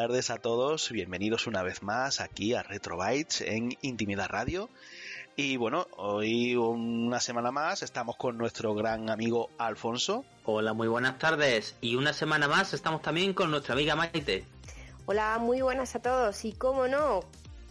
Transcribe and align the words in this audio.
Tardes 0.00 0.30
a 0.30 0.36
todos, 0.36 0.92
bienvenidos 0.92 1.48
una 1.48 1.64
vez 1.64 1.82
más 1.82 2.20
aquí 2.20 2.54
a 2.54 2.62
Retrobytes 2.62 3.40
en 3.40 3.76
Intimidad 3.82 4.28
Radio. 4.28 4.70
Y 5.34 5.56
bueno, 5.56 5.88
hoy 5.96 6.54
una 6.54 7.18
semana 7.18 7.50
más 7.50 7.82
estamos 7.82 8.14
con 8.14 8.38
nuestro 8.38 8.76
gran 8.76 9.10
amigo 9.10 9.50
Alfonso. 9.58 10.24
Hola, 10.44 10.72
muy 10.72 10.86
buenas 10.86 11.18
tardes. 11.18 11.74
Y 11.80 11.96
una 11.96 12.12
semana 12.12 12.46
más 12.46 12.74
estamos 12.74 13.02
también 13.02 13.34
con 13.34 13.50
nuestra 13.50 13.74
amiga 13.74 13.96
Maite. 13.96 14.44
Hola, 15.06 15.36
muy 15.40 15.62
buenas 15.62 15.96
a 15.96 15.98
todos. 16.00 16.44
Y 16.44 16.52
cómo 16.52 16.86
no, 16.86 17.24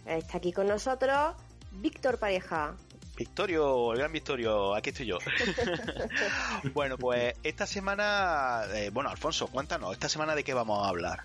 está 0.06 0.40
aquí 0.40 0.52
con 0.52 0.68
nosotros 0.68 1.34
Víctor 1.72 2.20
Pareja. 2.20 2.76
Victorio, 3.16 3.94
el 3.94 4.00
gran 4.00 4.12
Victorio, 4.12 4.76
aquí 4.76 4.90
estoy 4.90 5.06
yo. 5.06 5.20
bueno, 6.74 6.98
pues 6.98 7.36
esta 7.44 7.66
semana, 7.66 8.64
eh, 8.74 8.90
bueno, 8.90 9.10
Alfonso, 9.10 9.48
cuéntanos, 9.48 9.94
esta 9.94 10.10
semana 10.10 10.36
de 10.36 10.44
qué 10.44 10.54
vamos 10.54 10.86
a 10.86 10.90
hablar. 10.90 11.24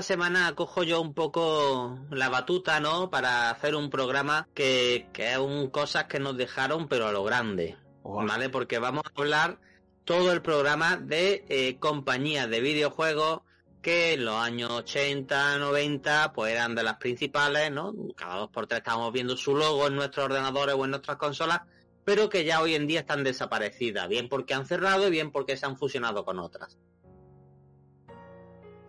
Esta 0.00 0.14
semana 0.14 0.54
cojo 0.54 0.82
yo 0.82 0.98
un 1.02 1.12
poco 1.12 1.98
la 2.10 2.30
batuta, 2.30 2.80
¿no? 2.80 3.10
Para 3.10 3.50
hacer 3.50 3.74
un 3.74 3.90
programa 3.90 4.48
que, 4.54 5.08
que 5.12 5.32
es 5.32 5.36
un 5.36 5.68
cosas 5.68 6.04
que 6.04 6.18
nos 6.18 6.38
dejaron, 6.38 6.88
pero 6.88 7.06
a 7.06 7.12
lo 7.12 7.22
grande, 7.22 7.76
¿vale? 8.02 8.48
Porque 8.48 8.78
vamos 8.78 9.04
a 9.04 9.20
hablar 9.20 9.58
todo 10.06 10.32
el 10.32 10.40
programa 10.40 10.96
de 10.96 11.44
eh, 11.50 11.76
compañías 11.78 12.48
de 12.48 12.62
videojuegos 12.62 13.42
que 13.82 14.14
en 14.14 14.24
los 14.24 14.36
años 14.36 14.70
80, 14.70 15.58
90, 15.58 16.32
pues 16.32 16.52
eran 16.54 16.74
de 16.74 16.82
las 16.82 16.96
principales, 16.96 17.70
¿no? 17.70 17.94
Cada 18.16 18.36
dos 18.36 18.50
por 18.50 18.66
tres 18.66 18.78
estábamos 18.78 19.12
viendo 19.12 19.36
su 19.36 19.54
logo 19.54 19.86
en 19.86 19.96
nuestros 19.96 20.24
ordenadores 20.24 20.76
o 20.76 20.84
en 20.86 20.92
nuestras 20.92 21.18
consolas, 21.18 21.60
pero 22.06 22.30
que 22.30 22.46
ya 22.46 22.62
hoy 22.62 22.74
en 22.74 22.86
día 22.86 23.00
están 23.00 23.22
desaparecidas, 23.22 24.08
bien 24.08 24.30
porque 24.30 24.54
han 24.54 24.64
cerrado 24.64 25.08
y 25.08 25.10
bien 25.10 25.30
porque 25.30 25.58
se 25.58 25.66
han 25.66 25.76
fusionado 25.76 26.24
con 26.24 26.38
otras. 26.38 26.78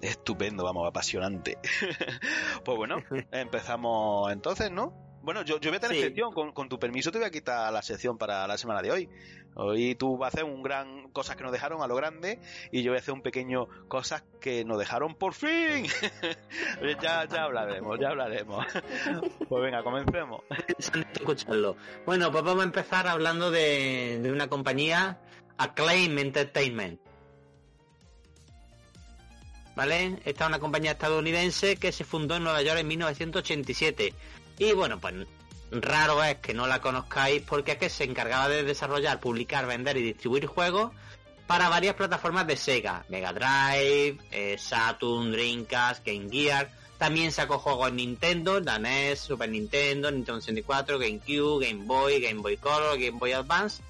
Estupendo, 0.02 0.64
vamos, 0.64 0.88
apasionante. 0.88 1.58
pues 2.66 2.78
bueno, 2.78 2.98
empezamos 3.32 4.32
entonces, 4.32 4.72
¿no? 4.72 4.94
Bueno, 5.24 5.44
yo, 5.44 5.60
yo 5.60 5.70
voy 5.70 5.78
a 5.78 5.80
tener 5.80 5.98
sección, 5.98 6.34
con, 6.34 6.52
con, 6.52 6.68
tu 6.68 6.80
permiso 6.80 7.12
te 7.12 7.20
voy 7.20 7.28
a 7.28 7.32
quitar 7.32 7.72
la 7.72 7.84
sección 7.84 8.18
para 8.18 8.48
la 8.48 8.58
semana 8.58 8.82
de 8.82 8.92
hoy. 8.92 9.10
Hoy 9.54 9.94
tú 9.94 10.18
vas 10.18 10.34
a 10.34 10.38
hacer 10.38 10.46
un 10.46 10.64
gran 10.64 11.10
cosas 11.12 11.36
que 11.36 11.44
nos 11.44 11.52
dejaron 11.52 11.84
a 11.84 11.88
lo 11.88 11.96
grande 11.96 12.40
y 12.72 12.82
yo 12.82 12.92
voy 12.92 12.98
a 12.98 13.02
hacer 13.02 13.14
un 13.14 13.22
pequeño 13.22 13.68
cosas 13.88 14.24
que 14.40 14.66
nos 14.66 14.80
dejaron 14.80 15.14
por 15.14 15.34
fin. 15.34 15.86
ya, 17.02 17.26
ya 17.26 17.44
hablaremos, 17.44 18.00
ya 18.00 18.10
hablaremos. 18.10 18.66
pues 19.48 19.64
venga, 19.64 19.84
comencemos. 19.84 20.42
escucharlo. 21.14 21.76
Bueno, 22.06 22.32
pues 22.32 22.44
vamos 22.44 22.62
a 22.62 22.66
empezar 22.66 23.08
hablando 23.08 23.52
de, 23.52 24.20
de 24.24 24.32
una 24.32 24.48
compañía, 24.48 25.20
Acclaim 25.58 26.18
Entertainment. 26.18 27.11
¿Vale? 29.82 30.20
Esta 30.26 30.44
es 30.44 30.48
una 30.48 30.60
compañía 30.60 30.92
estadounidense 30.92 31.76
que 31.78 31.92
se 31.92 32.04
fundó 32.04 32.36
en 32.36 32.44
Nueva 32.44 32.62
York 32.62 32.78
en 32.78 32.88
1987. 32.88 34.14
Y 34.60 34.74
bueno, 34.74 35.00
pues 35.00 35.26
raro 35.72 36.24
es 36.24 36.36
que 36.36 36.54
no 36.54 36.68
la 36.68 36.82
conozcáis 36.82 37.42
porque 37.42 37.72
es 37.72 37.78
que 37.80 37.90
se 37.90 38.04
encargaba 38.04 38.48
de 38.48 38.62
desarrollar, 38.62 39.20
publicar, 39.20 39.66
vender 39.66 39.98
y 39.98 40.04
distribuir 40.04 40.46
juegos 40.46 40.92
para 41.48 41.68
varias 41.68 41.96
plataformas 41.96 42.46
de 42.46 42.58
Sega, 42.58 43.06
Mega 43.10 43.34
Drive, 43.34 44.20
eh, 44.30 44.56
Saturn, 44.60 45.32
Dreamcast, 45.32 46.06
Game 46.06 46.30
Gear. 46.30 46.70
También 47.00 47.32
sacó 47.32 47.58
juegos 47.58 47.90
en 47.90 47.96
Nintendo, 47.96 48.60
la 48.60 48.78
NES, 48.78 49.20
Super 49.20 49.50
Nintendo, 49.50 50.12
Nintendo 50.12 50.42
64, 50.42 51.00
GameCube, 51.00 51.66
Game 51.66 51.86
Boy, 51.86 52.22
Game 52.22 52.42
Boy 52.44 52.58
Color, 52.58 53.00
Game 53.00 53.18
Boy 53.18 53.32
Advance. 53.32 53.82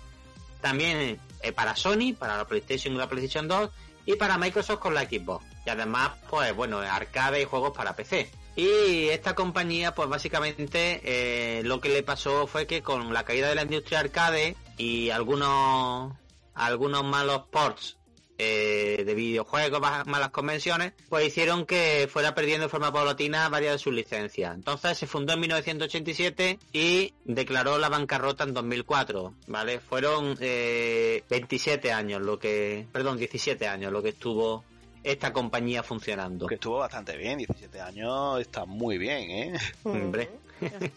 También 0.61 1.19
eh, 1.41 1.51
para 1.51 1.75
Sony, 1.75 2.15
para 2.17 2.37
la 2.37 2.47
PlayStation 2.47 2.93
y 2.93 2.97
la 2.97 3.09
PlayStation 3.09 3.49
2 3.49 3.69
y 4.05 4.15
para 4.15 4.37
Microsoft 4.37 4.79
con 4.79 4.93
la 4.93 5.01
Xbox. 5.01 5.50
Y 5.65 5.69
además, 5.69 6.11
pues 6.29 6.55
bueno, 6.55 6.79
arcade 6.79 7.41
y 7.41 7.45
juegos 7.45 7.75
para 7.75 7.95
PC. 7.95 8.29
Y 8.55 9.07
esta 9.09 9.33
compañía, 9.33 9.95
pues 9.95 10.09
básicamente 10.09 11.01
eh, 11.03 11.63
lo 11.63 11.79
que 11.79 11.89
le 11.89 12.03
pasó 12.03 12.47
fue 12.47 12.67
que 12.67 12.81
con 12.81 13.13
la 13.13 13.23
caída 13.23 13.47
de 13.47 13.55
la 13.55 13.63
industria 13.63 13.99
arcade 13.99 14.57
y 14.77 15.09
algunos 15.09 16.13
algunos 16.53 17.03
malos 17.03 17.43
ports 17.49 17.97
eh, 18.43 19.03
de 19.05 19.13
videojuegos, 19.13 19.79
malas 20.07 20.31
convenciones, 20.31 20.93
pues 21.09 21.27
hicieron 21.27 21.67
que 21.67 22.09
fuera 22.11 22.33
perdiendo 22.33 22.65
de 22.65 22.69
forma 22.69 22.91
paulatina 22.91 23.47
varias 23.49 23.73
de 23.73 23.77
sus 23.77 23.93
licencias. 23.93 24.55
Entonces 24.55 24.97
se 24.97 25.05
fundó 25.05 25.33
en 25.33 25.41
1987 25.41 26.57
y 26.73 27.13
declaró 27.23 27.77
la 27.77 27.87
bancarrota 27.87 28.43
en 28.43 28.55
2004, 28.55 29.35
¿vale? 29.45 29.79
Fueron 29.79 30.37
eh, 30.41 31.23
27 31.29 31.91
años 31.91 32.23
lo 32.23 32.39
que, 32.39 32.87
perdón, 32.91 33.17
17 33.17 33.67
años 33.67 33.93
lo 33.93 34.01
que 34.01 34.09
estuvo 34.09 34.63
esta 35.03 35.33
compañía 35.33 35.83
funcionando. 35.83 36.47
Que 36.47 36.55
estuvo 36.55 36.79
bastante 36.79 37.17
bien, 37.17 37.37
17 37.39 37.81
años 37.81 38.39
está 38.39 38.65
muy 38.65 38.97
bien, 38.97 39.31
¿eh? 39.31 39.59
Hombre. 39.83 40.29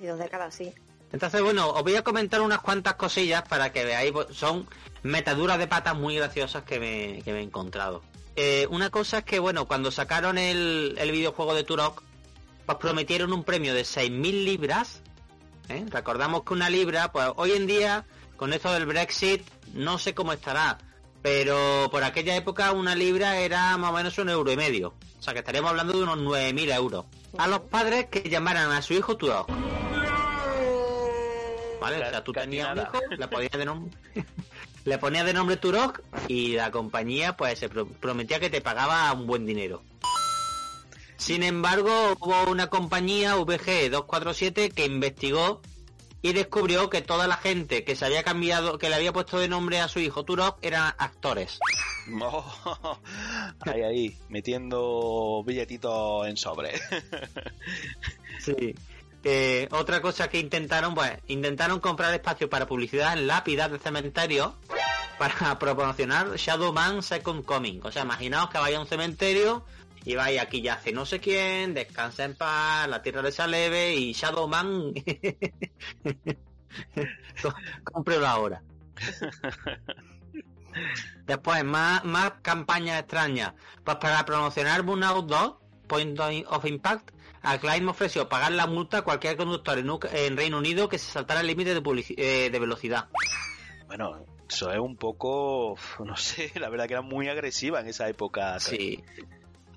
Dos 0.00 0.19
décadas, 0.19 0.54
sí. 0.54 0.72
Entonces, 1.12 1.42
bueno, 1.42 1.70
os 1.70 1.82
voy 1.82 1.94
a 1.94 2.03
comentar 2.03 2.41
unas 2.41 2.60
cuantas 2.60 2.94
cosillas 2.94 3.42
para 3.48 3.72
que 3.72 3.84
veáis, 3.84 4.12
pues, 4.12 4.26
son 4.32 4.66
metaduras 5.03 5.59
de 5.59 5.69
patas 5.69 5.97
muy 5.97 6.16
graciosas 6.16 6.65
que 6.65 6.81
me, 6.81 7.22
que 7.22 7.32
me 7.32 7.38
he 7.38 7.42
encontrado. 7.42 8.03
Eh, 8.37 8.66
una 8.70 8.91
cosa 8.91 9.19
es 9.19 9.25
que, 9.25 9.38
bueno, 9.38 9.66
cuando 9.66 9.92
sacaron 9.92 10.38
el, 10.38 10.97
el 10.98 11.12
videojuego 11.12 11.54
de 11.54 11.62
Turok, 11.62 12.03
pues 12.66 12.78
prometieron 12.78 13.32
un 13.32 13.44
premio 13.44 13.75
de 13.75 13.82
6.000 13.82 14.44
libras. 14.44 15.03
¿eh? 15.69 15.84
Recordamos 15.88 16.42
que 16.42 16.53
una 16.53 16.69
libra, 16.69 17.12
pues 17.12 17.28
hoy 17.36 17.53
en 17.53 17.66
día, 17.66 18.04
con 18.36 18.53
esto 18.53 18.72
del 18.72 18.86
Brexit, 18.86 19.42
no 19.72 19.98
sé 19.98 20.15
cómo 20.15 20.32
estará, 20.32 20.78
pero 21.25 21.89
por 21.91 22.05
aquella 22.05 22.37
época 22.37 22.71
una 22.73 22.95
libra 22.95 23.39
era 23.39 23.79
más 23.79 23.93
o 23.93 23.95
menos 23.95 24.19
un 24.19 24.29
euro 24.29 24.53
y 24.53 24.59
medio. 24.59 24.93
O 25.19 25.23
sea 25.23 25.33
que 25.33 25.39
estaríamos 25.39 25.71
hablando 25.71 25.95
de 25.95 26.03
unos 26.03 26.19
9.000 26.19 26.75
euros. 26.75 27.07
A 27.39 27.49
los 27.49 27.61
padres 27.61 28.09
que 28.11 28.29
llamaran 28.29 28.71
a 28.71 28.83
su 28.83 28.93
hijo 28.93 29.17
Turok. 29.17 29.49
¿Vale? 31.81 31.97
O 31.97 32.11
sea, 32.11 32.23
tú 32.23 32.31
tenías 32.34 32.69
un 32.71 32.83
hijo, 32.83 33.01
le 33.16 33.27
ponías 33.27 33.53
de 33.53 33.65
nombre... 33.65 33.97
le 34.84 34.98
ponías 34.98 35.25
de 35.25 35.33
nombre 35.33 35.57
Turok 35.57 36.03
y 36.28 36.57
la 36.57 36.71
compañía 36.71 37.39
pues 37.39 37.59
se 37.59 37.71
prometía 37.71 38.39
que 38.39 38.51
te 38.51 38.60
pagaba 38.60 39.10
un 39.15 39.27
buen 39.27 39.47
dinero. 39.47 39.83
Sin 41.16 41.43
embargo, 41.43 42.19
hubo 42.21 42.51
una 42.51 42.66
compañía, 42.66 43.34
VG 43.37 43.89
247, 43.91 44.72
que 44.72 44.84
investigó 44.84 45.63
y 46.24 46.32
descubrió 46.32 46.88
que 46.88 47.03
toda 47.03 47.26
la 47.26 47.36
gente 47.36 47.84
que 47.84 47.97
se 47.97 48.06
había 48.06 48.22
cambiado, 48.22 48.78
que 48.78 48.88
le 48.88 48.94
había 48.94 49.12
puesto 49.12 49.38
de 49.38 49.47
nombre 49.47 49.80
a 49.80 49.88
su 49.88 50.00
hijo 50.00 50.24
Turok 50.24 50.56
eran 50.62 50.94
actores. 50.97 51.59
Oh, 52.18 52.98
ahí, 53.60 53.82
ahí, 53.82 54.18
metiendo 54.30 55.44
billetitos 55.44 56.26
en 56.26 56.38
sobre. 56.38 56.80
sí. 58.41 58.74
Eh, 59.22 59.68
otra 59.71 60.00
cosa 60.00 60.30
que 60.30 60.38
intentaron, 60.38 60.94
pues, 60.94 61.12
intentaron 61.26 61.78
comprar 61.78 62.15
espacio 62.15 62.48
para 62.48 62.66
publicidad 62.66 63.12
en 63.12 63.26
lápidas 63.26 63.71
de 63.71 63.78
cementerio 63.78 64.54
para 65.18 65.59
proporcionar 65.59 66.36
Shadowman 66.36 67.03
Second 67.03 67.44
Coming. 67.44 67.80
O 67.82 67.92
sea, 67.92 68.04
imaginaos 68.04 68.48
que 68.48 68.56
vaya 68.56 68.78
a 68.78 68.80
un 68.80 68.86
cementerio 68.86 69.62
y 70.04 70.15
vaya 70.15 70.42
aquí 70.42 70.60
ya 70.60 70.74
hace 70.74 70.92
no 70.92 71.06
sé 71.06 71.18
quién, 71.21 71.74
descansa 71.74 72.24
en 72.24 72.34
paz, 72.34 72.89
la 72.89 73.03
tierra 73.03 73.22
de 73.22 73.48
leve 73.48 73.95
y 73.95 74.12
Shadowman 74.12 74.92
Cómprelo 77.84 78.27
ahora. 78.27 78.62
Después, 81.27 81.65
más, 81.65 82.04
más 82.04 82.33
campañas 82.42 83.01
extrañas. 83.01 83.54
Pues 83.84 83.97
para 83.97 84.24
promocionar 84.24 84.83
Burnout 84.83 85.27
2, 85.27 85.54
Point 85.86 86.18
of 86.48 86.65
Impact, 86.65 87.12
Acclaim 87.42 87.89
ofreció 87.89 88.28
pagar 88.28 88.53
la 88.53 88.66
multa 88.66 88.98
a 88.98 89.03
cualquier 89.03 89.36
conductor 89.36 89.78
en, 89.78 90.36
Reino 90.36 90.59
Unido 90.59 90.89
que 90.89 90.98
se 90.98 91.12
saltara 91.12 91.41
el 91.41 91.47
límite 91.47 91.74
de, 91.74 92.04
eh, 92.16 92.50
de 92.50 92.59
velocidad. 92.59 93.09
Bueno, 93.86 94.24
eso 94.48 94.71
es 94.72 94.78
un 94.78 94.97
poco, 94.97 95.77
no 96.04 96.16
sé, 96.16 96.53
la 96.57 96.68
verdad 96.68 96.86
que 96.86 96.95
era 96.95 97.03
muy 97.03 97.28
agresiva 97.28 97.80
en 97.80 97.89
esa 97.89 98.09
época. 98.09 98.59
Sí. 98.60 99.03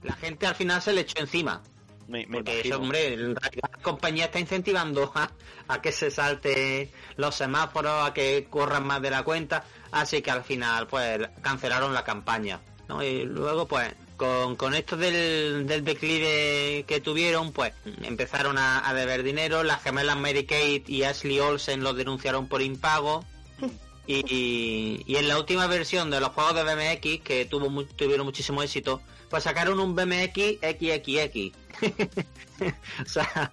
La 0.04 0.14
gente 0.14 0.48
al 0.48 0.56
final 0.56 0.82
se 0.82 0.94
le 0.94 1.02
echó 1.02 1.20
encima. 1.20 1.62
Me, 2.08 2.26
porque 2.26 2.74
hombre, 2.74 3.18
la 3.18 3.70
compañía 3.82 4.26
está 4.26 4.40
incentivando 4.40 5.12
a, 5.14 5.82
que 5.82 5.92
se 5.92 6.10
salte 6.10 6.92
los 7.18 7.36
semáforos, 7.36 8.08
a 8.08 8.14
que 8.14 8.48
corran 8.50 8.88
más 8.88 9.02
de 9.02 9.12
la 9.12 9.24
cuenta, 9.24 9.66
así 9.92 10.22
que 10.22 10.32
al 10.32 10.44
final 10.44 10.88
pues 10.88 11.20
cancelaron 11.42 11.94
la 11.94 12.06
campaña. 12.06 12.62
¿no? 12.88 13.04
Y 13.04 13.24
luego 13.24 13.68
pues 13.68 13.94
con, 14.18 14.56
con 14.56 14.74
esto 14.74 14.98
del, 14.98 15.68
del 15.68 15.84
declive 15.84 16.86
que 16.88 17.02
tuvieron, 17.02 17.52
pues 17.52 17.74
empezaron 18.02 18.58
a, 18.58 18.94
deber 18.94 19.24
dinero, 19.24 19.64
las 19.64 19.84
gemelas 19.84 20.18
Mary 20.18 20.46
Kate 20.46 20.84
y 20.88 21.04
Ashley 21.04 21.40
Olsen 21.40 21.84
los 21.84 21.96
denunciaron 21.96 22.48
por 22.48 22.62
impago. 22.62 23.24
Y, 24.10 25.04
y, 25.06 25.18
en 25.18 25.28
la 25.28 25.38
última 25.38 25.68
versión 25.68 26.10
de 26.10 26.22
los 26.22 26.30
juegos 26.30 26.56
de 26.56 26.64
BMX, 26.64 27.22
que 27.26 27.44
tuvo, 27.44 27.84
tuvieron 27.84 28.26
muchísimo 28.26 28.64
éxito, 28.64 29.02
pues 29.30 29.44
sacaron 29.44 29.80
un 29.80 29.96
BMX 29.96 30.60
XXX. 30.62 31.58
o 33.06 33.10
sea, 33.10 33.52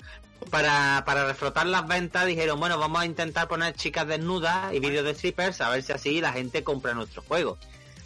para, 0.51 1.03
para 1.05 1.27
reflotar 1.27 1.67
las 1.67 1.87
ventas 1.87 2.27
dijeron, 2.27 2.61
bueno, 2.61 2.79
vamos 2.79 3.03
a 3.03 3.07
intentar 3.07 3.49
poner 3.49 3.75
chicas 3.75 4.07
desnudas 4.07 4.73
y 4.73 4.81
vídeos 4.81 5.05
de 5.05 5.15
strippers 5.15 5.61
a 5.61 5.71
ver 5.71 5.83
si 5.83 5.93
así 5.93 6.21
la 6.21 6.33
gente 6.33 6.63
compra 6.63 6.95
nuestro 6.95 7.23
juego. 7.23 7.59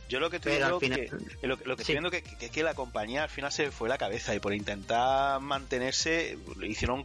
Yo 0.09 0.21
lo 0.21 0.31
que 0.31 0.37
estoy 0.37 0.57
viendo, 0.57 0.79
que, 0.79 1.47
lo, 1.47 1.59
que 1.59 1.83
estoy 1.83 1.95
viendo 1.95 2.11
que, 2.11 2.25
es 2.41 2.51
que 2.51 2.63
la 2.63 2.73
compañía 2.73 3.25
al 3.25 3.29
final 3.29 3.53
se 3.53 3.71
fue 3.71 3.91
la 3.91 3.99
cabeza 3.99 4.35
y 4.35 4.41
por 4.41 4.55
intentar 4.55 5.39
mantenerse 5.41 6.39
hicieron 6.63 7.05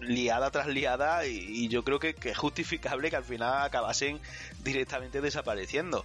liada 0.00 0.50
tras 0.50 0.66
liada 0.66 1.26
y, 1.26 1.68
yo 1.68 1.84
creo 1.84 1.98
que, 1.98 2.14
es 2.22 2.38
justificable 2.38 3.10
que 3.10 3.16
al 3.16 3.24
final 3.24 3.62
acabasen 3.62 4.20
directamente 4.62 5.20
desapareciendo. 5.20 6.04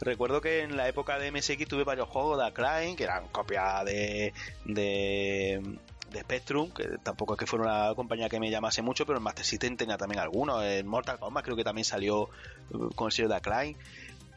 Recuerdo 0.00 0.40
que 0.40 0.62
en 0.62 0.76
la 0.76 0.88
época 0.88 1.18
de 1.18 1.32
MSX 1.32 1.66
tuve 1.66 1.84
varios 1.84 2.08
juegos 2.08 2.38
de 2.38 2.46
Acclaim 2.46 2.96
que 2.96 3.04
eran 3.04 3.28
copias 3.28 3.84
de, 3.84 4.32
de 4.64 6.22
Spectrum, 6.22 6.70
que 6.70 6.98
tampoco 7.02 7.34
es 7.34 7.38
que 7.38 7.46
fuera 7.46 7.64
una 7.64 7.94
compañía 7.94 8.28
que 8.28 8.40
me 8.40 8.50
llamase 8.50 8.82
mucho, 8.82 9.06
pero 9.06 9.18
en 9.18 9.24
Master 9.24 9.44
System 9.44 9.76
tenía 9.76 9.96
también 9.96 10.20
algunos. 10.20 10.62
En 10.64 10.86
Mortal 10.86 11.18
Kombat 11.18 11.44
creo 11.44 11.56
que 11.56 11.64
también 11.64 11.84
salió 11.84 12.28
uh, 12.72 12.90
con 12.94 13.06
el 13.06 13.12
sello 13.12 13.28
de 13.28 13.36
Acclaim. 13.36 13.76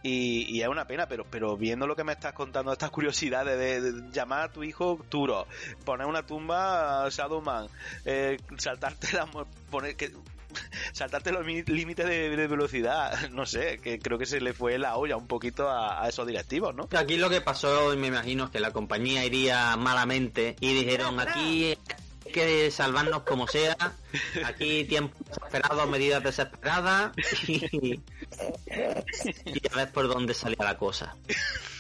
Y, 0.04 0.62
es 0.62 0.68
una 0.68 0.86
pena, 0.86 1.08
pero, 1.08 1.26
pero 1.30 1.56
viendo 1.56 1.88
lo 1.88 1.96
que 1.96 2.04
me 2.04 2.12
estás 2.12 2.34
contando, 2.34 2.74
estas 2.74 2.92
curiosidades 2.92 3.58
de, 3.58 4.12
llamar 4.12 4.42
a 4.42 4.52
tu 4.52 4.64
hijo 4.64 5.00
Turo, 5.08 5.48
poner 5.86 6.08
una 6.08 6.26
tumba 6.26 7.06
a 7.06 7.10
Shadowman, 7.10 7.68
eh, 8.04 8.38
saltarte 8.58 9.14
la, 9.14 9.26
poner 9.72 9.96
que 9.96 10.12
saltarte 10.94 11.32
los 11.32 11.46
límites 11.46 12.06
de, 12.06 12.48
velocidad, 12.48 13.30
no 13.32 13.46
sé, 13.46 13.80
que 13.80 14.00
creo 14.00 14.18
que 14.18 14.26
se 14.26 14.42
le 14.42 14.54
fue 14.54 14.78
la 14.78 14.98
olla 14.98 15.16
un 15.16 15.28
poquito 15.28 15.70
a, 15.70 16.08
esos 16.08 16.28
directivos, 16.28 16.76
¿no? 16.76 16.90
Aquí 16.98 17.18
lo 17.18 17.30
que 17.30 17.42
pasó, 17.42 17.96
me 17.96 18.08
imagino, 18.08 18.46
es 18.46 18.50
que 18.50 18.60
la 18.60 18.72
compañía 18.72 19.26
iría 19.26 19.76
malamente 19.78 20.56
y 20.60 20.74
dijeron 20.74 21.20
aquí 21.20 21.78
que 22.34 22.72
salvarnos 22.72 23.24
como 23.24 23.48
sea. 23.48 23.78
Aquí 24.46 24.86
tiempo 24.86 25.16
desesperado, 25.26 25.88
medidas 25.88 26.24
desesperadas 26.24 27.12
y, 27.48 28.02
y 29.46 29.62
a 29.72 29.76
ver 29.76 29.92
por 29.92 30.08
dónde 30.08 30.34
salía 30.34 30.64
la 30.64 30.78
cosa. 30.78 31.16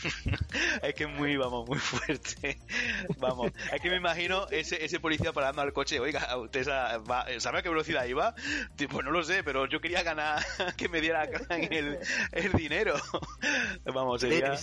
es 0.83 0.93
que 0.95 1.07
muy, 1.07 1.37
vamos, 1.37 1.67
muy 1.67 1.79
fuerte. 1.79 2.57
Vamos, 3.17 3.51
es 3.71 3.81
que 3.81 3.89
me 3.89 3.97
imagino 3.97 4.47
ese, 4.49 4.83
ese 4.83 4.99
policía 4.99 5.33
parando 5.33 5.61
al 5.61 5.73
coche. 5.73 5.99
Oiga, 5.99 6.37
¿usted 6.37 6.63
sabe 6.63 7.59
a 7.59 7.61
qué 7.61 7.69
velocidad 7.69 8.05
iba? 8.05 8.35
Pues 8.77 9.05
no 9.05 9.11
lo 9.11 9.23
sé, 9.23 9.43
pero 9.43 9.67
yo 9.67 9.81
quería 9.81 10.03
ganar 10.03 10.43
que 10.77 10.89
me 10.89 11.01
diera 11.01 11.23
el, 11.49 11.99
el 12.31 12.51
dinero. 12.53 12.95
Vamos, 13.85 14.21
sería... 14.21 14.55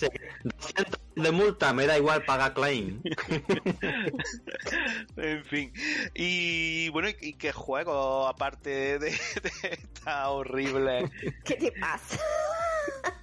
de 1.15 1.31
multa, 1.31 1.73
me 1.73 1.85
da 1.85 1.97
igual 1.97 2.23
pagar 2.23 2.53
claim. 2.53 3.01
en 5.17 5.45
fin. 5.45 5.73
Y 6.13 6.89
bueno, 6.89 7.09
¿y 7.19 7.33
qué 7.33 7.51
juego 7.61 8.27
aparte 8.27 8.99
de, 8.99 9.11
de 9.11 9.51
esta 9.63 10.29
horrible? 10.29 11.09
¿Qué 11.45 11.55
te 11.55 11.71
pasa? 11.71 12.19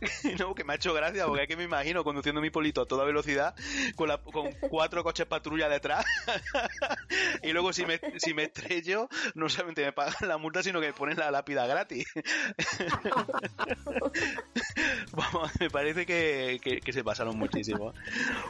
no, 0.38 0.54
que 0.54 0.64
me 0.64 0.72
ha 0.72 0.76
hecho 0.76 0.94
gracia 0.94 1.26
porque 1.26 1.42
es 1.42 1.48
que 1.48 1.56
me 1.56 1.64
imagino 1.64 2.04
conduciendo 2.04 2.40
mi 2.40 2.50
polito 2.50 2.82
a 2.82 2.86
toda 2.86 3.04
velocidad 3.04 3.54
con, 3.96 4.10
con 4.32 4.52
cuatro 4.70 5.02
coches 5.02 5.26
patrulla 5.26 5.68
detrás 5.68 6.04
y 7.42 7.52
luego 7.52 7.72
si 7.72 7.84
me, 7.84 8.00
si 8.16 8.34
me 8.34 8.44
estrello 8.44 9.08
no 9.34 9.48
solamente 9.48 9.84
me 9.84 9.92
pagan 9.92 10.28
la 10.28 10.38
multa 10.38 10.62
sino 10.62 10.80
que 10.80 10.88
me 10.88 10.92
ponen 10.92 11.18
la 11.18 11.30
lápida 11.30 11.66
gratis. 11.66 12.06
Vamos, 15.12 15.50
me 15.58 15.70
parece 15.70 16.06
que, 16.06 16.60
que, 16.62 16.92
se 16.92 17.04
pasaron 17.04 17.38
muchísimo. 17.38 17.92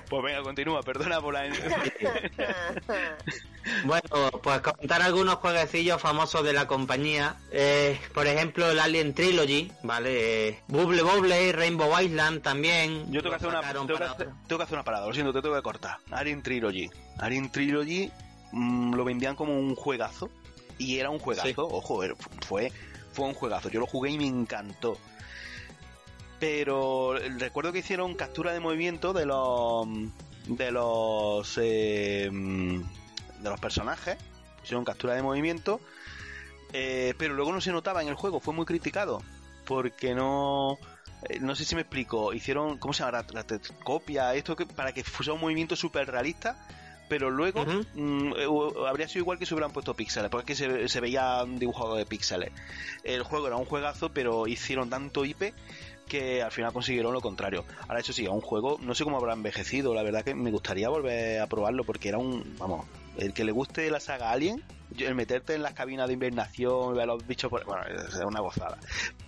Pues 0.09 0.23
venga, 0.23 0.43
continúa, 0.43 0.83
perdona 0.83 1.21
por 1.21 1.35
la... 1.35 1.49
bueno, 3.85 4.31
pues 4.43 4.61
comentar 4.61 5.03
algunos 5.03 5.37
jueguecillos 5.37 6.01
famosos 6.01 6.45
de 6.45 6.53
la 6.53 6.67
compañía. 6.67 7.37
Eh, 7.53 7.99
por 8.15 8.27
ejemplo, 8.27 8.71
el 8.71 8.79
Alien 8.79 9.15
Trilogy, 9.15 9.71
¿vale? 9.83 10.49
Eh, 10.49 10.63
Bubble 10.69 11.03
Rainbow 11.53 11.99
Island 12.01 12.43
también. 12.43 13.11
Yo 13.11 13.23
tengo 13.23 13.31
que, 13.31 13.37
hacer 13.37 13.49
una, 13.49 13.61
tengo, 13.73 13.87
que 13.87 14.63
hacer, 14.63 14.75
una 14.75 14.85
parada, 14.85 15.07
lo 15.07 15.13
siento, 15.13 15.33
te 15.33 15.43
tengo 15.43 15.55
que 15.55 15.63
cortar. 15.63 15.99
Alien 16.11 16.43
Trilogy. 16.43 16.91
Alien 17.19 17.51
Trilogy 17.51 18.11
mm, 18.53 18.95
lo 18.95 19.05
vendían 19.05 19.37
como 19.37 19.59
un 19.59 19.75
juegazo. 19.75 20.31
Y 20.79 20.99
era 20.99 21.11
un 21.11 21.19
juegazo, 21.19 21.67
ojo, 21.67 22.03
fue, 22.47 22.73
fue 23.13 23.27
un 23.27 23.35
juegazo. 23.35 23.69
Yo 23.69 23.81
lo 23.81 23.87
jugué 23.87 24.11
y 24.11 24.19
me 24.19 24.27
encantó. 24.27 24.97
Pero 26.39 27.15
recuerdo 27.39 27.73
que 27.73 27.81
hicieron 27.81 28.15
captura 28.15 28.53
de 28.53 28.61
movimiento 28.61 29.13
de 29.13 29.27
los. 29.27 29.87
de 30.47 30.71
los. 30.71 31.59
Eh, 31.61 32.31
de 32.31 33.51
los 33.51 33.61
personajes. 33.61 34.19
Hicieron 34.63 34.85
captura 34.85 35.15
de 35.15 35.23
movimiento. 35.23 35.81
Eh, 36.73 37.15
pero 37.19 37.35
luego 37.35 37.53
no 37.53 37.61
se 37.61 37.73
notaba 37.73 38.03
en 38.03 38.09
el 38.09 38.15
juego, 38.15 38.41
fue 38.41 38.55
muy 38.55 38.67
criticado. 38.67 39.21
Porque 39.65 40.15
no 40.15 40.79
no 41.41 41.55
sé 41.55 41.65
si 41.65 41.75
me 41.75 41.83
explico, 41.83 42.33
hicieron, 42.33 42.79
¿cómo 42.79 42.95
se 42.95 43.03
llama? 43.03 43.25
La, 43.33 43.45
copia, 43.85 44.35
esto 44.35 44.57
que 44.57 44.67
para 44.67 44.93
que 44.93 45.05
fuese 45.05 45.31
un 45.31 45.41
movimiento 45.41 45.77
súper 45.77 46.09
realista, 46.11 46.57
pero 47.09 47.31
luego 47.31 47.65
mm, 47.65 48.33
eh, 48.37 48.47
habría 48.87 49.09
sido 49.09 49.23
igual 49.23 49.39
que 49.39 49.47
se 49.47 49.55
hubieran 49.55 49.73
puesto 49.73 49.95
píxeles, 49.95 50.31
porque 50.31 50.55
que 50.55 50.89
se, 50.89 51.01
veía 51.01 51.43
un 51.43 51.59
dibujado 51.59 51.97
de 51.97 52.07
píxeles. 52.07 52.53
El 53.03 53.23
juego 53.23 53.47
era 53.47 53.57
un 53.57 53.65
juegazo, 53.65 54.11
pero 54.11 54.47
hicieron 54.47 54.91
tanto 54.91 55.25
IP 55.25 55.55
que 56.07 56.43
al 56.43 56.51
final 56.51 56.73
consiguieron 56.73 57.13
lo 57.13 57.21
contrario. 57.21 57.65
Ahora, 57.87 58.01
eso 58.01 58.13
sí, 58.13 58.27
un 58.27 58.41
juego, 58.41 58.79
no 58.81 58.95
sé 58.95 59.05
cómo 59.05 59.19
habrá 59.19 59.35
envejecido, 59.35 59.95
la 59.95 60.03
verdad 60.03 60.25
que 60.25 60.35
me 60.35 60.51
gustaría 60.51 60.89
volver 60.89 61.41
a 61.41 61.47
probarlo 61.47 61.85
porque 61.85 62.09
era 62.09 62.19
un, 62.19 62.57
vamos, 62.59 62.87
el 63.19 63.35
que 63.35 63.45
le 63.45 63.53
guste 63.53 63.91
la 63.91 64.01
saga 64.01 64.31
Alien, 64.31 64.65
el 64.97 65.15
meterte 65.15 65.55
en 65.55 65.63
las 65.63 65.75
cabinas 65.75 66.07
de 66.07 66.15
invernación, 66.15 66.95
ver 66.95 67.03
a 67.03 67.07
los 67.07 67.27
bichos, 67.27 67.51
por, 67.51 67.65
bueno, 67.65 67.83
es 67.85 68.15
una 68.25 68.41
gozada. 68.41 68.79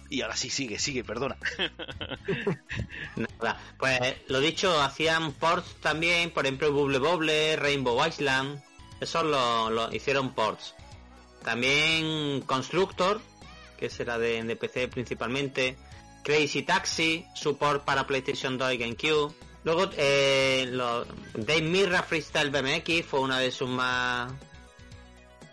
Y 0.08 0.22
ahora 0.22 0.36
sí, 0.36 0.48
sigue, 0.48 0.78
sigue, 0.78 1.04
perdona. 1.04 1.36
Nada, 3.16 3.60
pues 3.78 4.00
lo 4.28 4.40
dicho, 4.40 4.80
hacían 4.80 5.32
ports 5.32 5.76
también, 5.80 6.30
por 6.30 6.46
ejemplo, 6.46 6.72
Bubble 6.72 6.98
Bobble, 6.98 7.56
Rainbow 7.56 8.04
Island, 8.06 8.62
esos 9.00 9.24
lo, 9.24 9.92
hicieron 9.92 10.34
ports. 10.34 10.74
También 11.44 12.42
Constructor, 12.42 13.20
que 13.76 13.90
será 13.90 14.18
de, 14.18 14.42
de 14.42 14.56
PC 14.56 14.88
principalmente, 14.88 15.76
Crazy 16.22 16.62
Taxi, 16.62 17.26
support 17.34 17.84
para 17.84 18.06
PlayStation 18.06 18.58
2 18.58 18.74
y 18.74 18.78
GameCube. 18.78 19.34
Luego, 19.64 19.90
eh, 19.96 20.70
Dave 21.34 21.62
Mirra 21.62 22.02
Freestyle 22.02 22.50
BMX 22.50 23.04
fue 23.04 23.20
una 23.20 23.38
de 23.38 23.50
sus 23.50 23.68
más 23.68 24.32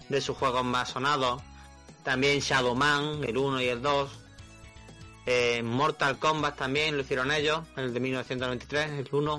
de 0.09 0.21
sus 0.21 0.37
juegos 0.37 0.63
más 0.63 0.89
sonados. 0.89 1.41
También 2.03 2.39
Shadow 2.39 2.75
Man, 2.75 3.23
el 3.25 3.37
1 3.37 3.61
y 3.61 3.67
el 3.67 3.81
2. 3.81 4.09
Eh, 5.25 5.61
Mortal 5.61 6.17
Kombat 6.19 6.57
también 6.57 6.95
lo 6.95 7.01
hicieron 7.01 7.31
ellos, 7.31 7.61
el 7.75 7.93
de 7.93 7.99
1993, 7.99 8.91
el 8.91 9.09
1. 9.11 9.37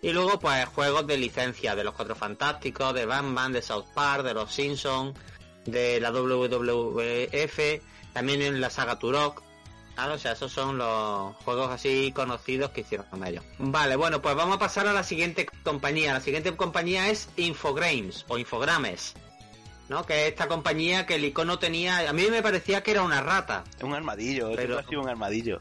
Y 0.00 0.12
luego 0.12 0.38
pues 0.38 0.64
juegos 0.66 1.06
de 1.06 1.16
licencia, 1.16 1.74
de 1.74 1.82
los 1.82 1.94
Cuatro 1.94 2.14
Fantásticos, 2.14 2.94
de 2.94 3.06
Batman, 3.06 3.52
de 3.52 3.62
South 3.62 3.86
Park, 3.94 4.22
de 4.22 4.34
los 4.34 4.52
Simpsons, 4.52 5.18
de 5.64 5.98
la 5.98 6.12
WWF, 6.12 7.82
también 8.12 8.42
en 8.42 8.60
la 8.60 8.70
saga 8.70 8.98
Turok. 8.98 9.42
Claro, 9.94 10.14
o 10.14 10.18
sea, 10.18 10.32
esos 10.32 10.50
son 10.50 10.76
los 10.76 11.36
juegos 11.44 11.70
así 11.70 12.12
conocidos 12.12 12.70
que 12.70 12.80
hicieron 12.80 13.06
con 13.06 13.24
ellos. 13.24 13.44
Vale, 13.58 13.96
bueno, 13.96 14.20
pues 14.20 14.34
vamos 14.34 14.56
a 14.56 14.58
pasar 14.58 14.88
a 14.88 14.92
la 14.92 15.04
siguiente 15.04 15.46
compañía. 15.62 16.12
La 16.14 16.20
siguiente 16.20 16.54
compañía 16.56 17.08
es 17.10 17.28
Infogrames 17.36 18.24
o 18.28 18.36
Infogrames. 18.36 19.14
¿no? 19.88 20.04
Que 20.04 20.26
esta 20.28 20.48
compañía 20.48 21.06
que 21.06 21.16
el 21.16 21.24
icono 21.24 21.58
tenía, 21.58 22.08
a 22.08 22.12
mí 22.12 22.26
me 22.30 22.42
parecía 22.42 22.82
que 22.82 22.92
era 22.92 23.02
una 23.02 23.20
rata. 23.20 23.64
Un 23.82 23.94
armadillo, 23.94 24.50
pero 24.56 24.78
ha 24.78 24.82
sido 24.82 25.02
un 25.02 25.08
armadillo. 25.08 25.60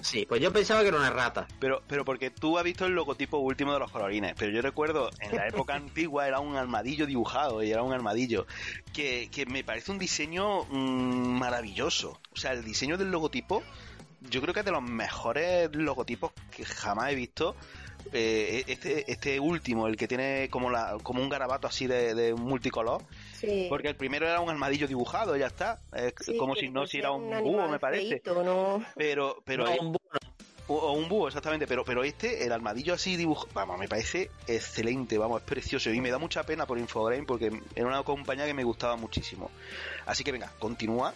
Sí, 0.00 0.26
pues 0.28 0.40
yo 0.40 0.52
pensaba 0.52 0.82
que 0.82 0.88
era 0.88 0.96
una 0.96 1.10
rata. 1.10 1.48
Pero, 1.58 1.82
pero 1.86 2.04
porque 2.04 2.30
tú 2.30 2.56
has 2.56 2.64
visto 2.64 2.86
el 2.86 2.92
logotipo 2.92 3.38
último 3.38 3.72
de 3.72 3.80
los 3.80 3.90
colorines, 3.90 4.34
pero 4.38 4.52
yo 4.52 4.62
recuerdo 4.62 5.10
en 5.20 5.34
la 5.34 5.48
época 5.48 5.74
antigua 5.74 6.26
era 6.28 6.38
un 6.38 6.56
armadillo 6.56 7.06
dibujado 7.06 7.62
y 7.62 7.72
era 7.72 7.82
un 7.82 7.92
armadillo 7.92 8.46
que, 8.92 9.28
que 9.32 9.46
me 9.46 9.64
parece 9.64 9.90
un 9.90 9.98
diseño 9.98 10.64
mm, 10.64 11.38
maravilloso. 11.38 12.20
O 12.32 12.36
sea, 12.36 12.52
el 12.52 12.64
diseño 12.64 12.96
del 12.96 13.10
logotipo 13.10 13.62
yo 14.20 14.40
creo 14.40 14.52
que 14.52 14.60
es 14.60 14.66
de 14.66 14.72
los 14.72 14.82
mejores 14.82 15.70
logotipos 15.74 16.32
que 16.50 16.64
jamás 16.64 17.12
he 17.12 17.14
visto 17.14 17.54
eh, 18.12 18.64
este, 18.66 19.10
este 19.10 19.38
último, 19.40 19.86
el 19.86 19.96
que 19.96 20.08
tiene 20.08 20.48
como, 20.50 20.70
la, 20.70 20.96
como 21.02 21.22
un 21.22 21.28
garabato 21.28 21.66
así 21.66 21.86
de, 21.86 22.34
multicolor. 22.34 23.02
Porque 23.68 23.88
el 23.88 23.96
primero 23.96 24.26
era 24.26 24.40
un 24.40 24.50
armadillo 24.50 24.86
dibujado, 24.86 25.36
ya 25.36 25.46
está. 25.46 25.78
Es 25.92 26.14
como 26.38 26.54
si 26.54 26.68
no 26.68 26.86
si 26.86 26.98
era 26.98 27.10
un, 27.10 27.30
búho, 27.42 27.68
me 27.68 27.78
parece. 27.78 28.20
Pero, 28.96 29.42
pero 29.44 29.70
un 29.80 29.92
búho. 29.92 29.98
O, 30.70 30.92
un 30.92 31.08
búho, 31.08 31.28
exactamente, 31.28 31.66
pero, 31.66 31.82
pero 31.82 32.04
este, 32.04 32.44
el 32.44 32.52
armadillo 32.52 32.92
así 32.92 33.16
dibujado, 33.16 33.48
vamos, 33.54 33.78
me 33.78 33.88
parece 33.88 34.30
excelente, 34.46 35.16
vamos, 35.16 35.40
es 35.40 35.48
precioso. 35.48 35.90
Y 35.90 36.00
me 36.02 36.10
da 36.10 36.18
mucha 36.18 36.42
pena 36.42 36.66
por 36.66 36.78
Infograin 36.78 37.24
porque 37.24 37.62
era 37.74 37.86
una 37.86 38.02
compañía 38.02 38.44
que 38.44 38.52
me 38.52 38.64
gustaba 38.64 38.96
muchísimo. 38.96 39.50
Así 40.04 40.24
que 40.24 40.32
venga, 40.32 40.52
continúa. 40.58 41.14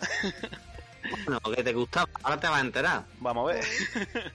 Bueno, 1.24 1.40
que 1.40 1.64
te 1.64 1.72
gustaba, 1.72 2.08
ahora 2.22 2.40
te 2.40 2.46
vas 2.46 2.58
a 2.58 2.60
enterar. 2.60 3.04
Vamos 3.18 3.50
a 3.50 3.54
ver. 3.54 3.64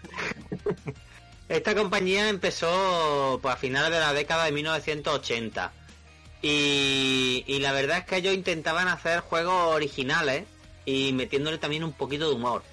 Esta 1.49 1.73
compañía 1.73 2.27
empezó 2.27 3.39
pues, 3.41 3.55
a 3.55 3.57
finales 3.57 3.89
de 3.89 3.99
la 3.99 4.13
década 4.13 4.45
de 4.45 4.51
1980. 4.51 5.71
Y, 6.49 7.59
la 7.59 7.73
verdad 7.73 7.99
es 7.99 8.05
que 8.05 8.17
ellos 8.17 8.33
intentaban 8.33 8.87
hacer 8.87 9.19
juegos 9.19 9.75
originales 9.75 10.45
y 10.85 11.11
metiéndole 11.11 11.57
también 11.57 11.83
un 11.83 11.91
poquito 11.91 12.29
de 12.29 12.35
humor. 12.35 12.63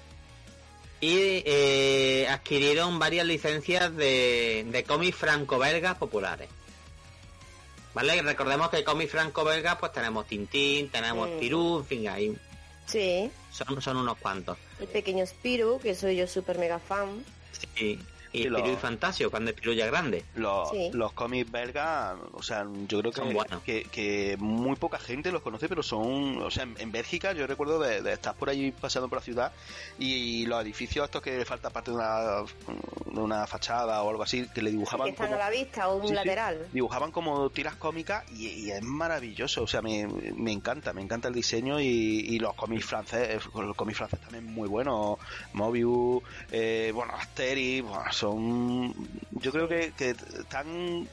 Y 1.01 1.43
eh, 1.45 2.27
adquirieron 2.29 2.99
varias 2.99 3.25
licencias 3.25 3.93
de, 3.95 4.65
de 4.67 4.83
cómics 4.85 5.17
franco-belgas 5.17 5.97
populares. 5.97 6.47
¿Vale? 7.93 8.21
Recordemos 8.21 8.69
que 8.69 8.83
cómics 8.85 9.11
franco-belgas 9.11 9.77
pues 9.77 9.91
tenemos 9.91 10.25
Tintín, 10.25 10.89
tenemos 10.89 11.37
Tirú, 11.39 11.79
en 11.79 11.85
fin, 11.85 12.07
hay... 12.07 12.37
Sí. 12.85 13.29
Son, 13.51 13.81
son 13.81 13.97
unos 13.97 14.17
cuantos. 14.17 14.57
El 14.79 14.87
pequeño 14.87 15.25
Spirou, 15.25 15.79
que 15.79 15.95
soy 15.95 16.17
yo 16.17 16.27
súper 16.27 16.59
mega 16.59 16.79
fan. 16.79 17.25
Sí, 17.75 17.99
y 18.35 18.47
y 18.47 18.75
Fantasio, 18.75 19.31
cuando 19.31 19.51
Spirou 19.51 19.73
ya 19.73 19.85
grande. 19.87 20.23
Los, 20.35 20.69
los 20.93 21.13
cómics 21.13 21.51
belgas, 21.51 22.15
o 22.33 22.43
sea, 22.43 22.65
yo 22.87 22.99
creo 22.99 23.11
que, 23.63 23.83
que, 23.91 24.37
muy 24.39 24.75
poca 24.75 24.99
gente 24.99 25.31
los 25.31 25.41
conoce, 25.41 25.69
pero 25.69 25.83
son, 25.83 26.41
o 26.41 26.51
sea, 26.51 26.67
en, 26.77 26.91
Bélgica 26.91 27.33
yo 27.33 27.47
recuerdo 27.47 27.79
de, 27.79 28.11
estar 28.11 28.35
por 28.35 28.49
allí 28.49 28.71
paseando 28.71 29.09
por 29.09 29.19
la 29.19 29.23
ciudad 29.23 29.51
y, 29.99 30.45
los 30.45 30.61
edificios 30.61 31.05
estos 31.05 31.21
que 31.21 31.37
le 31.37 31.45
falta 31.45 31.69
parte 31.69 31.91
de 31.91 31.97
una, 31.97 32.43
de 33.05 33.19
una 33.19 33.47
fachada 33.47 34.01
o 34.03 34.09
algo 34.09 34.23
así, 34.23 34.47
que 34.53 34.61
le 34.61 34.71
dibujaban... 34.71 35.09
están 35.09 35.33
a 35.33 35.37
la 35.37 35.49
vista 35.49 35.87
o 35.89 35.97
un 35.97 36.13
lateral. 36.13 36.67
dibujaban 36.71 37.11
como 37.11 37.49
tiras 37.49 37.75
cómicas 37.75 38.23
y, 38.31 38.69
es 38.69 38.83
maravilloso, 38.83 39.63
o 39.63 39.67
sea, 39.67 39.81
me, 39.81 40.07
me, 40.07 40.51
encanta, 40.51 40.93
me 40.93 41.01
encanta 41.01 41.27
el 41.27 41.33
diseño 41.33 41.79
y, 41.79 42.39
los 42.39 42.53
cómics 42.53 42.85
franceses, 42.85 43.45
los 43.53 43.75
cómics 43.75 43.97
franceses 43.97 44.25
también 44.25 44.45
muy 44.45 44.67
buenos, 44.67 45.17
Mobius, 45.53 46.21
eh, 46.51 46.91
bueno, 46.93 47.13
Asterix, 47.13 47.83
bueno, 47.83 48.03
son 48.31 48.93
yo 49.31 49.51
creo 49.51 49.67
que, 49.67 49.93
están 50.09 51.07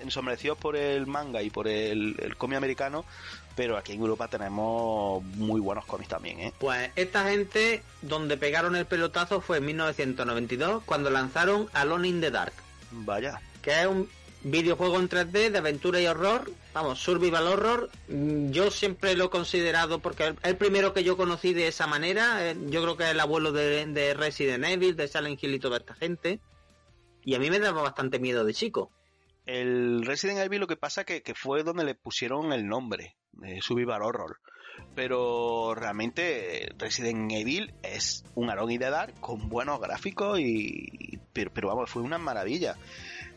ensombrecidos 0.00 0.58
por 0.58 0.76
el 0.76 1.06
manga 1.06 1.42
y 1.42 1.50
por 1.50 1.68
el, 1.68 2.16
el 2.18 2.36
cómic 2.36 2.56
americano, 2.56 3.04
pero 3.54 3.76
aquí 3.76 3.92
en 3.92 4.00
Europa 4.00 4.28
tenemos 4.28 5.22
muy 5.22 5.60
buenos 5.60 5.84
cómics 5.84 6.08
también, 6.08 6.40
¿eh? 6.40 6.52
Pues 6.58 6.90
esta 6.96 7.28
gente, 7.28 7.82
donde 8.00 8.36
pegaron 8.36 8.76
el 8.76 8.86
pelotazo 8.86 9.40
fue 9.40 9.58
en 9.58 9.66
1992, 9.66 10.82
cuando 10.84 11.10
lanzaron 11.10 11.68
Alone 11.72 12.08
in 12.08 12.20
the 12.20 12.30
Dark. 12.30 12.54
Vaya. 12.90 13.40
Que 13.60 13.82
es 13.82 13.86
un 13.86 14.08
videojuego 14.44 14.98
en 14.98 15.08
3D 15.08 15.50
de 15.50 15.58
aventura 15.58 16.00
y 16.00 16.06
horror, 16.06 16.50
vamos, 16.74 16.98
survival 16.98 17.46
horror. 17.46 17.90
Mm, 18.08 18.50
yo 18.50 18.70
siempre 18.70 19.14
lo 19.14 19.26
he 19.26 19.30
considerado 19.30 20.00
porque 20.00 20.28
es 20.28 20.34
el 20.42 20.56
primero 20.56 20.92
que 20.92 21.04
yo 21.04 21.16
conocí 21.16 21.52
de 21.54 21.68
esa 21.68 21.86
manera. 21.86 22.50
Eh, 22.50 22.56
yo 22.68 22.82
creo 22.82 22.96
que 22.96 23.04
es 23.04 23.10
el 23.10 23.20
abuelo 23.20 23.52
de, 23.52 24.14
Resident 24.14 24.64
Evil, 24.64 24.96
de 24.96 25.08
Silent 25.08 25.42
Hill 25.42 25.54
y 25.54 25.60
toda 25.60 25.78
esta 25.78 25.94
gente. 25.94 26.40
Y 27.24 27.34
a 27.34 27.38
mí 27.38 27.50
me 27.50 27.60
daba 27.60 27.82
bastante 27.82 28.18
miedo 28.18 28.44
de 28.44 28.54
chico. 28.54 28.90
El 29.46 30.04
Resident 30.04 30.40
Evil 30.40 30.60
lo 30.60 30.66
que 30.66 30.76
pasa 30.76 31.04
que, 31.04 31.22
que 31.22 31.34
fue 31.34 31.62
donde 31.62 31.84
le 31.84 31.94
pusieron 31.94 32.52
el 32.52 32.66
nombre, 32.66 33.16
de 33.32 33.60
Survival 33.60 34.02
Horror. 34.02 34.38
Pero 34.94 35.74
realmente 35.74 36.68
Resident 36.76 37.32
Evil 37.32 37.72
es 37.82 38.24
un 38.34 38.50
Aron 38.50 38.70
y 38.70 38.78
de 38.78 38.90
Dark 38.90 39.14
con 39.20 39.48
buenos 39.48 39.80
gráficos 39.80 40.38
y, 40.38 41.18
pero, 41.32 41.50
pero 41.52 41.68
vamos, 41.68 41.90
fue 41.90 42.02
una 42.02 42.18
maravilla. 42.18 42.76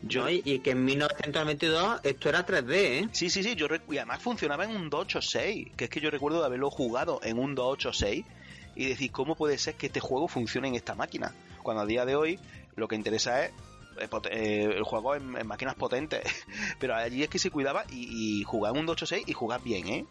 Yo... 0.02 0.28
y 0.28 0.58
que 0.58 0.72
en 0.72 0.84
1992 0.84 2.00
esto 2.02 2.28
era 2.28 2.44
3D, 2.44 2.72
¿eh? 2.72 3.08
Sí, 3.12 3.30
sí, 3.30 3.42
sí, 3.42 3.54
yo 3.54 3.66
y 3.90 3.96
además 3.96 4.22
funcionaba 4.22 4.64
en 4.64 4.70
un 4.70 4.90
286, 4.90 5.68
que 5.76 5.84
es 5.84 5.90
que 5.90 6.00
yo 6.00 6.10
recuerdo 6.10 6.40
de 6.40 6.46
haberlo 6.46 6.70
jugado 6.70 7.20
en 7.22 7.38
un 7.38 7.54
286 7.54 8.26
y 8.74 8.86
decir, 8.86 9.10
¿cómo 9.10 9.34
puede 9.34 9.56
ser 9.58 9.74
que 9.74 9.86
este 9.86 10.00
juego 10.00 10.28
funcione 10.28 10.68
en 10.68 10.74
esta 10.74 10.94
máquina? 10.94 11.32
Cuando 11.62 11.82
a 11.82 11.86
día 11.86 12.04
de 12.04 12.14
hoy 12.14 12.38
lo 12.76 12.86
que 12.88 12.94
interesa 12.94 13.44
es 13.44 13.52
eh, 13.98 14.08
eh, 14.30 14.70
el 14.76 14.82
juego 14.84 15.14
en, 15.14 15.46
máquinas 15.46 15.74
potentes, 15.74 16.22
pero 16.78 16.94
allí 16.94 17.22
es 17.22 17.30
que 17.30 17.38
se 17.38 17.50
cuidaba 17.50 17.84
y, 17.90 18.40
y 18.40 18.44
jugaba 18.44 18.76
en 18.76 18.80
un 18.80 18.86
286 18.86 19.28
y 19.28 19.32
jugaba 19.32 19.64
bien, 19.64 19.88
¿eh? 19.88 20.06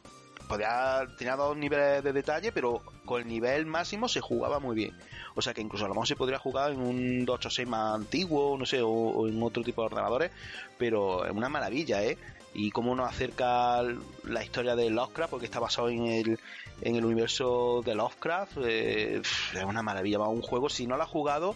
Podía, 0.46 1.06
tenía 1.18 1.36
dos 1.36 1.56
niveles 1.58 2.04
de 2.04 2.14
detalle, 2.14 2.52
pero 2.52 2.82
con 3.06 3.22
el 3.22 3.28
nivel 3.28 3.66
máximo 3.66 4.08
se 4.08 4.22
jugaba 4.22 4.60
muy 4.60 4.76
bien. 4.76 4.94
O 5.36 5.42
sea 5.42 5.54
que 5.54 5.62
incluso 5.62 5.86
a 5.86 5.88
lo 5.88 5.94
mejor 5.94 6.08
se 6.08 6.16
podría 6.16 6.40
jugar 6.40 6.72
en 6.72 6.80
un 6.80 7.26
286 7.26 7.68
más 7.68 7.96
antiguo, 7.96 8.58
no 8.58 8.66
sé, 8.66 8.82
o, 8.82 9.28
en 9.28 9.42
otro 9.44 9.64
tipo 9.64 9.82
de 9.82 9.88
ordenadores, 9.88 10.32
pero 10.78 11.26
es 11.26 11.32
una 11.32 11.50
maravilla, 11.50 12.04
¿eh? 12.04 12.18
Y 12.54 12.72
cómo 12.72 12.96
nos 12.96 13.10
acerca 13.10 13.82
la 14.24 14.44
historia 14.44 14.78
de 14.78 14.90
Lovecraft, 14.90 15.32
porque 15.32 15.46
está 15.46 15.60
basado 15.60 15.90
en 15.90 16.06
el, 16.06 16.40
en 16.82 16.96
el 16.96 17.04
universo 17.04 17.82
de 17.86 17.96
Lovecraft, 17.96 18.58
eh, 18.64 19.22
es 19.22 19.64
una 19.64 19.82
maravilla. 19.82 20.20
Un 20.20 20.42
juego, 20.42 20.70
si 20.70 20.88
no 20.88 20.96
lo 20.96 21.04
has 21.04 21.10
jugado, 21.10 21.56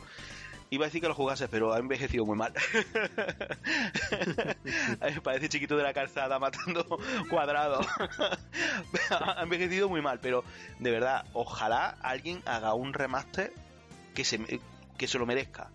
Iba 0.71 0.85
a 0.85 0.88
decir 0.88 1.01
que 1.01 1.07
lo 1.07 1.15
jugase, 1.15 1.47
pero 1.47 1.73
ha 1.73 1.79
envejecido 1.79 2.25
muy 2.25 2.38
mal. 2.38 2.53
Parece 5.23 5.49
chiquito 5.49 5.75
de 5.75 5.83
la 5.83 5.93
calzada 5.93 6.38
matando 6.38 6.85
cuadrados. 7.29 7.88
ha 9.09 9.41
envejecido 9.41 9.89
muy 9.89 10.01
mal, 10.01 10.19
pero 10.21 10.43
de 10.77 10.91
verdad, 10.91 11.25
ojalá 11.33 11.97
alguien 12.01 12.43
haga 12.45 12.75
un 12.75 12.93
remaster 12.93 13.51
que 14.13 14.23
se, 14.23 14.61
que 14.97 15.07
se 15.07 15.17
lo 15.17 15.25
merezca. 15.25 15.71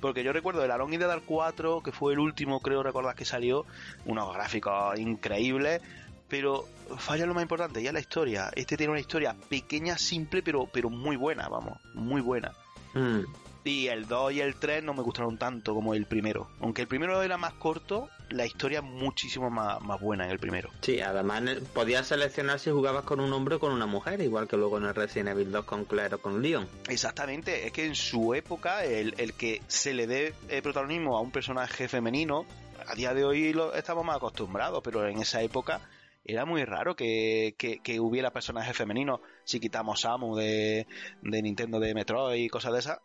Porque 0.00 0.22
yo 0.22 0.32
recuerdo 0.32 0.64
el 0.64 0.70
Alone 0.70 0.94
in 0.94 1.00
the 1.00 1.06
Dark 1.06 1.24
4, 1.26 1.82
que 1.82 1.92
fue 1.92 2.12
el 2.12 2.18
último, 2.18 2.60
creo 2.60 2.82
recordar 2.82 3.14
que 3.14 3.24
salió, 3.24 3.64
unos 4.04 4.32
gráficos 4.34 4.98
increíbles, 4.98 5.80
pero 6.28 6.66
falla 6.98 7.26
lo 7.26 7.34
más 7.34 7.42
importante, 7.42 7.82
ya 7.82 7.92
la 7.92 8.00
historia. 8.00 8.50
Este 8.54 8.76
tiene 8.76 8.92
una 8.92 9.00
historia 9.00 9.34
pequeña, 9.48 9.98
simple, 9.98 10.42
pero, 10.42 10.66
pero 10.66 10.90
muy 10.90 11.16
buena, 11.16 11.48
vamos, 11.48 11.78
muy 11.94 12.20
buena. 12.20 12.52
Mm. 12.94 13.24
Y 13.64 13.88
el 13.88 14.06
2 14.06 14.32
y 14.32 14.40
el 14.40 14.56
3 14.56 14.82
no 14.82 14.94
me 14.94 15.02
gustaron 15.02 15.36
tanto 15.36 15.74
como 15.74 15.94
el 15.94 16.06
primero. 16.06 16.48
Aunque 16.60 16.82
el 16.82 16.88
primero 16.88 17.22
era 17.22 17.36
más 17.36 17.52
corto, 17.54 18.08
la 18.30 18.46
historia 18.46 18.78
es 18.78 18.84
muchísimo 18.84 19.50
más, 19.50 19.78
buena 20.00 20.24
en 20.24 20.30
el 20.30 20.38
primero. 20.38 20.70
Sí, 20.80 21.00
además 21.00 21.42
podías 21.74 22.06
seleccionar 22.06 22.58
si 22.58 22.70
jugabas 22.70 23.04
con 23.04 23.20
un 23.20 23.32
hombre 23.32 23.56
o 23.56 23.60
con 23.60 23.72
una 23.72 23.86
mujer, 23.86 24.20
igual 24.20 24.48
que 24.48 24.56
luego 24.56 24.78
en 24.78 24.84
el 24.84 24.94
Resident 24.94 25.30
Evil 25.30 25.52
2 25.52 25.64
con 25.64 25.84
Claire 25.84 26.14
o 26.14 26.18
con 26.18 26.40
Leon. 26.40 26.66
Exactamente, 26.88 27.66
es 27.66 27.72
que 27.72 27.84
en 27.84 27.94
su 27.94 28.34
época 28.34 28.84
el, 28.84 29.34
que 29.34 29.60
se 29.68 29.92
le 29.92 30.06
dé 30.06 30.34
eh, 30.48 30.62
protagonismo 30.62 31.16
a 31.16 31.20
un 31.20 31.30
personaje 31.30 31.88
femenino, 31.88 32.46
a 32.86 32.94
día 32.94 33.12
de 33.12 33.24
hoy 33.24 33.52
lo 33.52 33.74
estamos 33.74 34.04
más 34.04 34.16
acostumbrados, 34.16 34.80
pero 34.82 35.06
en 35.06 35.18
esa 35.18 35.42
época 35.42 35.80
era 36.24 36.44
muy 36.44 36.64
raro 36.64 36.94
que, 36.94 37.54
que, 37.56 38.00
hubiera 38.00 38.30
personajes 38.30 38.76
femeninos. 38.76 39.20
Si 39.44 39.58
quitamos 39.58 40.02
Samu 40.02 40.36
de, 40.36 40.86
de 41.22 41.42
Nintendo 41.42 41.80
de 41.80 41.94
Metroid 41.94 42.44
y 42.44 42.48
cosas 42.48 42.72
de 42.72 42.78
esas, 42.78 42.98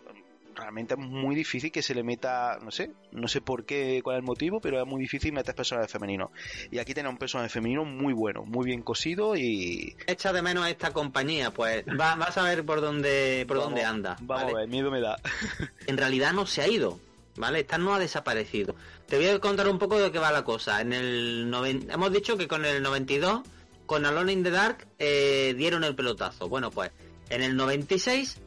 realmente 0.56 0.96
es 0.96 1.00
muy 1.00 1.36
difícil 1.36 1.72
que 1.72 1.82
se 1.82 1.94
le 1.94 2.04
meta, 2.04 2.58
no 2.62 2.72
sé, 2.72 2.92
no 3.12 3.28
sé 3.28 3.42
por 3.42 3.66
qué, 3.66 4.02
cuál 4.04 4.18
es 4.18 4.20
el 4.20 4.26
motivo, 4.26 4.60
pero 4.60 4.82
es 4.82 4.88
muy 4.88 5.02
difícil 5.02 5.34
meter 5.34 5.56
personajes 5.56 5.92
femeninos. 5.92 6.32
Y 6.72 6.80
aquí 6.80 6.94
tenemos 6.94 7.14
un 7.14 7.20
personaje 7.20 7.50
femenino 7.50 7.86
muy 7.86 8.14
bueno, 8.14 8.44
muy 8.46 8.66
bien 8.66 8.82
cosido 8.82 9.36
y... 9.36 9.96
Echa 10.08 10.34
de 10.34 10.42
menos 10.42 10.66
a 10.66 10.70
esta 10.70 10.92
compañía, 10.92 11.52
pues 11.52 11.84
va, 12.00 12.16
vas 12.16 12.38
a 12.38 12.44
ver 12.44 12.66
por 12.66 12.82
dónde, 12.82 13.46
por 13.48 13.58
dónde 13.58 13.84
anda. 13.84 14.16
Vamos 14.22 14.54
a 14.54 14.58
ver, 14.58 14.68
miedo 14.68 14.92
me 14.92 15.02
da. 15.02 15.18
en 15.88 15.98
realidad 15.98 16.34
no 16.34 16.46
se 16.46 16.62
ha 16.62 16.68
ido, 16.68 17.00
¿vale? 17.36 17.60
Esta 17.60 17.78
no 17.78 17.94
ha 17.94 18.00
desaparecido. 18.00 18.76
Te 19.08 19.18
voy 19.18 19.28
a 19.28 19.40
contar 19.40 19.68
un 19.70 19.78
poco 19.78 20.00
de 20.00 20.12
qué 20.12 20.20
va 20.20 20.32
la 20.32 20.44
cosa. 20.44 20.82
En 20.82 20.94
el 20.94 21.54
Hemos 21.90 22.12
dicho 22.12 22.38
que 22.38 22.48
con 22.48 22.66
el 22.66 22.82
92, 22.82 23.42
con 23.86 24.06
Alone 24.06 24.34
in 24.34 24.44
the 24.44 24.52
Dark, 24.52 24.88
eh, 24.98 25.54
dieron 25.58 25.84
el 25.84 25.96
pelotazo. 25.96 26.50
Bueno, 26.50 26.72
pues 26.72 26.92
en 27.30 27.44
el 27.44 27.56
96 27.56 28.42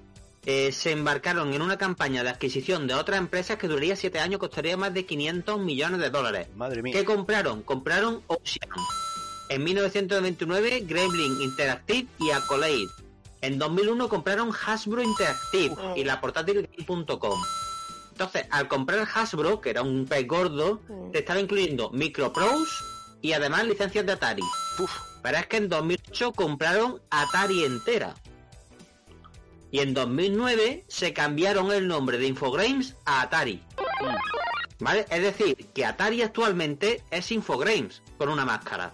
eh, 0.50 0.72
se 0.72 0.92
embarcaron 0.92 1.52
en 1.52 1.60
una 1.60 1.76
campaña 1.76 2.24
de 2.24 2.30
adquisición 2.30 2.86
de 2.86 2.94
otras 2.94 3.18
empresas 3.18 3.58
que 3.58 3.68
duraría 3.68 3.96
7 3.96 4.18
años, 4.18 4.40
costaría 4.40 4.78
más 4.78 4.94
de 4.94 5.04
500 5.04 5.60
millones 5.60 6.00
de 6.00 6.08
dólares. 6.08 6.48
Madre 6.56 6.82
mía. 6.82 6.94
¿Qué 6.94 7.04
compraron? 7.04 7.62
Compraron 7.62 8.22
Ocean. 8.28 8.70
En 9.50 9.62
1929, 9.62 10.84
Gremlin 10.86 11.42
Interactive 11.42 12.08
y 12.18 12.30
Accolade. 12.30 12.88
En 13.42 13.58
2001 13.58 14.08
compraron 14.08 14.50
Hasbro 14.50 15.02
Interactive 15.02 15.76
y 15.96 16.04
la 16.04 16.18
portátil 16.18 16.66
Game.com. 16.78 17.38
Entonces, 18.12 18.46
al 18.50 18.68
comprar 18.68 19.06
Hasbro, 19.14 19.60
que 19.60 19.68
era 19.68 19.82
un 19.82 20.06
pez 20.06 20.26
gordo, 20.26 20.80
te 21.12 21.18
estaba 21.18 21.40
incluyendo 21.40 21.90
Microprose 21.90 22.72
y 23.20 23.32
además 23.34 23.66
licencias 23.66 24.06
de 24.06 24.12
Atari. 24.12 24.42
Pero 25.22 25.36
es 25.36 25.46
que 25.46 25.58
en 25.58 25.68
2008 25.68 26.32
compraron 26.32 27.02
Atari 27.10 27.64
entera. 27.64 28.14
Y 29.70 29.80
en 29.80 29.94
2009 29.94 30.84
se 30.88 31.12
cambiaron 31.12 31.72
el 31.72 31.86
nombre 31.86 32.18
de 32.18 32.26
Infogrames 32.26 32.96
a 33.04 33.22
Atari. 33.22 33.62
¿Vale? 34.80 35.06
Es 35.10 35.22
decir, 35.22 35.56
que 35.74 35.84
Atari 35.84 36.22
actualmente 36.22 37.02
es 37.10 37.32
Infogrames, 37.32 38.02
con 38.16 38.28
una 38.28 38.44
máscara. 38.44 38.92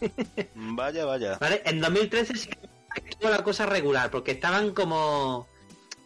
Vaya, 0.54 1.04
vaya. 1.04 1.38
¿Vale? 1.38 1.62
En 1.64 1.80
2013 1.80 2.36
sí 2.36 2.48
que 2.48 3.08
estuvo 3.08 3.30
la 3.30 3.42
cosa 3.42 3.66
regular, 3.66 4.10
porque 4.10 4.32
estaban 4.32 4.72
como 4.72 5.46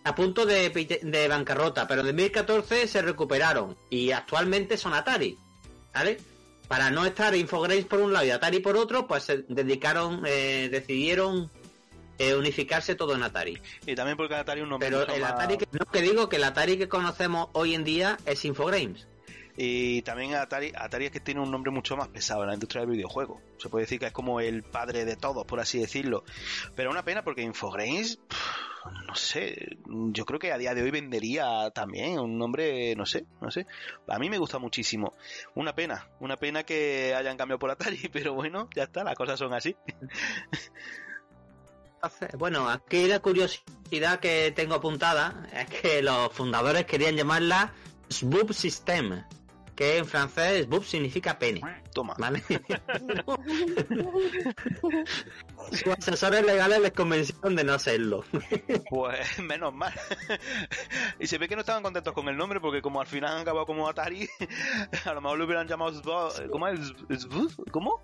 a 0.05 0.15
punto 0.15 0.47
de, 0.47 1.01
de 1.03 1.29
bancarrota, 1.29 1.89
pero 1.89 2.03
en 2.03 2.09
2014 2.09 2.87
se 2.87 3.03
recuperaron 3.03 3.77
y 3.91 4.13
actualmente 4.13 4.77
son 4.77 4.95
Atari. 4.95 5.37
¿Vale? 5.93 6.19
Para 6.69 6.91
no 6.91 7.05
estar 7.05 7.35
Infogrames 7.35 7.87
por 7.87 8.01
un 8.01 8.13
lado 8.13 8.27
y 8.27 8.31
Atari 8.31 8.61
por 8.61 8.77
otro, 8.77 9.07
pues 9.07 9.25
se 9.25 9.45
dedicaron, 9.49 10.23
eh, 10.27 10.69
decidieron 10.71 11.51
eh, 12.19 12.35
unificarse 12.35 12.95
todo 12.95 13.15
en 13.15 13.23
Atari. 13.23 13.61
Y 13.87 13.95
también 13.95 14.17
porque 14.17 14.35
Atari 14.35 14.61
un 14.61 14.69
nombre 14.69 14.89
Pero 14.89 15.07
el 15.07 15.25
Atari 15.25 15.59
que, 15.59 15.67
no, 15.73 15.87
que 15.87 16.03
digo 16.03 16.29
que 16.29 16.37
el 16.37 16.45
Atari 16.45 16.79
que 16.79 16.89
conocemos 16.89 17.49
hoy 17.53 17.75
en 17.75 17.85
día 17.85 18.19
es 18.27 18.45
Infogrames. 18.45 19.07
Y 19.57 20.03
también 20.03 20.35
Atari, 20.35 20.73
Atari 20.77 21.07
es 21.07 21.11
que 21.11 21.21
tiene 21.21 21.41
un 21.41 21.51
nombre 21.51 21.73
mucho 21.73 21.97
más 21.97 22.09
pesado 22.09 22.43
en 22.43 22.49
la 22.49 22.55
industria 22.55 22.83
del 22.83 22.91
videojuego. 22.91 23.41
Se 23.59 23.71
puede 23.71 23.85
decir 23.85 23.99
que 23.99 24.07
es 24.07 24.13
como 24.13 24.41
el 24.41 24.63
padre 24.63 25.05
de 25.05 25.17
todos, 25.17 25.47
por 25.47 25.61
así 25.61 25.79
decirlo. 25.79 26.25
Pero 26.75 26.91
una 26.91 27.05
pena 27.05 27.25
porque 27.25 27.41
Infogrames, 27.41 28.19
no 29.07 29.15
sé, 29.15 29.79
yo 29.87 30.27
creo 30.27 30.39
que 30.39 30.53
a 30.53 30.59
día 30.59 30.75
de 30.75 30.83
hoy 30.83 30.91
vendería 30.91 31.71
también 31.71 32.19
un 32.19 32.37
nombre, 32.37 32.95
no 32.97 33.07
sé, 33.07 33.25
no 33.41 33.51
sé. 33.51 33.67
A 34.09 34.19
mí 34.19 34.29
me 34.29 34.39
gusta 34.39 34.59
muchísimo. 34.59 35.15
Una 35.55 35.75
pena, 35.75 36.07
una 36.21 36.37
pena 36.37 36.63
que 36.65 37.15
hayan 37.15 37.39
cambiado 37.39 37.59
por 37.59 37.71
Atari, 37.71 38.09
pero 38.13 38.35
bueno, 38.35 38.69
ya 38.75 38.85
está, 38.85 39.05
las 39.05 39.15
cosas 39.15 39.39
son 39.39 39.55
así. 39.55 39.75
Bueno, 42.39 42.69
aquí 42.69 43.07
la 43.07 43.21
curiosidad 43.21 44.21
que 44.21 44.53
tengo 44.55 44.75
apuntada 44.75 45.47
es 45.53 45.67
que 45.81 46.03
los 46.03 46.33
fundadores 46.33 46.85
querían 46.87 47.17
llamarla 47.17 47.73
Sboob 48.09 48.53
System, 48.53 49.25
que 49.75 49.99
en 49.99 50.07
francés 50.07 50.65
Sboob 50.67 50.85
significa 50.85 51.39
pene. 51.39 51.61
Toma. 51.93 52.15
¿Vale? 52.19 52.43
Sus 55.73 55.87
asesores 55.99 56.45
legales 56.45 56.81
les 56.81 56.93
convencieron 56.93 57.57
de 57.57 57.65
no 57.65 57.75
hacerlo. 57.75 58.25
Pues 58.91 59.39
menos 59.41 59.75
mal. 59.75 59.93
y 61.19 61.27
se 61.27 61.39
ve 61.39 61.49
que 61.49 61.55
no 61.57 61.61
estaban 61.61 61.83
contentos 61.83 62.13
con 62.15 62.29
el 62.29 62.37
nombre 62.37 62.61
porque 62.61 62.81
como 62.83 63.01
al 63.01 63.07
final 63.07 63.33
han 63.33 63.41
acabado 63.43 63.67
como 63.67 63.89
Atari, 63.89 64.29
a 65.05 65.13
lo 65.13 65.21
mejor 65.21 65.39
lo 65.39 65.45
hubieran 65.45 65.67
llamado 65.67 65.93
Sbo- 65.93 66.51
¿Cómo 66.51 66.69
es? 66.69 66.81
¿Sboof? 67.19 67.59
¿Cómo? 67.73 68.01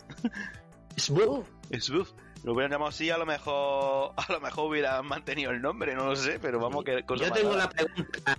Sboob. 0.97 1.47
Sboof. 1.79 2.11
Lo 2.45 2.53
hubieran 2.53 2.73
llamado 2.73 2.89
así, 2.89 3.11
a 3.11 3.19
lo 3.19 3.27
mejor 3.27 4.13
a 4.17 4.33
lo 4.33 4.41
mejor 4.41 4.71
hubieran 4.71 5.07
mantenido 5.07 5.51
el 5.51 5.63
nombre, 5.63 5.95
no 5.95 6.07
lo 6.07 6.17
sé, 6.17 6.39
pero 6.41 6.59
vamos 6.59 6.85
que 6.85 7.05
cosa 7.05 7.27
Yo 7.27 7.33
tengo 7.33 7.57
la 7.57 7.69
pregunta. 7.69 8.39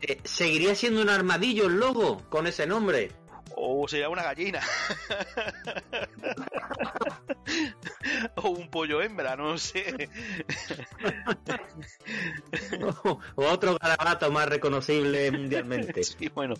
eh, 0.00 0.20
¿Seguiría 0.24 0.74
siendo 0.74 1.02
un 1.02 1.10
armadillo 1.10 1.66
el 1.66 1.78
logo 1.78 2.22
con 2.28 2.46
ese 2.46 2.66
nombre? 2.66 3.10
O 3.56 3.86
sería 3.86 4.08
una 4.08 4.24
gallina. 4.24 4.60
o 8.36 8.48
un 8.48 8.68
pollo 8.68 9.00
hembra, 9.00 9.36
no 9.36 9.56
sé. 9.58 10.08
o 13.04 13.20
otro 13.36 13.78
garabato 13.78 14.32
más 14.32 14.48
reconocible 14.48 15.30
mundialmente. 15.30 16.02
Sí, 16.02 16.28
bueno. 16.28 16.54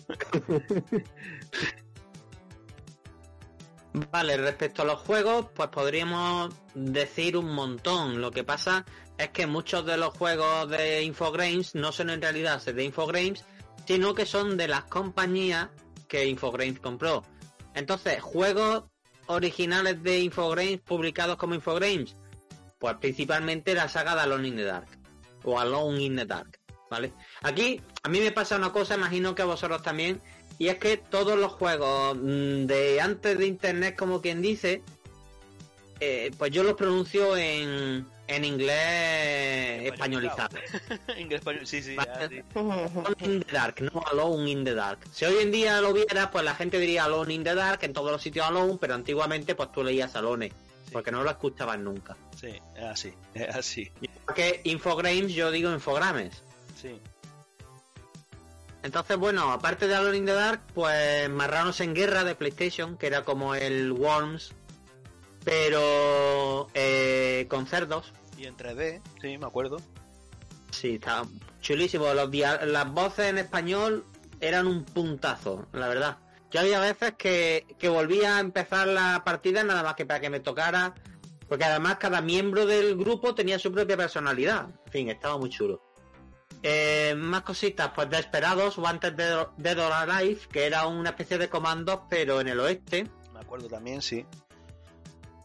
Vale, 4.11 4.35
respecto 4.35 4.81
a 4.81 4.85
los 4.85 4.99
juegos, 4.99 5.47
pues 5.55 5.69
podríamos 5.69 6.53
decir 6.73 7.37
un 7.37 7.53
montón. 7.53 8.19
Lo 8.19 8.29
que 8.29 8.43
pasa 8.43 8.85
es 9.17 9.29
que 9.29 9.47
muchos 9.47 9.85
de 9.85 9.95
los 9.95 10.13
juegos 10.17 10.69
de 10.69 11.03
Infogrames 11.03 11.75
no 11.75 11.93
son 11.93 12.09
en 12.09 12.21
realidad 12.21 12.61
de 12.61 12.83
Infogrames, 12.83 13.45
sino 13.87 14.13
que 14.13 14.25
son 14.25 14.57
de 14.57 14.67
las 14.67 14.83
compañías 14.83 15.69
que 16.09 16.25
Infogrames 16.25 16.81
compró. 16.81 17.23
Entonces, 17.73 18.21
juegos 18.21 18.83
originales 19.27 20.03
de 20.03 20.19
Infogrames 20.19 20.81
publicados 20.81 21.37
como 21.37 21.55
Infogrames, 21.55 22.17
pues 22.77 22.97
principalmente 22.97 23.73
la 23.75 23.87
saga 23.87 24.13
de 24.13 24.21
Alone 24.21 24.49
in 24.49 24.55
the 24.57 24.63
Dark 24.65 24.89
o 25.45 25.57
Alone 25.57 26.01
in 26.01 26.17
the 26.17 26.25
Dark, 26.25 26.59
¿vale? 26.89 27.13
Aquí 27.43 27.79
a 28.03 28.09
mí 28.09 28.19
me 28.19 28.31
pasa 28.31 28.57
una 28.57 28.73
cosa, 28.73 28.95
imagino 28.95 29.33
que 29.35 29.43
a 29.43 29.45
vosotros 29.45 29.81
también, 29.81 30.21
y 30.57 30.67
es 30.67 30.77
que 30.77 30.97
todos 30.97 31.37
los 31.37 31.51
juegos 31.53 32.15
mm, 32.17 32.65
de 32.65 33.01
antes 33.01 33.37
de 33.37 33.45
internet, 33.45 33.95
como 33.97 34.21
quien 34.21 34.41
dice, 34.41 34.81
eh, 35.99 36.31
pues 36.37 36.51
yo 36.51 36.63
los 36.63 36.73
pronuncio 36.73 37.35
en, 37.37 38.05
en 38.27 38.45
inglés 38.45 39.91
españolizado. 39.93 40.57
Inglés 41.17 41.39
español, 41.39 41.67
sí, 41.67 41.81
sí, 41.81 41.95
Vale. 41.95 42.11
ya, 42.19 42.29
sí. 42.29 42.41
Alone 42.53 43.15
in 43.21 43.43
the 43.43 43.51
Dark, 43.51 43.81
no 43.81 44.03
Alone 44.11 44.49
in 44.49 44.63
the 44.63 44.73
Dark. 44.73 44.99
Si 45.11 45.25
hoy 45.25 45.35
en 45.41 45.51
día 45.51 45.81
lo 45.81 45.93
viera, 45.93 46.31
pues 46.31 46.43
la 46.43 46.55
gente 46.55 46.79
diría 46.79 47.05
Alone 47.05 47.33
in 47.33 47.43
the 47.43 47.55
Dark 47.55 47.79
en 47.83 47.93
todos 47.93 48.11
los 48.11 48.21
sitios 48.21 48.45
Alone, 48.45 48.77
pero 48.79 48.93
antiguamente 48.93 49.55
pues 49.55 49.71
tú 49.71 49.83
leías 49.83 50.15
Alone, 50.15 50.51
porque 50.91 51.11
no 51.11 51.23
lo 51.23 51.29
escuchabas 51.29 51.79
nunca. 51.79 52.15
Sí, 52.39 52.59
es 52.75 52.83
así, 52.83 53.13
es 53.33 53.55
así. 53.55 53.91
Porque 54.25 54.61
Infogrames 54.63 55.33
yo 55.33 55.51
digo 55.51 55.71
Infogrames. 55.71 56.43
Sí. 56.81 56.99
Entonces, 58.85 59.17
bueno, 59.17 59.51
aparte 59.51 59.87
de 59.87 59.95
Alone 59.95 60.17
in 60.17 60.25
the 60.27 60.33
Dark, 60.33 60.61
pues 60.75 61.27
Marranos 61.27 61.81
en 61.81 61.95
Guerra 61.95 62.23
de 62.23 62.35
PlayStation, 62.35 62.97
que 62.97 63.07
era 63.07 63.23
como 63.23 63.55
el 63.55 63.91
Worms, 63.91 64.53
pero 65.43 66.67
eh, 66.75 67.47
con 67.49 67.65
cerdos. 67.65 68.13
Y 68.37 68.45
en 68.45 68.55
3D, 68.55 69.01
sí, 69.19 69.39
me 69.39 69.47
acuerdo. 69.47 69.77
Sí, 70.69 70.95
está 70.95 71.23
chulísimo. 71.61 72.13
Los 72.13 72.29
las 72.31 72.91
voces 72.91 73.31
en 73.31 73.39
español 73.39 74.05
eran 74.39 74.67
un 74.67 74.83
puntazo, 74.85 75.67
la 75.73 75.87
verdad. 75.87 76.19
Yo 76.51 76.59
había 76.59 76.79
veces 76.79 77.15
que, 77.17 77.65
que 77.79 77.89
volvía 77.89 78.37
a 78.37 78.39
empezar 78.39 78.87
la 78.87 79.23
partida 79.25 79.63
nada 79.63 79.81
más 79.81 79.95
que 79.95 80.05
para 80.05 80.19
que 80.19 80.29
me 80.29 80.41
tocara, 80.41 80.93
porque 81.47 81.63
además 81.63 81.97
cada 81.97 82.21
miembro 82.21 82.67
del 82.67 82.95
grupo 82.95 83.33
tenía 83.33 83.57
su 83.57 83.71
propia 83.71 83.97
personalidad. 83.97 84.67
En 84.85 84.91
fin, 84.91 85.09
estaba 85.09 85.39
muy 85.39 85.49
chulo. 85.49 85.84
Eh, 86.63 87.13
más 87.15 87.43
cositas, 87.43 87.91
pues 87.93 88.09
Desperados, 88.09 88.77
Wanted 88.77 89.13
Dead 89.13 89.47
Dead 89.57 89.79
or 89.79 89.91
Alive, 89.91 90.39
que 90.51 90.65
era 90.65 90.87
una 90.87 91.11
especie 91.11 91.37
de 91.37 91.47
comandos, 91.47 92.01
pero 92.09 92.41
en 92.41 92.47
el 92.47 92.59
oeste. 92.59 93.07
Me 93.33 93.39
acuerdo 93.39 93.67
también, 93.67 94.01
sí. 94.01 94.25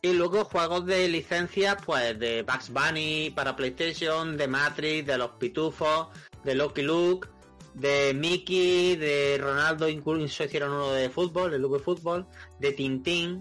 Y 0.03 0.15
luego 0.15 0.45
juegos 0.47 0.87
de 0.87 1.07
licencia, 1.09 1.77
pues 1.77 2.19
de 2.19 2.43
Bugs 2.43 2.71
Bunny 2.71 3.31
para 3.37 3.55
PlayStation, 3.55 4.37
de 4.39 4.49
Matrix, 4.49 5.07
de 5.07 5.19
los 5.19 5.33
Pitufos, 5.33 6.09
de 6.43 6.55
Lucky 6.55 6.83
Luke, 6.83 7.29
de 7.75 8.15
Mickey, 8.15 8.97
de 8.97 9.37
Ronaldo, 9.39 9.89
incluso 9.91 10.45
hicieron 10.45 10.73
uno 10.73 10.93
de 10.93 11.11
fútbol, 11.11 11.51
de 11.51 11.59
Luke 11.59 11.81
Fútbol, 11.81 12.27
de 12.59 12.73
Tintín 12.73 13.41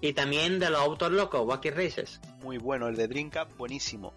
y 0.00 0.12
también 0.12 0.58
de 0.58 0.70
los 0.70 0.80
autos 0.80 1.10
locos, 1.10 1.42
Wacky 1.44 1.70
Races. 1.70 2.20
Muy 2.42 2.58
bueno, 2.58 2.88
el 2.88 2.96
de 2.96 3.08
Dreamcast, 3.08 3.56
buenísimo. 3.56 4.14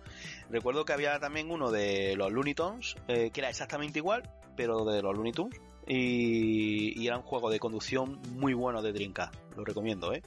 Recuerdo 0.53 0.85
que 0.85 0.93
había 0.93 1.19
también 1.19 1.49
uno 1.49 1.71
de 1.71 2.15
los 2.15 2.31
Looney 2.31 2.53
Tunes, 2.53 2.95
eh, 3.07 3.31
que 3.31 3.41
era 3.41 3.49
exactamente 3.49 3.97
igual, 3.97 4.29
pero 4.55 4.85
de 4.85 5.01
los 5.01 5.15
Looney 5.15 5.31
Tunes. 5.31 5.59
Y, 5.87 6.93
y 7.01 7.07
era 7.07 7.17
un 7.17 7.23
juego 7.23 7.49
de 7.49 7.59
conducción 7.59 8.21
muy 8.37 8.53
bueno 8.53 8.83
de 8.83 8.93
Dreamcast. 8.93 9.33
Lo 9.57 9.65
recomiendo, 9.65 10.13
¿eh? 10.13 10.21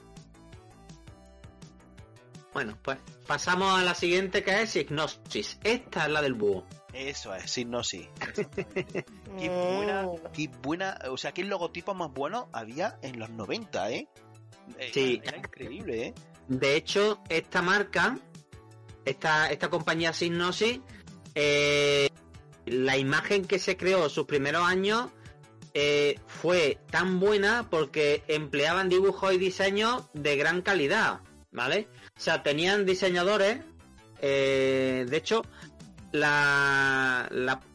Bueno, 2.53 2.77
pues 2.81 2.97
pasamos 3.25 3.79
a 3.79 3.83
la 3.83 3.93
siguiente 3.95 4.43
que 4.43 4.61
es 4.63 4.75
Hypnosis. 4.75 5.59
Esta 5.63 6.05
es 6.05 6.11
la 6.11 6.21
del 6.21 6.33
búho. 6.33 6.65
Eso 6.93 7.33
es, 7.35 7.49
Signosis. 7.51 8.07
Qué 9.39 9.49
buena, 9.49 10.03
Mm. 10.03 10.31
qué 10.33 10.49
buena, 10.63 10.97
o 11.11 11.17
sea, 11.17 11.31
qué 11.31 11.43
logotipo 11.43 11.93
más 11.93 12.11
bueno 12.11 12.49
había 12.51 12.97
en 13.03 13.19
los 13.19 13.29
90, 13.29 13.91
¿eh? 13.91 14.07
Eh, 14.79 14.89
Sí. 14.93 15.21
Era 15.23 15.37
increíble, 15.37 16.07
¿eh? 16.07 16.13
De 16.47 16.75
hecho, 16.75 17.21
esta 17.29 17.61
marca, 17.61 18.17
esta, 19.09 19.49
esta 19.51 19.69
compañía 19.69 20.13
Signosis, 20.13 20.79
eh, 21.35 22.09
la 22.65 22.97
imagen 22.97 23.45
que 23.45 23.59
se 23.59 23.77
creó 23.77 24.09
sus 24.09 24.25
primeros 24.25 24.63
años 24.65 25.09
eh, 25.73 26.19
fue 26.27 26.79
tan 26.89 27.19
buena 27.19 27.67
porque 27.69 28.23
empleaban 28.27 28.89
dibujos 28.89 29.33
y 29.33 29.37
diseños 29.37 30.03
de 30.13 30.35
gran 30.35 30.61
calidad, 30.61 31.19
¿vale? 31.51 31.87
O 32.17 32.19
sea, 32.19 32.41
tenían 32.43 32.85
diseñadores, 32.85 33.59
eh, 34.21 35.05
de 35.07 35.17
hecho, 35.17 35.43
la- 36.11 37.29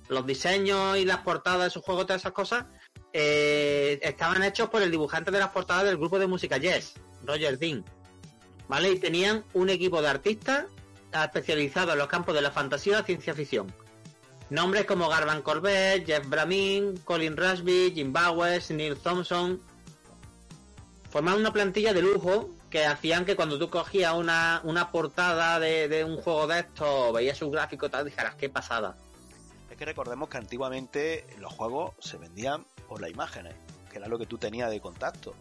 los 0.09 0.27
diseños 0.27 0.99
y 0.99 1.05
las 1.05 1.19
portadas 1.19 1.65
de 1.65 1.71
sus 1.71 1.83
juegos, 1.83 2.07
todas 2.07 2.23
esas 2.23 2.33
cosas, 2.33 2.67
eh, 3.13 3.99
estaban 4.03 4.43
hechos 4.43 4.69
por 4.69 4.83
el 4.83 4.91
dibujante 4.91 5.31
de 5.31 5.39
las 5.39 5.51
portadas 5.51 5.85
del 5.85 5.97
grupo 5.97 6.19
de 6.19 6.27
música 6.27 6.59
Yes, 6.59 6.95
Roger 7.25 7.59
Dean. 7.59 7.85
¿vale? 8.69 8.91
Y 8.93 8.99
tenían 8.99 9.45
un 9.55 9.69
equipo 9.69 10.01
de 10.03 10.09
artistas 10.09 10.65
especializados 11.13 11.93
en 11.93 11.99
los 11.99 12.09
campos 12.09 12.35
de 12.35 12.43
la 12.43 12.51
fantasía 12.51 13.01
y 13.01 13.05
ciencia 13.05 13.35
ficción. 13.35 13.73
Nombres 14.51 14.85
como 14.85 15.09
Garvan 15.09 15.43
Corbett, 15.43 16.05
Jeff 16.07 16.29
Bramin, 16.29 16.99
Colin 17.05 17.37
Rushby, 17.37 17.93
Jim 17.95 18.13
Bowers, 18.13 18.71
Neil 18.71 18.97
Thompson. 18.97 19.61
Formaban 21.11 21.41
una 21.41 21.53
plantilla 21.53 21.93
de 21.93 22.03
lujo 22.03 22.51
que 22.69 22.85
hacían 22.85 23.25
que 23.25 23.37
cuando 23.37 23.59
tú 23.59 23.71
cogías 23.71 24.15
una, 24.15 24.61
una 24.65 24.91
portada 24.91 25.59
de, 25.59 25.89
de 25.89 26.05
un 26.05 26.17
juego 26.17 26.47
de 26.47 26.61
estos, 26.61 27.13
veías 27.13 27.39
su 27.39 27.51
gráfico 27.51 27.87
y 27.87 27.91
tal, 27.91 28.05
dijeras, 28.05 28.35
qué 28.35 28.49
pasada. 28.49 28.97
Es 29.71 29.77
que 29.77 29.85
recordemos 29.85 30.29
que 30.29 30.39
antiguamente 30.39 31.27
los 31.39 31.53
juegos 31.53 31.93
se 31.99 32.19
vendían 32.19 32.67
por 32.89 33.01
las 33.01 33.11
imágenes, 33.11 33.55
que 33.91 33.99
era 33.99 34.09
lo 34.09 34.19
que 34.19 34.27
tú 34.27 34.39
tenías 34.39 34.71
de 34.71 34.81
contacto. 34.81 35.35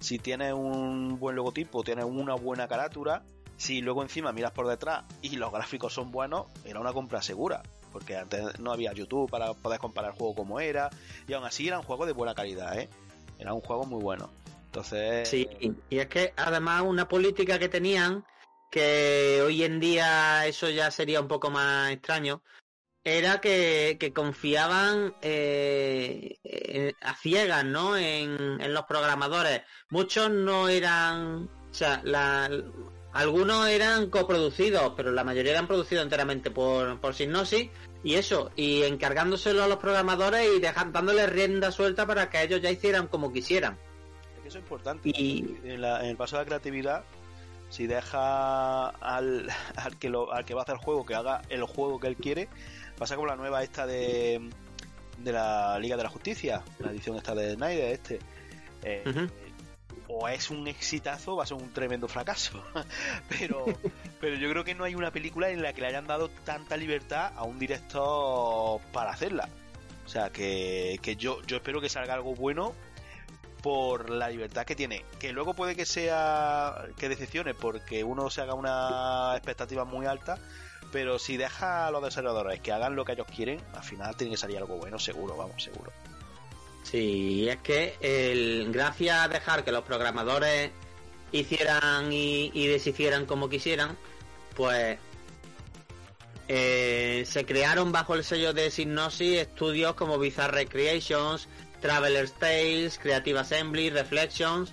Si 0.00 0.18
tienes 0.18 0.52
un 0.52 1.18
buen 1.18 1.36
logotipo, 1.36 1.82
tienes 1.82 2.04
una 2.04 2.34
buena 2.34 2.68
carátula, 2.68 3.22
si 3.56 3.80
luego 3.80 4.02
encima 4.02 4.32
miras 4.32 4.52
por 4.52 4.66
detrás 4.66 5.04
y 5.22 5.36
los 5.36 5.52
gráficos 5.52 5.92
son 5.92 6.10
buenos, 6.10 6.46
era 6.64 6.80
una 6.80 6.92
compra 6.92 7.22
segura. 7.22 7.62
Porque 7.92 8.16
antes 8.16 8.60
no 8.60 8.72
había 8.72 8.92
YouTube 8.92 9.30
para 9.30 9.54
poder 9.54 9.78
comparar 9.78 10.12
el 10.12 10.18
juego 10.18 10.34
como 10.34 10.60
era. 10.60 10.90
Y 11.26 11.32
aún 11.32 11.44
así 11.44 11.66
era 11.66 11.78
un 11.78 11.84
juego 11.84 12.04
de 12.04 12.12
buena 12.12 12.34
calidad, 12.34 12.78
¿eh? 12.78 12.90
Era 13.38 13.54
un 13.54 13.62
juego 13.62 13.84
muy 13.86 14.02
bueno. 14.02 14.30
Entonces... 14.66 15.28
Sí, 15.28 15.48
y 15.88 15.98
es 15.98 16.06
que 16.08 16.34
además 16.36 16.82
una 16.82 17.08
política 17.08 17.58
que 17.58 17.70
tenían, 17.70 18.24
que 18.70 19.40
hoy 19.42 19.64
en 19.64 19.80
día 19.80 20.46
eso 20.46 20.68
ya 20.68 20.90
sería 20.90 21.22
un 21.22 21.28
poco 21.28 21.50
más 21.50 21.90
extraño, 21.90 22.42
era 23.02 23.40
que, 23.40 24.12
confiaban 24.14 25.14
eh, 25.22 26.38
eh, 26.42 26.92
a 27.00 27.14
ciegas, 27.14 27.64
¿no? 27.64 27.96
En, 27.96 28.60
en, 28.60 28.74
los 28.74 28.84
programadores. 28.84 29.62
Muchos 29.90 30.28
no 30.28 30.68
eran, 30.68 31.48
o 31.70 31.74
sea, 31.74 32.00
la, 32.02 32.50
algunos 33.16 33.66
eran 33.68 34.10
coproducidos, 34.10 34.92
pero 34.94 35.10
la 35.10 35.24
mayoría 35.24 35.52
eran 35.52 35.66
producidos 35.66 36.04
enteramente 36.04 36.50
por, 36.50 37.00
por 37.00 37.14
Signosis 37.14 37.70
y 38.04 38.14
eso, 38.14 38.50
y 38.56 38.82
encargándoselo 38.82 39.64
a 39.64 39.68
los 39.68 39.78
programadores 39.78 40.46
y 40.54 40.60
dejando, 40.60 40.92
dándoles 40.92 41.30
rienda 41.30 41.72
suelta 41.72 42.06
para 42.06 42.28
que 42.28 42.42
ellos 42.42 42.60
ya 42.60 42.70
hicieran 42.70 43.08
como 43.08 43.32
quisieran. 43.32 43.78
Es 44.36 44.42
que 44.42 44.48
eso 44.48 44.58
es 44.58 44.64
importante. 44.64 45.08
Y... 45.08 45.56
En, 45.64 45.80
la, 45.80 46.00
en 46.02 46.10
el 46.10 46.16
paso 46.18 46.36
de 46.36 46.42
la 46.42 46.46
creatividad, 46.46 47.04
si 47.70 47.86
deja 47.86 48.88
al, 48.88 49.48
al, 49.76 49.96
que 49.96 50.10
lo, 50.10 50.30
al 50.32 50.44
que 50.44 50.52
va 50.52 50.60
a 50.60 50.64
hacer 50.64 50.74
el 50.74 50.80
juego 50.82 51.06
que 51.06 51.14
haga 51.14 51.40
el 51.48 51.64
juego 51.64 51.98
que 51.98 52.08
él 52.08 52.16
quiere, 52.16 52.48
pasa 52.98 53.16
como 53.16 53.28
la 53.28 53.36
nueva 53.36 53.62
esta 53.62 53.86
de, 53.86 54.50
de 55.18 55.32
la 55.32 55.78
Liga 55.78 55.96
de 55.96 56.02
la 56.02 56.10
Justicia, 56.10 56.62
la 56.80 56.90
edición 56.90 57.16
esta 57.16 57.34
de 57.34 57.54
Snyder, 57.54 57.92
este. 57.92 58.18
Eh, 58.82 59.02
uh 59.06 59.08
-huh. 59.08 59.30
O 60.08 60.28
es 60.28 60.50
un 60.50 60.68
exitazo 60.68 61.32
o 61.32 61.36
va 61.36 61.44
a 61.44 61.46
ser 61.46 61.56
un 61.56 61.72
tremendo 61.72 62.08
fracaso. 62.08 62.62
pero, 63.28 63.64
pero 64.20 64.36
yo 64.36 64.48
creo 64.50 64.64
que 64.64 64.74
no 64.74 64.84
hay 64.84 64.94
una 64.94 65.10
película 65.10 65.50
en 65.50 65.62
la 65.62 65.72
que 65.72 65.80
le 65.80 65.88
hayan 65.88 66.06
dado 66.06 66.28
tanta 66.44 66.76
libertad 66.76 67.32
a 67.36 67.44
un 67.44 67.58
director 67.58 68.80
para 68.92 69.10
hacerla. 69.10 69.48
O 70.04 70.08
sea, 70.08 70.30
que, 70.30 70.98
que 71.02 71.16
yo, 71.16 71.42
yo 71.42 71.56
espero 71.56 71.80
que 71.80 71.88
salga 71.88 72.14
algo 72.14 72.34
bueno 72.34 72.74
por 73.62 74.10
la 74.10 74.28
libertad 74.28 74.64
que 74.64 74.76
tiene. 74.76 75.04
Que 75.18 75.32
luego 75.32 75.54
puede 75.54 75.74
que 75.74 75.84
sea 75.84 76.86
que 76.96 77.08
decepcione 77.08 77.52
porque 77.52 78.04
uno 78.04 78.30
se 78.30 78.40
haga 78.40 78.54
una 78.54 79.32
expectativa 79.34 79.84
muy 79.84 80.06
alta, 80.06 80.38
pero 80.92 81.18
si 81.18 81.36
deja 81.36 81.88
a 81.88 81.90
los 81.90 82.00
desarrolladores 82.02 82.60
que 82.60 82.70
hagan 82.70 82.94
lo 82.94 83.04
que 83.04 83.12
ellos 83.12 83.26
quieren, 83.26 83.60
al 83.74 83.82
final 83.82 84.16
tiene 84.16 84.32
que 84.32 84.36
salir 84.36 84.58
algo 84.58 84.76
bueno, 84.76 85.00
seguro, 85.00 85.36
vamos, 85.36 85.64
seguro. 85.64 85.92
Sí, 86.90 87.48
es 87.48 87.56
que 87.58 87.96
el, 88.00 88.70
gracias 88.70 89.18
a 89.18 89.28
dejar 89.28 89.64
que 89.64 89.72
los 89.72 89.82
programadores 89.82 90.70
hicieran 91.32 92.12
y, 92.12 92.52
y 92.54 92.68
deshicieran 92.68 93.26
como 93.26 93.48
quisieran, 93.48 93.96
pues 94.54 94.96
eh, 96.46 97.24
se 97.26 97.44
crearon 97.44 97.90
bajo 97.90 98.14
el 98.14 98.22
sello 98.22 98.52
de 98.52 98.70
Signosis 98.70 99.40
estudios 99.40 99.94
como 99.94 100.16
Bizarre 100.16 100.66
Creations, 100.66 101.48
Traveler's 101.80 102.32
Tales, 102.34 103.00
Creative 103.00 103.40
Assembly, 103.40 103.90
Reflections 103.90 104.72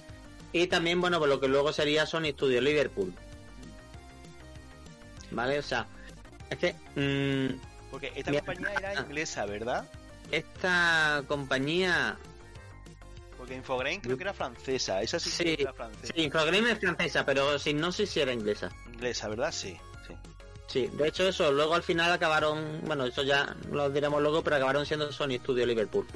y 0.51 0.67
también, 0.67 1.01
bueno, 1.01 1.17
pues 1.17 1.31
lo 1.31 1.39
que 1.39 1.47
luego 1.47 1.73
sería 1.73 2.05
Sony 2.05 2.29
Studio 2.33 2.61
Liverpool. 2.61 3.11
¿Vale? 5.31 5.57
O 5.57 5.63
sea, 5.63 5.87
es 6.51 6.59
que... 6.59 6.75
Mmm, 6.95 7.59
Porque 7.89 8.11
esta 8.15 8.31
compañía 8.33 8.71
era 8.77 8.93
inglesa, 9.01 9.47
¿verdad? 9.47 9.89
Esta 10.31 11.23
compañía... 11.27 12.17
Porque 13.37 13.55
Infograin 13.55 13.99
creo 13.99 14.15
que 14.15 14.23
era 14.23 14.33
francesa, 14.33 15.01
esa 15.01 15.19
sí, 15.19 15.29
sí 15.29 15.55
era 15.59 15.73
francesa. 15.73 16.13
Sí, 16.15 16.21
Infograin 16.21 16.65
es 16.67 16.79
francesa, 16.79 17.25
pero 17.25 17.59
si 17.59 17.73
no 17.73 17.91
sé 17.91 18.05
si 18.05 18.21
era 18.21 18.31
inglesa. 18.31 18.69
Inglesa, 18.93 19.27
¿verdad? 19.27 19.51
Sí, 19.51 19.77
sí. 20.07 20.15
Sí, 20.67 20.89
de 20.93 21.07
hecho 21.09 21.27
eso, 21.27 21.51
luego 21.51 21.75
al 21.75 21.83
final 21.83 22.11
acabaron, 22.11 22.81
bueno, 22.85 23.05
eso 23.05 23.21
ya 23.23 23.53
lo 23.69 23.89
diremos 23.89 24.21
luego, 24.21 24.43
pero 24.43 24.55
acabaron 24.55 24.85
siendo 24.85 25.11
Sony 25.11 25.39
Studio 25.39 25.65
Liverpool. 25.65 26.07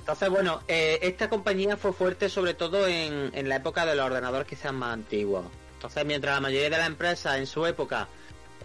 Entonces, 0.00 0.30
bueno, 0.30 0.62
eh, 0.66 0.98
esta 1.02 1.30
compañía 1.30 1.76
fue 1.76 1.92
fuerte 1.92 2.28
sobre 2.28 2.54
todo 2.54 2.88
en, 2.88 3.30
en 3.32 3.48
la 3.48 3.56
época 3.56 3.86
de 3.86 3.94
los 3.94 4.06
ordenadores 4.06 4.48
quizás 4.48 4.72
más 4.72 4.94
antiguos. 4.94 5.44
Entonces, 5.74 6.04
mientras 6.04 6.34
la 6.34 6.40
mayoría 6.40 6.70
de 6.70 6.78
las 6.78 6.86
empresas 6.88 7.38
en 7.38 7.46
su 7.46 7.64
época 7.66 8.08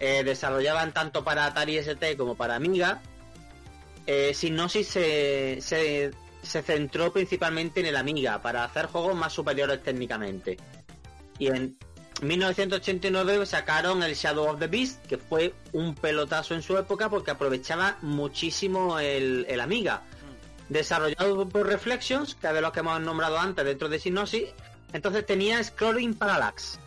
eh, 0.00 0.24
desarrollaban 0.24 0.92
tanto 0.92 1.22
para 1.22 1.46
Atari 1.46 1.78
ST 1.78 2.16
como 2.16 2.34
para 2.34 2.56
Amiga, 2.56 3.00
eh, 4.06 4.32
se, 4.34 4.84
se, 4.84 6.10
se, 6.42 6.62
centró 6.62 7.12
principalmente 7.12 7.80
en 7.80 7.86
el 7.86 7.96
Amiga 7.96 8.40
para 8.40 8.64
hacer 8.64 8.86
juegos 8.86 9.16
más 9.16 9.32
superiores 9.32 9.82
técnicamente. 9.82 10.56
Y 11.38 11.48
en 11.48 11.76
1989 12.22 13.44
sacaron 13.46 14.02
el 14.02 14.14
Shadow 14.14 14.48
of 14.48 14.58
the 14.58 14.68
Beast, 14.68 15.04
que 15.06 15.18
fue 15.18 15.54
un 15.72 15.94
pelotazo 15.94 16.54
en 16.54 16.62
su 16.62 16.78
época 16.78 17.10
porque 17.10 17.32
aprovechaba 17.32 17.98
muchísimo 18.02 18.98
el, 18.98 19.44
el 19.48 19.60
Amiga. 19.60 20.02
Desarrollado 20.68 21.48
por 21.48 21.66
Reflections, 21.66 22.34
que 22.34 22.46
es 22.48 22.54
de 22.54 22.60
los 22.60 22.72
que 22.72 22.80
hemos 22.80 23.00
nombrado 23.00 23.38
antes 23.38 23.64
dentro 23.64 23.88
de 23.88 23.98
Synosis, 23.98 24.44
entonces 24.92 25.26
tenía 25.26 25.62
Scrolling 25.62 26.14
Parallax, 26.14 26.78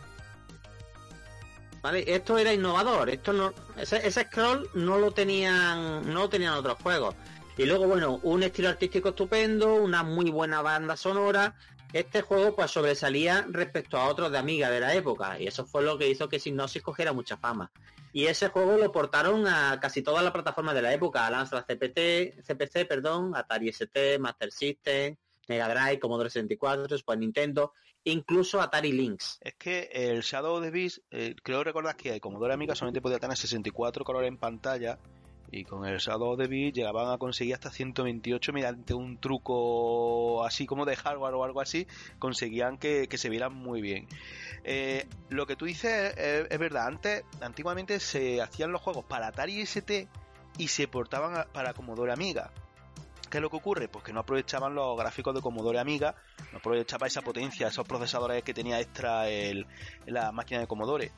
Esto 1.82 2.36
era 2.36 2.52
innovador, 2.52 3.08
esto 3.08 3.32
no, 3.32 3.54
ese, 3.76 4.10
scroll 4.10 4.68
no 4.74 4.98
lo 4.98 5.12
tenían, 5.12 6.02
no 6.12 6.20
lo 6.20 6.28
tenían 6.28 6.52
otros 6.54 6.76
juegos. 6.82 7.14
Y 7.56 7.64
luego, 7.64 7.86
bueno, 7.86 8.20
un 8.22 8.42
estilo 8.42 8.68
artístico 8.68 9.10
estupendo, 9.10 9.74
una 9.74 10.02
muy 10.02 10.30
buena 10.30 10.60
banda 10.60 10.96
sonora. 10.96 11.56
Este 11.92 12.22
juego 12.22 12.54
pues 12.54 12.70
sobresalía 12.70 13.46
respecto 13.48 13.96
a 13.96 14.08
otros 14.08 14.30
de 14.30 14.38
Amiga 14.38 14.70
de 14.70 14.80
la 14.80 14.94
época 14.94 15.40
y 15.40 15.46
eso 15.46 15.66
fue 15.66 15.82
lo 15.82 15.98
que 15.98 16.08
hizo 16.08 16.28
que 16.28 16.38
Signosis 16.38 16.82
cogiera 16.82 17.12
mucha 17.12 17.36
fama. 17.36 17.72
Y 18.12 18.26
ese 18.26 18.48
juego 18.48 18.76
lo 18.76 18.92
portaron 18.92 19.46
a 19.46 19.78
casi 19.80 20.02
todas 20.02 20.22
las 20.22 20.32
plataformas 20.32 20.74
de 20.74 20.82
la 20.82 20.92
época, 20.92 21.26
a 21.26 21.40
Amstrad 21.40 21.64
CPT, 21.64 22.44
CPC, 22.44 22.86
perdón, 22.86 23.34
Atari 23.34 23.68
ST, 23.68 24.18
Master 24.18 24.52
System, 24.52 25.16
Mega 25.48 25.68
Drive, 25.68 25.98
Commodore 25.98 26.30
64, 26.30 26.98
Super 26.98 27.18
Nintendo 27.18 27.72
incluso 28.04 28.60
Atari 28.60 28.92
Lynx. 28.92 29.38
Es 29.42 29.54
que 29.54 29.88
el 29.92 30.22
Shadow 30.22 30.56
of 30.56 30.62
the 30.62 30.70
Beast, 30.70 30.98
eh, 31.10 31.34
creo 31.42 31.64
recordar 31.64 31.96
que 31.96 32.14
el 32.14 32.20
Commodore 32.20 32.54
Amiga 32.54 32.74
solamente 32.74 33.00
podía 33.00 33.18
tener 33.18 33.36
64 33.36 34.04
colores 34.04 34.28
en 34.28 34.36
pantalla 34.36 34.98
y 35.52 35.64
con 35.64 35.84
el 35.84 35.98
Shadow 35.98 36.32
of 36.32 36.38
the 36.38 36.46
Beast 36.46 36.76
llegaban 36.76 37.12
a 37.12 37.18
conseguir 37.18 37.54
hasta 37.54 37.70
128 37.70 38.52
mediante 38.52 38.94
un 38.94 39.18
truco 39.18 40.44
así 40.44 40.66
como 40.66 40.84
de 40.84 40.96
hardware 40.96 41.34
o 41.34 41.44
algo 41.44 41.60
así, 41.60 41.86
conseguían 42.18 42.78
que, 42.78 43.08
que 43.08 43.18
se 43.18 43.28
vieran 43.28 43.54
muy 43.54 43.80
bien. 43.80 44.06
Eh, 44.64 45.06
lo 45.28 45.46
que 45.46 45.56
tú 45.56 45.64
dices 45.64 46.16
es, 46.16 46.58
verdad, 46.58 46.86
antes, 46.86 47.24
antiguamente 47.40 47.98
se 48.00 48.40
hacían 48.40 48.72
los 48.72 48.80
juegos 48.80 49.04
para 49.04 49.28
Atari 49.28 49.60
ST 49.62 50.08
y 50.58 50.68
se 50.68 50.88
portaban 50.88 51.46
para 51.52 51.74
Commodore 51.74 52.12
Amiga. 52.12 52.52
¿Qué 53.30 53.38
es 53.38 53.42
lo 53.42 53.48
que 53.48 53.56
ocurre? 53.56 53.88
Pues 53.88 54.04
que 54.04 54.12
no 54.12 54.20
aprovechaban 54.20 54.74
los 54.74 54.98
gráficos 54.98 55.32
de 55.32 55.40
Commodore 55.40 55.78
Amiga, 55.78 56.16
no 56.50 56.58
aprovechaba 56.58 57.06
esa 57.06 57.22
potencia, 57.22 57.68
esos 57.68 57.86
procesadores 57.86 58.42
que 58.42 58.52
tenía 58.52 58.80
extra 58.80 59.28
el, 59.28 59.68
la 60.06 60.32
máquina 60.32 60.58
de 60.58 60.66
Commodore. 60.66 61.12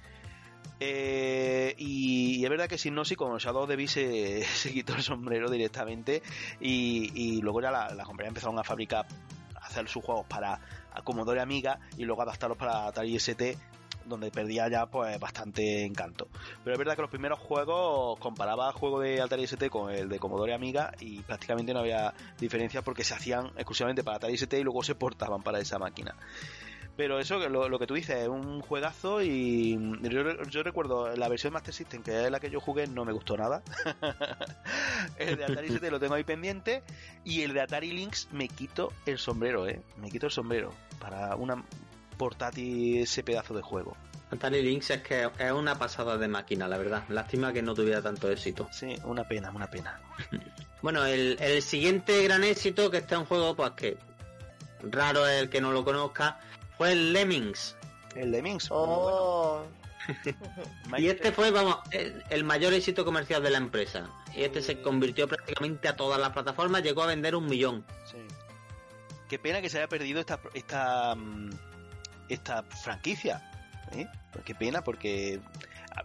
Eh, 0.78 1.74
y, 1.78 2.44
es 2.44 2.50
verdad 2.50 2.68
que 2.68 2.76
Signosis 2.76 3.16
con 3.16 3.38
Shadow 3.38 3.66
de 3.66 3.88
se, 3.88 4.42
se 4.54 4.72
quitó 4.72 4.94
el 4.94 5.02
sombrero 5.02 5.50
directamente 5.50 6.22
y, 6.60 7.10
y 7.14 7.40
luego 7.40 7.62
ya 7.62 7.70
las 7.70 7.94
la 7.94 8.04
compañías 8.04 8.32
empezaron 8.32 8.58
a 8.58 8.64
fabricar, 8.64 9.06
a 9.54 9.66
hacer 9.66 9.88
sus 9.88 10.04
juegos 10.04 10.26
para 10.26 10.60
Commodore 11.04 11.40
Amiga 11.40 11.78
y 11.96 12.04
luego 12.04 12.22
adaptarlos 12.22 12.58
para 12.58 12.88
Atari 12.88 13.16
ST 13.16 13.56
donde 14.06 14.30
perdía 14.30 14.68
ya 14.68 14.86
pues 14.86 15.18
bastante 15.18 15.84
encanto. 15.84 16.28
Pero 16.64 16.74
es 16.74 16.78
verdad 16.78 16.96
que 16.96 17.02
los 17.02 17.10
primeros 17.10 17.38
juegos 17.38 18.18
comparaba 18.18 18.68
el 18.68 18.74
juego 18.74 19.00
de 19.00 19.20
Atari 19.20 19.44
ST 19.44 19.70
con 19.70 19.92
el 19.92 20.08
de 20.08 20.18
Commodore 20.18 20.54
Amiga 20.54 20.92
y 21.00 21.20
prácticamente 21.20 21.72
no 21.72 21.80
había 21.80 22.14
diferencia 22.38 22.82
porque 22.82 23.04
se 23.04 23.14
hacían 23.14 23.46
exclusivamente 23.56 24.04
para 24.04 24.16
Atari 24.16 24.34
ST 24.34 24.58
y 24.58 24.64
luego 24.64 24.82
se 24.82 24.94
portaban 24.94 25.42
para 25.42 25.58
esa 25.58 25.78
máquina. 25.78 26.14
Pero 26.96 27.18
eso, 27.18 27.38
lo, 27.48 27.78
que 27.78 27.86
tú 27.86 27.94
dices, 27.94 28.16
es 28.16 28.28
un 28.28 28.60
juegazo 28.60 29.22
y 29.22 29.78
yo, 30.02 30.62
recuerdo 30.62 31.16
la 31.16 31.28
versión 31.28 31.54
Master 31.54 31.72
System, 31.72 32.02
que 32.02 32.24
es 32.24 32.30
la 32.30 32.38
que 32.38 32.50
yo 32.50 32.60
jugué, 32.60 32.86
no 32.86 33.06
me 33.06 33.12
gustó 33.12 33.36
nada. 33.36 33.62
el 35.16 35.36
de 35.38 35.44
Atari 35.44 35.68
ST 35.68 35.90
lo 35.90 35.98
tengo 35.98 36.14
ahí 36.14 36.24
pendiente 36.24 36.82
y 37.24 37.42
el 37.42 37.54
de 37.54 37.62
Atari 37.62 37.92
Lynx 37.92 38.28
me 38.32 38.46
quito 38.48 38.92
el 39.06 39.18
sombrero, 39.18 39.66
¿eh? 39.66 39.80
Me 39.96 40.10
quito 40.10 40.26
el 40.26 40.32
sombrero. 40.32 40.72
Para 41.00 41.34
una 41.36 41.64
portátil 42.22 43.02
ese 43.02 43.24
pedazo 43.24 43.52
de 43.52 43.62
juego. 43.62 43.96
Atari 44.30 44.62
Lynx 44.62 44.90
es 44.90 45.02
que 45.02 45.28
es 45.38 45.50
una 45.50 45.76
pasada 45.76 46.16
de 46.16 46.28
máquina, 46.28 46.68
la 46.68 46.78
verdad. 46.78 47.02
Lástima 47.08 47.52
que 47.52 47.62
no 47.62 47.74
tuviera 47.74 48.00
tanto 48.00 48.30
éxito. 48.30 48.68
Sí, 48.70 48.94
una 49.02 49.24
pena, 49.24 49.50
una 49.50 49.68
pena. 49.68 50.00
bueno, 50.82 51.04
el, 51.04 51.36
el 51.40 51.60
siguiente 51.62 52.22
gran 52.22 52.44
éxito 52.44 52.92
que 52.92 52.98
está 52.98 53.16
en 53.16 53.24
juego, 53.24 53.56
pues 53.56 53.72
que 53.72 53.96
raro 54.84 55.26
es 55.26 55.42
el 55.42 55.50
que 55.50 55.60
no 55.60 55.72
lo 55.72 55.84
conozca, 55.84 56.38
fue 56.78 56.92
el 56.92 57.12
Lemmings. 57.12 57.74
El 58.14 58.30
Lemmings. 58.30 58.68
Oh. 58.70 59.64
y 60.96 61.08
este 61.08 61.32
fue, 61.32 61.50
vamos, 61.50 61.78
el, 61.90 62.22
el, 62.30 62.44
mayor 62.44 62.72
éxito 62.72 63.04
comercial 63.04 63.42
de 63.42 63.50
la 63.50 63.58
empresa. 63.58 64.08
Y 64.32 64.44
este 64.44 64.62
se 64.62 64.80
convirtió 64.80 65.26
prácticamente 65.26 65.88
a 65.88 65.96
todas 65.96 66.20
las 66.20 66.30
plataformas, 66.30 66.84
llegó 66.84 67.02
a 67.02 67.06
vender 67.06 67.34
un 67.34 67.46
millón. 67.46 67.84
Sí. 68.04 68.18
Qué 69.28 69.40
pena 69.40 69.60
que 69.60 69.68
se 69.68 69.78
haya 69.78 69.88
perdido 69.88 70.20
esta 70.20 70.38
esta 70.54 71.14
mm, 71.14 71.71
esta 72.32 72.62
franquicia. 72.62 73.42
¿eh? 73.92 74.06
Qué 74.44 74.54
pena 74.54 74.82
porque 74.82 75.40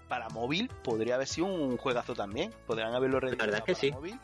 para 0.08 0.30
móvil 0.30 0.70
podría 0.84 1.16
haber 1.16 1.28
sido 1.28 1.48
un 1.48 1.78
juegazo 1.78 2.14
también. 2.14 2.54
Podrían 2.66 2.94
haberlo 2.94 3.20
verdad 3.20 3.60
es 3.60 3.64
que 3.64 3.76
sí. 3.76 3.92
móvil 3.92 4.20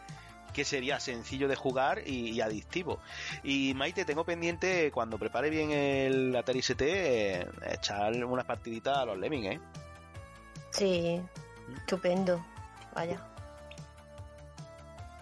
que 0.54 0.64
sería 0.64 1.00
sencillo 1.00 1.48
de 1.48 1.56
jugar 1.56 2.04
y, 2.06 2.30
y, 2.30 2.40
adictivo. 2.40 3.00
Y 3.44 3.74
Maite, 3.74 4.06
tengo 4.06 4.24
pendiente 4.24 4.92
cuando 4.92 5.18
prepare 5.18 5.50
bien 5.50 5.72
el 5.72 6.36
Atari 6.36 6.60
ST 6.60 6.82
eh, 6.86 7.48
echar 7.72 8.24
unas 8.24 8.46
partiditas 8.46 9.00
a 9.00 9.06
los 9.06 9.18
Lemmings, 9.18 9.48
¿eh? 9.48 9.60
Sí, 10.70 11.22
estupendo. 11.76 12.46
Vaya. 12.94 13.20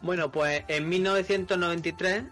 Bueno, 0.02 0.32
pues 0.32 0.64
en 0.68 0.90
1993 0.90 2.24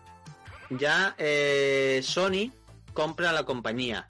ya 0.72 1.16
eh, 1.18 2.02
Sony 2.04 2.52
compra 2.94 3.32
la 3.32 3.44
compañía. 3.44 4.08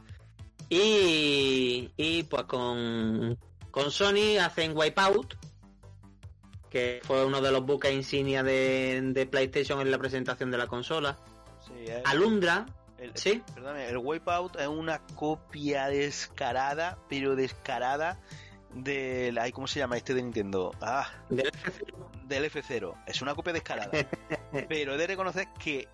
Y, 0.70 1.92
y 1.98 2.24
pues 2.24 2.44
con, 2.44 3.38
con 3.72 3.92
Sony 3.92 4.38
hacen 4.40 4.78
Wipeout, 4.78 5.36
que 6.70 7.00
fue 7.04 7.26
uno 7.26 7.42
de 7.42 7.52
los 7.52 7.66
buques 7.66 7.92
insignia 7.92 8.44
de, 8.44 9.02
de, 9.02 9.26
PlayStation 9.26 9.82
en 9.82 9.90
la 9.90 9.98
presentación 9.98 10.52
de 10.52 10.58
la 10.60 10.68
consola. 10.68 11.18
Sí, 11.66 11.74
el, 11.88 12.04
Alundra, 12.06 12.68
el, 13.00 13.12
sí. 13.16 13.42
El 13.88 13.98
Wipeout 13.98 14.58
es 14.58 14.68
una 14.68 15.00
copia 15.16 15.88
descarada, 15.88 17.00
pero 17.10 17.36
descarada 17.36 18.20
del 18.74 19.40
¿cómo 19.52 19.68
se 19.68 19.80
llama 19.80 19.98
este 19.98 20.14
de 20.14 20.22
Nintendo? 20.22 20.72
Ah, 20.82 21.10
del 21.30 21.52
F0. 21.52 22.28
Del 22.28 22.52
F0. 22.52 22.96
Es 23.08 23.22
una 23.22 23.34
copia 23.34 23.54
descarada. 23.54 23.90
pero 24.70 24.94
he 24.94 24.98
de 24.98 25.08
reconocer 25.08 25.48
que 25.58 25.88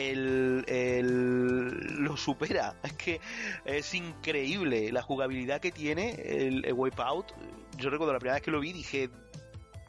el, 0.00 2.02
lo 2.02 2.16
supera. 2.16 2.74
Es 2.82 2.92
que 2.94 3.20
es 3.64 3.94
increíble 3.94 4.90
la 4.92 5.02
jugabilidad 5.02 5.60
que 5.60 5.70
tiene 5.70 6.10
el, 6.10 6.64
el 6.64 6.72
Wipeout. 6.72 7.32
Yo 7.76 7.90
recuerdo 7.90 8.12
la 8.12 8.18
primera 8.18 8.34
vez 8.34 8.42
que 8.42 8.50
lo 8.50 8.60
vi 8.60 8.72
dije, 8.72 9.10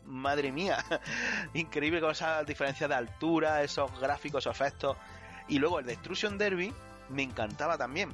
madre 0.05 0.51
mía, 0.51 0.83
increíble 1.53 2.01
con 2.01 2.11
esa 2.11 2.43
diferencia 2.43 2.87
de 2.87 2.95
altura, 2.95 3.63
esos 3.63 3.99
gráficos, 3.99 4.43
esos 4.43 4.55
efectos. 4.55 4.97
Y 5.47 5.59
luego 5.59 5.79
el 5.79 5.85
Destruction 5.85 6.37
Derby 6.37 6.73
me 7.09 7.23
encantaba 7.23 7.77
también. 7.77 8.13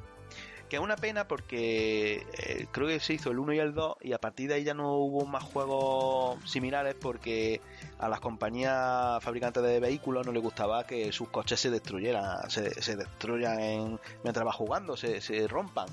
Que 0.69 0.75
es 0.75 0.81
una 0.81 0.97
pena 0.97 1.27
porque 1.27 2.25
eh, 2.33 2.67
creo 2.71 2.87
que 2.87 2.99
se 2.99 3.13
hizo 3.13 3.31
el 3.31 3.39
1 3.39 3.53
y 3.53 3.59
el 3.59 3.73
2 3.73 3.97
y 4.01 4.13
a 4.13 4.19
partir 4.19 4.49
de 4.49 4.55
ahí 4.55 4.63
ya 4.63 4.73
no 4.73 4.95
hubo 4.95 5.25
más 5.25 5.43
juegos 5.43 6.37
similares 6.49 6.95
porque 6.99 7.61
a 7.99 8.09
las 8.09 8.19
compañías 8.19 9.23
fabricantes 9.23 9.63
de 9.63 9.79
vehículos 9.79 10.25
no 10.25 10.33
les 10.33 10.43
gustaba 10.43 10.85
que 10.85 11.11
sus 11.11 11.29
coches 11.29 11.59
se 11.59 11.69
destruyeran, 11.69 12.49
se, 12.49 12.95
destruyan 12.95 13.59
en, 13.59 13.99
mientras 14.23 14.45
va 14.45 14.51
jugando, 14.51 14.97
se, 14.97 15.21
se 15.21 15.47
rompan. 15.47 15.87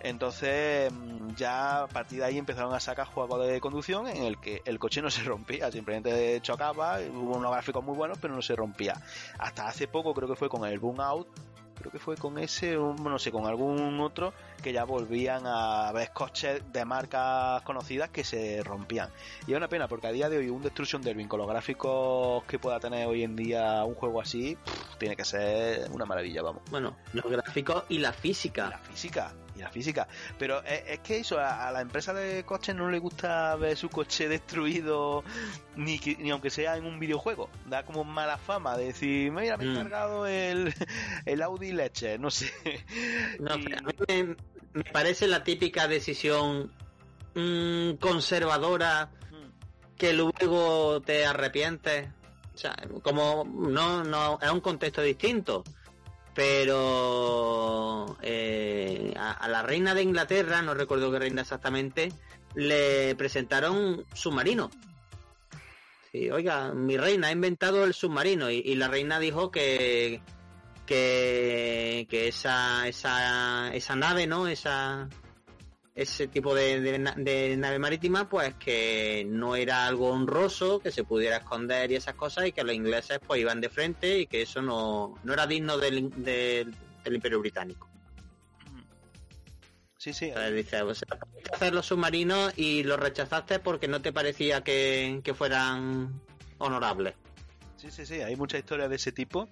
Entonces 0.00 0.92
ya 1.36 1.82
a 1.82 1.86
partir 1.88 2.20
de 2.20 2.24
ahí 2.26 2.38
empezaron 2.38 2.72
a 2.72 2.80
sacar 2.80 3.06
juegos 3.06 3.46
de 3.46 3.60
conducción 3.60 4.06
en 4.06 4.22
el 4.22 4.38
que 4.38 4.62
el 4.64 4.78
coche 4.78 5.02
no 5.02 5.10
se 5.10 5.22
rompía, 5.22 5.70
simplemente 5.72 6.40
chocaba, 6.40 7.00
hubo 7.00 7.36
unos 7.36 7.50
gráficos 7.50 7.84
muy 7.84 7.96
buenos 7.96 8.18
pero 8.18 8.34
no 8.34 8.42
se 8.42 8.54
rompía. 8.54 8.94
Hasta 9.38 9.66
hace 9.66 9.88
poco 9.88 10.14
creo 10.14 10.28
que 10.28 10.36
fue 10.36 10.48
con 10.48 10.64
el 10.64 10.78
Boom 10.78 11.00
Out, 11.00 11.28
creo 11.78 11.92
que 11.92 11.98
fue 11.98 12.16
con 12.16 12.38
ese, 12.38 12.76
no 12.76 13.18
sé, 13.18 13.30
con 13.30 13.46
algún 13.46 14.00
otro 14.00 14.32
que 14.62 14.72
ya 14.72 14.84
volvían 14.84 15.42
a 15.46 15.90
ver 15.92 16.10
coches 16.12 16.62
de 16.72 16.84
marcas 16.84 17.62
conocidas 17.62 18.10
que 18.10 18.24
se 18.24 18.62
rompían. 18.62 19.10
Y 19.46 19.52
es 19.52 19.56
una 19.56 19.68
pena 19.68 19.88
porque 19.88 20.08
a 20.08 20.12
día 20.12 20.28
de 20.28 20.38
hoy 20.38 20.50
un 20.50 20.62
Destruction 20.62 21.02
Derby 21.02 21.26
con 21.26 21.38
los 21.38 21.48
gráficos 21.48 22.44
que 22.44 22.58
pueda 22.58 22.80
tener 22.80 23.06
hoy 23.06 23.22
en 23.22 23.36
día 23.36 23.84
un 23.84 23.94
juego 23.94 24.20
así, 24.20 24.56
pff, 24.56 24.98
tiene 24.98 25.16
que 25.16 25.24
ser 25.24 25.90
una 25.92 26.04
maravilla, 26.04 26.42
vamos. 26.42 26.62
Bueno, 26.70 26.96
los 27.12 27.24
gráficos 27.24 27.84
y 27.88 27.98
la 27.98 28.12
física. 28.12 28.66
Y 28.66 28.70
la 28.70 28.78
física, 28.78 29.32
la 29.58 29.70
física. 29.70 30.08
Pero 30.38 30.62
es, 30.64 30.82
es 30.86 30.98
que 31.00 31.18
eso, 31.18 31.38
a, 31.38 31.68
a, 31.68 31.72
la 31.72 31.80
empresa 31.80 32.12
de 32.14 32.44
coches 32.44 32.74
no 32.74 32.90
le 32.90 32.98
gusta 32.98 33.54
ver 33.56 33.76
su 33.76 33.88
coche 33.88 34.28
destruido, 34.28 35.24
ni, 35.76 35.98
que, 35.98 36.16
ni 36.16 36.30
aunque 36.30 36.50
sea 36.50 36.76
en 36.76 36.86
un 36.86 36.98
videojuego. 36.98 37.50
Da 37.66 37.84
como 37.84 38.04
mala 38.04 38.38
fama 38.38 38.76
de 38.76 38.86
decir, 38.86 39.30
mira, 39.32 39.56
me 39.56 39.64
he 39.64 39.68
Mm. 39.68 39.76
cargado 39.76 40.26
el, 40.26 40.74
el 41.26 41.42
Audi 41.42 41.72
Leche, 41.72 42.18
no 42.18 42.30
sé. 42.30 42.50
No, 43.40 43.56
Y- 43.56 43.72
a 43.74 43.80
mí 43.82 43.92
me, 44.08 44.36
me 44.72 44.84
parece 44.84 45.26
la 45.28 45.44
típica 45.44 45.88
decisión 45.88 46.72
mm, 47.34 47.92
conservadora 48.00 49.10
que 49.96 50.12
luego 50.12 51.00
te 51.02 51.26
arrepientes. 51.26 52.08
O 52.54 52.58
sea, 52.58 52.74
como 53.02 53.44
no, 53.44 54.02
no, 54.04 54.38
es 54.40 54.50
un 54.50 54.60
contexto 54.60 55.02
distinto. 55.02 55.64
Pero 56.38 58.16
eh, 58.22 59.12
a, 59.18 59.48
la 59.48 59.60
reina 59.64 59.92
de 59.92 60.02
Inglaterra, 60.02 60.62
no 60.62 60.72
recuerdo 60.72 61.10
qué 61.10 61.18
reina 61.18 61.42
exactamente, 61.42 62.12
le 62.54 63.16
presentaron 63.16 64.04
submarino. 64.14 64.70
Sí, 66.12 66.30
oiga, 66.30 66.72
mi 66.74 66.96
reina 66.96 67.26
ha 67.26 67.32
inventado 67.32 67.82
el 67.82 67.92
submarino 67.92 68.52
y, 68.52 68.58
y 68.58 68.76
la 68.76 68.86
reina 68.86 69.18
dijo 69.18 69.50
que 69.50 70.22
que, 70.86 72.06
que 72.08 72.28
esa, 72.28 72.86
esa, 72.86 73.74
esa 73.74 73.96
nave, 73.96 74.28
¿no? 74.28 74.46
Esa, 74.46 75.08
ese 76.00 76.28
tipo 76.28 76.54
de, 76.54 76.80
de, 76.80 76.98
na- 76.98 77.14
de 77.16 77.56
nave 77.56 77.78
marítima, 77.80 78.28
pues 78.28 78.54
que 78.54 79.26
no 79.28 79.56
era 79.56 79.84
algo 79.86 80.10
honroso, 80.10 80.78
que 80.78 80.92
se 80.92 81.02
pudiera 81.02 81.38
esconder 81.38 81.90
y 81.90 81.96
esas 81.96 82.14
cosas, 82.14 82.46
y 82.46 82.52
que 82.52 82.62
los 82.62 82.74
ingleses 82.74 83.18
pues 83.26 83.40
iban 83.40 83.60
de 83.60 83.68
frente 83.68 84.20
y 84.20 84.26
que 84.26 84.42
eso 84.42 84.62
no, 84.62 85.14
no 85.24 85.32
era 85.32 85.46
digno 85.48 85.76
del, 85.76 86.10
del, 86.22 86.72
del 87.02 87.14
Imperio 87.14 87.40
Británico. 87.40 87.88
Sí, 89.96 90.12
sí. 90.12 90.26
Entonces 90.26 90.54
dice, 90.54 90.82
o 90.82 90.94
sea, 90.94 91.18
pudiste 91.18 91.50
hacer 91.52 91.74
los 91.74 91.86
submarinos 91.86 92.52
y 92.56 92.84
los 92.84 93.00
rechazaste 93.00 93.58
porque 93.58 93.88
no 93.88 94.00
te 94.00 94.12
parecía 94.12 94.62
que, 94.62 95.20
que 95.24 95.34
fueran 95.34 96.20
honorables. 96.58 97.14
Sí, 97.76 97.90
sí, 97.90 98.06
sí, 98.06 98.20
hay 98.20 98.36
muchas 98.36 98.60
historias 98.60 98.88
de 98.88 98.96
ese 98.96 99.10
tipo. 99.10 99.48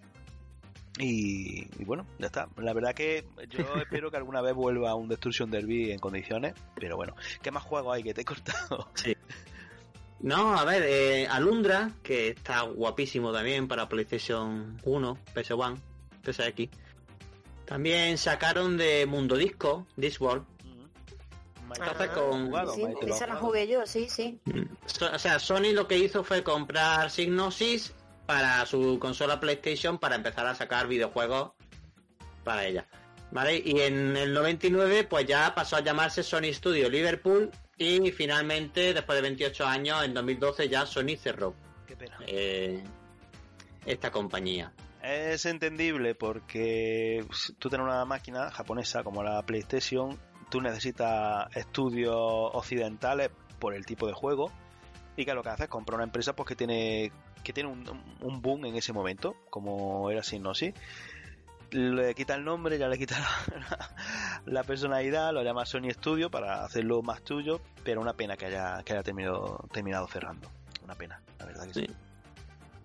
Y, 0.98 1.68
y 1.78 1.84
bueno, 1.84 2.06
ya 2.18 2.26
está. 2.26 2.48
La 2.56 2.72
verdad 2.72 2.94
que 2.94 3.26
yo 3.50 3.58
espero 3.80 4.10
que 4.10 4.16
alguna 4.16 4.40
vez 4.40 4.54
vuelva 4.54 4.94
un 4.94 5.08
Destruction 5.08 5.50
Derby 5.50 5.90
en 5.90 5.98
condiciones. 5.98 6.54
Pero 6.74 6.96
bueno, 6.96 7.14
¿qué 7.42 7.50
más 7.50 7.62
juegos 7.62 7.94
hay 7.94 8.02
que 8.02 8.14
te 8.14 8.22
he 8.22 8.24
cortado? 8.24 8.88
No, 10.18 10.58
a 10.58 10.64
ver, 10.64 10.82
eh, 10.86 11.28
Alundra, 11.28 11.90
que 12.02 12.28
está 12.28 12.62
guapísimo 12.62 13.32
también 13.34 13.68
para 13.68 13.86
PlayStation 13.86 14.80
1, 14.82 15.18
PS1, 15.34 15.76
PSX. 16.24 16.70
También 17.66 18.16
sacaron 18.16 18.78
de 18.78 19.04
Mundo 19.04 19.36
Disco, 19.36 19.86
Discworld. 19.96 20.44
Entonces, 21.78 22.08
con- 22.08 22.50
Sí, 22.74 22.82
esa 23.08 23.26
la 23.26 23.36
jugué 23.36 23.68
yo, 23.68 23.84
sí, 23.86 24.08
sí. 24.08 24.40
So- 24.86 25.12
o 25.12 25.18
sea, 25.18 25.38
Sony 25.38 25.72
lo 25.74 25.86
que 25.86 25.98
hizo 25.98 26.24
fue 26.24 26.42
comprar 26.42 27.10
Signosis 27.10 27.92
para 28.26 28.64
su 28.66 28.98
consola 28.98 29.40
PlayStation 29.40 29.98
para 29.98 30.16
empezar 30.16 30.46
a 30.46 30.54
sacar 30.54 30.88
videojuegos 30.88 31.52
para 32.44 32.66
ella. 32.66 32.86
¿Vale? 33.30 33.60
Y 33.64 33.80
en 33.80 34.16
el 34.16 34.32
99 34.32 35.04
pues 35.04 35.26
ya 35.26 35.54
pasó 35.54 35.76
a 35.76 35.80
llamarse 35.80 36.22
Sony 36.22 36.52
Studio 36.52 36.88
Liverpool 36.88 37.50
y 37.76 38.10
finalmente 38.12 38.94
después 38.94 39.16
de 39.16 39.22
28 39.22 39.66
años 39.66 40.04
en 40.04 40.14
2012 40.14 40.68
ya 40.68 40.86
Sony 40.86 41.16
cerró 41.20 41.54
Qué 41.86 41.96
pena. 41.96 42.18
eh, 42.26 42.82
esta 43.84 44.10
compañía. 44.10 44.72
Es 45.02 45.44
entendible 45.46 46.14
porque 46.14 47.24
tú 47.58 47.68
tienes 47.68 47.84
una 47.86 48.04
máquina 48.04 48.50
japonesa 48.50 49.04
como 49.04 49.22
la 49.22 49.42
PlayStation, 49.42 50.18
tú 50.50 50.60
necesitas 50.60 51.46
estudios 51.54 52.14
occidentales 52.16 53.30
por 53.60 53.74
el 53.74 53.86
tipo 53.86 54.06
de 54.06 54.12
juego 54.12 54.52
y 55.16 55.24
que 55.24 55.34
lo 55.34 55.42
que 55.42 55.50
haces 55.50 55.64
es 55.64 55.68
comprar 55.68 55.96
una 55.96 56.04
empresa 56.04 56.34
pues 56.34 56.48
que 56.48 56.56
tiene 56.56 57.12
que 57.46 57.52
tiene 57.52 57.70
un, 57.70 57.88
un 58.22 58.42
boom 58.42 58.64
en 58.64 58.74
ese 58.74 58.92
momento, 58.92 59.36
como 59.50 60.10
era 60.10 60.24
Synosis. 60.24 60.74
Le 61.70 62.12
quita 62.16 62.34
el 62.34 62.44
nombre, 62.44 62.76
ya 62.76 62.88
le 62.88 62.98
quita 62.98 63.20
la, 63.70 63.94
la 64.46 64.64
personalidad, 64.64 65.32
lo 65.32 65.44
llama 65.44 65.64
Sony 65.64 65.92
Studio 65.92 66.28
para 66.28 66.64
hacerlo 66.64 67.02
más 67.02 67.22
tuyo, 67.22 67.60
pero 67.84 68.00
una 68.00 68.14
pena 68.14 68.36
que 68.36 68.46
haya, 68.46 68.82
que 68.84 68.94
haya 68.94 69.04
terminado, 69.04 69.64
terminado 69.72 70.08
cerrando. 70.08 70.50
Una 70.82 70.96
pena, 70.96 71.22
la 71.38 71.46
verdad 71.46 71.68
que 71.68 71.74
sí. 71.74 71.86
Sí. 71.86 71.94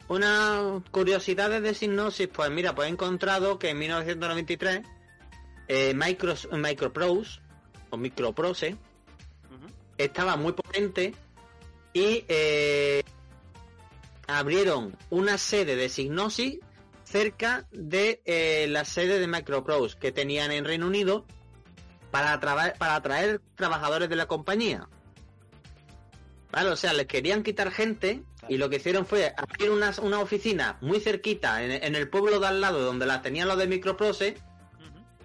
Una 0.10 0.84
curiosidad 0.91 1.60
de 1.60 1.74
Signosis, 1.74 2.28
pues 2.28 2.52
mira, 2.52 2.76
pues 2.76 2.88
he 2.88 2.91
encontrado 2.91 3.58
que 3.58 3.69
en 3.69 3.80
1993 3.80 4.82
eh, 5.69 5.93
Micro, 5.95 6.36
Microprose 6.52 7.39
o 7.89 7.97
Microprose 7.97 8.78
estaba 9.97 10.36
muy 10.36 10.54
potente 10.54 11.15
y 11.93 12.26
eh, 12.28 13.04
abrieron 14.37 14.97
una 15.09 15.37
sede 15.37 15.75
de 15.75 15.89
Signosis 15.89 16.59
cerca 17.03 17.67
de 17.71 18.21
eh, 18.25 18.67
la 18.69 18.85
sede 18.85 19.19
de 19.19 19.27
Microprose 19.27 19.97
que 19.97 20.11
tenían 20.11 20.51
en 20.51 20.65
Reino 20.65 20.87
Unido 20.87 21.25
para, 22.09 22.39
para 22.39 22.95
atraer 22.95 23.41
trabajadores 23.55 24.09
de 24.09 24.15
la 24.15 24.27
compañía. 24.27 24.87
Vale, 26.51 26.69
o 26.69 26.75
sea, 26.75 26.93
les 26.93 27.07
querían 27.07 27.43
quitar 27.43 27.71
gente 27.71 28.23
y 28.47 28.57
lo 28.57 28.69
que 28.69 28.77
hicieron 28.77 29.05
fue 29.05 29.33
abrir 29.37 29.71
una, 29.71 29.93
una 30.01 30.19
oficina 30.19 30.77
muy 30.81 30.99
cerquita 30.99 31.63
en, 31.63 31.95
el 31.95 32.09
pueblo 32.09 32.39
de 32.39 32.47
al 32.47 32.59
lado 32.59 32.81
donde 32.81 33.05
la 33.05 33.21
tenían 33.21 33.47
los 33.47 33.57
de 33.57 33.67
Microprose 33.67 34.35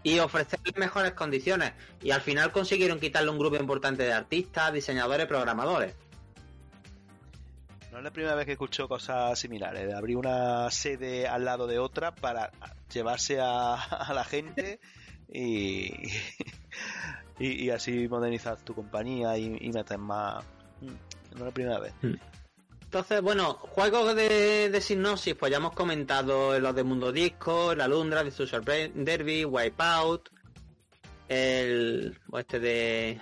y 0.02 0.20
ofrecerles 0.20 0.76
mejores 0.76 1.12
condiciones. 1.12 1.72
Y 2.00 2.12
al 2.12 2.20
final 2.20 2.52
consiguieron 2.52 3.00
quitarle 3.00 3.30
un 3.30 3.38
grupo 3.38 3.56
importante 3.56 4.04
de 4.04 4.12
artistas, 4.12 4.72
diseñadores, 4.72 5.26
programadores. 5.26 5.94
No 7.96 8.00
es 8.00 8.04
la 8.04 8.10
primera 8.10 8.34
vez 8.34 8.44
que 8.44 8.52
escucho 8.52 8.86
cosas 8.88 9.38
similares, 9.38 9.94
abrir 9.94 10.18
una 10.18 10.70
sede 10.70 11.26
al 11.26 11.46
lado 11.46 11.66
de 11.66 11.78
otra 11.78 12.14
para 12.14 12.52
llevarse 12.92 13.38
a, 13.40 14.12
la 14.14 14.22
gente 14.22 14.80
y, 15.32 15.94
y, 17.38 17.70
así 17.70 18.06
modernizar 18.06 18.60
tu 18.60 18.74
compañía 18.74 19.38
y, 19.38 19.70
meter 19.72 19.96
más... 19.96 20.44
No 20.82 20.92
es 21.36 21.40
la 21.40 21.50
primera 21.50 21.78
vez. 21.78 21.94
Mm. 22.02 22.16
Entonces, 22.82 23.22
bueno, 23.22 23.54
juegos 23.54 24.14
de, 24.14 24.68
de 24.68 24.80
Signosis, 24.82 25.34
pues 25.34 25.50
ya 25.50 25.56
hemos 25.56 25.72
comentado 25.72 26.60
los 26.60 26.74
de 26.74 26.84
Mundo 26.84 27.12
Disco, 27.12 27.74
la 27.74 27.88
Lundra, 27.88 28.22
de 28.22 28.30
Social 28.30 28.62
Derby, 28.62 29.46
Wipeout, 29.46 30.28
el 31.30 32.18
este 32.36 32.60
de 32.60 33.20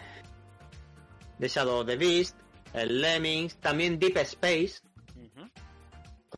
de 1.38 1.48
Shadow 1.48 1.82
of 1.82 1.86
the 1.86 1.96
Beast, 1.96 2.36
el 2.74 3.00
Lemmings, 3.00 3.56
también 3.56 3.98
Deep 3.98 4.16
Space, 4.18 4.80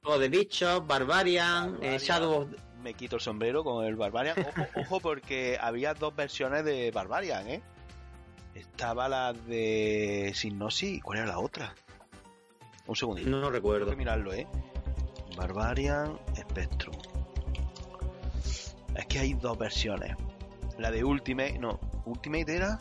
juego 0.03 0.19
de 0.19 0.81
Barbarian, 0.87 1.79
eh, 1.83 1.99
Shadow 1.99 2.43
of... 2.43 2.49
Me 2.83 2.95
quito 2.95 3.17
el 3.17 3.23
sombrero 3.23 3.65
con 3.65 3.85
el 3.85 3.97
Barbarian. 3.97 4.37
Ojo, 4.39 4.67
ojo, 4.81 5.01
porque 5.01 5.59
había 5.61 5.95
dos 5.95 6.15
versiones 6.15 6.65
de 6.65 6.93
Barbarian, 6.93 7.49
¿eh? 7.49 7.63
Estaba 8.55 9.09
la 9.09 9.33
de 9.33 10.31
Signosis, 10.35 11.03
¿cuál 11.03 11.19
era 11.19 11.27
la 11.27 11.41
otra? 11.41 11.75
Un 12.87 12.95
segundito. 12.95 13.29
No, 13.29 13.51
recuerdo. 13.51 13.87
Tengo 13.87 13.91
que 13.91 13.97
mirarlo, 13.97 14.33
¿eh? 14.33 14.47
Barbarian 15.37 16.17
Spectrum. 16.37 16.97
Es 18.95 19.07
que 19.07 19.19
hay 19.19 19.35
dos 19.35 19.59
versiones. 19.59 20.17
La 20.79 20.93
de 20.93 21.03
Ultimate, 21.03 21.59
no, 21.59 21.81
Ultimate 22.05 22.55
era. 22.55 22.79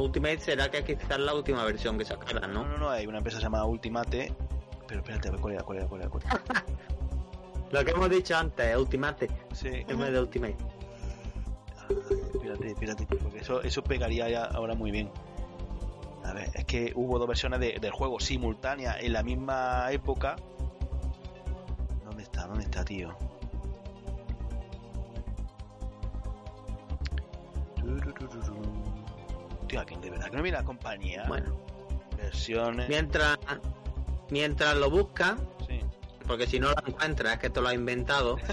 Ultimate 0.00 0.38
será 0.38 0.70
que 0.70 0.84
quizás 0.84 1.18
la 1.18 1.34
última 1.34 1.64
versión 1.64 1.98
que 1.98 2.04
sacaran, 2.04 2.52
¿no? 2.52 2.64
No, 2.64 2.70
no, 2.70 2.78
no, 2.78 2.90
hay 2.90 3.06
una 3.06 3.18
empresa 3.18 3.38
llamada 3.38 3.64
Ultimate. 3.64 4.32
Pero 4.86 5.00
espérate, 5.00 5.28
a 5.28 5.30
ver 5.32 5.40
cuál 5.40 5.54
era, 5.54 5.62
cuál 5.62 5.78
era, 5.78 5.88
cuál 5.88 6.00
era. 6.00 6.10
Cuál 6.10 6.22
era. 6.24 6.64
Lo 7.70 7.84
que 7.84 7.90
hemos 7.90 8.08
dicho 8.08 8.36
antes, 8.36 8.76
Ultimate. 8.76 9.28
Sí. 9.52 9.68
Es 9.68 9.98
de 9.98 10.20
Ultimate. 10.20 10.56
espérate, 12.34 12.68
espérate, 12.68 13.06
porque 13.06 13.38
eso, 13.40 13.62
eso 13.62 13.84
pegaría 13.84 14.28
ya 14.28 14.44
ahora 14.44 14.74
muy 14.74 14.90
bien. 14.90 15.10
A 16.24 16.32
ver, 16.32 16.50
es 16.54 16.64
que 16.64 16.92
hubo 16.94 17.18
dos 17.18 17.28
versiones 17.28 17.60
del 17.60 17.90
juego 17.90 18.20
simultáneas 18.20 18.96
en 19.00 19.12
la 19.12 19.22
misma 19.22 19.90
época. 19.90 20.36
¿Dónde 22.04 22.22
está? 22.22 22.46
¿Dónde 22.46 22.64
está, 22.64 22.84
tío? 22.84 23.14
Tío, 29.68 29.80
aquí 29.80 29.96
de 29.96 30.10
verdad 30.10 30.30
que 30.30 30.36
no 30.36 30.42
mira 30.42 30.58
la 30.60 30.64
compañía. 30.64 31.24
Bueno. 31.28 31.56
Versiones. 32.16 32.88
Mientras, 32.88 33.38
mientras 34.30 34.76
lo 34.76 34.90
busca, 34.90 35.36
sí. 35.68 35.80
porque 36.26 36.46
si 36.46 36.58
no 36.58 36.70
lo 36.70 36.86
encuentras 36.86 37.34
es 37.34 37.38
que 37.38 37.50
te 37.50 37.60
lo 37.60 37.68
ha 37.68 37.74
inventado. 37.74 38.38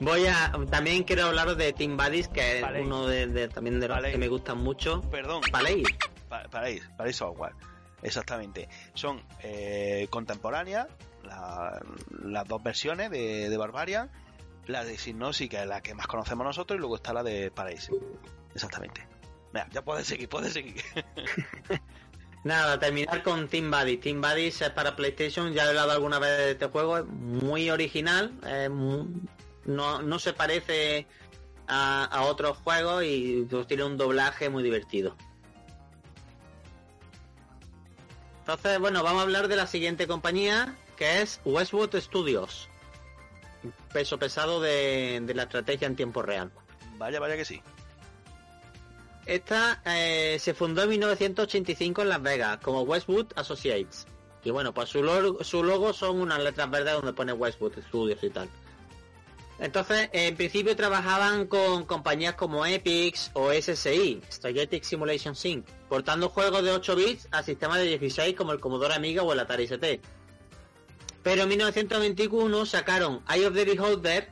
Voy 0.00 0.26
a. 0.26 0.52
También 0.70 1.04
quiero 1.04 1.24
hablaros 1.24 1.56
de 1.56 1.72
Team 1.72 1.96
Buddies, 1.96 2.28
que 2.28 2.60
es 2.60 2.64
uno 2.80 3.06
de, 3.06 3.48
también 3.48 3.80
de 3.80 3.88
los 3.88 4.00
que 4.00 4.18
me 4.18 4.28
gustan 4.28 4.58
mucho. 4.58 5.00
Perdón. 5.10 5.40
Palais. 5.50 5.84
Palais, 6.50 6.82
Palais 6.96 7.16
Software. 7.16 7.54
Exactamente. 8.02 8.68
Son 8.94 9.22
eh, 9.42 10.06
contemporáneas, 10.10 10.86
las 11.24 12.46
dos 12.46 12.62
versiones 12.62 13.10
de, 13.10 13.48
de 13.48 13.56
Barbarian. 13.56 14.10
La 14.66 14.84
de 14.84 14.98
Signosis, 14.98 15.48
que 15.48 15.60
es 15.60 15.66
la 15.66 15.80
que 15.80 15.94
más 15.94 16.06
conocemos 16.06 16.46
nosotros, 16.46 16.76
y 16.76 16.80
luego 16.80 16.96
está 16.96 17.12
la 17.12 17.22
de 17.22 17.50
Palais. 17.50 17.90
Exactamente. 18.54 19.06
Ya 19.70 19.82
puedes 19.82 20.06
seguir, 20.06 20.28
puedes 20.28 20.52
seguir. 20.52 20.82
Nada, 22.44 22.78
terminar 22.78 23.22
con 23.22 23.48
Team 23.48 23.70
Buddies. 23.70 24.00
Team 24.00 24.20
Buddies 24.20 24.62
es 24.62 24.70
para 24.70 24.94
PlayStation, 24.94 25.52
ya 25.52 25.64
he 25.64 25.68
hablado 25.68 25.92
alguna 25.92 26.18
vez 26.18 26.38
de 26.38 26.50
este 26.52 26.66
juego, 26.66 26.98
es 26.98 27.06
muy 27.06 27.70
original, 27.70 28.32
no, 29.64 30.02
no 30.02 30.18
se 30.18 30.32
parece 30.32 31.06
a, 31.66 32.22
otros 32.24 32.58
juegos 32.58 33.04
y 33.04 33.46
pues, 33.50 33.66
tiene 33.66 33.84
un 33.84 33.96
doblaje 33.96 34.48
muy 34.48 34.62
divertido. 34.62 35.16
Entonces, 38.40 38.78
bueno, 38.78 39.02
vamos 39.02 39.20
a 39.20 39.22
hablar 39.22 39.48
de 39.48 39.56
la 39.56 39.66
siguiente 39.66 40.06
compañía, 40.06 40.76
que 40.96 41.22
es 41.22 41.40
Westwood 41.44 41.96
Studios. 41.96 42.68
Peso 43.92 44.18
pesado 44.18 44.60
de, 44.60 45.22
la 45.34 45.44
estrategia 45.44 45.86
en 45.86 45.96
tiempo 45.96 46.22
real. 46.22 46.50
Vaya, 46.98 47.20
vaya 47.20 47.36
que 47.36 47.44
sí. 47.44 47.62
Esta 49.26 49.82
eh, 49.84 50.38
se 50.38 50.54
fundó 50.54 50.82
en 50.84 50.90
1985 50.90 52.02
en 52.02 52.08
Las 52.08 52.22
Vegas 52.22 52.58
como 52.62 52.82
Westwood 52.82 53.26
Associates. 53.34 54.06
Y 54.44 54.50
bueno, 54.50 54.72
pues 54.72 54.88
su 54.88 55.02
logo, 55.02 55.42
su 55.42 55.64
logo 55.64 55.92
son 55.92 56.20
unas 56.20 56.40
letras 56.40 56.70
verdes 56.70 56.94
donde 56.94 57.12
pone 57.12 57.32
Westwood 57.32 57.72
Studios 57.88 58.22
y 58.22 58.30
tal. 58.30 58.48
Entonces, 59.58 60.10
en 60.12 60.36
principio 60.36 60.76
trabajaban 60.76 61.46
con 61.46 61.84
compañías 61.86 62.34
como 62.34 62.66
Epix 62.66 63.30
o 63.32 63.50
SSI, 63.50 64.20
Strategic 64.30 64.82
Simulation 64.82 65.34
Sync, 65.34 65.66
portando 65.88 66.28
juegos 66.28 66.62
de 66.62 66.72
8 66.72 66.94
bits 66.94 67.28
a 67.30 67.42
sistemas 67.42 67.78
de 67.78 67.84
16 67.86 68.36
como 68.36 68.52
el 68.52 68.60
Commodore 68.60 68.94
Amiga 68.94 69.22
o 69.22 69.32
el 69.32 69.40
Atari 69.40 69.64
ST. 69.64 70.00
Pero 71.26 71.42
en 71.42 71.48
1921 71.48 72.66
sacaron 72.66 73.20
Eye 73.28 73.48
of 73.48 73.54
the 73.54 73.64
Beholder 73.64 74.28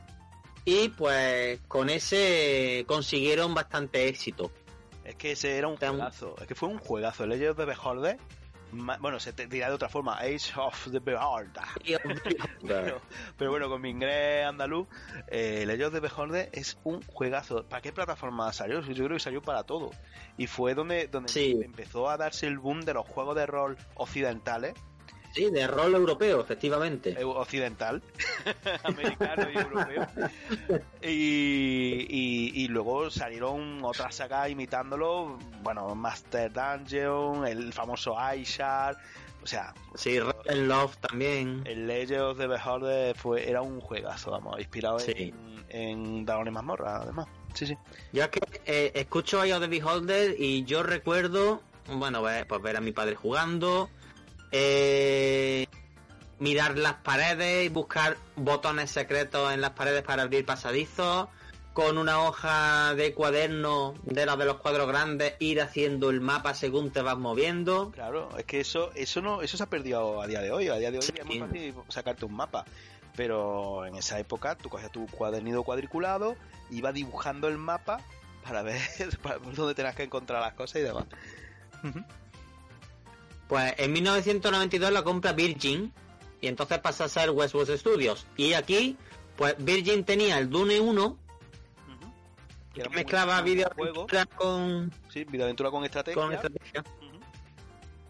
y 0.63 0.87
pues 0.87 1.59
con 1.67 1.89
ese 1.89 2.85
consiguieron 2.87 3.53
bastante 3.53 4.07
éxito. 4.07 4.49
Es 5.03 5.15
que 5.15 5.33
ese 5.33 5.57
era 5.57 5.67
un 5.67 5.75
juegazo, 5.75 6.37
es 6.39 6.47
que 6.47 6.55
fue 6.55 6.69
un 6.69 6.77
juegazo. 6.77 7.25
El 7.25 7.33
Eye 7.33 7.49
of 7.49 7.57
the 7.57 7.65
Beholder 7.65 8.17
bueno, 8.71 9.19
se 9.19 9.33
te 9.33 9.45
dirá 9.45 9.67
de 9.67 9.73
otra 9.73 9.89
forma, 9.89 10.19
Age 10.19 10.53
of 10.55 10.89
the 10.89 10.99
Beholder. 10.99 11.63
pero, 13.37 13.51
bueno, 13.51 13.67
con 13.67 13.81
mi 13.81 13.89
inglés 13.89 14.45
andaluz, 14.45 14.87
eh, 15.27 15.63
el 15.63 15.71
Age 15.71 15.85
of 15.87 15.93
the 15.93 15.99
Beholder 15.99 16.49
es 16.53 16.77
un 16.85 17.01
juegazo. 17.01 17.65
¿Para 17.65 17.81
qué 17.81 17.91
plataforma 17.91 18.53
salió? 18.53 18.79
Yo 18.79 19.03
creo 19.03 19.17
que 19.17 19.19
salió 19.19 19.41
para 19.41 19.63
todo. 19.63 19.91
Y 20.37 20.47
fue 20.47 20.75
donde, 20.75 21.07
donde 21.07 21.61
empezó 21.61 22.09
a 22.09 22.15
darse 22.15 22.47
el 22.47 22.57
boom 22.57 22.85
de 22.85 22.93
los 22.93 23.05
juegos 23.05 23.35
de 23.35 23.45
rol 23.45 23.77
occidentales 23.95 24.75
Sí, 25.35 25.49
de 25.49 25.67
rol 25.67 25.93
europeo, 25.93 26.39
efectivamente. 26.39 27.21
Occidental, 27.25 28.01
americano 28.83 29.47
y 29.53 29.57
europeo. 29.57 30.07
Y, 31.01 32.67
luego 32.69 33.09
salieron 33.09 33.83
otras 33.83 34.15
sagas 34.15 34.49
imitándolo, 34.49 35.37
bueno, 35.61 35.93
Master 35.93 36.51
Dungeon, 36.51 37.45
el 37.45 37.73
famoso 37.73 38.17
Aishar, 38.17 38.97
o 39.43 39.47
sea... 39.47 39.73
Sí, 39.93 40.19
el 40.45 40.67
Love 40.67 40.97
también. 40.97 41.63
El 41.65 41.85
Legend 41.85 42.21
of 42.21 42.37
the 42.37 42.47
Beholder 42.47 43.15
fue, 43.15 43.49
era 43.49 43.61
un 43.61 43.81
juegazo, 43.81 44.31
vamos, 44.31 44.57
inspirado 44.59 44.97
en, 45.05 45.33
en 45.69 46.25
Dragon 46.25 46.47
y 46.47 46.51
Mazmorra, 46.51 46.97
además. 46.97 47.27
Sí, 47.53 47.67
sí. 47.67 47.77
Yo 48.13 48.23
es 48.23 48.29
que 48.29 48.39
eh, 48.65 48.91
escucho 48.95 49.41
a 49.41 49.45
of 49.45 49.61
the 49.61 49.67
Beholder 49.67 50.35
y 50.39 50.63
yo 50.63 50.81
recuerdo, 50.81 51.61
bueno, 51.87 52.23
pues 52.47 52.61
ver 52.61 52.77
a 52.77 52.81
mi 52.81 52.93
padre 52.93 53.15
jugando 53.15 53.89
eh, 54.51 55.65
mirar 56.39 56.77
las 56.77 56.95
paredes 56.95 57.65
y 57.65 57.69
buscar 57.69 58.17
botones 58.35 58.91
secretos 58.91 59.53
en 59.53 59.61
las 59.61 59.71
paredes 59.71 60.03
para 60.03 60.23
abrir 60.23 60.45
pasadizos, 60.45 61.27
con 61.73 61.97
una 61.97 62.21
hoja 62.21 62.95
de 62.95 63.13
cuaderno 63.13 63.95
de 64.03 64.25
las 64.25 64.37
de 64.37 64.45
los 64.45 64.57
cuadros 64.57 64.87
grandes, 64.87 65.33
ir 65.39 65.61
haciendo 65.61 66.09
el 66.09 66.21
mapa 66.21 66.53
según 66.53 66.91
te 66.91 67.01
vas 67.01 67.17
moviendo. 67.17 67.91
Claro, 67.91 68.29
es 68.37 68.45
que 68.45 68.61
eso, 68.61 68.91
eso 68.95 69.21
no, 69.21 69.41
eso 69.41 69.57
se 69.57 69.63
ha 69.63 69.69
perdido 69.69 70.21
a 70.21 70.27
día 70.27 70.39
de 70.39 70.51
hoy. 70.51 70.69
A 70.69 70.75
día 70.75 70.91
de 70.91 70.99
hoy 70.99 71.05
es 71.13 71.25
muy 71.25 71.39
fácil 71.39 71.73
sacarte 71.89 72.25
un 72.25 72.33
mapa. 72.33 72.65
Pero 73.17 73.85
en 73.85 73.95
esa 73.95 74.19
época 74.19 74.55
tú 74.55 74.69
cogías 74.69 74.91
tu 74.91 75.05
cuadernito 75.07 75.63
cuadriculado, 75.63 76.35
iba 76.69 76.91
dibujando 76.91 77.47
el 77.47 77.57
mapa 77.57 77.99
para 78.43 78.61
ver 78.61 78.79
por 79.21 79.53
dónde 79.55 79.75
tenías 79.75 79.95
que 79.95 80.03
encontrar 80.03 80.41
las 80.41 80.53
cosas 80.53 80.81
y 80.81 80.83
demás. 80.83 81.05
Pues 83.47 83.73
en 83.77 83.93
1992 83.93 84.91
la 84.91 85.03
compra 85.03 85.33
Virgin 85.33 85.93
y 86.41 86.47
entonces 86.47 86.79
pasa 86.79 87.05
a 87.05 87.09
ser 87.09 87.31
Westwood 87.31 87.75
Studios. 87.77 88.25
Y 88.37 88.53
aquí 88.53 88.97
Pues 89.35 89.55
Virgin 89.59 90.03
tenía 90.03 90.37
el 90.37 90.49
Dune 90.49 90.79
1, 90.79 91.17
que, 92.73 92.89
mezclaba 92.89 93.41
videoaventura 93.41 94.25
con... 94.25 94.91
Sí, 95.09 95.23
videoaventura 95.23 95.71
con 95.71 95.85
estrategia. 95.85 96.21
Con 96.21 96.33
estrategia. 96.33 96.83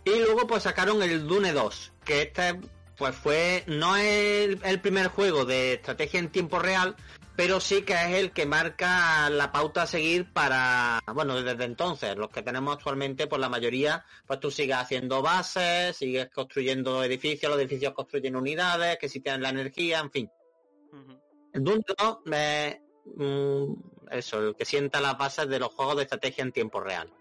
Y 0.06 0.20
luego 0.20 0.46
pues 0.46 0.64
sacaron 0.64 1.02
el 1.02 1.28
Dune 1.28 1.52
2, 1.52 1.94
que 2.04 2.22
este 2.24 2.60
pues 2.98 3.16
fue 3.16 3.64
no 3.68 3.98
es 3.98 4.58
el, 4.64 4.80
primer 4.80 5.08
juego 5.08 5.46
de 5.46 5.74
estrategia 5.74 6.20
en 6.20 6.30
tiempo 6.30 6.60
real, 6.60 6.96
pero 7.36 7.60
sí 7.60 7.82
que 7.82 7.94
es 7.94 8.14
el 8.16 8.32
que 8.32 8.46
marca 8.46 9.30
la 9.30 9.52
pauta 9.52 9.84
a 9.84 9.88
seguir 9.88 10.32
para, 10.32 11.02
bueno, 11.14 11.42
desde 11.42 11.66
entonces, 11.66 12.16
los 12.16 12.30
que 12.30 12.42
tenemos 12.42 12.78
actualmente, 12.78 13.28
pues 13.28 13.42
la 13.42 13.50
mayoría, 13.50 14.06
pues 14.26 14.40
tú 14.40 14.50
sigues 14.52 14.78
haciendo 14.78 15.22
bases, 15.22 15.98
sigues 15.98 16.30
construyendo 16.30 17.04
edificios, 17.04 17.52
los 17.52 17.60
edificios 17.60 17.94
construyen 17.94 18.36
unidades, 18.36 18.98
que 18.98 19.10
si 19.10 19.20
tienen 19.20 19.42
la 19.42 19.50
energía, 19.50 20.00
en 20.00 20.12
fin. 20.12 20.32
El 21.52 21.64
Dune 21.64 21.84
2 21.98 22.18
es 22.32 22.78
mm, 23.16 23.74
eso, 24.12 24.40
el 24.40 24.56
que 24.56 24.66
sienta 24.66 25.02
las 25.02 25.18
bases 25.18 25.50
de 25.50 25.60
los 25.60 25.74
juegos 25.74 25.98
de 25.98 26.04
estrategia 26.04 26.44
en 26.44 26.54
tiempo 26.54 26.80
real. 26.80 27.12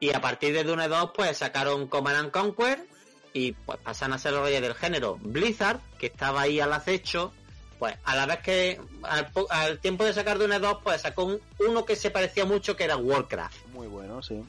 Y 0.00 0.14
a 0.14 0.20
partir 0.20 0.54
de 0.54 0.64
Dune 0.64 0.88
2, 0.88 1.10
pues 1.14 1.38
sacaron 1.38 1.86
Command 1.88 2.16
and 2.16 2.30
Conquer 2.30 2.86
y 3.32 3.52
pues 3.52 3.78
pasan 3.78 4.12
a 4.12 4.18
ser 4.18 4.32
los 4.32 4.42
reyes 4.42 4.62
del 4.62 4.74
género. 4.74 5.18
Blizzard, 5.20 5.80
que 5.98 6.06
estaba 6.06 6.42
ahí 6.42 6.60
al 6.60 6.72
acecho, 6.72 7.32
pues 7.78 7.96
a 8.04 8.16
la 8.16 8.26
vez 8.26 8.38
que 8.40 8.80
al, 9.02 9.78
tiempo 9.78 10.04
de 10.04 10.12
sacar 10.12 10.38
Dune 10.38 10.58
2, 10.58 10.78
pues 10.82 11.02
sacó 11.02 11.38
uno 11.58 11.84
que 11.84 11.96
se 11.96 12.10
parecía 12.10 12.44
mucho 12.44 12.76
que 12.76 12.84
era 12.84 12.96
Warcraft. 12.96 13.66
Muy 13.72 13.86
bueno, 13.86 14.22
sí. 14.22 14.42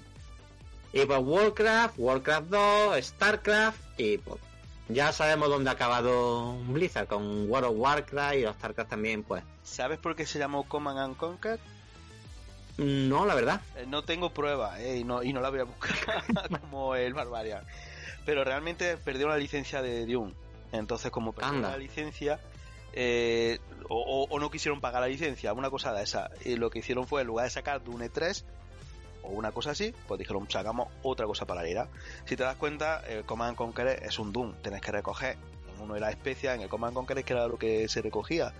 Y 0.93 1.05
pues 1.05 1.19
Warcraft, 1.21 1.95
Warcraft 1.97 2.47
2, 2.47 3.05
Starcraft 3.05 3.99
y 3.99 4.17
pues 4.17 4.39
ya 4.87 5.11
sabemos 5.11 5.49
dónde 5.49 5.69
ha 5.69 5.73
acabado 5.73 6.57
Blizzard 6.67 7.07
con 7.07 7.49
World 7.49 7.69
of 7.69 7.75
Warcraft 7.77 8.35
y 8.35 8.41
los 8.41 8.55
Starcraft 8.55 8.89
también, 8.89 9.23
pues. 9.23 9.43
¿Sabes 9.63 9.97
por 9.97 10.15
qué 10.15 10.25
se 10.25 10.39
llamó 10.39 10.67
Command 10.67 10.99
and 10.99 11.17
Conquer? 11.17 11.59
No, 12.77 13.25
la 13.25 13.35
verdad. 13.35 13.61
Eh, 13.77 13.85
no 13.87 14.03
tengo 14.03 14.31
prueba 14.31 14.79
eh, 14.81 14.97
y, 14.97 15.03
no, 15.03 15.23
y 15.23 15.33
no 15.33 15.41
la 15.41 15.49
voy 15.49 15.59
a 15.59 15.63
buscar 15.63 15.95
como 16.61 16.95
el 16.95 17.13
Barbarian. 17.13 17.63
Pero 18.25 18.43
realmente 18.43 18.97
perdió 18.97 19.27
la 19.27 19.37
licencia 19.37 19.81
de 19.81 20.05
Dune. 20.05 20.33
Entonces, 20.71 21.11
como 21.11 21.33
perdió 21.33 21.61
la 21.61 21.77
licencia, 21.77 22.39
eh, 22.95 23.59
o, 23.89 24.39
no 24.39 24.49
quisieron 24.49 24.81
pagar 24.81 25.01
la 25.01 25.07
licencia, 25.07 25.53
una 25.53 25.69
cosa 25.69 25.93
de 25.93 26.03
esa. 26.03 26.31
Y 26.43 26.55
lo 26.55 26.69
que 26.69 26.79
hicieron 26.79 27.07
fue, 27.07 27.21
en 27.21 27.27
lugar 27.27 27.45
de 27.45 27.51
sacar 27.51 27.83
Dune 27.83 28.09
3 28.09 28.45
o 29.23 29.29
una 29.29 29.51
cosa 29.51 29.71
así, 29.71 29.93
pues 30.07 30.17
dijeron, 30.17 30.49
sacamos 30.49 30.87
otra 31.03 31.25
cosa 31.25 31.45
para 31.45 31.59
paralela. 31.61 31.89
Si 32.25 32.35
te 32.35 32.43
das 32.43 32.55
cuenta, 32.55 33.01
el 33.07 33.25
Command 33.25 33.55
Conquer 33.55 34.03
es 34.03 34.17
un 34.17 34.31
Doom. 34.31 34.53
Tienes 34.61 34.81
que 34.81 34.91
recoger 34.91 35.37
uno 35.79 35.95
era 35.95 36.09
especia, 36.09 36.55
en 36.55 36.61
el 36.61 36.69
Command 36.69 36.93
Conquer 36.93 37.23
que 37.23 37.33
era 37.33 37.47
lo 37.47 37.57
que 37.57 37.87
se 37.87 38.01
recogía. 38.01 38.53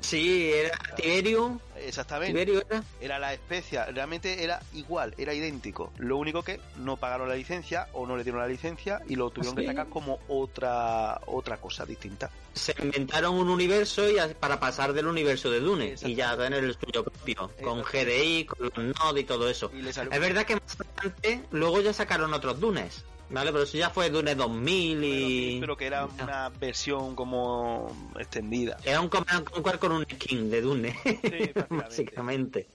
Sí, 0.00 0.50
era 0.52 0.70
Tiberium. 0.96 1.58
Exactamente. 1.76 2.62
era. 3.00 3.18
la 3.18 3.34
especia, 3.34 3.86
realmente 3.86 4.44
era 4.44 4.60
igual, 4.72 5.14
era 5.18 5.34
idéntico. 5.34 5.92
Lo 5.98 6.16
único 6.16 6.42
que 6.42 6.60
no 6.76 6.96
pagaron 6.96 7.28
la 7.28 7.34
licencia 7.34 7.88
o 7.92 8.06
no 8.06 8.16
le 8.16 8.22
dieron 8.22 8.40
la 8.40 8.46
licencia 8.46 9.00
y 9.08 9.16
lo 9.16 9.30
tuvieron 9.30 9.56
que 9.56 9.66
sacar 9.66 9.88
como 9.88 10.20
otra 10.28 11.20
otra 11.26 11.56
cosa 11.56 11.84
distinta. 11.84 12.30
Se 12.52 12.74
inventaron 12.80 13.34
un 13.34 13.48
universo 13.48 14.08
y 14.08 14.16
para 14.38 14.60
pasar 14.60 14.92
del 14.92 15.06
universo 15.06 15.50
de 15.50 15.60
Dune 15.60 15.94
y 16.02 16.14
ya 16.14 16.36
tener 16.36 16.62
el 16.62 16.76
suyo 16.78 17.02
propio, 17.04 17.50
con 17.62 17.82
GDI, 17.82 18.44
con 18.44 18.58
los 18.60 18.78
Node 18.78 19.20
y 19.20 19.24
todo 19.24 19.48
eso. 19.48 19.70
es 19.72 20.20
verdad 20.20 20.44
que 20.44 20.54
más 20.54 20.76
adelante 20.78 21.42
luego 21.50 21.80
ya 21.80 21.92
sacaron 21.92 22.32
otros 22.34 22.60
Dunes. 22.60 23.04
Vale, 23.30 23.50
pero 23.50 23.64
eso 23.64 23.78
ya 23.78 23.88
fue 23.88 24.10
Dune 24.10 24.34
2000 24.34 25.04
y... 25.04 25.60
Pero 25.60 25.76
que 25.76 25.86
era 25.86 26.06
una 26.06 26.50
versión 26.50 27.14
como 27.14 28.12
extendida. 28.18 28.76
Era 28.84 29.00
un 29.00 29.08
Conquer 29.08 29.78
con 29.78 29.92
un 29.92 30.04
skin 30.04 30.50
de 30.50 30.60
Dune, 30.60 30.94
sí, 31.04 31.52
básicamente. 31.70 32.68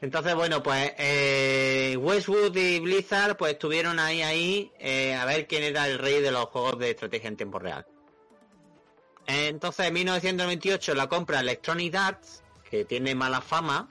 Entonces, 0.00 0.34
bueno, 0.34 0.62
pues 0.62 0.92
eh, 0.98 1.96
Westwood 1.98 2.56
y 2.56 2.78
Blizzard 2.78 3.36
pues 3.36 3.54
estuvieron 3.54 3.98
ahí, 3.98 4.22
ahí, 4.22 4.70
eh, 4.78 5.14
a 5.14 5.24
ver 5.24 5.46
quién 5.46 5.64
era 5.64 5.88
el 5.88 5.98
rey 5.98 6.20
de 6.20 6.30
los 6.30 6.44
juegos 6.46 6.78
de 6.78 6.90
estrategia 6.90 7.28
en 7.28 7.36
tiempo 7.36 7.58
real. 7.58 7.84
Entonces, 9.26 9.86
en 9.86 9.94
1998 9.94 10.94
la 10.94 11.08
compra 11.08 11.40
Electronic 11.40 11.94
Arts, 11.94 12.42
que 12.70 12.84
tiene 12.84 13.14
mala 13.14 13.40
fama, 13.40 13.88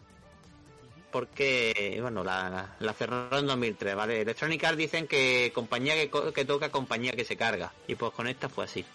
porque, 1.12 1.98
bueno, 2.02 2.24
la, 2.24 2.76
cerró 2.98 3.38
en 3.38 3.48
2003, 3.48 3.96
¿vale? 3.96 4.22
Electronic 4.22 4.64
Arts 4.64 4.78
dicen 4.78 5.08
que 5.08 5.52
compañía 5.54 5.96
que, 5.96 6.46
toca, 6.46 6.70
compañía 6.70 7.14
que 7.14 7.26
se 7.26 7.38
carga. 7.38 7.72
Y 7.88 7.96
pues 7.96 8.12
con 8.12 8.28
esta 8.28 8.50
fue 8.50 8.66
así. 8.66 8.86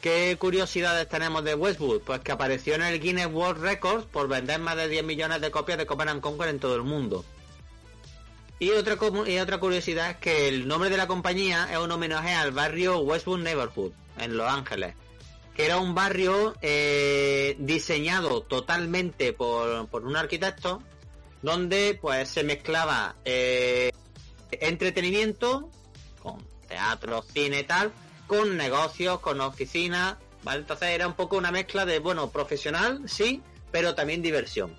¿Qué 0.00 0.36
curiosidades 0.38 1.08
tenemos 1.08 1.42
de 1.42 1.54
Westwood? 1.54 2.02
Pues 2.02 2.20
que 2.20 2.32
apareció 2.32 2.74
en 2.74 2.82
el 2.82 3.00
Guinness 3.00 3.26
World 3.26 3.62
Records 3.62 4.06
por 4.06 4.28
vender 4.28 4.60
más 4.60 4.76
de 4.76 4.88
10 4.88 5.04
millones 5.04 5.40
de 5.40 5.50
copias 5.50 5.78
de 5.78 5.86
Command 5.86 6.20
Conquer 6.20 6.48
en 6.48 6.60
todo 6.60 6.76
el 6.76 6.82
mundo. 6.82 7.24
Y 8.58 8.70
otra, 8.70 8.96
y 9.26 9.38
otra 9.38 9.58
curiosidad 9.58 10.10
es 10.10 10.16
que 10.16 10.48
el 10.48 10.66
nombre 10.66 10.88
de 10.88 10.96
la 10.96 11.06
compañía 11.06 11.68
es 11.70 11.78
un 11.78 11.90
homenaje 11.90 12.32
al 12.32 12.52
barrio 12.52 13.00
Westwood 13.00 13.40
Neighborhood, 13.40 13.92
en 14.18 14.36
Los 14.36 14.50
Ángeles, 14.50 14.94
que 15.54 15.66
era 15.66 15.76
un 15.76 15.94
barrio 15.94 16.54
eh, 16.62 17.56
diseñado 17.58 18.42
totalmente 18.42 19.34
por, 19.34 19.88
por 19.88 20.06
un 20.06 20.16
arquitecto 20.16 20.82
donde 21.46 21.96
pues 22.02 22.28
se 22.28 22.42
mezclaba 22.42 23.14
eh, 23.24 23.92
entretenimiento 24.50 25.70
con 26.20 26.44
teatro, 26.66 27.22
cine 27.22 27.60
y 27.60 27.62
tal, 27.62 27.92
con 28.26 28.56
negocios, 28.56 29.20
con 29.20 29.40
oficinas, 29.40 30.16
¿vale? 30.42 30.62
Entonces 30.62 30.88
era 30.88 31.06
un 31.06 31.14
poco 31.14 31.36
una 31.36 31.52
mezcla 31.52 31.86
de, 31.86 32.00
bueno, 32.00 32.30
profesional, 32.30 33.02
sí, 33.06 33.42
pero 33.70 33.94
también 33.94 34.22
diversión. 34.22 34.74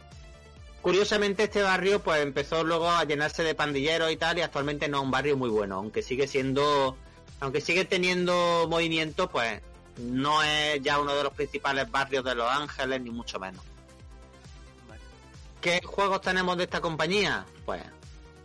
Curiosamente 0.81 1.43
este 1.43 1.61
barrio 1.61 2.03
pues 2.03 2.21
empezó 2.21 2.65
luego 2.65 2.91
a 2.91 3.05
llenarse 3.05 3.43
de 3.43 3.55
pandilleros 3.55 4.11
y 4.11 4.17
tal 4.17 4.37
y 4.37 4.41
actualmente 4.41 4.89
no 4.89 4.97
es 4.97 5.03
un 5.05 5.11
barrio 5.11 5.37
muy 5.37 5.49
bueno, 5.49 5.75
aunque 5.75 6.01
sigue 6.01 6.27
siendo, 6.27 6.97
aunque 7.39 7.61
sigue 7.61 7.85
teniendo 7.85 8.67
movimiento 8.69 9.29
pues 9.29 9.61
no 9.99 10.43
es 10.43 10.81
ya 10.81 10.99
uno 10.99 11.15
de 11.15 11.23
los 11.23 11.31
principales 11.31 11.89
barrios 11.89 12.25
de 12.25 12.35
Los 12.35 12.51
Ángeles 12.51 12.99
ni 12.99 13.09
mucho 13.09 13.39
menos. 13.39 13.63
¿Qué 15.67 15.81
juegos 15.85 16.21
tenemos 16.21 16.55
de 16.55 16.63
esta 16.63 16.79
compañía? 16.79 17.45
Pues, 17.65 17.83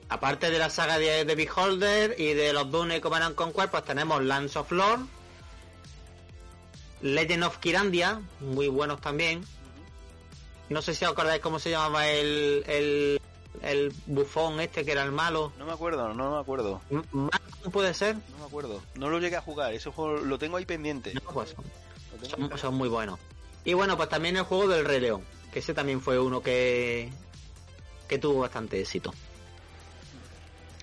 aparte 0.08 0.50
de 0.50 0.58
la 0.58 0.68
saga 0.70 0.98
de, 0.98 1.24
The 1.24 1.36
Beholder 1.36 2.16
y 2.18 2.34
de 2.34 2.52
los 2.52 2.68
Dune 2.68 3.00
Command 3.00 3.36
Conquer, 3.36 3.70
pues 3.70 3.84
tenemos 3.84 4.24
Lands 4.24 4.56
of 4.56 4.72
Lore, 4.72 5.02
Legend 7.00 7.44
of 7.44 7.58
Kirandia, 7.58 8.20
muy 8.40 8.66
buenos 8.66 9.00
también. 9.00 9.44
No 10.68 10.82
sé 10.82 10.94
si 10.96 11.04
os 11.04 11.12
acordáis 11.12 11.40
cómo 11.40 11.60
se 11.60 11.70
llamaba 11.70 12.08
el, 12.08 12.64
el, 12.66 13.20
el 13.62 13.94
bufón 14.06 14.58
este 14.58 14.84
que 14.84 14.90
era 14.90 15.04
el 15.04 15.12
malo. 15.12 15.52
No 15.58 15.64
me 15.64 15.72
acuerdo, 15.74 16.12
no 16.14 16.32
me 16.32 16.40
acuerdo. 16.40 16.80
puede 17.70 17.94
ser? 17.94 18.16
No 18.16 18.38
me 18.40 18.46
acuerdo. 18.46 18.82
No 18.96 19.10
lo 19.10 19.20
llegué 19.20 19.36
a 19.36 19.42
jugar, 19.42 19.72
ese 19.72 19.90
juego 19.90 20.16
lo 20.16 20.40
tengo 20.40 20.56
ahí 20.56 20.66
pendiente. 20.66 21.12
Pues, 21.32 21.54
son 22.60 22.74
muy 22.74 22.88
buenos. 22.88 23.20
Y 23.64 23.74
bueno, 23.74 23.96
pues 23.96 24.08
también 24.08 24.36
el 24.36 24.42
juego 24.42 24.66
del 24.66 24.84
Rey 24.84 24.98
León 24.98 25.22
que 25.52 25.58
ese 25.58 25.74
también 25.74 26.00
fue 26.00 26.18
uno 26.18 26.42
que, 26.42 27.10
que 28.08 28.18
tuvo 28.18 28.40
bastante 28.40 28.80
éxito. 28.80 29.12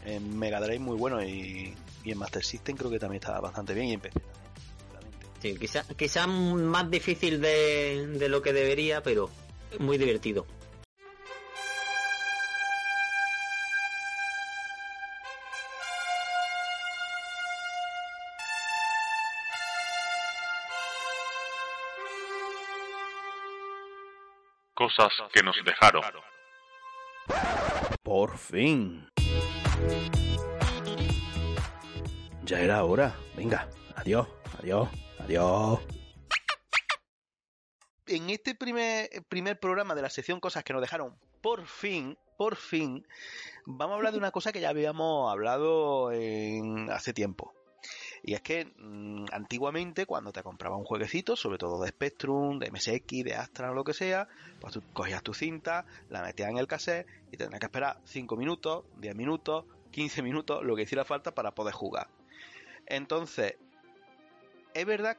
En 0.05 0.38
Mega 0.38 0.61
Drive 0.61 0.80
muy 0.80 0.95
bueno 0.95 1.22
y, 1.24 1.76
en 2.05 2.17
Master 2.17 2.43
System 2.43 2.78
creo 2.78 2.89
que 2.89 2.99
también 2.99 3.20
estaba 3.20 3.39
bastante 3.41 3.74
bien 3.74 3.88
y 3.88 3.93
en 3.93 3.99
PC 3.99 4.22
Sí, 5.41 5.55
quizá, 5.57 5.86
quizá 5.95 6.28
más 6.28 6.91
difícil 6.91 7.39
de, 7.39 8.07
de 8.07 8.30
lo 8.30 8.41
que 8.41 8.51
debería, 8.51 9.01
pero 9.01 9.30
muy 9.80 9.97
divertido. 9.97 10.45
Cosas 24.80 25.11
que 25.34 25.43
nos 25.43 25.57
dejaron. 25.65 26.01
Por 28.01 28.38
fin. 28.38 29.09
Ya 32.43 32.61
era 32.61 32.86
hora. 32.86 33.13
Venga, 33.36 33.69
adiós, 33.97 34.25
adiós, 34.57 34.88
adiós. 35.19 35.80
En 38.07 38.30
este 38.30 38.55
primer, 38.55 39.09
primer 39.27 39.59
programa 39.59 39.95
de 39.95 40.01
la 40.01 40.09
sección 40.09 40.39
Cosas 40.39 40.63
que 40.63 40.71
nos 40.71 40.82
dejaron, 40.82 41.19
por 41.41 41.67
fin, 41.67 42.17
por 42.38 42.55
fin, 42.55 43.05
vamos 43.65 43.95
a 43.95 43.97
hablar 43.97 44.13
de 44.13 44.17
una 44.17 44.32
cosa 44.32 44.53
que 44.53 44.61
ya 44.61 44.69
habíamos 44.69 45.30
hablado 45.30 46.13
en, 46.13 46.89
hace 46.89 47.13
tiempo. 47.13 47.53
Y 48.24 48.34
es 48.34 48.41
que 48.41 48.65
mm, 48.78 49.26
antiguamente 49.32 50.05
cuando 50.05 50.32
te 50.32 50.43
compraba 50.43 50.78
un 50.78 50.84
jueguecito, 50.84 51.36
sobre 51.36 51.57
todo 51.57 51.82
de 51.82 51.89
Spectrum, 51.89 52.59
de 52.59 52.72
MSX, 52.72 53.24
de 53.24 53.36
Astra 53.36 53.72
o 53.72 53.74
lo 53.74 53.84
que 53.84 53.93
sea, 53.93 54.28
pues 54.59 54.74
tú 54.74 54.82
cogías 54.93 55.24
tu 55.24 55.34
cinta, 55.34 55.86
la 56.09 56.22
metías 56.22 56.49
en 56.49 56.57
el 56.57 56.67
cassette 56.67 57.07
y 57.32 57.38
tendrías 57.38 57.59
que 57.59 57.65
esperar 57.67 57.99
5 58.05 58.36
minutos, 58.36 58.86
10 58.97 59.15
minutos, 59.15 59.65
15 59.91 60.22
minutos, 60.22 60.63
lo 60.63 60.76
que 60.76 60.84
hiciera 60.84 61.05
falta 61.05 61.34
para 61.34 61.51
poder 61.51 61.74
jugar. 61.74 62.07
Entonces, 62.86 63.55
es 64.74 64.86
verdad 64.86 65.17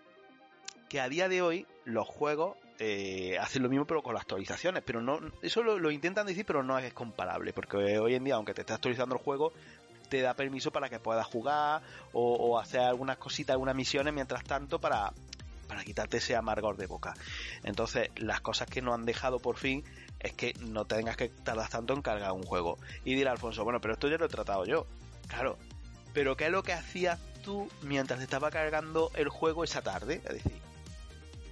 que 0.88 1.00
a 1.00 1.08
día 1.08 1.28
de 1.28 1.42
hoy 1.42 1.66
los 1.84 2.06
juegos 2.06 2.56
eh, 2.82 3.36
hacen 3.38 3.62
lo 3.62 3.68
mismo 3.68 3.84
pero 3.84 4.02
con 4.02 4.14
las 4.14 4.22
actualizaciones. 4.22 4.82
Pero 4.84 5.02
no, 5.02 5.20
eso 5.42 5.62
lo, 5.62 5.78
lo, 5.78 5.90
intentan 5.90 6.26
decir, 6.26 6.46
pero 6.46 6.62
no 6.62 6.78
es 6.78 6.92
comparable. 6.92 7.52
Porque 7.52 7.76
hoy 7.98 8.14
en 8.14 8.24
día, 8.24 8.34
aunque 8.34 8.54
te 8.54 8.62
esté 8.62 8.72
actualizando 8.72 9.14
el 9.14 9.22
juego, 9.22 9.52
te 10.10 10.20
da 10.20 10.34
permiso 10.34 10.70
para 10.72 10.90
que 10.90 10.98
puedas 10.98 11.26
jugar 11.26 11.80
o, 12.12 12.58
hacer 12.58 12.80
algunas 12.80 13.16
cositas, 13.16 13.54
algunas 13.54 13.74
misiones 13.74 14.12
mientras 14.12 14.44
tanto 14.44 14.80
para, 14.80 15.12
para 15.68 15.84
quitarte 15.84 16.18
ese 16.18 16.36
amargor 16.36 16.76
de 16.76 16.86
boca. 16.86 17.14
Entonces, 17.62 18.10
las 18.16 18.40
cosas 18.40 18.68
que 18.68 18.82
no 18.82 18.92
han 18.92 19.06
dejado 19.06 19.38
por 19.38 19.56
fin 19.56 19.84
es 20.18 20.32
que 20.32 20.52
no 20.60 20.84
tengas 20.84 21.16
que 21.16 21.28
tardar 21.28 21.70
tanto 21.70 21.94
en 21.94 22.02
cargar 22.02 22.32
un 22.32 22.42
juego. 22.42 22.76
Y 23.04 23.14
dirá 23.14 23.30
Alfonso, 23.30 23.64
bueno, 23.64 23.80
pero 23.80 23.94
esto 23.94 24.08
ya 24.08 24.18
lo 24.18 24.26
he 24.26 24.28
tratado 24.28 24.66
yo. 24.66 24.86
Claro. 25.28 25.56
Pero 26.12 26.36
¿qué 26.36 26.46
es 26.46 26.50
lo 26.50 26.64
que 26.64 26.72
hacías 26.72 27.20
tú 27.44 27.70
mientras 27.82 28.20
estaba 28.20 28.50
cargando 28.50 29.12
el 29.14 29.28
juego 29.28 29.62
esa 29.62 29.80
tarde? 29.80 30.20
Es 30.24 30.42
decir, 30.42 30.60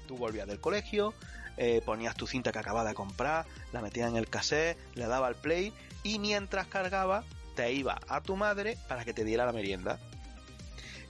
tú 0.09 0.16
volvías 0.16 0.48
del 0.48 0.59
colegio, 0.59 1.14
eh, 1.56 1.80
ponías 1.86 2.16
tu 2.16 2.26
cinta 2.26 2.50
que 2.50 2.59
acabas 2.59 2.88
de 2.88 2.94
comprar, 2.94 3.46
la 3.72 3.80
metías 3.80 4.11
en 4.11 4.16
el 4.16 4.28
cassette, 4.28 4.76
le 4.94 5.06
daba 5.06 5.28
al 5.28 5.36
play 5.36 5.72
y 6.02 6.18
mientras 6.18 6.66
cargaba 6.66 7.22
te 7.59 7.72
iba 7.72 7.98
a 8.06 8.20
tu 8.20 8.36
madre 8.36 8.78
para 8.86 9.04
que 9.04 9.12
te 9.12 9.24
diera 9.24 9.44
la 9.44 9.52
merienda. 9.52 9.98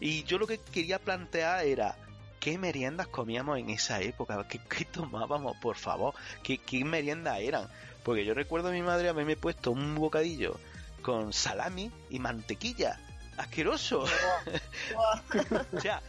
Y 0.00 0.24
yo 0.24 0.38
lo 0.38 0.46
que 0.46 0.56
quería 0.58 0.98
plantear 0.98 1.66
era, 1.66 1.94
¿qué 2.40 2.56
meriendas 2.56 3.06
comíamos 3.06 3.58
en 3.58 3.68
esa 3.68 4.00
época? 4.00 4.48
¿Qué, 4.48 4.58
qué 4.58 4.86
tomábamos, 4.86 5.58
por 5.58 5.76
favor? 5.76 6.14
¿Qué, 6.42 6.56
¿Qué, 6.56 6.86
meriendas 6.86 7.38
eran? 7.40 7.68
Porque 8.02 8.24
yo 8.24 8.32
recuerdo 8.32 8.68
a 8.68 8.72
mi 8.72 8.80
madre 8.80 9.10
haberme 9.10 9.36
puesto 9.36 9.72
un 9.72 9.94
bocadillo 9.96 10.58
con 11.02 11.34
salami 11.34 11.90
y 12.08 12.18
mantequilla. 12.18 12.98
¡Asqueroso! 13.36 14.06
o 15.76 15.80
sea, 15.82 16.00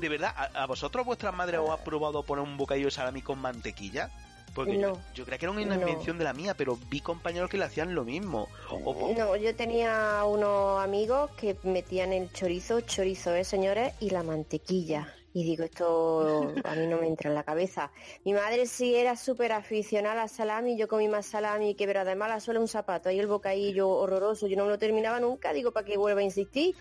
de 0.00 0.08
verdad, 0.08 0.32
¿a, 0.36 0.62
¿a, 0.62 0.66
vosotros 0.66 1.04
vuestras 1.04 1.34
madres 1.34 1.58
os 1.58 1.70
ha 1.70 1.82
probado 1.82 2.22
poner 2.22 2.44
un 2.44 2.56
bocadillo 2.56 2.86
de 2.86 2.92
salami 2.92 3.22
con 3.22 3.40
mantequilla? 3.40 4.08
Porque 4.54 4.76
no, 4.76 4.94
yo, 4.94 5.00
yo, 5.14 5.24
creía 5.24 5.38
que 5.38 5.44
era 5.46 5.52
una 5.52 5.62
invención 5.62 6.16
no. 6.16 6.18
de 6.20 6.24
la 6.24 6.32
mía, 6.32 6.54
pero 6.54 6.78
vi 6.88 7.00
compañeros 7.00 7.48
que 7.50 7.58
le 7.58 7.64
hacían 7.64 7.94
lo 7.94 8.04
mismo. 8.04 8.48
O, 8.70 9.14
no, 9.16 9.36
yo 9.36 9.54
tenía 9.54 10.24
unos 10.24 10.82
amigos 10.82 11.30
que 11.32 11.56
metían 11.62 12.12
el 12.12 12.32
chorizo, 12.32 12.80
chorizo, 12.80 13.34
¿eh, 13.34 13.44
señores? 13.44 13.94
Y 14.00 14.10
la 14.10 14.22
mantequilla. 14.22 15.14
Y 15.32 15.44
digo, 15.44 15.62
esto 15.62 16.52
a 16.64 16.74
mí 16.74 16.86
no 16.88 16.98
me 16.98 17.06
entra 17.06 17.30
en 17.30 17.36
la 17.36 17.44
cabeza. 17.44 17.92
Mi 18.24 18.32
madre 18.32 18.66
sí 18.66 18.96
era 18.96 19.14
súper 19.14 19.52
aficionada 19.52 20.24
a 20.24 20.28
salami, 20.28 20.76
yo 20.76 20.88
comí 20.88 21.06
más 21.06 21.26
salami 21.26 21.76
que, 21.76 21.86
pero 21.86 22.00
además 22.00 22.30
la 22.30 22.40
suela 22.40 22.58
un 22.58 22.66
zapato, 22.66 23.08
ahí 23.08 23.20
el 23.20 23.28
bocadillo 23.28 23.88
horroroso, 23.88 24.48
yo 24.48 24.56
no 24.56 24.64
me 24.64 24.70
lo 24.70 24.78
terminaba 24.78 25.20
nunca, 25.20 25.52
digo, 25.52 25.70
para 25.70 25.86
que 25.86 25.96
vuelva 25.96 26.20
a 26.20 26.24
insistir. 26.24 26.74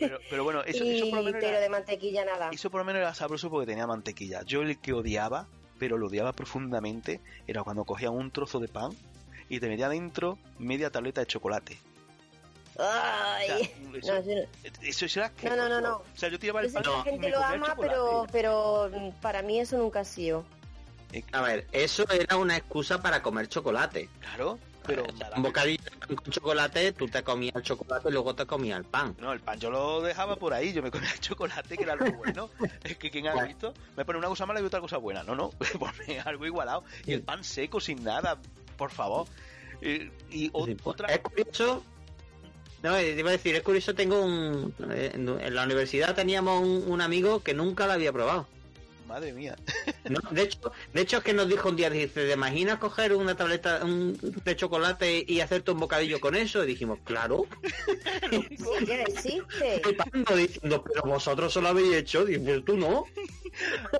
Pero, 0.00 0.18
pero 0.28 0.42
bueno, 0.42 0.64
eso, 0.64 0.82
y, 0.84 0.96
eso 0.96 1.10
por 1.10 1.18
lo 1.18 1.24
menos 1.26 1.40
Pero 1.40 1.52
era, 1.52 1.60
de 1.60 1.68
mantequilla 1.68 2.24
nada. 2.24 2.50
Eso 2.52 2.70
por 2.70 2.80
lo 2.80 2.84
menos 2.84 3.00
era 3.02 3.14
sabroso 3.14 3.50
porque 3.50 3.66
tenía 3.66 3.86
mantequilla. 3.86 4.42
Yo 4.42 4.62
el 4.62 4.80
que 4.80 4.92
odiaba, 4.92 5.46
pero 5.78 5.98
lo 5.98 6.06
odiaba 6.06 6.32
profundamente, 6.32 7.20
era 7.46 7.62
cuando 7.62 7.84
cogían 7.84 8.12
un 8.12 8.30
trozo 8.30 8.60
de 8.60 8.68
pan 8.68 8.92
y 9.48 9.60
te 9.60 9.68
metía 9.68 9.88
dentro 9.88 10.38
media 10.58 10.90
tableta 10.90 11.20
de 11.20 11.26
chocolate. 11.26 11.78
Ay, 12.78 13.70
o 13.88 14.04
sea, 14.04 14.18
eso, 14.18 14.28
no, 14.28 14.82
eso, 14.82 15.06
era 15.18 15.30
que, 15.30 15.48
no, 15.48 15.56
no, 15.56 15.68
no, 15.68 15.80
no. 15.80 15.96
O 15.96 16.04
sea, 16.14 16.28
yo 16.28 16.38
tiraba 16.38 16.60
el 16.60 16.70
pan. 16.70 16.82
la 16.84 17.02
gente 17.04 17.30
lo 17.30 17.42
ama, 17.42 17.74
pero, 17.78 18.26
pero 18.30 18.90
para 19.22 19.40
mí 19.42 19.60
eso 19.60 19.78
nunca 19.78 20.00
ha 20.00 20.04
sido. 20.04 20.44
A 21.32 21.40
ver, 21.40 21.66
eso 21.72 22.04
era 22.10 22.36
una 22.36 22.56
excusa 22.56 23.00
para 23.00 23.22
comer 23.22 23.48
chocolate. 23.48 24.10
Claro, 24.20 24.58
pero 24.86 25.04
un 25.34 25.42
bocadillo 25.42 25.82
con 26.06 26.32
chocolate, 26.32 26.92
tú 26.92 27.08
te 27.08 27.22
comías 27.22 27.56
el 27.56 27.62
chocolate 27.62 28.08
y 28.08 28.12
luego 28.12 28.34
te 28.34 28.46
comías 28.46 28.78
el 28.78 28.84
pan. 28.84 29.16
No, 29.20 29.32
el 29.32 29.40
pan 29.40 29.58
yo 29.58 29.70
lo 29.70 30.00
dejaba 30.02 30.36
por 30.36 30.54
ahí, 30.54 30.72
yo 30.72 30.82
me 30.82 30.90
comía 30.90 31.12
el 31.12 31.20
chocolate 31.20 31.76
que 31.76 31.82
era 31.82 31.94
algo 31.94 32.12
bueno. 32.12 32.50
es 32.84 32.96
que 32.96 33.10
quien 33.10 33.26
ha 33.28 33.44
visto 33.44 33.74
me 33.96 34.04
pone 34.04 34.18
una 34.18 34.28
cosa 34.28 34.46
mala 34.46 34.60
y 34.60 34.64
otra 34.64 34.80
cosa 34.80 34.98
buena. 34.98 35.22
No, 35.22 35.34
no, 35.34 35.50
ponme 35.78 36.20
algo 36.24 36.46
igualado. 36.46 36.84
Y 37.04 37.12
el 37.12 37.22
pan 37.22 37.44
seco 37.44 37.80
sin 37.80 38.04
nada, 38.04 38.38
por 38.76 38.90
favor. 38.90 39.26
Y, 39.82 40.10
y 40.30 40.50
sí, 40.50 40.76
otra 40.84 41.08
es 41.08 41.20
curioso 41.20 41.82
no, 42.82 42.94
te 42.94 43.18
iba 43.18 43.30
a 43.30 43.32
decir, 43.32 43.54
es 43.56 43.62
curioso, 43.62 43.94
tengo 43.94 44.22
un... 44.22 44.74
En 44.90 45.54
la 45.54 45.64
universidad 45.64 46.14
teníamos 46.14 46.62
un, 46.62 46.84
un 46.86 47.00
amigo 47.00 47.42
que 47.42 47.54
nunca 47.54 47.86
lo 47.86 47.92
había 47.92 48.12
probado. 48.12 48.46
Madre 49.08 49.32
mía. 49.32 49.56
No, 50.08 50.20
de 50.30 50.42
hecho, 50.42 50.72
de 50.92 51.00
hecho 51.00 51.18
es 51.18 51.24
que 51.24 51.32
nos 51.32 51.48
dijo 51.48 51.68
un 51.68 51.76
día, 51.76 51.90
dice, 51.90 52.26
¿te 52.26 52.32
imaginas 52.32 52.78
coger 52.78 53.14
una 53.14 53.36
tableta 53.36 53.80
un, 53.84 54.18
de 54.44 54.56
chocolate 54.56 55.24
y 55.26 55.40
hacerte 55.40 55.70
un 55.70 55.80
bocadillo 55.80 56.20
con 56.20 56.34
eso? 56.34 56.62
Y 56.64 56.66
dijimos, 56.66 56.98
claro. 57.04 57.46
Existe. 58.30 59.82
diciendo, 60.34 60.84
pero 60.84 61.02
vosotros 61.04 61.52
solo 61.52 61.68
habéis 61.68 61.94
hecho, 61.94 62.24
dices, 62.24 62.64
tú 62.64 62.76
no. 62.76 63.04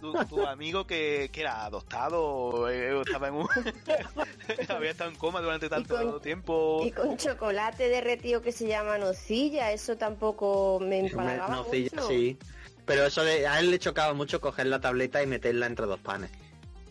Tu, 0.01 0.13
tu, 0.27 0.47
amigo 0.47 0.87
que, 0.87 1.31
que 1.33 1.41
era 1.41 1.65
adoptado 1.65 2.69
eh, 2.69 3.01
estaba 3.01 3.29
en 3.29 3.35
un... 3.35 3.49
había 4.69 4.91
estado 4.91 5.11
en 5.11 5.17
coma 5.17 5.41
durante 5.41 5.71
tanto 5.71 5.95
y 5.95 6.07
con, 6.07 6.21
tiempo 6.21 6.83
y 6.85 6.93
con 6.93 7.17
chocolate 7.17 7.89
derretido 7.89 8.43
que 8.43 8.53
se 8.53 8.67
llama 8.67 8.99
nocilla 8.99 9.73
eso 9.73 9.97
tampoco 9.97 10.79
me 10.81 10.99
empalagaba 10.99 11.57
nocilla, 11.57 11.89
mucho 11.95 12.09
sí 12.09 12.39
pero 12.87 13.05
eso 13.05 13.23
de, 13.25 13.47
a 13.47 13.61
él 13.61 13.71
le 13.71 13.79
chocaba 13.79 14.15
mucho 14.15 14.41
coger 14.41 14.67
la 14.67 14.81
tableta 14.81 15.23
y 15.23 15.27
meterla 15.27 15.67
entre 15.67 15.87
dos 15.87 16.01
panes 16.01 16.31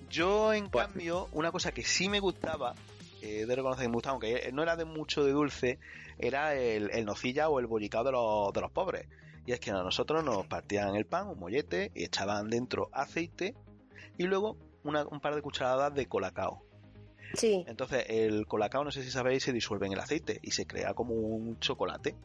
yo 0.09 0.53
en 0.53 0.69
pues, 0.69 0.87
cambio 0.87 1.27
una 1.31 1.51
cosa 1.51 1.71
que 1.71 1.83
sí 1.83 2.09
me 2.09 2.19
gustaba 2.19 2.75
eh, 3.21 3.45
de 3.45 3.55
reconocer 3.55 3.83
que 3.83 3.89
me 3.89 3.95
gustaba 3.95 4.13
aunque 4.13 4.51
no 4.53 4.61
era 4.61 4.75
de 4.75 4.85
mucho 4.85 5.23
de 5.23 5.31
dulce 5.31 5.79
era 6.19 6.55
el, 6.55 6.91
el 6.91 7.05
nocilla 7.05 7.49
o 7.49 7.59
el 7.59 7.65
bollicao 7.65 8.03
de 8.03 8.11
los, 8.11 8.53
de 8.53 8.61
los 8.61 8.71
pobres 8.71 9.07
y 9.45 9.51
es 9.51 9.59
que 9.59 9.71
a 9.71 9.75
nosotros 9.75 10.23
nos 10.23 10.47
partían 10.47 10.95
el 10.95 11.05
pan, 11.05 11.27
un 11.27 11.39
mollete, 11.39 11.91
y 11.93 12.03
echaban 12.03 12.49
dentro 12.49 12.89
aceite 12.91 13.53
y 14.17 14.23
luego 14.23 14.57
una, 14.83 15.05
un 15.05 15.19
par 15.19 15.35
de 15.35 15.41
cucharadas 15.41 15.93
de 15.93 16.07
colacao. 16.07 16.63
Sí. 17.35 17.63
Entonces 17.67 18.05
el 18.07 18.47
colacao, 18.47 18.83
no 18.83 18.91
sé 18.91 19.03
si 19.03 19.11
sabéis, 19.11 19.43
se 19.43 19.53
disuelve 19.53 19.87
en 19.87 19.93
el 19.93 19.99
aceite 19.99 20.39
y 20.41 20.51
se 20.51 20.65
crea 20.65 20.93
como 20.93 21.13
un 21.13 21.59
chocolate. 21.59 22.15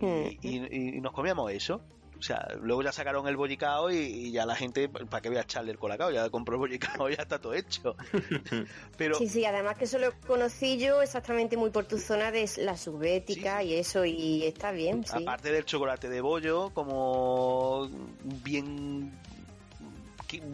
Hmm. 0.00 0.26
Y, 0.40 0.58
y, 0.58 0.96
y 0.96 1.00
nos 1.00 1.12
comíamos 1.12 1.50
eso. 1.52 1.82
O 2.22 2.24
sea, 2.24 2.46
luego 2.60 2.84
ya 2.84 2.92
sacaron 2.92 3.26
el 3.26 3.36
bollicao 3.36 3.90
y, 3.90 3.96
y, 3.96 4.30
ya 4.30 4.46
la 4.46 4.54
gente, 4.54 4.88
¿para 4.88 5.20
qué 5.20 5.28
voy 5.28 5.38
a 5.38 5.40
echarle 5.40 5.72
el 5.72 5.78
colacao? 5.78 6.12
Ya 6.12 6.30
compró 6.30 6.54
el 6.54 6.60
bollicao, 6.60 7.08
ya 7.10 7.20
está 7.20 7.40
todo 7.40 7.52
hecho. 7.52 7.96
Pero... 8.96 9.16
Sí, 9.16 9.28
sí, 9.28 9.44
además 9.44 9.76
que 9.76 9.86
eso 9.86 9.98
lo 9.98 10.12
conocí 10.20 10.78
yo 10.78 11.02
exactamente 11.02 11.56
muy 11.56 11.70
por 11.70 11.86
tu 11.86 11.98
zona 11.98 12.30
de 12.30 12.48
la 12.58 12.76
subbética 12.76 13.58
sí. 13.58 13.66
y 13.66 13.74
eso, 13.74 14.04
y 14.04 14.44
está 14.44 14.70
bien, 14.70 15.04
sí. 15.04 15.20
Aparte 15.20 15.50
del 15.50 15.64
chocolate 15.64 16.08
de 16.08 16.20
bollo, 16.20 16.70
como 16.70 17.90
bien 18.44 19.10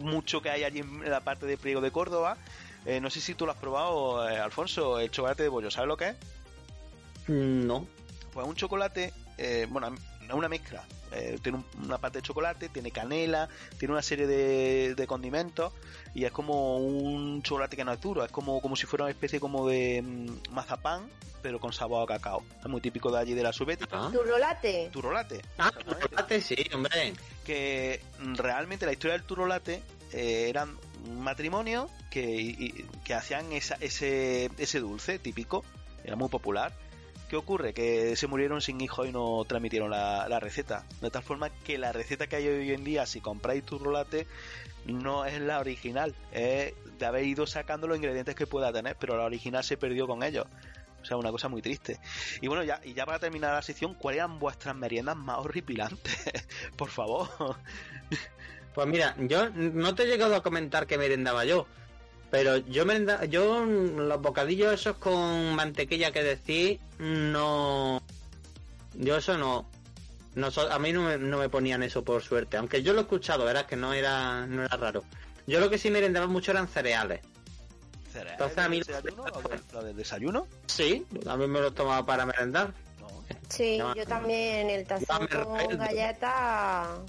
mucho 0.01 0.41
que 0.41 0.49
hay 0.49 0.63
allí 0.63 0.79
en 0.79 1.07
la 1.07 1.19
parte 1.19 1.45
de 1.45 1.55
Priego 1.55 1.81
de 1.81 1.91
Córdoba. 1.91 2.35
Eh, 2.87 2.99
no 2.99 3.11
sé 3.11 3.21
si 3.21 3.35
tú 3.35 3.45
lo 3.45 3.51
has 3.51 3.59
probado, 3.59 4.27
eh, 4.27 4.39
Alfonso, 4.39 4.99
el 4.99 5.11
chocolate 5.11 5.43
de 5.43 5.49
bollo, 5.49 5.69
¿sabes 5.69 5.87
lo 5.87 5.97
que 5.97 6.07
es? 6.09 6.15
No. 7.27 7.85
Pues 8.33 8.47
un 8.47 8.55
chocolate, 8.55 9.13
eh, 9.37 9.67
bueno, 9.69 9.93
es 10.33 10.37
una 10.37 10.49
mezcla 10.49 10.83
eh, 11.11 11.39
tiene 11.41 11.63
una 11.83 11.97
parte 11.97 12.19
de 12.19 12.21
chocolate, 12.21 12.69
tiene 12.69 12.91
canela, 12.91 13.49
tiene 13.77 13.93
una 13.93 14.01
serie 14.01 14.27
de, 14.27 14.93
de, 14.95 15.07
condimentos 15.07 15.73
y 16.13 16.25
es 16.25 16.31
como 16.31 16.77
un 16.77 17.41
chocolate 17.41 17.75
que 17.75 17.83
no 17.83 17.91
es 17.91 18.01
duro, 18.01 18.23
es 18.23 18.31
como, 18.31 18.61
como 18.61 18.75
si 18.75 18.85
fuera 18.85 19.05
una 19.05 19.11
especie 19.11 19.39
como 19.39 19.67
de 19.67 20.03
mmm, 20.03 20.51
mazapán, 20.51 21.09
pero 21.41 21.59
con 21.59 21.73
sabor 21.73 22.03
a 22.03 22.05
cacao. 22.05 22.43
Es 22.59 22.67
muy 22.67 22.81
típico 22.81 23.11
de 23.11 23.19
allí 23.19 23.33
de 23.33 23.41
la 23.41 23.53
subética. 23.53 23.97
¿Ah? 23.97 24.09
¿Turrolate? 24.11 24.89
Turrolate. 24.91 25.41
Ah, 25.57 25.71
turrolate, 25.71 26.41
sí, 26.41 26.55
hombre. 26.73 27.13
Que 27.43 28.01
realmente 28.35 28.85
la 28.85 28.91
historia 28.91 29.13
del 29.13 29.23
turrolate 29.25 29.81
eh, 30.11 30.47
eran 30.49 30.77
un 31.07 31.21
matrimonio 31.21 31.89
que, 32.11 32.35
y, 32.35 32.85
que 33.03 33.13
hacían 33.15 33.51
esa, 33.53 33.75
ese, 33.79 34.51
ese 34.57 34.79
dulce 34.79 35.17
típico, 35.17 35.63
era 36.03 36.15
muy 36.15 36.29
popular 36.29 36.73
¿Qué 37.29 37.35
ocurre? 37.35 37.73
Que 37.75 38.15
se 38.15 38.25
murieron 38.25 38.59
sin 38.59 38.81
hijos 38.81 39.07
y 39.07 39.11
no 39.11 39.45
transmitieron 39.47 39.91
la, 39.91 40.39
receta. 40.39 40.83
De 40.99 41.11
tal 41.11 41.21
forma 41.21 41.51
que 41.51 41.77
la 41.77 41.91
receta 41.91 42.25
que 42.25 42.37
hay 42.37 42.47
hoy 42.47 42.71
en 42.71 42.83
día, 42.83 43.05
si 43.05 43.21
compráis 43.21 43.63
tu 43.63 43.77
rolate, 43.77 44.25
no 44.87 45.25
es 45.25 45.39
la 45.39 45.59
original. 45.59 46.15
Es 46.31 46.73
de 46.97 47.05
haber 47.05 47.25
ido 47.25 47.45
sacando 47.45 47.87
los 47.87 47.97
ingredientes 47.97 48.33
que 48.33 48.47
pueda 48.47 48.73
tener, 48.73 48.97
pero 48.99 49.15
la 49.15 49.25
original 49.25 49.63
se 49.63 49.77
perdió 49.77 50.07
con 50.07 50.23
ellos. 50.23 50.47
O 51.03 51.05
sea, 51.05 51.17
una 51.17 51.29
cosa 51.29 51.49
muy 51.49 51.61
triste. 51.61 51.99
Y 52.41 52.47
bueno, 52.47 52.63
ya, 52.63 52.81
y 52.83 52.93
ya 52.93 53.05
para 53.05 53.19
terminar 53.19 53.53
la 53.53 53.61
sección, 53.61 53.93
¿cuáles 53.93 54.17
eran 54.17 54.39
vuestras 54.39 54.75
meriendas 54.75 55.15
más 55.15 55.37
horripilantes? 55.37 56.17
Por 56.77 56.89
favor. 56.89 57.29
Pues 58.73 58.87
mira, 58.87 59.15
yo 59.19 59.51
no 59.51 59.93
te 59.93 60.03
he 60.03 60.07
llegado 60.07 60.35
a 60.35 60.41
comentar 60.41 60.87
qué 60.87 60.97
merendaba 60.97 61.45
yo. 61.45 61.67
Pero 62.31 62.57
yo 62.57 62.85
me 62.85 63.05
yo 63.29 63.65
los 63.65 64.21
bocadillos 64.21 64.73
esos 64.73 64.97
con 64.97 65.55
mantequilla 65.55 66.11
que 66.11 66.23
decís, 66.23 66.79
no. 66.99 68.01
Yo 68.93 69.17
eso 69.17 69.37
no. 69.37 69.67
no 70.35 70.49
a 70.69 70.79
mí 70.79 70.93
no 70.93 71.03
me, 71.03 71.17
no 71.17 71.37
me, 71.37 71.49
ponían 71.49 71.81
eso 71.81 72.03
por 72.03 72.21
suerte. 72.21 72.57
Aunque 72.57 72.83
yo 72.83 72.93
lo 72.93 72.99
he 72.99 73.01
escuchado, 73.03 73.45
verás 73.45 73.63
que 73.63 73.75
no 73.75 73.93
era, 73.93 74.45
no 74.45 74.63
era 74.63 74.77
raro. 74.77 75.03
Yo 75.47 75.59
lo 75.59 75.69
que 75.69 75.79
sí 75.79 75.89
merendaba 75.89 76.27
mucho 76.27 76.51
eran 76.51 76.67
cereales. 76.67 77.21
¿Cereales? 78.11 78.33
Entonces, 78.33 78.57
a 78.59 78.69
mí 78.69 78.79
desayuno, 78.79 79.25
¿Lo, 79.25 79.49
de, 79.49 79.59
¿Lo 79.73 79.83
del 79.83 79.95
desayuno? 79.95 80.47
Sí, 80.67 81.05
a 81.25 81.35
mí 81.35 81.47
me 81.47 81.59
lo 81.59 81.73
tomaba 81.73 82.05
para 82.05 82.27
merendar. 82.27 82.73
No. 82.99 83.07
Sí, 83.47 83.79
no, 83.79 83.95
yo 83.95 84.05
también, 84.05 84.69
el 84.69 84.85
tazón 84.85 85.27
con 85.27 85.77
galleta. 85.79 86.99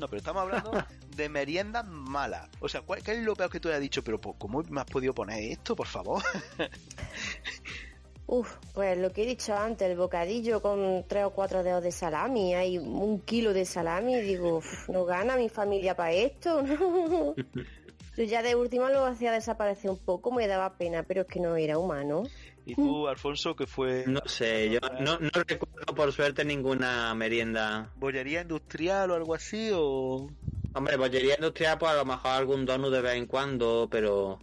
No, 0.00 0.08
pero 0.08 0.18
estamos 0.18 0.42
hablando 0.42 0.72
de 1.16 1.28
meriendas 1.28 1.86
malas. 1.86 2.48
O 2.60 2.68
sea, 2.68 2.80
¿cuál, 2.80 3.02
¿qué 3.02 3.12
es 3.12 3.18
lo 3.18 3.36
peor 3.36 3.50
que 3.50 3.60
tú 3.60 3.68
hayas 3.68 3.82
dicho? 3.82 4.02
Pero 4.02 4.18
pues, 4.18 4.34
¿cómo 4.38 4.62
me 4.70 4.80
has 4.80 4.86
podido 4.86 5.12
poner 5.14 5.52
esto, 5.52 5.76
por 5.76 5.86
favor? 5.86 6.22
Uf, 8.26 8.56
pues 8.72 8.96
lo 8.96 9.12
que 9.12 9.24
he 9.24 9.26
dicho 9.26 9.54
antes, 9.54 9.90
el 9.90 9.96
bocadillo 9.98 10.62
con 10.62 11.04
tres 11.06 11.24
o 11.24 11.30
cuatro 11.30 11.62
dedos 11.64 11.82
de 11.82 11.90
salami, 11.90 12.54
hay 12.54 12.78
un 12.78 13.20
kilo 13.20 13.52
de 13.52 13.64
salami, 13.64 14.14
y 14.14 14.20
digo, 14.20 14.58
uf, 14.58 14.88
no 14.88 15.04
gana 15.04 15.36
mi 15.36 15.48
familia 15.48 15.96
para 15.96 16.12
esto, 16.12 16.62
¿no? 16.62 17.34
Yo 18.16 18.24
ya 18.24 18.42
de 18.42 18.54
última 18.54 18.88
lo 18.90 19.04
hacía 19.04 19.32
desaparecer 19.32 19.90
un 19.90 19.98
poco, 19.98 20.30
me 20.30 20.46
daba 20.46 20.76
pena, 20.78 21.02
pero 21.02 21.22
es 21.22 21.26
que 21.26 21.40
no 21.40 21.56
era 21.56 21.76
humano. 21.76 22.22
Y 22.66 22.74
tú, 22.74 23.08
Alfonso, 23.08 23.56
que 23.56 23.66
fue 23.66 24.04
No 24.06 24.20
sé, 24.26 24.70
yo 24.70 24.78
no, 25.00 25.18
no 25.18 25.30
recuerdo 25.46 25.94
por 25.94 26.12
suerte 26.12 26.44
ninguna 26.44 27.14
merienda. 27.14 27.90
bollería 27.96 28.42
industrial 28.42 29.10
o 29.10 29.14
algo 29.14 29.34
así, 29.34 29.70
o... 29.72 30.28
Hombre, 30.72 30.96
bollería 30.96 31.34
industrial, 31.34 31.78
pues 31.78 31.92
a 31.92 31.96
lo 31.96 32.04
mejor 32.04 32.30
algún 32.30 32.64
donut 32.64 32.92
de 32.92 33.00
vez 33.00 33.14
en 33.16 33.26
cuando, 33.26 33.88
pero 33.90 34.38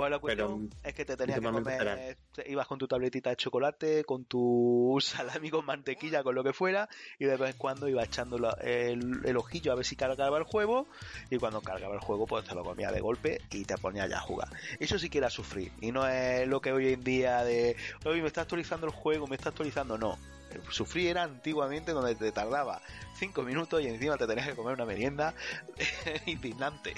Pues 0.00 0.10
la 0.10 0.18
cuestión 0.18 0.70
Pero, 0.70 0.88
es 0.88 0.94
que 0.94 1.04
te 1.04 1.16
tenías 1.16 1.38
que 1.40 1.46
comer, 1.50 2.16
te- 2.32 2.50
ibas 2.50 2.66
con 2.66 2.78
tu 2.78 2.88
tabletita 2.88 3.30
de 3.30 3.36
chocolate, 3.36 4.04
con 4.04 4.24
tu 4.24 4.96
salami 5.44 5.50
con 5.50 5.66
mantequilla, 5.66 6.22
con 6.22 6.34
lo 6.34 6.42
que 6.42 6.52
fuera, 6.54 6.88
y 7.18 7.26
de 7.26 7.36
vez 7.36 7.50
en 7.52 7.58
cuando 7.58 7.86
ibas 7.88 8.06
echando 8.06 8.38
la- 8.38 8.56
el, 8.62 9.20
el 9.24 9.36
ojillo 9.36 9.72
a 9.72 9.74
ver 9.74 9.84
si 9.84 9.96
cargaba 9.96 10.38
el 10.38 10.44
juego, 10.44 10.86
y 11.30 11.36
cuando 11.36 11.60
cargaba 11.60 11.94
el 11.94 12.00
juego, 12.00 12.26
pues 12.26 12.44
te 12.46 12.54
lo 12.54 12.64
comía 12.64 12.90
de 12.90 13.00
golpe 13.00 13.40
y 13.50 13.64
te 13.64 13.76
ponías 13.76 14.08
ya 14.08 14.16
a 14.16 14.20
jugar. 14.20 14.48
Eso 14.78 14.98
sí 14.98 15.10
que 15.10 15.18
era 15.18 15.28
sufrir, 15.28 15.70
y 15.80 15.92
no 15.92 16.06
es 16.08 16.48
lo 16.48 16.60
que 16.60 16.72
hoy 16.72 16.94
en 16.94 17.04
día 17.04 17.44
de, 17.44 17.76
hoy 18.04 18.22
me 18.22 18.28
está 18.28 18.40
actualizando 18.42 18.86
el 18.86 18.92
juego, 18.92 19.26
me 19.26 19.36
está 19.36 19.50
actualizando, 19.50 19.98
no. 19.98 20.16
El 20.54 20.62
Sufrir 20.72 21.08
era 21.08 21.22
antiguamente 21.24 21.92
donde 21.92 22.14
te 22.14 22.32
tardaba 22.32 22.80
5 23.18 23.42
minutos 23.42 23.80
y 23.82 23.86
encima 23.86 24.16
te 24.16 24.26
tenías 24.26 24.48
que 24.48 24.54
comer 24.54 24.74
una 24.74 24.84
merienda 24.84 25.34
indignante. 26.26 26.94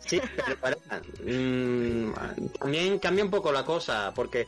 Sí, 0.00 0.20
pero 0.60 0.78
mm, 1.24 2.12
también 2.58 2.98
cambia 2.98 3.24
un 3.24 3.30
poco 3.30 3.52
la 3.52 3.64
cosa, 3.64 4.12
porque 4.14 4.46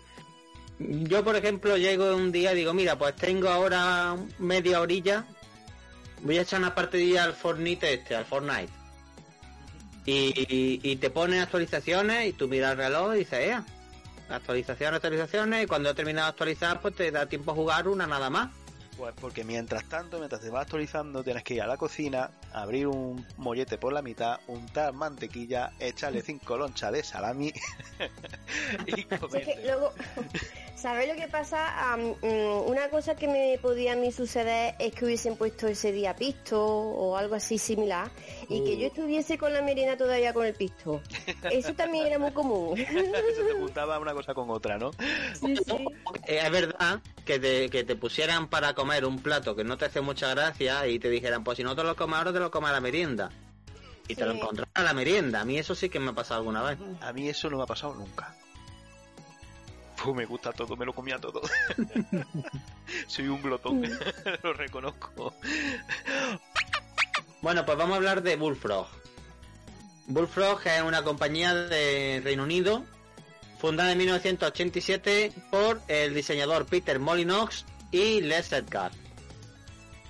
yo, 0.79 1.25
por 1.25 1.37
ejemplo, 1.37 1.77
llego 1.77 2.15
un 2.15 2.31
día 2.33 2.53
y 2.53 2.57
digo, 2.57 2.75
mira, 2.75 2.99
pues 2.99 3.17
tengo 3.17 3.49
ahora 3.49 4.17
media 4.39 4.81
orilla, 4.81 5.25
voy 6.23 6.39
a 6.39 6.43
echar 6.43 6.61
una 6.61 6.75
partidilla 6.75 7.25
al 7.25 7.35
Fortnite 7.35 7.95
este, 7.95 8.15
al 8.15 8.27
Fortnite. 8.27 8.73
Y, 10.05 10.81
y 10.85 10.97
te 10.97 11.11
pones 11.11 11.43
actualizaciones 11.43 12.29
y 12.29 12.33
tú 12.33 12.47
miras 12.47 12.73
el 12.73 12.79
reloj 12.79 13.15
y 13.15 13.19
dices, 13.19 13.41
"Ea, 13.41 13.65
actualizaciones, 14.29 14.97
actualizaciones, 14.97 15.65
y 15.65 15.67
cuando 15.67 15.91
he 15.91 15.95
terminado 15.95 16.27
de 16.27 16.31
actualizar, 16.31 16.81
pues 16.81 16.95
te 16.95 17.11
da 17.11 17.27
tiempo 17.27 17.53
a 17.53 17.55
jugar 17.55 17.89
una 17.89 18.07
nada 18.07 18.31
más. 18.31 18.49
Pues 18.97 19.15
porque 19.21 19.45
mientras 19.45 19.85
tanto, 19.85 20.19
mientras 20.19 20.41
te 20.41 20.49
vas 20.49 20.63
actualizando, 20.63 21.23
tienes 21.23 21.45
que 21.45 21.55
ir 21.55 21.61
a 21.63 21.67
la 21.67 21.77
cocina, 21.77 22.31
abrir 22.53 22.87
un 22.87 23.27
mollete 23.37 23.77
por 23.77 23.93
la 23.93 24.01
mitad, 24.01 24.41
untar 24.47 24.95
mantequilla, 24.95 25.71
echarle 25.79 26.23
cinco 26.23 26.57
lonchas 26.57 26.93
de 26.93 27.03
salami 27.05 27.53
y 28.87 28.93
Si 28.95 29.01
es 29.01 29.07
que 29.07 29.19
comerte. 29.19 29.61
luego, 29.65 29.93
¿sabes 30.77 31.09
lo 31.09 31.15
que 31.15 31.29
pasa? 31.29 31.95
Mm, 31.99 32.71
una 32.71 32.89
cosa 32.89 33.15
que 33.15 33.29
me 33.29 33.59
podía 33.61 33.93
a 33.93 33.97
mí 33.97 34.11
suceder 34.13 34.75
es 34.79 34.95
que 34.95 35.05
hubiesen 35.05 35.37
puesto 35.37 35.67
ese 35.69 35.93
día 35.93 36.17
pisto 36.17 36.65
o 36.65 37.19
algo 37.19 37.35
así 37.35 37.59
similar 37.59 38.11
y 38.49 38.65
que 38.65 38.79
yo 38.79 38.87
estuviese 38.87 39.37
con 39.37 39.53
la 39.53 39.61
merienda 39.61 39.99
todavía 39.99 40.33
con 40.33 40.47
el 40.47 40.55
pisto. 40.55 41.03
Eso 41.51 41.75
también 41.75 42.07
era 42.07 42.19
muy 42.19 42.31
común. 42.33 42.77
Se 42.79 42.85
te 42.95 43.53
juntaba 43.61 43.99
una 43.99 44.15
cosa 44.15 44.33
con 44.33 44.49
otra, 44.49 44.79
¿no? 44.79 44.91
Sí, 45.39 45.55
sí. 45.57 45.85
Eh, 46.27 46.41
Es 46.43 46.51
verdad 46.51 47.01
que 47.27 47.39
te, 47.41 47.69
que 47.69 47.83
te 47.85 47.97
pusieran 47.97 48.49
para 48.49 48.73
comer 48.73 48.86
un 49.05 49.19
plato 49.21 49.55
que 49.57 49.65
no 49.65 49.77
te 49.77 49.87
hace 49.87 50.01
mucha 50.01 50.29
gracia 50.31 50.87
y 50.87 50.99
te 50.99 51.09
dijeran, 51.09 51.45
pues 51.45 51.57
si 51.57 51.65
no 51.65 51.75
te 51.75 51.83
lo 51.83 51.97
comes 51.97 52.17
ahora, 52.19 52.33
te 52.33 52.41
lo 52.41 52.51
comes 52.51 52.71
a 52.71 52.75
la 52.75 52.81
merienda. 52.81 53.31
Y 54.09 54.15
te 54.15 54.25
lo 54.25 54.33
encontrás 54.33 54.69
a 54.75 54.83
la 54.83 54.95
merienda. 54.95 55.41
A 55.41 55.45
mí 55.45 55.59
eso 55.59 55.75
sí 55.75 55.89
que 55.89 55.99
me 55.99 56.11
ha 56.11 56.15
pasado 56.15 56.41
alguna 56.41 56.63
vez. 56.63 56.79
A 57.01 57.13
mí 57.13 57.29
eso 57.29 57.51
no 57.51 57.57
me 57.57 57.65
ha 57.65 57.67
pasado 57.67 57.95
nunca. 57.95 58.35
Pues 60.03 60.15
me 60.15 60.27
gusta 60.27 60.53
todo, 60.53 60.77
me 60.77 60.85
lo 60.85 60.95
comía 60.95 61.19
todo. 61.19 61.41
Soy 63.09 63.29
un 63.29 63.43
glotón, 63.43 63.83
lo 64.43 64.53
reconozco. 64.53 65.35
Bueno, 67.43 67.65
pues 67.65 67.79
vamos 67.79 67.95
a 67.95 67.97
hablar 67.97 68.23
de 68.23 68.37
Bullfrog. 68.37 68.87
Bullfrog 70.07 70.61
es 70.67 70.83
una 70.83 71.03
compañía 71.03 71.55
de 71.55 72.21
Reino 72.23 72.45
Unido, 72.45 72.85
fundada 73.59 73.91
en 73.91 73.99
1987 73.99 75.33
por 75.51 75.81
el 75.89 76.15
diseñador 76.15 76.67
Peter 76.67 77.01
Molyneux 77.01 77.65
y 77.91 78.21
Les 78.21 78.53
Edgar. 78.53 78.93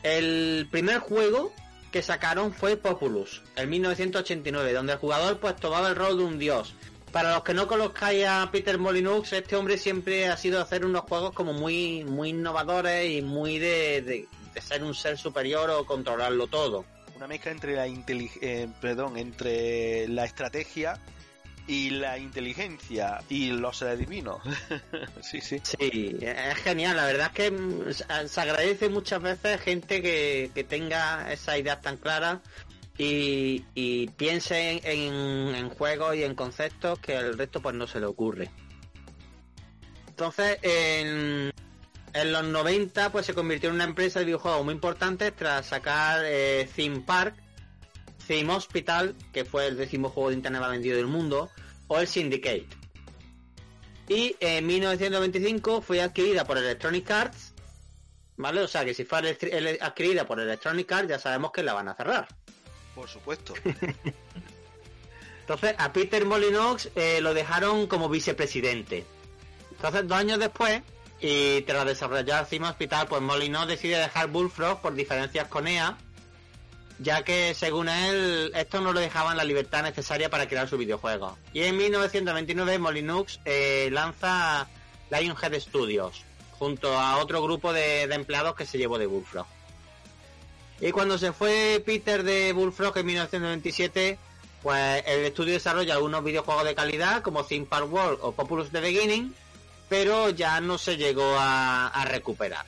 El 0.03 0.69
primer 0.71 0.99
juego 0.99 1.53
que 1.91 2.03
sacaron 2.03 2.53
fue 2.53 2.77
Populus, 2.77 3.43
en 3.57 3.71
1989, 3.71 4.73
donde 4.73 4.93
el 4.95 4.99
jugador 4.99 5.39
pues 5.41 5.57
tomaba 5.57 5.89
el 5.89 5.97
rol 5.97 6.19
de 6.19 6.25
un 6.25 6.39
dios. 6.39 6.75
Para 7.13 7.35
los 7.35 7.45
que 7.45 7.55
no 7.55 7.67
conozcáis 7.67 8.27
a 8.27 8.49
Peter 8.53 8.79
Molyneux, 8.79 9.33
este 9.33 9.57
hombre 9.57 9.79
siempre 9.79 10.27
ha 10.29 10.37
sido 10.37 10.61
hacer 10.61 10.85
unos 10.85 11.03
juegos 11.03 11.33
como 11.33 11.53
muy, 11.53 12.05
muy 12.05 12.31
innovadores 12.31 13.11
y 13.11 13.23
muy 13.23 13.59
de, 13.59 14.03
de- 14.03 14.29
ser 14.61 14.83
un 14.83 14.95
ser 14.95 15.17
superior 15.19 15.71
o 15.71 15.85
controlarlo 15.87 16.47
todo. 16.47 16.85
Una 17.15 17.27
mezcla 17.27 17.51
entre 17.53 17.75
la 17.77 17.87
eh, 17.87 18.69
perdón, 18.81 19.17
entre 19.17 20.07
la 20.09 20.25
estrategia 20.25 21.01
y 21.69 21.91
la 21.91 22.17
inteligencia 22.19 23.19
y 23.29 23.51
los 23.51 23.79
seres 23.79 23.99
divinos. 23.99 24.39
sí, 25.23 25.41
sí. 25.41 25.61
Sí, 25.63 26.17
es 26.21 26.55
genial. 26.59 26.97
La 26.97 27.05
verdad 27.07 27.27
es 27.29 27.33
que 27.33 27.51
mm, 27.51 27.93
se 27.93 28.29
se 28.29 28.41
agradece 28.41 28.89
muchas 28.89 29.21
veces 29.21 29.61
gente 29.61 30.01
que, 30.03 30.51
que 30.55 30.65
tenga 30.65 31.33
esas 31.33 31.59
ideas 31.59 31.81
tan 31.83 31.97
claras 31.97 32.39
y, 32.99 33.65
y 33.75 34.09
piense 34.11 34.71
en, 34.73 34.81
en- 34.85 35.55
en 35.55 35.69
juegos 35.71 36.15
y 36.17 36.23
en 36.25 36.35
conceptos 36.35 36.99
que 37.01 37.17
al 37.17 37.37
resto 37.37 37.61
pues 37.61 37.75
no 37.75 37.87
se 37.87 38.01
le 38.01 38.07
ocurre. 38.07 38.49
Entonces, 40.09 40.59
en, 40.63 41.53
en 42.15 42.33
los 42.33 42.45
90 42.45 43.13
pues 43.13 43.27
se 43.27 43.35
convirtió 43.35 43.69
en 43.69 43.75
una 43.75 43.85
empresa 43.85 44.21
de 44.21 44.25
videojuegos 44.27 44.65
muy 44.65 44.73
importante 44.75 45.31
tras 45.33 45.67
sacar 45.67 46.23
eh, 46.25 46.69
Theme 46.75 47.01
Park, 47.01 47.35
Theme 48.27 48.53
Hospital, 48.53 49.15
que 49.33 49.45
fue 49.45 49.67
el 49.67 49.77
décimo 49.77 50.09
juego 50.09 50.31
de 50.31 50.37
internet 50.37 50.61
más 50.61 50.71
vendido 50.71 50.97
del 50.97 51.07
mundo, 51.07 51.51
o 51.89 51.99
el 51.99 52.07
Syndicate. 52.07 52.67
Y 54.09 54.37
en 54.41 54.67
1925 54.67 55.83
fue 55.83 56.01
adquirida 56.01 56.45
por 56.45 56.59
Electronic 56.59 57.11
Arts, 57.11 57.55
¿vale? 58.37 58.61
O 58.61 58.69
sea 58.69 58.85
que 58.85 58.95
si 58.95 59.05
fue 59.05 59.19
adquirida 59.81 60.27
por 60.27 60.41
Electronic 60.41 60.91
Arts 60.93 61.09
ya 61.09 61.19
sabemos 61.19 61.51
que 61.51 61.63
la 61.63 61.73
van 61.73 61.89
a 61.89 61.95
cerrar. 61.95 62.29
Por 62.95 63.09
supuesto. 63.09 63.55
Entonces 65.41 65.75
a 65.79 65.93
Peter 65.93 66.25
Molyneux 66.25 66.91
eh, 66.95 67.21
lo 67.21 67.35
dejaron 67.35 67.87
como 67.87 68.09
vicepresidente. 68.09 69.05
Entonces 69.73 70.07
dos 70.07 70.19
años 70.19 70.39
después, 70.39 70.83
y 71.21 71.63
tras 71.63 71.85
desarrollar 71.87 72.47
Cima 72.47 72.71
Hospital, 72.71 73.07
pues 73.09 73.23
Molyneux 73.23 73.67
decide 73.67 73.99
dejar 73.99 74.29
Bullfrog 74.29 74.81
por 74.81 74.95
diferencias 74.95 75.49
con 75.49 75.67
EA, 75.67 75.99
ya 76.99 77.23
que 77.25 77.55
según 77.55 77.89
él 77.89 78.53
esto 78.55 78.81
no 78.81 78.93
le 78.93 79.01
dejaban 79.01 79.37
la 79.37 79.45
libertad 79.45 79.83
necesaria 79.83 80.31
para 80.31 80.49
crear 80.49 80.69
su 80.69 80.79
videojuego. 80.79 81.37
Y 81.53 81.63
en 81.63 81.77
1929 81.77 82.79
Molyneux 82.79 83.41
eh, 83.45 83.89
lanza 83.93 84.69
Lionhead 85.11 85.61
Studios, 85.61 86.25
junto 86.53 86.99
a 86.99 87.19
otro 87.19 87.43
grupo 87.43 87.73
de, 87.73 88.03
empleados 88.03 88.55
que 88.55 88.67
se 88.67 88.79
llevó 88.79 88.99
de 88.99 89.07
Bullfrog. 89.07 89.47
Y 90.81 90.91
cuando 90.93 91.19
se 91.19 91.33
fue 91.33 91.83
Peter 91.85 92.23
de 92.23 92.53
Bullfrog 92.53 92.97
en 92.99 93.07
1997, 93.07 94.19
pues 94.63 95.03
el 95.07 95.25
estudio 95.25 95.55
desarrolla 95.55 95.95
algunos 95.95 96.25
videojuegos 96.25 96.65
de 96.65 96.75
calidad 96.75 97.23
como 97.23 97.45
Theme 97.45 97.67
Park 97.67 97.93
World 97.93 98.19
o 98.23 98.33
Populous 98.33 98.71
The 98.71 98.81
Beginning, 98.81 99.35
pero 99.89 100.31
ya 100.31 100.61
no 100.61 100.77
se 100.77 100.97
llegó 100.97 101.37
a, 101.39 101.89
a 101.89 102.05
recuperar. 102.07 102.67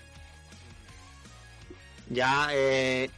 Ya 2.11 2.49
eh, 2.53 3.11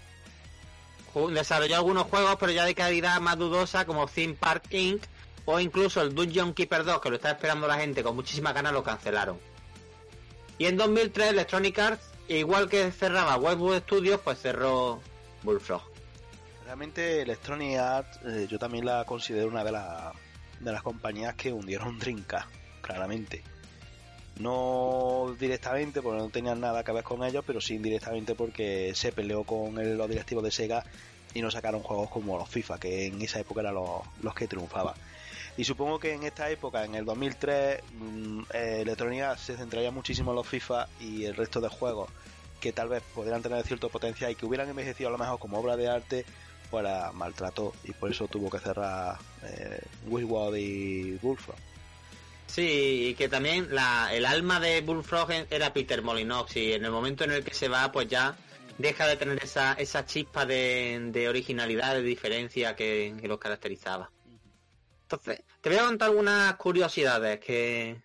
desarrolló 1.32 1.76
algunos 1.76 2.04
juegos, 2.04 2.36
pero 2.38 2.52
ya 2.52 2.64
de 2.64 2.74
calidad 2.74 3.20
más 3.20 3.38
dudosa 3.38 3.84
como 3.84 4.06
Theme 4.06 4.34
Park 4.34 4.64
Inc. 4.70 5.02
o 5.44 5.58
incluso 5.60 6.00
el 6.02 6.14
Dungeon 6.14 6.54
Keeper 6.54 6.84
2, 6.84 7.00
que 7.00 7.10
lo 7.10 7.16
está 7.16 7.30
esperando 7.30 7.66
la 7.66 7.78
gente 7.78 8.02
con 8.02 8.14
muchísimas 8.14 8.54
ganas, 8.54 8.72
lo 8.72 8.82
cancelaron. 8.82 9.38
Y 10.58 10.66
en 10.66 10.76
2003 10.76 11.30
Electronic 11.30 11.78
Arts, 11.78 12.04
igual 12.28 12.68
que 12.68 12.92
cerraba 12.92 13.36
Westwood 13.36 13.80
Studios, 13.80 14.20
pues 14.22 14.38
cerró 14.40 15.00
Bullfrog. 15.42 15.82
Realmente 16.64 17.22
Electronic 17.22 17.78
Arts 17.78 18.20
eh, 18.26 18.46
yo 18.48 18.58
también 18.58 18.84
la 18.84 19.04
considero 19.04 19.48
una 19.48 19.64
de, 19.64 19.72
las 19.72 20.12
de 20.60 20.72
las 20.72 20.82
compañías 20.82 21.34
que 21.34 21.52
hundieron 21.52 21.98
Drinka, 21.98 22.46
claramente. 22.82 23.42
No 24.38 25.36
directamente 25.38 26.00
porque 26.02 26.18
no 26.18 26.30
tenían 26.30 26.60
nada 26.60 26.82
que 26.82 26.92
ver 26.92 27.04
con 27.04 27.22
ellos, 27.24 27.44
pero 27.46 27.60
sí 27.60 27.74
indirectamente 27.74 28.34
porque 28.34 28.92
se 28.94 29.12
peleó 29.12 29.44
con 29.44 29.78
el- 29.78 29.96
los 29.96 30.08
directivos 30.08 30.44
de 30.44 30.50
Sega 30.50 30.84
y 31.34 31.42
no 31.42 31.50
sacaron 31.50 31.82
juegos 31.82 32.10
como 32.10 32.38
los 32.38 32.48
FIFA, 32.48 32.78
que 32.78 33.06
en 33.06 33.20
esa 33.22 33.40
época 33.40 33.60
eran 33.60 33.74
los, 33.74 34.02
los 34.22 34.34
que 34.34 34.48
triunfaban. 34.48 34.94
Y 35.56 35.64
supongo 35.64 35.98
que 35.98 36.12
en 36.12 36.22
esta 36.22 36.50
época, 36.50 36.84
en 36.84 36.94
el 36.94 37.04
2003, 37.04 37.80
mm, 37.92 38.40
eh, 38.52 38.78
Electronic 38.82 39.22
Arts 39.22 39.42
se 39.42 39.56
centraría 39.56 39.90
muchísimo 39.90 40.30
en 40.30 40.36
los 40.36 40.46
FIFA 40.46 40.88
y 41.00 41.24
el 41.24 41.36
resto 41.36 41.60
de 41.60 41.68
juegos 41.68 42.08
que 42.60 42.72
tal 42.72 42.88
vez 42.88 43.02
podrían 43.14 43.42
tener 43.42 43.64
cierto 43.64 43.88
potencial 43.88 44.30
y 44.30 44.34
que 44.36 44.46
hubieran 44.46 44.68
envejecido 44.68 45.08
a 45.08 45.12
lo 45.12 45.18
mejor 45.18 45.38
como 45.38 45.58
obra 45.58 45.76
de 45.76 45.88
arte, 45.88 46.24
fuera 46.70 47.10
maltrato 47.12 47.72
y 47.84 47.92
por 47.92 48.10
eso 48.10 48.28
tuvo 48.28 48.48
que 48.50 48.58
cerrar 48.58 49.18
eh, 49.42 49.80
y 50.56 51.12
Bullfrog. 51.18 51.56
Sí, 52.50 53.10
y 53.10 53.14
que 53.14 53.28
también 53.28 53.68
la, 53.72 54.12
el 54.12 54.26
alma 54.26 54.58
de 54.58 54.80
Bullfrog 54.80 55.30
era 55.50 55.72
Peter 55.72 56.02
Molinox 56.02 56.56
y 56.56 56.72
en 56.72 56.84
el 56.84 56.90
momento 56.90 57.22
en 57.22 57.30
el 57.30 57.44
que 57.44 57.54
se 57.54 57.68
va, 57.68 57.92
pues 57.92 58.08
ya 58.08 58.36
deja 58.76 59.06
de 59.06 59.16
tener 59.16 59.38
esa, 59.40 59.74
esa 59.74 60.04
chispa 60.04 60.44
de, 60.46 61.26
originalidad, 61.28 61.94
de 61.94 62.02
diferencia 62.02 62.74
que, 62.74 63.14
los 63.22 63.38
caracterizaba. 63.38 64.10
Entonces, 65.02 65.44
te 65.60 65.70
voy 65.70 65.78
a 65.78 65.84
contar 65.84 66.08
algunas 66.08 66.56
curiosidades 66.56 67.38
que, 67.38 68.02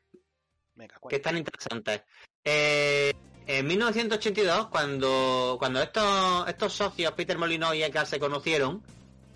que 1.09 1.15
están 1.15 1.37
interesantes. 1.37 2.03
Eh, 2.43 3.13
en 3.47 3.65
1982, 3.65 4.67
cuando, 4.67 5.55
cuando 5.57 5.81
estos, 5.81 6.47
estos 6.47 6.71
socios, 6.71 7.13
Peter 7.13 7.39
Molinox 7.39 7.75
y 7.77 7.83
Eka, 7.83 8.05
se 8.05 8.19
conocieron, 8.19 8.83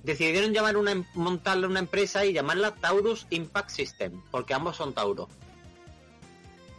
decidieron 0.04 0.54
llamar 0.54 0.78
una, 0.78 1.04
montarle 1.14 1.68
una 1.68 1.80
empresa 1.80 2.26
y 2.26 2.34
llamarla 2.34 2.76
Taurus 2.76 3.28
Impact 3.30 3.70
System, 3.70 4.22
porque 4.32 4.54
ambos 4.54 4.78
son 4.78 4.94
Tauro. 4.94 5.28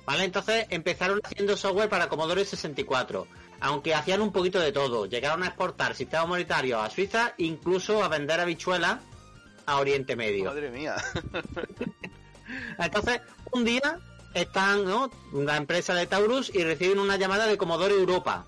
¿Vale? 0.07 0.25
Entonces 0.25 0.67
empezaron 0.71 1.21
haciendo 1.23 1.57
software 1.57 1.89
para 1.89 2.09
Commodore 2.09 2.45
64, 2.45 3.27
aunque 3.61 3.95
hacían 3.95 4.23
un 4.23 4.33
poquito 4.33 4.59
de 4.59 4.73
todo. 4.73 5.07
Llegaron 5.07 5.43
a 5.43 5.49
exportar 5.49 5.95
sistemas 5.95 6.29
monetarios 6.29 6.83
a 6.83 6.91
Suiza, 6.91 7.35
incluso 7.39 8.03
a 8.03 8.09
vender 8.09 8.41
habichuelas 8.41 8.99
a 9.67 9.79
Oriente 9.79 10.17
Medio. 10.17 10.47
Madre 10.47 10.71
mía. 10.71 10.97
Entonces, 12.79 13.21
un 13.53 13.65
día 13.65 14.01
están, 14.35 14.85
¿no? 14.85 15.11
La 15.33 15.57
empresa 15.57 15.95
de 15.95 16.07
Taurus 16.07 16.51
y 16.55 16.65
reciben 16.65 16.99
una 16.99 17.17
llamada 17.17 17.47
de 17.47 17.59
Commodore 17.59 17.95
Europa 17.95 18.47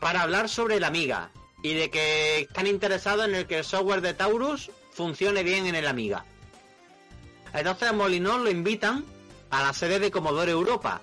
para 0.00 0.22
hablar 0.22 0.48
sobre 0.48 0.80
la 0.80 0.88
Amiga 0.88 1.30
y 1.64 1.72
de 1.72 1.90
que 1.90 2.40
están 2.40 2.66
interesados 2.66 3.26
en 3.26 3.34
el 3.34 3.46
que 3.46 3.56
el 3.56 3.64
software 3.64 4.02
de 4.02 4.12
Taurus 4.12 4.70
funcione 4.92 5.42
bien 5.42 5.64
en 5.64 5.74
el 5.74 5.86
Amiga. 5.86 6.26
Entonces 7.54 7.88
a 7.88 7.94
Molinón 7.94 8.44
lo 8.44 8.50
invitan 8.50 9.02
a 9.48 9.62
la 9.62 9.72
sede 9.72 9.98
de 9.98 10.10
Commodore 10.10 10.52
Europa 10.52 11.00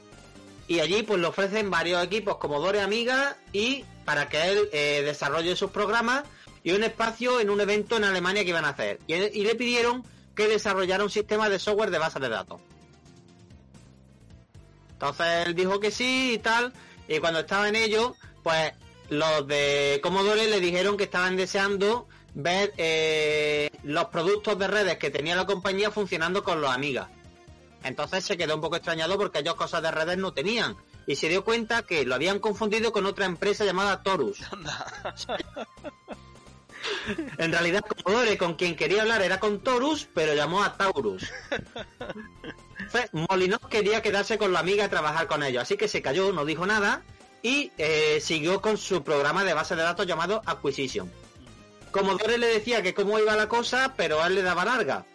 y 0.68 0.80
allí 0.80 1.02
pues 1.02 1.20
le 1.20 1.26
ofrecen 1.26 1.72
varios 1.72 2.04
equipos 2.04 2.38
Commodore 2.38 2.80
Amiga 2.80 3.38
y 3.52 3.86
para 4.06 4.30
que 4.30 4.52
él 4.52 4.70
eh, 4.72 5.02
desarrolle 5.04 5.56
sus 5.56 5.72
programas 5.72 6.26
y 6.64 6.74
un 6.74 6.84
espacio 6.84 7.40
en 7.40 7.50
un 7.50 7.60
evento 7.60 7.98
en 7.98 8.04
Alemania 8.04 8.44
que 8.44 8.50
iban 8.50 8.66
a 8.66 8.70
hacer. 8.70 9.00
Y, 9.08 9.16
y, 9.16 9.44
le 9.44 9.56
pidieron 9.56 10.06
que 10.36 10.48
desarrollara 10.48 11.04
un 11.04 11.10
sistema 11.10 11.50
de 11.50 11.58
software 11.58 11.90
de 11.90 11.98
base 11.98 12.20
de 12.20 12.30
datos. 12.30 12.62
Entonces 14.92 15.48
él 15.48 15.56
dijo 15.56 15.80
que 15.80 15.90
sí 15.90 16.34
y 16.36 16.38
tal, 16.38 16.72
y 17.08 17.18
cuando 17.18 17.40
estaba 17.40 17.68
en 17.68 17.76
ello, 17.76 18.16
pues 18.44 18.74
los 19.12 19.46
de 19.46 20.00
Commodore 20.02 20.48
le 20.48 20.62
dijeron 20.62 20.96
que 20.96 21.04
estaban 21.04 21.36
deseando 21.36 22.08
ver 22.34 22.74
eh, 22.78 23.70
los 23.84 24.06
productos 24.06 24.58
de 24.58 24.68
redes 24.68 24.98
que 25.00 25.10
tenía 25.10 25.36
la 25.36 25.46
compañía 25.46 25.92
funcionando 25.92 26.46
con 26.46 26.62
los 26.62 26.72
amigas. 26.72 27.10
Entonces 27.84 28.24
se 28.24 28.38
quedó 28.38 28.56
un 28.56 28.62
poco 28.62 28.78
extrañado 28.78 29.18
porque 29.18 29.40
ellos 29.40 29.56
cosas 29.56 29.82
de 29.82 29.92
redes 29.92 30.18
no 30.18 30.32
tenían. 30.32 30.78
Y 31.08 31.18
se 31.18 31.28
dio 31.28 31.44
cuenta 31.44 31.82
que 31.82 32.06
lo 32.06 32.16
habían 32.16 32.40
confundido 32.40 32.94
con 32.94 33.06
otra 33.06 33.26
empresa 33.26 33.66
llamada 33.66 34.02
Torus. 34.02 34.40
en 37.38 37.52
realidad 37.52 37.84
Commodore 38.04 38.38
con 38.38 38.54
quien 38.54 38.78
quería 38.78 39.02
hablar 39.02 39.22
era 39.24 39.42
con 39.42 39.60
Torus, 39.60 40.08
pero 40.14 40.34
llamó 40.34 40.64
a 40.64 40.78
Taurus. 40.78 41.30
Molinós 43.12 43.60
quería 43.70 44.02
quedarse 44.02 44.38
con 44.38 44.54
la 44.54 44.60
amiga 44.60 44.86
y 44.86 44.90
trabajar 44.90 45.28
con 45.28 45.44
ellos, 45.44 45.64
así 45.64 45.76
que 45.76 45.90
se 45.90 46.02
cayó, 46.02 46.32
no 46.32 46.46
dijo 46.46 46.66
nada 46.66 47.04
y 47.44 47.72
eh, 47.78 48.20
siguió 48.22 48.62
con 48.62 48.78
su 48.78 49.04
programa 49.04 49.44
de 49.44 49.54
base 49.54 49.76
de 49.76 49.84
datos 49.84 50.06
llamado 50.06 50.42
Acquisition. 50.46 51.12
Commodore 51.92 52.38
le 52.38 52.48
decía 52.48 52.82
que 52.82 52.94
cómo 52.94 53.20
iba 53.20 53.36
la 53.36 53.50
cosa, 53.50 53.94
pero 53.98 54.22
a 54.22 54.28
él 54.28 54.36
le 54.36 54.44
daba 54.44 54.66
larga. 54.66 55.06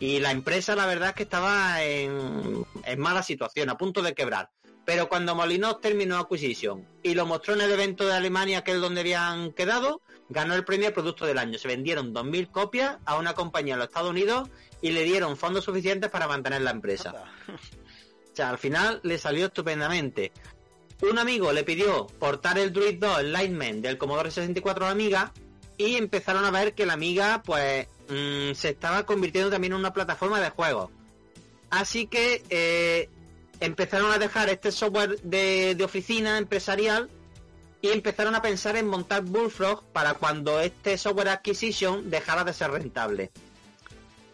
Y 0.00 0.20
la 0.20 0.32
empresa, 0.32 0.74
la 0.74 0.86
verdad 0.86 1.10
es 1.10 1.14
que 1.14 1.22
estaba 1.22 1.82
en, 1.82 2.66
mala 2.98 3.22
situación, 3.22 3.70
a 3.70 3.78
punto 3.78 4.02
de 4.02 4.14
quebrar. 4.14 4.50
Pero 4.84 5.08
cuando 5.08 5.34
Molinos 5.34 5.80
terminó 5.80 6.18
Acquisition 6.18 6.86
y 7.02 7.14
lo 7.14 7.24
mostró 7.24 7.54
en 7.54 7.62
el 7.62 7.72
evento 7.72 8.06
de 8.06 8.12
Alemania, 8.12 8.62
que 8.62 8.72
es 8.72 8.80
donde 8.80 9.00
habían 9.00 9.52
quedado, 9.52 10.02
ganó 10.28 10.54
el 10.54 10.64
premio 10.64 10.92
Producto 10.92 11.24
del 11.24 11.38
Año. 11.38 11.58
Se 11.58 11.68
vendieron 11.68 12.12
2.000 12.12 12.50
copias 12.50 12.98
a 13.06 13.16
una 13.16 13.32
compañía 13.34 13.74
en 13.74 13.78
los 13.78 13.88
Estados 13.88 14.10
Unidos 14.10 14.50
y 14.82 14.90
le 14.90 15.04
dieron 15.04 15.38
fondos 15.38 15.64
suficientes 15.64 16.10
para 16.10 16.28
mantener 16.28 16.60
la 16.60 16.72
empresa. 16.72 17.24
O 17.48 18.36
sea, 18.36 18.50
al 18.50 18.58
final 18.58 18.98
le 19.04 19.16
salió 19.16 19.46
estupendamente. 19.46 20.32
Un 21.02 21.18
amigo 21.18 21.52
le 21.52 21.64
pidió 21.64 22.06
portar 22.06 22.58
el 22.58 22.72
Druid 22.72 22.98
2 22.98 23.20
Enlightenment 23.20 23.82
del 23.82 23.98
Commodore 23.98 24.30
64 24.30 24.86
a 24.86 24.90
Amiga 24.90 25.32
y 25.76 25.96
empezaron 25.96 26.44
a 26.44 26.50
ver 26.50 26.74
que 26.74 26.86
la 26.86 26.94
Amiga 26.94 27.42
pues 27.44 27.86
mm, 28.08 28.52
se 28.54 28.70
estaba 28.70 29.04
convirtiendo 29.04 29.50
también 29.50 29.72
en 29.72 29.80
una 29.80 29.92
plataforma 29.92 30.40
de 30.40 30.50
juegos. 30.50 30.90
Así 31.70 32.06
que 32.06 32.42
eh, 32.48 33.08
empezaron 33.60 34.12
a 34.12 34.18
dejar 34.18 34.48
este 34.48 34.70
software 34.70 35.20
de, 35.22 35.74
de, 35.74 35.84
oficina 35.84 36.38
empresarial 36.38 37.10
y 37.82 37.88
empezaron 37.88 38.34
a 38.34 38.42
pensar 38.42 38.76
en 38.76 38.86
montar 38.86 39.22
Bullfrog 39.22 39.84
para 39.92 40.14
cuando 40.14 40.60
este 40.60 40.96
software 40.96 41.28
acquisition 41.28 42.08
dejara 42.08 42.44
de 42.44 42.52
ser 42.52 42.70
rentable. 42.70 43.30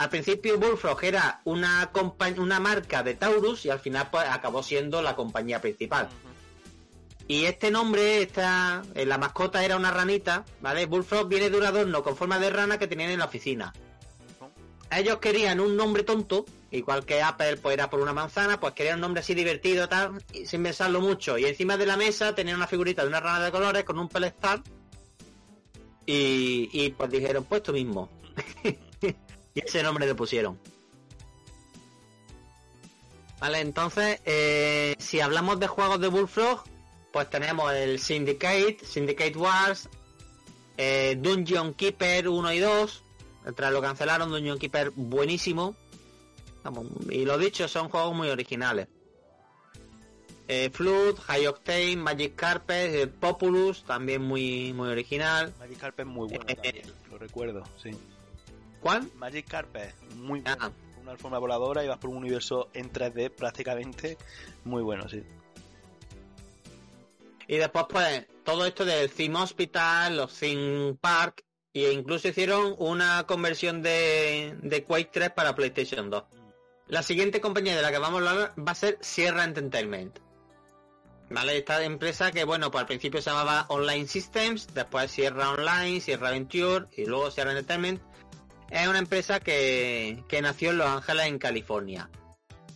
Al 0.01 0.09
principio 0.09 0.59
Bullfrog 0.59 1.05
era 1.05 1.41
una, 1.45 1.91
una 2.39 2.61
marca 2.61 3.03
de 3.03 3.15
Taurus 3.15 3.67
y 3.67 3.71
al 3.71 3.81
final 3.81 4.09
pues 4.11 4.27
acabó 4.29 4.63
siendo 4.63 5.03
la 5.03 5.17
compañía 5.17 5.61
principal. 5.61 6.09
Y 7.31 7.45
este 7.45 7.71
nombre, 7.71 8.23
esta, 8.23 8.83
eh, 8.93 9.07
la 9.07 9.17
mascota 9.17 9.65
era 9.65 9.77
una 9.77 9.93
ranita, 9.93 10.45
¿vale? 10.61 10.87
Bullfrog 10.87 11.29
viene 11.29 11.49
de 11.49 11.59
un 11.59 11.63
adorno 11.63 12.03
con 12.03 12.17
forma 12.17 12.41
de 12.41 12.51
rana 12.51 12.77
que 12.77 12.89
tenían 12.89 13.13
en 13.13 13.21
la 13.21 13.27
oficina. 13.27 13.73
Ellos 14.91 15.19
querían 15.19 15.61
un 15.61 15.77
nombre 15.77 16.03
tonto, 16.03 16.45
igual 16.73 17.05
que 17.05 17.23
Apple 17.23 17.59
pues 17.59 17.75
era 17.75 17.89
por 17.89 18.01
una 18.01 18.13
manzana, 18.13 18.59
pues 18.59 18.75
querían 18.75 18.97
un 18.97 19.03
nombre 19.03 19.21
así 19.21 19.37
divertido, 19.37 19.89
tal, 19.89 20.21
sin 20.45 20.65
pensarlo 20.65 21.01
mucho. 21.01 21.39
Y 21.39 21.45
encima 21.45 21.77
de 21.77 21.87
la 21.87 21.97
mesa 21.97 22.35
tenían 22.35 22.57
una 22.57 22.67
figurita 22.67 23.03
de 23.03 23.09
una 23.09 23.21
rana 23.21 23.45
de 23.45 23.53
colores 23.53 23.85
con 23.85 24.01
un 24.01 24.09
pelestar. 24.09 24.61
Y, 26.07 26.69
y 26.73 26.91
pues 26.91 27.13
dijeron, 27.13 27.45
pues 27.45 27.61
esto 27.61 27.73
mismo. 27.73 28.11
y 29.55 29.61
ese 29.61 29.85
nombre 29.85 30.05
le 30.05 30.17
pusieron. 30.17 30.59
Vale, 33.39 33.61
entonces, 33.61 34.21
eh, 34.25 34.97
si 34.99 35.21
hablamos 35.21 35.61
de 35.61 35.69
juegos 35.69 36.01
de 36.01 36.09
Bullfrog, 36.09 36.65
pues 37.13 37.29
tenemos 37.31 37.73
el 37.73 37.99
Syndicate, 37.99 38.79
Syndicate 38.85 39.37
Wars, 39.37 39.89
eh, 40.77 41.17
Dungeon 41.19 41.75
Keeper 41.75 42.29
1 42.29 42.53
y 42.53 42.59
2. 42.59 43.05
Tras 43.57 43.73
lo 43.73 43.81
cancelaron, 43.81 44.31
Dungeon 44.31 44.59
Keeper 44.59 44.91
buenísimo. 44.91 45.75
y 47.11 47.25
lo 47.25 47.39
dicho, 47.39 47.69
son 47.69 47.89
juegos 47.89 48.15
muy 48.15 48.29
originales. 48.29 48.89
Eh, 50.53 50.69
Flood, 50.69 51.17
High 51.29 51.47
Octane, 51.47 51.97
Magic 51.97 52.35
Carpet, 52.35 52.93
eh, 52.93 53.07
Populus, 53.07 53.85
también 53.85 54.21
muy 54.21 54.73
muy 54.73 54.89
original. 54.89 55.55
Magic 55.61 55.79
Carpet 55.79 56.07
muy 56.07 56.27
bueno 56.29 56.45
eh, 56.49 56.83
lo 57.09 57.19
recuerdo, 57.19 57.63
sí. 57.81 57.91
¿Cuál? 58.81 59.09
Magic 59.15 59.47
Carpet, 59.47 59.95
muy 60.17 60.41
bueno. 60.41 60.57
Ah. 60.61 60.73
Una 61.03 61.17
forma 61.17 61.39
voladora 61.39 61.85
y 61.85 61.89
vas 61.89 61.99
por 61.99 62.11
un 62.11 62.17
universo 62.17 62.69
en 62.75 62.93
3D 62.93 63.31
prácticamente 63.31 64.19
muy 64.65 64.83
bueno, 64.83 65.09
sí. 65.09 65.23
Y 67.51 67.57
después, 67.57 67.87
pues, 67.89 68.29
todo 68.45 68.65
esto 68.65 68.85
del 68.85 69.11
Theme 69.11 69.41
Hospital, 69.41 70.19
los 70.19 70.33
Theme 70.39 70.95
Park, 71.01 71.43
e 71.75 71.91
incluso 71.91 72.29
hicieron 72.29 72.77
una 72.79 73.27
conversión 73.27 73.83
de, 73.83 74.57
de 74.63 74.85
Quake 74.85 75.11
3 75.13 75.31
para 75.31 75.57
PlayStation 75.57 76.11
2. 76.11 76.23
La 76.87 77.03
siguiente 77.03 77.41
compañía 77.41 77.75
de 77.75 77.83
la 77.83 77.91
que 77.91 77.99
vamos 77.99 78.23
a 78.23 78.31
hablar 78.31 78.55
va 78.57 78.71
a 78.71 78.75
ser 78.77 78.99
Sierra 79.01 79.43
Entertainment. 79.43 80.21
¿Vale? 81.29 81.59
Esta 81.59 81.83
empresa 81.83 82.31
que, 82.31 82.45
bueno, 82.45 82.71
pues 82.71 82.83
al 82.83 82.87
principio 82.87 83.21
se 83.21 83.31
llamaba 83.31 83.67
Online 83.69 84.07
Systems, 84.07 84.73
después 84.73 85.11
Sierra 85.11 85.51
Online, 85.51 86.01
Sierra 86.01 86.31
Venture 86.31 86.87
y 86.97 87.07
luego 87.07 87.33
Sierra 87.33 87.51
Entertainment. 87.51 88.01
Es 88.71 88.87
una 88.87 89.01
empresa 89.01 89.41
que, 89.41 90.23
nació 90.41 90.71
en 90.71 90.79
Los 90.79 90.87
Ángeles, 90.87 91.27
en 91.27 91.41
California. 91.41 92.11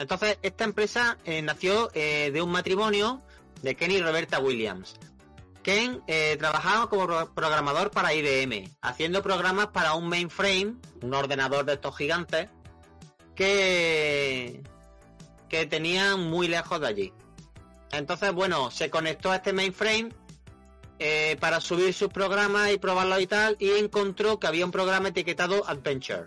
Entonces, 0.00 0.36
esta 0.42 0.64
empresa 0.64 1.16
eh, 1.24 1.42
nació 1.42 1.92
eh, 1.94 2.32
de 2.32 2.42
un 2.42 2.50
matrimonio 2.50 3.22
de 3.62 3.76
Ken 3.76 3.90
y 3.90 4.00
Roberta 4.00 4.38
Williams. 4.38 4.94
Ken 5.62 6.02
eh, 6.06 6.36
trabajaba 6.38 6.88
como 6.88 7.06
programador 7.34 7.90
para 7.90 8.12
IBM, 8.12 8.68
haciendo 8.82 9.22
programas 9.22 9.68
para 9.68 9.94
un 9.94 10.08
mainframe, 10.08 10.74
un 11.00 11.14
ordenador 11.14 11.64
de 11.64 11.74
estos 11.74 11.96
gigantes, 11.96 12.48
que, 13.34 14.62
que 15.48 15.66
tenían 15.66 16.28
muy 16.28 16.48
lejos 16.48 16.80
de 16.80 16.86
allí. 16.86 17.12
Entonces, 17.92 18.32
bueno, 18.32 18.70
se 18.70 18.90
conectó 18.90 19.30
a 19.30 19.36
este 19.36 19.52
mainframe 19.52 20.10
eh, 20.98 21.36
para 21.40 21.60
subir 21.60 21.94
sus 21.94 22.08
programas 22.08 22.70
y 22.70 22.78
probarlo 22.78 23.18
y 23.18 23.26
tal, 23.26 23.56
y 23.58 23.70
encontró 23.70 24.38
que 24.38 24.46
había 24.46 24.64
un 24.66 24.70
programa 24.70 25.08
etiquetado 25.08 25.66
Adventure. 25.66 26.26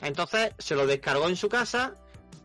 Entonces 0.00 0.52
se 0.58 0.74
lo 0.74 0.86
descargó 0.86 1.28
en 1.28 1.36
su 1.36 1.48
casa 1.48 1.94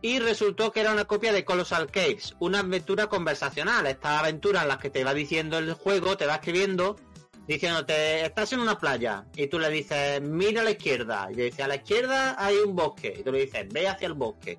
y 0.00 0.18
resultó 0.18 0.72
que 0.72 0.80
era 0.80 0.92
una 0.92 1.04
copia 1.04 1.32
de 1.32 1.44
Colossal 1.44 1.90
Caves, 1.90 2.36
una 2.38 2.60
aventura 2.60 3.08
conversacional. 3.08 3.86
Esta 3.86 4.18
aventura 4.18 4.62
en 4.62 4.68
la 4.68 4.78
que 4.78 4.90
te 4.90 5.04
va 5.04 5.14
diciendo 5.14 5.58
el 5.58 5.72
juego, 5.74 6.16
te 6.16 6.26
va 6.26 6.36
escribiendo 6.36 6.96
diciéndote, 7.48 8.26
estás 8.26 8.52
en 8.52 8.60
una 8.60 8.78
playa 8.78 9.24
y 9.34 9.46
tú 9.46 9.58
le 9.58 9.70
dices, 9.70 10.20
mira 10.20 10.60
a 10.60 10.64
la 10.64 10.72
izquierda. 10.72 11.28
Y 11.32 11.34
le 11.34 11.44
dice, 11.44 11.62
a 11.62 11.68
la 11.68 11.76
izquierda 11.76 12.36
hay 12.38 12.56
un 12.58 12.76
bosque. 12.76 13.14
Y 13.18 13.22
tú 13.22 13.32
le 13.32 13.40
dices, 13.40 13.66
ve 13.70 13.88
hacia 13.88 14.06
el 14.06 14.12
bosque. 14.12 14.58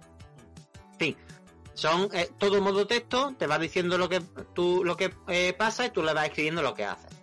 En 0.94 0.98
fin, 0.98 1.18
son 1.76 2.10
eh, 2.14 2.30
todo 2.38 2.60
modo 2.62 2.88
texto, 2.88 3.36
te 3.38 3.46
va 3.46 3.60
diciendo 3.60 3.98
lo 3.98 4.10
que 4.10 4.22
tú 4.54 4.84
lo 4.84 4.98
que 4.98 5.14
eh, 5.28 5.54
pasa 5.54 5.86
y 5.86 5.92
tú 5.92 6.02
le 6.02 6.14
vas 6.14 6.26
escribiendo 6.26 6.64
lo 6.64 6.74
que 6.74 6.84
haces. 6.84 7.19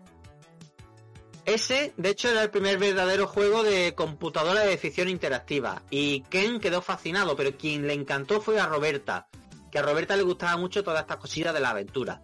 Ese, 1.47 1.95
de 1.97 2.11
hecho, 2.11 2.29
era 2.29 2.43
el 2.43 2.51
primer 2.51 2.77
verdadero 2.77 3.29
juego 3.29 3.63
de 3.63 3.95
computadora 3.95 4.63
de 4.63 4.77
ficción 4.77 5.09
interactiva. 5.09 5.83
Y 5.91 6.23
Ken 6.23 6.59
quedó 6.59 6.83
fascinado, 6.83 7.37
pero 7.37 7.57
quien 7.57 7.87
le 7.87 7.95
encantó 7.95 8.41
fue 8.41 8.59
a 8.59 8.67
Roberta. 8.67 9.29
Que 9.71 9.79
a 9.79 9.83
Roberta 9.83 10.17
le 10.17 10.25
gustaba 10.25 10.57
mucho 10.57 10.83
todas 10.83 11.03
estas 11.03 11.19
cosillas 11.19 11.55
de 11.55 11.61
la 11.61 11.71
aventura. 11.71 12.21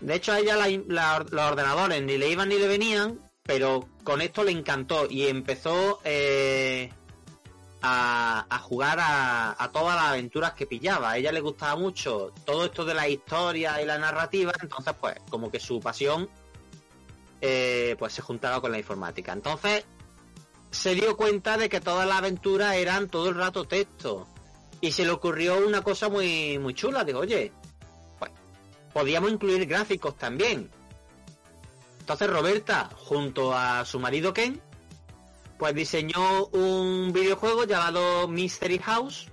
De 0.00 0.14
hecho, 0.14 0.32
a 0.32 0.38
ella 0.38 0.56
los 0.56 1.42
ordenadores 1.42 2.02
ni 2.02 2.16
le 2.16 2.30
iban 2.30 2.48
ni 2.48 2.58
le 2.58 2.66
venían, 2.66 3.20
pero 3.42 3.86
con 4.04 4.22
esto 4.22 4.42
le 4.42 4.52
encantó 4.52 5.06
y 5.10 5.26
empezó 5.26 6.00
eh, 6.04 6.90
a, 7.82 8.58
jugar 8.62 8.98
a, 9.00 9.70
todas 9.70 9.96
las 9.96 10.04
aventuras 10.06 10.54
que 10.54 10.66
pillaba. 10.66 11.10
A 11.10 11.18
ella 11.18 11.30
le 11.30 11.40
gustaba 11.40 11.76
mucho 11.76 12.32
todo 12.46 12.64
esto 12.64 12.86
de 12.86 12.94
la 12.94 13.06
historia 13.08 13.80
y 13.82 13.84
la 13.84 13.98
narrativa, 13.98 14.52
entonces 14.62 14.94
pues 14.98 15.16
como 15.28 15.50
que 15.50 15.60
su 15.60 15.78
pasión 15.80 16.28
eh, 17.40 17.96
pues 17.98 18.12
se 18.12 18.22
juntaba 18.22 18.60
con 18.60 18.72
la 18.72 18.78
informática. 18.78 19.32
Entonces 19.32 19.84
se 20.70 20.94
dio 20.94 21.16
cuenta 21.16 21.56
de 21.56 21.68
que 21.68 21.80
todas 21.80 22.06
las 22.06 22.18
aventuras 22.18 22.76
eran 22.76 23.08
todo 23.08 23.28
el 23.28 23.34
rato 23.34 23.64
texto. 23.64 24.26
Y 24.80 24.92
se 24.92 25.04
le 25.04 25.10
ocurrió 25.10 25.66
una 25.66 25.82
cosa 25.82 26.08
muy, 26.08 26.58
muy 26.58 26.74
chula. 26.74 27.04
Digo, 27.04 27.20
oye, 27.20 27.52
pues, 28.18 28.30
podíamos 28.92 29.30
incluir 29.30 29.66
gráficos 29.66 30.16
también. 30.16 30.70
Entonces 32.00 32.30
Roberta, 32.30 32.90
junto 32.94 33.52
a 33.52 33.84
su 33.84 33.98
marido 33.98 34.32
Ken, 34.32 34.60
pues 35.58 35.74
diseñó 35.74 36.46
un 36.52 37.12
videojuego 37.12 37.64
llamado 37.64 38.28
Mystery 38.28 38.78
House, 38.78 39.28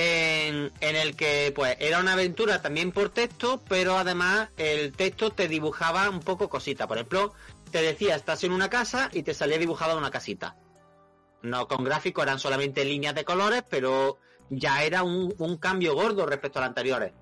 en, 0.00 0.72
el 0.80 1.16
que 1.16 1.52
pues 1.54 1.76
era 1.80 2.00
una 2.00 2.12
aventura 2.12 2.62
también 2.62 2.92
por 2.92 3.10
texto, 3.10 3.62
pero 3.68 3.96
además 3.98 4.50
el 4.56 4.92
texto 4.92 5.30
te 5.30 5.48
dibujaba 5.48 6.08
un 6.08 6.20
poco 6.20 6.48
cosita. 6.48 6.86
Por 6.86 6.98
ejemplo, 6.98 7.34
te 7.70 7.82
decía 7.82 8.16
estás 8.16 8.44
en 8.44 8.52
una 8.52 8.70
casa 8.70 9.10
y 9.12 9.22
te 9.22 9.34
salía 9.34 9.58
dibujada 9.58 9.96
una 9.96 10.10
casita. 10.10 10.56
No 11.42 11.68
con 11.68 11.84
gráfico, 11.84 12.22
eran 12.22 12.38
solamente 12.38 12.84
líneas 12.84 13.14
de 13.14 13.24
colores, 13.24 13.64
pero 13.68 14.18
ya 14.50 14.82
era 14.82 15.02
un, 15.02 15.56
cambio 15.58 15.94
gordo 15.94 16.26
respecto 16.26 16.58
a 16.58 16.62
los 16.62 16.68
anteriores. 16.68 17.12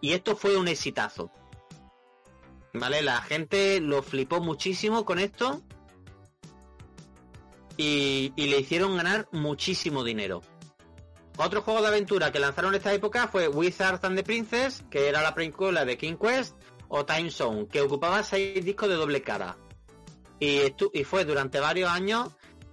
Y 0.00 0.12
esto 0.12 0.36
fue 0.36 0.56
un 0.56 0.68
exitazo. 0.68 1.30
¿Vale? 2.72 3.02
La 3.02 3.20
gente 3.22 3.80
lo 3.80 4.02
flipó 4.02 4.40
muchísimo 4.40 5.04
con 5.04 5.18
esto. 5.18 5.62
Y 7.76 8.32
le 8.36 8.60
hicieron 8.60 8.96
ganar 8.96 9.28
muchísimo 9.32 10.04
dinero. 10.04 10.42
Otro 11.36 11.62
juego 11.62 11.82
de 11.82 11.88
aventura 11.88 12.30
que 12.30 12.38
lanzaron 12.38 12.74
esta 12.74 12.92
época 12.92 13.28
fue 13.28 13.48
Wizards 13.48 14.04
and 14.04 14.16
the 14.16 14.22
Princess, 14.22 14.84
que 14.90 15.08
era 15.08 15.20
la 15.20 15.34
precuela 15.34 15.84
de 15.84 15.98
King 15.98 16.16
Quest, 16.16 16.54
o 16.88 17.04
Time 17.04 17.30
Zone, 17.30 17.66
que 17.66 17.80
ocupaba 17.80 18.22
seis 18.22 18.64
discos 18.64 18.88
de 18.88 18.94
doble 18.94 19.22
cara. 19.22 19.56
Y, 20.38 20.60
y 20.92 21.04
fue 21.04 21.24
durante 21.24 21.58
varios 21.58 21.90
años 21.90 22.28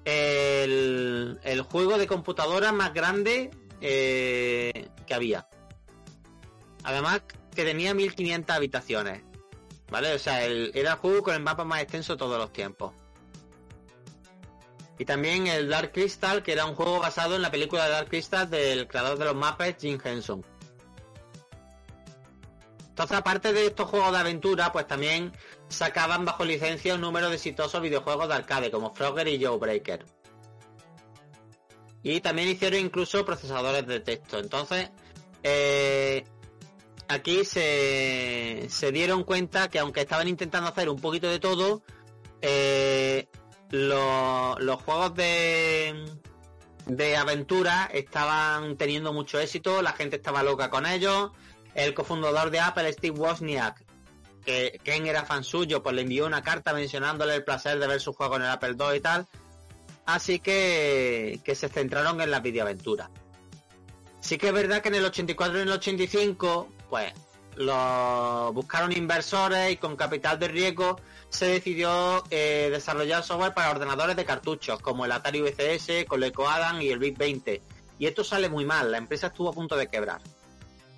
el, 0.05 1.65
juego 1.69 1.97
de 1.97 2.07
computadora 2.07 2.71
más 2.71 2.93
grande 2.93 3.51
eh, 3.81 4.89
que 5.05 5.13
había. 5.13 5.47
Además 6.83 7.21
que 7.55 7.63
tenía 7.63 7.93
1500 7.93 8.55
habitaciones. 8.55 9.23
¿Vale? 9.89 10.13
O 10.13 10.19
sea, 10.19 10.45
era 10.45 10.91
el 10.93 10.97
juego 10.97 11.21
con 11.21 11.35
el 11.35 11.41
mapa 11.41 11.65
más 11.65 11.81
extenso 11.81 12.13
de 12.13 12.19
todos 12.19 12.37
los 12.37 12.53
tiempos. 12.53 12.93
Y 15.01 15.05
también 15.05 15.47
el 15.47 15.67
Dark 15.67 15.93
Crystal, 15.93 16.43
que 16.43 16.51
era 16.51 16.67
un 16.67 16.75
juego 16.75 16.99
basado 16.99 17.35
en 17.35 17.41
la 17.41 17.49
película 17.49 17.85
de 17.85 17.89
Dark 17.89 18.07
Crystal 18.07 18.47
del 18.47 18.87
creador 18.87 19.17
de 19.17 19.25
los 19.25 19.33
mapas, 19.33 19.73
Jim 19.79 19.97
Henson. 20.03 20.45
Entonces, 22.89 23.17
aparte 23.17 23.51
de 23.51 23.65
estos 23.65 23.89
juegos 23.89 24.11
de 24.11 24.19
aventura, 24.19 24.71
pues 24.71 24.85
también 24.85 25.33
sacaban 25.69 26.23
bajo 26.23 26.45
licencia 26.45 26.93
un 26.93 27.01
número 27.01 27.29
de 27.29 27.37
exitosos 27.37 27.81
videojuegos 27.81 28.27
de 28.27 28.35
arcade, 28.35 28.69
como 28.69 28.93
Frogger 28.93 29.27
y 29.27 29.43
Joe 29.43 29.57
Breaker. 29.57 30.05
Y 32.03 32.21
también 32.21 32.49
hicieron 32.49 32.81
incluso 32.81 33.25
procesadores 33.25 33.87
de 33.87 34.01
texto. 34.01 34.37
Entonces, 34.37 34.91
eh, 35.41 36.25
aquí 37.07 37.43
se, 37.43 38.67
se 38.69 38.91
dieron 38.91 39.23
cuenta 39.23 39.67
que 39.67 39.79
aunque 39.79 40.01
estaban 40.01 40.27
intentando 40.27 40.69
hacer 40.69 40.89
un 40.89 41.01
poquito 41.01 41.27
de 41.27 41.39
todo, 41.39 41.81
eh, 42.43 43.27
los, 43.71 44.81
juegos 44.83 45.15
de, 45.15 46.05
de 46.85 47.17
aventura 47.17 47.89
estaban 47.93 48.77
teniendo 48.77 49.13
mucho 49.13 49.39
éxito, 49.39 49.81
la 49.81 49.93
gente 49.93 50.17
estaba 50.17 50.43
loca 50.43 50.69
con 50.69 50.85
ellos. 50.85 51.31
El 51.73 51.93
cofundador 51.93 52.51
de 52.51 52.59
Apple, 52.59 52.91
Steve 52.91 53.17
Wozniak, 53.17 53.85
que 54.45 54.79
Ken 54.83 55.07
era 55.07 55.25
fan 55.25 55.43
suyo, 55.43 55.81
pues 55.81 55.95
le 55.95 56.01
envió 56.01 56.25
una 56.25 56.41
carta 56.41 56.73
mencionándole 56.73 57.35
el 57.35 57.43
placer 57.45 57.79
de 57.79 57.87
ver 57.87 58.01
su 58.01 58.13
juego 58.13 58.35
en 58.35 58.41
el 58.43 58.49
Apple 58.49 58.75
II 58.77 58.97
y 58.97 58.99
tal. 58.99 59.27
Así 60.05 60.39
que, 60.39 61.39
que 61.45 61.55
se 61.55 61.69
centraron 61.69 62.19
en 62.19 62.31
las 62.31 62.41
videoaventuras. 62.41 63.09
Sí 64.19 64.37
que 64.37 64.47
es 64.47 64.53
verdad 64.53 64.81
que 64.81 64.89
en 64.89 64.95
el 64.95 65.05
84 65.05 65.57
y 65.57 65.61
en 65.61 65.67
el 65.67 65.73
85, 65.73 66.69
pues 66.89 67.13
lo 67.55 68.51
buscaron 68.53 68.91
inversores 68.91 69.71
y 69.71 69.77
con 69.77 69.95
capital 69.95 70.39
de 70.39 70.47
riesgo 70.47 70.99
se 71.31 71.45
decidió 71.45 72.23
eh, 72.29 72.69
desarrollar 72.71 73.23
software 73.23 73.53
para 73.53 73.71
ordenadores 73.71 74.15
de 74.15 74.25
cartuchos 74.25 74.79
como 74.81 75.05
el 75.05 75.11
Atari 75.13 75.41
VCS, 75.41 76.05
Coleco 76.07 76.47
Adam 76.47 76.81
y 76.81 76.89
el 76.89 76.99
Big 76.99 77.17
20. 77.17 77.61
Y 77.97 78.05
esto 78.05 78.23
sale 78.23 78.49
muy 78.49 78.65
mal, 78.65 78.91
la 78.91 78.97
empresa 78.97 79.27
estuvo 79.27 79.49
a 79.49 79.53
punto 79.53 79.77
de 79.77 79.87
quebrar. 79.87 80.21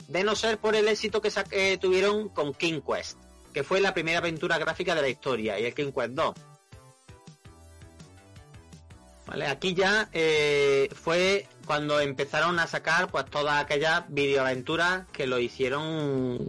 De 0.08 0.24
no 0.24 0.36
ser 0.36 0.58
por 0.58 0.76
el 0.76 0.88
éxito 0.88 1.22
que 1.22 1.32
eh, 1.52 1.78
tuvieron 1.78 2.30
con 2.30 2.54
King 2.54 2.82
Quest, 2.82 3.18
que 3.54 3.64
fue 3.64 3.80
la 3.80 3.94
primera 3.94 4.18
aventura 4.18 4.58
gráfica 4.58 4.96
de 4.96 5.02
la 5.04 5.10
historia, 5.10 5.60
y 5.60 5.66
el 5.66 5.74
King 5.76 5.92
Quest 5.92 6.14
2. 6.14 6.34
Vale, 9.28 9.48
aquí 9.48 9.74
ya 9.74 10.10
eh, 10.12 10.90
fue 10.94 11.48
cuando 11.66 12.00
empezaron 12.00 12.60
a 12.60 12.68
sacar 12.68 13.10
pues 13.10 13.26
todas 13.26 13.62
aquellas 13.62 14.04
videoaventuras 14.10 15.08
que 15.12 15.28
lo 15.28 15.40
hicieron 15.40 16.40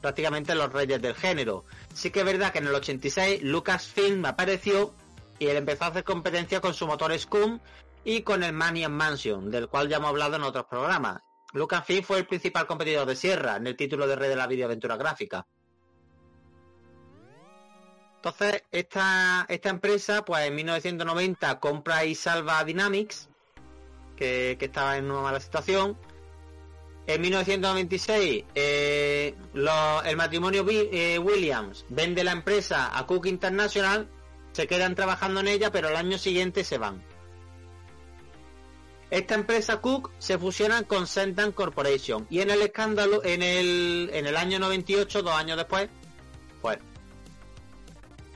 prácticamente 0.00 0.54
los 0.54 0.72
reyes 0.72 1.00
del 1.00 1.14
género. 1.14 1.64
Sí 1.94 2.10
que 2.10 2.20
es 2.20 2.24
verdad 2.24 2.52
que 2.52 2.58
en 2.58 2.66
el 2.66 2.74
86 2.74 3.42
Lucasfilm 3.42 4.24
apareció 4.24 4.94
y 5.38 5.46
él 5.48 5.56
empezó 5.56 5.84
a 5.84 5.88
hacer 5.88 6.04
competencia 6.04 6.60
con 6.60 6.74
su 6.74 6.86
motor 6.86 7.18
Scum 7.18 7.60
y 8.04 8.22
con 8.22 8.42
el 8.42 8.52
Maniac 8.52 8.90
Mansion, 8.90 9.50
del 9.50 9.68
cual 9.68 9.88
ya 9.88 9.96
hemos 9.96 10.10
hablado 10.10 10.36
en 10.36 10.42
otros 10.42 10.66
programas. 10.66 11.22
Lucasfilm 11.52 12.04
fue 12.04 12.18
el 12.18 12.26
principal 12.26 12.66
competidor 12.66 13.06
de 13.06 13.16
Sierra 13.16 13.56
en 13.56 13.66
el 13.66 13.76
título 13.76 14.06
de 14.06 14.16
red 14.16 14.28
de 14.28 14.36
la 14.36 14.46
videoaventura 14.46 14.96
gráfica. 14.96 15.46
Entonces, 18.16 18.64
esta, 18.70 19.46
esta 19.48 19.70
empresa, 19.70 20.24
pues 20.26 20.46
en 20.46 20.54
1990 20.54 21.58
compra 21.58 22.04
y 22.04 22.14
salva 22.14 22.62
Dynamics, 22.64 23.30
que, 24.14 24.58
estaba 24.60 24.98
en 24.98 25.10
una 25.10 25.22
mala 25.22 25.40
situación. 25.40 25.96
En 27.12 27.20
1996, 27.22 28.44
eh, 28.54 29.34
el 30.04 30.16
matrimonio 30.16 30.64
eh, 30.70 31.18
Williams 31.18 31.84
vende 31.88 32.22
la 32.22 32.30
empresa 32.30 32.96
a 32.96 33.04
Cook 33.04 33.26
International, 33.26 34.08
se 34.52 34.68
quedan 34.68 34.94
trabajando 34.94 35.40
en 35.40 35.48
ella, 35.48 35.72
pero 35.72 35.88
el 35.88 35.96
año 35.96 36.18
siguiente 36.18 36.62
se 36.62 36.78
van. 36.78 37.02
Esta 39.10 39.34
empresa 39.34 39.80
Cook 39.80 40.12
se 40.20 40.38
fusiona 40.38 40.84
con 40.84 41.08
Sentan 41.08 41.50
Corporation 41.50 42.28
y 42.30 42.42
en 42.42 42.50
el 42.50 42.62
escándalo, 42.62 43.24
en 43.24 43.42
el, 43.42 44.10
en 44.12 44.28
el 44.28 44.36
año 44.36 44.60
98, 44.60 45.22
dos 45.22 45.34
años 45.34 45.56
después, 45.56 45.88
pues 46.62 46.78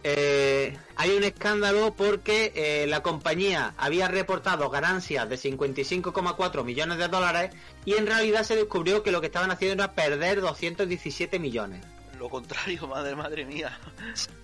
eh, 0.06 0.76
hay 0.96 1.16
un 1.16 1.24
escándalo 1.24 1.94
porque 1.94 2.52
eh, 2.54 2.86
la 2.86 3.02
compañía 3.02 3.72
había 3.78 4.06
reportado 4.06 4.68
ganancias 4.68 5.26
de 5.30 5.36
55,4 5.36 6.62
millones 6.62 6.98
de 6.98 7.08
dólares 7.08 7.56
y 7.86 7.94
en 7.94 8.06
realidad 8.06 8.42
se 8.42 8.54
descubrió 8.54 9.02
que 9.02 9.10
lo 9.10 9.22
que 9.22 9.28
estaban 9.28 9.50
haciendo 9.50 9.82
era 9.82 9.94
perder 9.94 10.42
217 10.42 11.38
millones. 11.38 11.86
Lo 12.18 12.28
contrario, 12.28 12.86
madre, 12.86 13.16
madre 13.16 13.46
mía. 13.46 13.78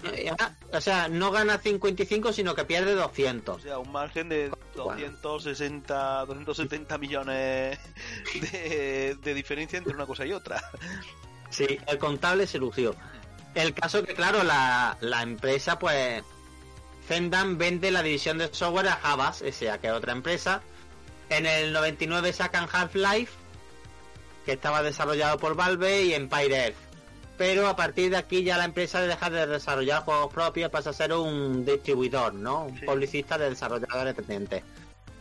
Eh, 0.05 0.33
o 0.73 0.81
sea, 0.81 1.09
no 1.09 1.31
gana 1.31 1.59
55, 1.59 2.33
sino 2.33 2.55
que 2.55 2.65
pierde 2.65 2.95
200. 2.95 3.57
O 3.57 3.61
sea, 3.61 3.79
un 3.79 3.93
margen 3.93 4.31
de 4.31 4.51
260, 4.77 6.25
270 6.25 6.97
millones 6.97 7.79
de, 8.53 9.15
de 9.23 9.35
diferencia 9.35 9.77
entre 9.77 9.93
una 9.93 10.07
cosa 10.07 10.25
y 10.25 10.33
otra. 10.33 10.63
Sí, 11.51 11.79
el 11.87 11.99
contable 11.99 12.47
se 12.47 12.59
lució. 12.59 12.97
El 13.55 13.75
caso 13.75 14.05
que, 14.05 14.15
claro, 14.15 14.43
la, 14.45 14.97
empresa, 15.23 15.79
pues, 15.79 16.23
Zendan 17.09 17.59
vende 17.59 17.91
la 17.91 18.03
división 18.03 18.39
de 18.39 18.53
software 18.53 18.89
a 18.89 19.01
Havas 19.03 19.43
S.A., 19.43 19.79
que 19.79 19.89
es 19.89 19.93
otra 19.93 20.13
empresa. 20.13 20.63
En 21.29 21.47
el 21.47 21.73
99 21.73 22.33
sacan 22.33 22.69
Half-Life, 22.71 23.33
que 24.45 24.53
estaba 24.53 24.83
desarrollado 24.83 25.39
por 25.39 25.55
Valve, 25.55 26.05
y 26.05 26.15
Empire 26.15 26.67
Earth. 26.67 26.77
pero 27.37 27.69
a 27.69 27.75
partir 27.75 28.11
de 28.11 28.19
aquí 28.19 28.43
ya 28.43 28.59
la 28.59 28.67
empresa 28.67 29.01
deja 29.01 29.31
de 29.31 29.47
desarrollar 29.47 30.05
juegos 30.05 30.33
propios, 30.33 30.71
pasa 30.71 30.91
a 30.91 30.93
ser 30.93 31.13
un 31.13 31.65
distribuidor, 31.65 32.35
¿no? 32.35 32.67
Un 32.67 32.81
publicista 32.81 33.39
de 33.39 33.49
desarrolladores 33.51 34.13
independientes. 34.13 34.63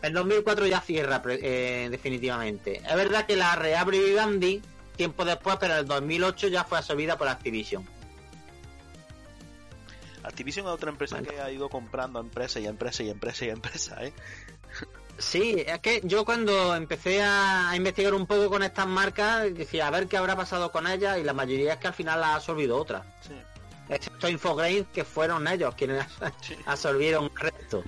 En 0.01 0.13
2004 0.13 0.67
ya 0.67 0.81
cierra 0.81 1.21
eh, 1.27 1.87
definitivamente. 1.89 2.77
Es 2.77 2.95
verdad 2.95 3.25
que 3.25 3.35
la 3.35 3.55
reabre 3.55 3.99
Vivendi 3.99 4.61
tiempo 4.99 5.23
después, 5.23 5.55
pero 5.59 5.75
en 5.75 5.79
el 5.79 5.85
2008 5.85 6.49
ya 6.49 6.65
fue 6.65 6.77
absorbida 6.77 7.17
por 7.17 7.29
Activision. 7.29 7.85
Activision 10.29 10.67
es 10.67 10.71
otra 10.71 10.91
empresa 10.91 11.21
que 11.21 11.41
ha 11.41 11.51
ido 11.51 11.69
comprando 11.69 12.19
empresa 12.19 12.59
y 12.59 12.67
empresa 12.67 13.03
y 13.03 13.09
empresa 13.09 13.45
y 13.45 13.49
empresa, 13.49 14.05
¿eh? 14.05 14.13
Sí, 15.17 15.63
es 15.67 15.79
que 15.79 16.01
yo 16.05 16.23
cuando 16.23 16.75
empecé 16.75 17.21
a, 17.21 17.73
investigar 17.75 18.13
un 18.13 18.25
poco 18.25 18.49
con 18.49 18.63
estas 18.63 18.87
marcas, 18.87 19.53
decía 19.53 19.87
a 19.87 19.91
ver 19.91 20.07
qué 20.07 20.15
habrá 20.15 20.35
pasado 20.35 20.71
con 20.71 20.87
ellas 20.87 21.17
y 21.17 21.23
la 21.23 21.33
mayoría 21.33 21.73
es 21.73 21.79
que 21.79 21.87
al 21.87 21.93
final 21.93 22.21
las 22.21 22.29
ha 22.29 22.35
absorbido 22.35 22.77
otra. 22.77 23.03
Sí. 23.27 23.33
Excepto 23.89 24.29
Infogrames, 24.29 24.85
que 24.93 25.03
fueron 25.03 25.47
ellos 25.47 25.73
quienes 25.75 26.05
absorbieron 26.65 27.25
el 27.25 27.35
resto. 27.35 27.83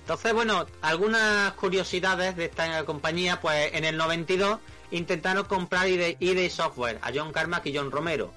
Entonces, 0.00 0.32
bueno, 0.32 0.66
algunas 0.82 1.52
curiosidades 1.52 2.34
de 2.36 2.46
esta 2.46 2.84
compañía, 2.84 3.40
pues 3.40 3.72
en 3.74 3.84
el 3.84 3.96
92 3.96 4.58
intentaron 4.90 5.44
comprar 5.44 5.86
ID, 5.88 6.50
Software 6.50 6.98
a 7.02 7.12
John 7.14 7.32
Carmack 7.32 7.66
y 7.66 7.76
John 7.76 7.90
Romero. 7.90 8.32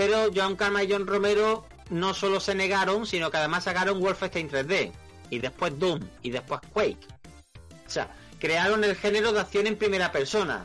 Pero 0.00 0.30
John 0.34 0.56
Carmack 0.56 0.84
y 0.84 0.92
John 0.92 1.06
Romero 1.06 1.66
no 1.90 2.14
solo 2.14 2.40
se 2.40 2.54
negaron, 2.54 3.04
sino 3.04 3.30
que 3.30 3.36
además 3.36 3.64
sacaron 3.64 4.00
Wolfenstein 4.00 4.48
3D 4.48 4.92
y 5.28 5.38
después 5.40 5.78
Doom 5.78 6.00
y 6.22 6.30
después 6.30 6.62
Quake. 6.72 7.06
O 7.86 7.90
sea, 7.90 8.08
crearon 8.38 8.82
el 8.82 8.96
género 8.96 9.30
de 9.34 9.40
acción 9.40 9.66
en 9.66 9.76
primera 9.76 10.10
persona. 10.10 10.64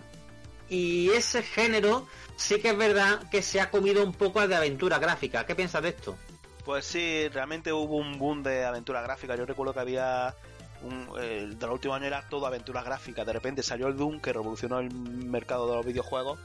Y 0.69 1.09
ese 1.09 1.43
género 1.43 2.07
sí 2.37 2.61
que 2.61 2.69
es 2.69 2.77
verdad 2.77 3.29
que 3.29 3.41
se 3.41 3.59
ha 3.59 3.69
comido 3.71 4.05
un 4.05 4.13
poco 4.13 4.47
de 4.47 4.55
aventura 4.55 4.99
gráfica. 4.99 5.45
¿Qué 5.45 5.53
piensas 5.53 5.83
de 5.83 5.89
esto? 5.89 6.15
Pues 6.63 6.85
sí, 6.85 7.27
realmente 7.27 7.73
hubo 7.73 7.97
un 7.97 8.17
boom 8.17 8.41
de 8.41 8.63
aventura 8.63 9.01
gráfica. 9.01 9.35
Yo 9.35 9.45
recuerdo 9.45 9.73
que 9.73 9.81
había 9.81 10.33
de 11.13 11.57
los 11.59 11.71
últimos 11.71 11.97
años 11.97 12.07
era 12.07 12.21
todo 12.29 12.45
aventura 12.45 12.83
gráfica. 12.83 13.25
De 13.25 13.33
repente 13.33 13.63
salió 13.63 13.87
el 13.87 13.97
Doom 13.97 14.21
que 14.21 14.31
revolucionó 14.31 14.79
el 14.79 14.93
mercado 14.93 15.67
de 15.67 15.75
los 15.75 15.85
videojuegos 15.85 16.39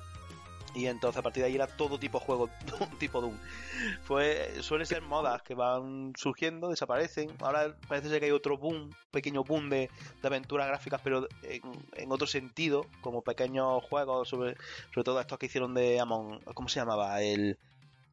y 0.75 0.87
entonces 0.87 1.19
a 1.19 1.23
partir 1.23 1.43
de 1.43 1.49
ahí 1.49 1.55
era 1.55 1.67
todo 1.67 1.99
tipo 1.99 2.19
de 2.19 2.25
juego, 2.25 2.51
tipo 2.99 3.21
Doom. 3.21 3.37
Fue, 4.05 4.55
suelen 4.61 4.87
ser 4.87 5.03
modas 5.03 5.43
que 5.43 5.55
van 5.55 6.13
surgiendo, 6.17 6.69
desaparecen. 6.69 7.31
Ahora 7.41 7.77
parece 7.89 8.09
ser 8.09 8.21
que 8.21 8.27
hay 8.27 8.33
otro 8.33 8.59
boom, 8.59 8.91
pequeño 9.11 9.45
boom 9.45 9.71
de, 9.71 9.91
de 10.21 10.29
aventuras 10.29 10.69
gráficas, 10.69 11.01
pero 11.03 11.27
en, 11.43 12.13
otro 12.13 12.27
sentido, 12.27 12.87
como 13.01 13.23
pequeños 13.23 13.83
juegos, 13.85 14.29
sobre, 14.29 14.57
sobre 14.93 15.05
todo 15.05 15.21
estos 15.21 15.39
que 15.39 15.47
hicieron 15.47 15.75
de 15.75 16.01
Amon, 16.01 16.41
¿cómo 16.55 16.69
se 16.69 16.81
llamaba? 16.81 17.21
El... 17.23 17.59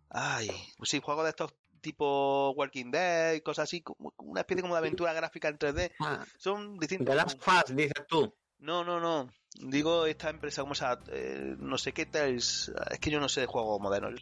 Ay, 0.10 0.50
pues 0.78 0.90
sí, 0.90 1.02
juegos 1.02 1.26
de 1.26 1.32
estos 1.32 1.54
tipo 1.82 2.52
Walking 2.52 2.92
Dead 2.92 3.34
y 3.34 3.42
cosas 3.42 3.64
así, 3.64 3.82
como 3.82 4.14
una 4.18 4.42
especie 4.42 4.62
como 4.62 4.74
de 4.74 4.80
aventura 4.80 5.14
gráfica 5.14 5.48
en 5.48 5.58
3D. 5.58 5.92
Ah. 6.00 6.26
Son 6.38 6.78
distintos. 6.80 7.08
De 7.08 7.16
Last 7.16 7.42
Fast, 7.42 7.70
dices 7.70 8.06
tú. 8.08 8.34
No, 8.60 8.84
no, 8.84 9.00
no. 9.00 9.30
Digo 9.60 10.06
esta 10.06 10.30
empresa, 10.30 10.62
como 10.62 10.76
sea, 10.76 11.00
eh, 11.12 11.56
no 11.58 11.78
sé 11.78 11.92
qué 11.94 12.06
Tales. 12.06 12.72
Es 12.92 13.00
que 13.00 13.10
yo 13.10 13.20
no 13.20 13.28
sé 13.28 13.42
de 13.42 13.48
juegos 13.48 13.82
modernos. 13.82 14.14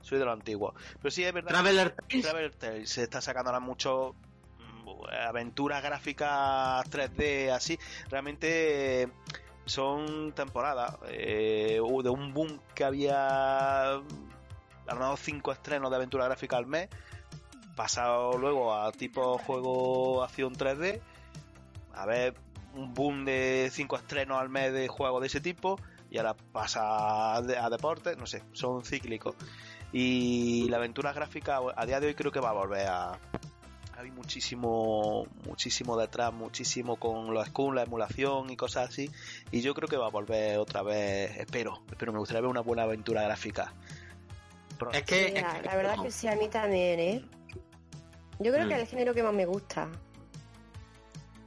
soy 0.00 0.18
de, 0.18 0.24
lo 0.24 0.32
antiguo. 0.32 0.74
Pero 1.00 1.10
sí 1.10 1.24
es 1.24 1.32
verdad. 1.32 1.50
Traveler 1.50 2.54
Tales. 2.54 2.90
Se 2.90 3.02
está 3.02 3.20
sacando 3.20 3.50
ahora 3.50 3.60
mucho 3.60 4.14
mm, 4.58 4.88
aventuras 5.26 5.82
gráficas 5.82 6.88
3D 6.90 7.50
así. 7.50 7.78
Realmente 8.08 9.10
son 9.64 10.32
temporadas 10.32 10.96
eh, 11.08 11.80
de 11.80 12.10
un 12.10 12.34
boom 12.34 12.60
que 12.74 12.84
había 12.84 14.00
ganado 14.86 15.16
cinco 15.16 15.52
estrenos 15.52 15.90
de 15.90 15.96
aventura 15.96 16.26
gráfica 16.26 16.56
al 16.56 16.66
mes. 16.66 16.88
Pasado 17.74 18.38
luego 18.38 18.74
a 18.74 18.92
tipo 18.92 19.38
juego 19.38 20.22
acción 20.22 20.54
3D. 20.54 21.00
A 21.94 22.06
ver, 22.06 22.34
un 22.74 22.94
boom 22.94 23.24
de 23.24 23.70
cinco 23.72 23.96
estrenos 23.96 24.40
al 24.40 24.48
mes 24.48 24.72
de 24.72 24.88
juegos 24.88 25.20
de 25.20 25.28
ese 25.28 25.40
tipo 25.40 25.78
y 26.10 26.18
ahora 26.18 26.34
pasa 26.52 27.36
a, 27.36 27.70
deporte, 27.70 28.14
no 28.16 28.26
sé, 28.26 28.42
son 28.52 28.84
cíclicos. 28.84 29.34
Y 29.92 30.68
la 30.68 30.76
aventura 30.76 31.12
gráfica 31.12 31.60
a 31.74 31.86
día 31.86 32.00
de 32.00 32.08
hoy 32.08 32.14
creo 32.14 32.30
que 32.30 32.40
va 32.40 32.50
a 32.50 32.52
volver 32.52 32.86
a... 32.86 33.18
Hay 33.96 34.10
muchísimo, 34.10 35.26
muchísimo 35.44 35.96
detrás, 35.96 36.32
muchísimo 36.32 36.96
con 36.96 37.32
los 37.32 37.46
Scum, 37.48 37.74
la 37.74 37.84
emulación 37.84 38.50
y 38.50 38.56
cosas 38.56 38.90
así. 38.90 39.10
Y 39.50 39.60
yo 39.60 39.74
creo 39.74 39.88
que 39.88 39.96
va 39.96 40.06
a 40.06 40.10
volver 40.10 40.58
otra 40.58 40.82
vez, 40.82 41.36
espero, 41.36 41.82
espero, 41.90 42.12
me 42.12 42.18
gustaría 42.18 42.42
ver 42.42 42.50
una 42.50 42.60
buena 42.60 42.82
aventura 42.82 43.22
gráfica. 43.22 43.72
Es 44.92 45.02
que, 45.04 45.32
la, 45.64 45.76
verdad 45.76 45.96
que 46.02 46.10
sí, 46.10 46.26
a 46.26 46.36
mí 46.36 46.48
también, 46.48 47.00
¿eh? 47.00 47.24
Yo 48.40 48.52
creo 48.52 48.68
que 48.68 48.74
mm. 48.74 48.78
es 48.78 48.82
el 48.82 48.86
género 48.86 49.14
que 49.14 49.22
más 49.22 49.32
me 49.32 49.46
gusta. 49.46 49.88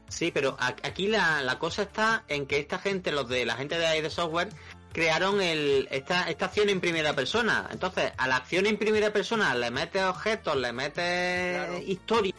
Sí, 0.10 0.32
pero 0.32 0.56
aquí 0.60 1.08
la, 1.08 1.58
cosa 1.60 1.84
está 1.84 2.24
en 2.28 2.46
que 2.48 2.60
esta 2.60 2.80
gente, 2.80 3.12
los 3.12 3.28
de 3.28 3.46
la 3.46 3.56
gente 3.56 3.78
de 3.78 4.02
de 4.02 4.10
Software, 4.10 4.50
crearon 4.94 5.42
el, 5.42 5.88
esta, 5.92 6.30
esta 6.30 6.46
acción 6.46 6.70
en 6.70 6.80
primera 6.80 7.14
persona. 7.14 7.68
Entonces, 7.72 8.14
a 8.18 8.28
la 8.28 8.38
acción 8.38 8.66
en 8.66 8.78
primera 8.78 9.12
persona 9.12 9.54
le 9.54 9.70
metes 9.70 10.04
objetos, 10.04 10.56
le 10.56 10.72
metes 10.72 11.88
historia. 11.88 12.34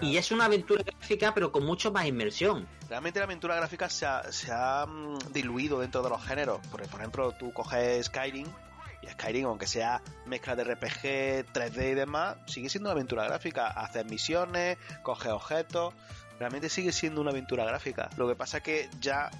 Y 0.00 0.16
es 0.16 0.32
una 0.32 0.46
aventura 0.46 0.82
gráfica, 0.82 1.34
pero 1.34 1.52
con 1.52 1.66
mucho 1.66 1.92
más 1.92 2.06
inmersión. 2.06 2.66
Realmente 2.88 3.18
la 3.18 3.26
aventura 3.26 3.54
gráfica 3.56 3.90
se 3.90 4.06
ha, 4.06 4.32
se 4.32 4.50
ha 4.50 4.86
mm, 4.86 5.18
diluido 5.30 5.80
dentro 5.80 6.02
de 6.02 6.08
los 6.08 6.24
géneros. 6.24 6.66
Por, 6.68 6.80
por 6.88 7.00
ejemplo, 7.00 7.32
tú 7.32 7.52
coges 7.52 8.06
Skyrim, 8.06 8.46
y 9.02 9.06
Skyrim, 9.08 9.46
aunque 9.46 9.66
sea 9.66 10.02
mezcla 10.26 10.56
de 10.56 10.64
RPG, 10.64 11.52
3D 11.52 11.90
y 11.90 11.94
demás, 11.94 12.36
sigue 12.46 12.68
siendo 12.68 12.88
una 12.88 12.92
aventura 12.92 13.24
gráfica. 13.24 13.66
Haces 13.66 14.06
misiones, 14.06 14.78
coges 15.02 15.32
objetos 15.32 15.94
realmente 16.40 16.70
sigue 16.70 16.90
siendo 16.90 17.20
una 17.20 17.30
aventura 17.30 17.64
gráfica. 17.64 18.08
Lo 18.16 18.26
que 18.26 18.34
pasa 18.34 18.56
es 18.56 18.62
que 18.64 18.90
ya 18.98 19.30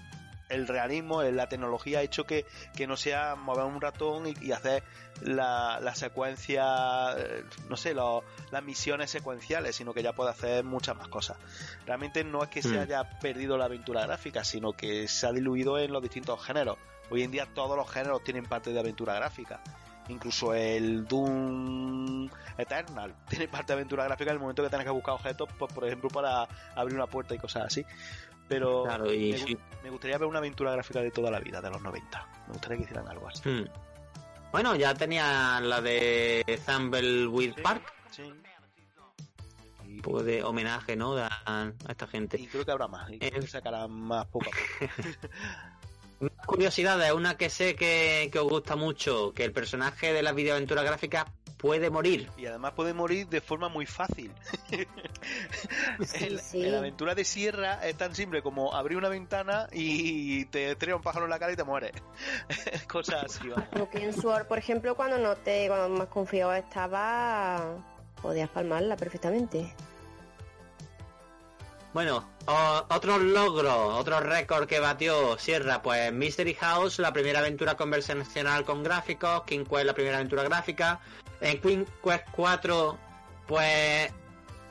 el 0.50 0.68
realismo, 0.68 1.22
la 1.22 1.48
tecnología 1.48 2.00
ha 2.00 2.02
hecho 2.02 2.24
que, 2.24 2.44
no 2.86 2.96
sea 2.96 3.36
mover 3.36 3.64
un 3.64 3.80
ratón 3.80 4.24
y, 4.26 4.52
hacer 4.52 4.82
la, 5.22 5.94
secuencia, 5.94 7.14
eh, 7.16 7.44
no 7.70 7.76
sé, 7.76 7.94
las 7.94 8.62
misiones 8.62 9.10
secuenciales, 9.10 9.76
sino 9.76 9.94
que 9.94 10.02
ya 10.02 10.12
puede 10.12 10.30
hacer 10.30 10.62
muchas 10.62 10.96
más 10.96 11.08
cosas. 11.08 11.38
Realmente 11.86 12.22
no 12.22 12.42
es 12.42 12.50
que 12.50 12.62
se 12.62 12.76
hmm. 12.76 12.80
haya 12.80 13.18
perdido 13.20 13.56
la 13.56 13.64
aventura 13.64 14.02
gráfica, 14.02 14.44
sino 14.44 14.72
que 14.74 15.08
se 15.08 15.26
ha 15.26 15.32
diluido 15.32 15.78
en 15.78 15.92
los 15.92 16.02
distintos 16.02 16.44
géneros. 16.44 16.76
Hoy 17.10 17.22
en 17.22 17.30
día 17.30 17.46
todos 17.54 17.76
los 17.76 17.90
géneros 17.90 18.22
tienen 18.22 18.44
parte 18.44 18.72
de 18.72 18.78
aventura 18.78 19.14
gráfica. 19.14 19.62
Incluso 20.10 20.52
el 20.52 21.06
Doom 21.06 22.28
Eternal 22.58 23.14
tiene 23.28 23.48
parte 23.48 23.68
de 23.68 23.74
aventura 23.74 24.04
gráfica 24.04 24.30
en 24.30 24.36
el 24.36 24.40
momento 24.40 24.62
que 24.62 24.68
tienes 24.68 24.86
que 24.86 24.92
buscar 24.92 25.14
objetos, 25.14 25.48
pues, 25.58 25.72
por 25.72 25.86
ejemplo, 25.86 26.10
para 26.10 26.48
abrir 26.74 26.96
una 26.96 27.06
puerta 27.06 27.34
y 27.34 27.38
cosas 27.38 27.66
así. 27.66 27.84
Pero 28.48 28.84
me, 28.84 29.90
gustaría 29.90 30.18
ver 30.18 30.26
una 30.26 30.38
aventura 30.38 30.72
gráfica 30.72 31.00
de 31.00 31.12
toda 31.12 31.30
la 31.30 31.38
vida, 31.38 31.60
de 31.60 31.70
los 31.70 31.80
90. 31.80 32.28
Me 32.48 32.52
gustaría 32.54 32.78
que 32.78 32.82
hicieran 32.82 33.06
algo 33.06 33.28
así. 33.28 33.48
Hmm. 33.48 33.64
Bueno, 34.50 34.74
ya 34.74 34.92
tenía 34.94 35.60
la 35.60 35.80
de 35.80 36.60
Thumbleweed 36.66 37.62
Park. 37.62 37.92
Sí. 38.10 38.22
Un 39.84 40.00
poco 40.02 40.24
de 40.24 40.42
homenaje, 40.42 40.96
¿no? 40.96 41.16
A, 41.16 41.72
esta 41.88 42.08
gente. 42.08 42.40
Y 42.40 42.48
creo 42.48 42.64
que 42.64 42.72
habrá 42.72 42.88
más. 42.88 43.08
Y 43.12 43.20
creo 43.20 43.38
que 43.38 43.46
eh. 43.46 43.48
sacarán 43.48 43.92
más 43.92 44.26
poco 44.26 44.46
a 44.46 44.50
poco. 44.50 45.28
curiosidades, 46.46 47.12
una 47.12 47.36
que 47.36 47.50
sé 47.50 47.74
que, 47.74 48.30
os 48.38 48.48
gusta 48.48 48.76
mucho, 48.76 49.32
que 49.32 49.44
el 49.44 49.52
personaje 49.52 50.12
de 50.12 50.22
la 50.22 50.32
videoaventura 50.32 50.82
gráfica 50.82 51.26
puede 51.56 51.90
morir. 51.90 52.30
Y 52.36 52.46
además 52.46 52.72
puede 52.72 52.94
morir 52.94 53.28
de 53.28 53.40
forma 53.40 53.68
muy 53.68 53.86
fácil. 53.86 54.32
En 56.14 56.72
la 56.72 56.78
aventura 56.78 57.14
de 57.14 57.24
Sierra 57.24 57.86
es 57.86 57.94
tan 57.94 58.14
simple 58.14 58.42
como 58.42 58.74
abrir 58.74 58.96
una 58.96 59.10
ventana 59.10 59.68
y 59.70 60.46
te 60.46 60.70
estrella 60.70 60.96
un 60.96 61.02
pájaro 61.02 61.26
en 61.26 61.30
la 61.30 61.38
cara 61.38 61.52
y 61.52 61.56
te 61.56 61.64
mueres. 61.64 61.92
Cosas 62.88 63.24
así, 63.24 63.50
en 63.92 64.14
Sword, 64.14 64.46
por 64.46 64.56
ejemplo, 64.56 64.94
cuando 64.94 65.18
no 65.18 65.36
te, 65.36 65.68
cuando 65.68 65.90
más 65.90 66.08
confiado 66.08 66.54
estaba, 66.54 67.76
podías 68.22 68.48
palmarla 68.48 68.96
perfectamente. 68.96 69.74
Bueno, 71.92 72.24
otros 72.46 73.20
logros, 73.20 73.98
otro 73.98 74.20
récord 74.20 74.68
que 74.68 74.78
batió 74.78 75.36
Sierra, 75.38 75.82
pues 75.82 76.12
Mystery 76.12 76.54
House, 76.54 77.00
la 77.00 77.12
primera 77.12 77.40
aventura 77.40 77.76
conversacional 77.76 78.64
con 78.64 78.84
gráficos, 78.84 79.42
King 79.44 79.64
Quest, 79.64 79.86
la 79.86 79.94
primera 79.94 80.18
aventura 80.18 80.44
gráfica. 80.44 81.00
En 81.40 81.60
King 81.60 81.84
Quest 82.04 82.24
4, 82.30 82.96
pues 83.48 84.12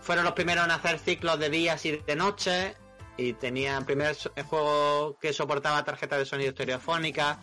fueron 0.02 0.24
los 0.24 0.34
primeros 0.34 0.64
en 0.64 0.72
hacer 0.72 0.98
ciclos 0.98 1.38
de 1.40 1.50
días 1.50 1.86
y 1.86 1.98
de 1.98 2.16
noches. 2.16 2.76
Y 3.18 3.34
tenían 3.34 3.84
primer 3.84 4.16
juego 4.50 5.18
que 5.20 5.34
soportaba 5.34 5.84
tarjeta 5.84 6.18
de 6.18 6.26
sonido 6.26 6.52
estereofónica. 6.52 7.38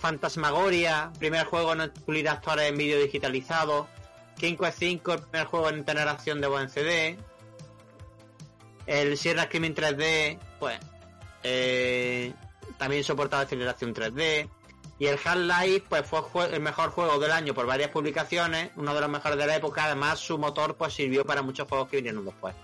Fantasmagoria, 0.00 1.12
primer 1.20 1.46
juego 1.46 1.72
en 1.74 1.82
incluir 1.82 2.28
actores 2.28 2.68
en 2.68 2.76
vídeo 2.76 2.98
digitalizado. 2.98 3.86
King 4.36 4.56
Quest 4.56 4.78
5, 4.80 5.12
el 5.12 5.20
primer 5.20 5.46
juego 5.46 5.68
en 5.68 5.84
tener 5.84 6.08
acción 6.08 6.40
de 6.40 6.48
buen 6.48 6.68
CD. 6.68 7.16
El 8.86 9.16
Sierra 9.16 9.44
Screaming 9.44 9.74
3D, 9.74 10.38
pues, 10.58 10.78
eh, 11.42 12.32
también 12.78 13.04
soportaba 13.04 13.42
aceleración 13.42 13.94
3D. 13.94 14.48
Y 14.98 15.06
el 15.06 15.18
Half-Life 15.24 15.84
pues 15.88 16.04
fue 16.06 16.54
el 16.54 16.60
mejor 16.60 16.90
juego 16.90 17.18
del 17.18 17.30
año 17.30 17.54
por 17.54 17.64
varias 17.64 17.90
publicaciones, 17.90 18.70
uno 18.76 18.94
de 18.94 19.00
los 19.00 19.08
mejores 19.08 19.38
de 19.38 19.46
la 19.46 19.56
época, 19.56 19.86
además 19.86 20.18
su 20.18 20.36
motor 20.36 20.76
pues 20.76 20.92
sirvió 20.92 21.24
para 21.24 21.40
muchos 21.40 21.66
juegos 21.66 21.88
que 21.88 21.96
vinieron 21.96 22.22
después. 22.22 22.54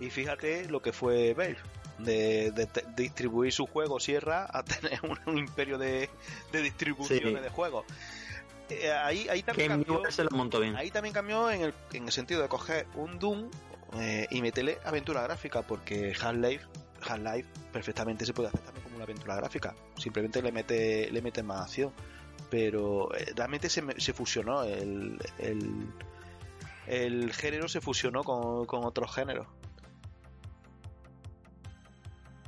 Y 0.00 0.10
fíjate 0.10 0.68
lo 0.68 0.82
que 0.82 0.92
fue 0.92 1.34
Valve, 1.34 1.58
de, 1.98 2.68
distribuir 2.96 3.52
su 3.52 3.66
juego 3.66 4.00
Sierra 4.00 4.48
a 4.50 4.64
tener 4.64 4.98
un, 5.26 5.38
imperio 5.38 5.78
de, 5.78 6.10
distribuciones 6.52 7.40
de 7.40 7.50
juegos. 7.50 7.84
Eh, 8.70 8.90
ahí, 8.90 9.28
ahí, 9.28 9.44
también 9.44 9.68
cambió, 9.68 10.02
ahí 10.76 10.90
también 10.90 11.12
cambió 11.12 11.50
en 11.50 11.60
el, 11.60 11.74
en 11.92 12.06
el 12.06 12.12
sentido 12.12 12.42
de 12.42 12.48
coger 12.48 12.86
un 12.96 13.20
Doom 13.20 13.50
eh, 13.98 14.26
y 14.30 14.42
meterle 14.42 14.78
aventura 14.84 15.22
gráfica, 15.22 15.62
porque 15.62 16.12
Half-Life 16.20 16.66
Half-Life 17.06 17.48
perfectamente 17.72 18.24
se 18.24 18.32
puede 18.32 18.48
hacer 18.48 18.60
también 18.60 18.84
como 18.84 18.96
una 18.96 19.04
aventura 19.04 19.36
gráfica. 19.36 19.74
Simplemente 19.96 20.42
le 20.42 20.52
mete, 20.52 21.10
le 21.10 21.22
mete 21.22 21.42
más 21.42 21.62
acción. 21.62 21.92
Pero 22.50 23.14
eh, 23.14 23.32
realmente 23.34 23.68
se, 23.68 23.82
se 23.98 24.12
fusionó 24.12 24.62
el, 24.64 25.18
el, 26.86 27.32
género 27.32 27.68
se 27.68 27.80
fusionó 27.80 28.22
con, 28.24 28.66
con 28.66 28.84
otros 28.84 29.14
géneros. 29.14 29.46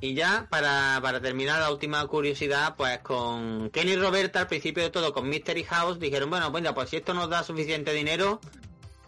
Y 0.00 0.14
ya, 0.14 0.46
para, 0.50 0.98
para, 1.00 1.22
terminar 1.22 1.58
la 1.60 1.70
última 1.70 2.06
curiosidad, 2.06 2.76
pues 2.76 2.98
con 2.98 3.70
Kenny 3.70 3.96
Roberta 3.96 4.40
al 4.40 4.46
principio 4.46 4.82
de 4.82 4.90
todo 4.90 5.14
con 5.14 5.26
Mystery 5.28 5.64
House 5.64 5.98
dijeron, 5.98 6.28
bueno, 6.28 6.52
pues, 6.52 6.70
pues 6.74 6.90
si 6.90 6.96
esto 6.96 7.14
nos 7.14 7.30
da 7.30 7.42
suficiente 7.42 7.94
dinero, 7.94 8.40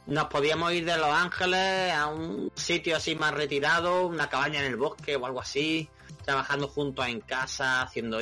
nos 0.09 0.29
podíamos 0.29 0.73
ir 0.73 0.87
de 0.87 0.97
Los 0.97 1.11
Ángeles 1.11 1.93
a 1.93 2.07
un 2.07 2.51
sitio 2.55 2.97
así 2.97 3.15
más 3.15 3.35
retirado, 3.35 4.07
una 4.07 4.29
cabaña 4.29 4.61
en 4.61 4.67
el 4.67 4.77
bosque 4.77 5.17
o 5.17 5.27
algo 5.27 5.41
así, 5.41 5.89
trabajando 6.25 6.67
juntos 6.67 7.07
en 7.07 7.21
casa, 7.21 7.83
haciendo 7.83 8.19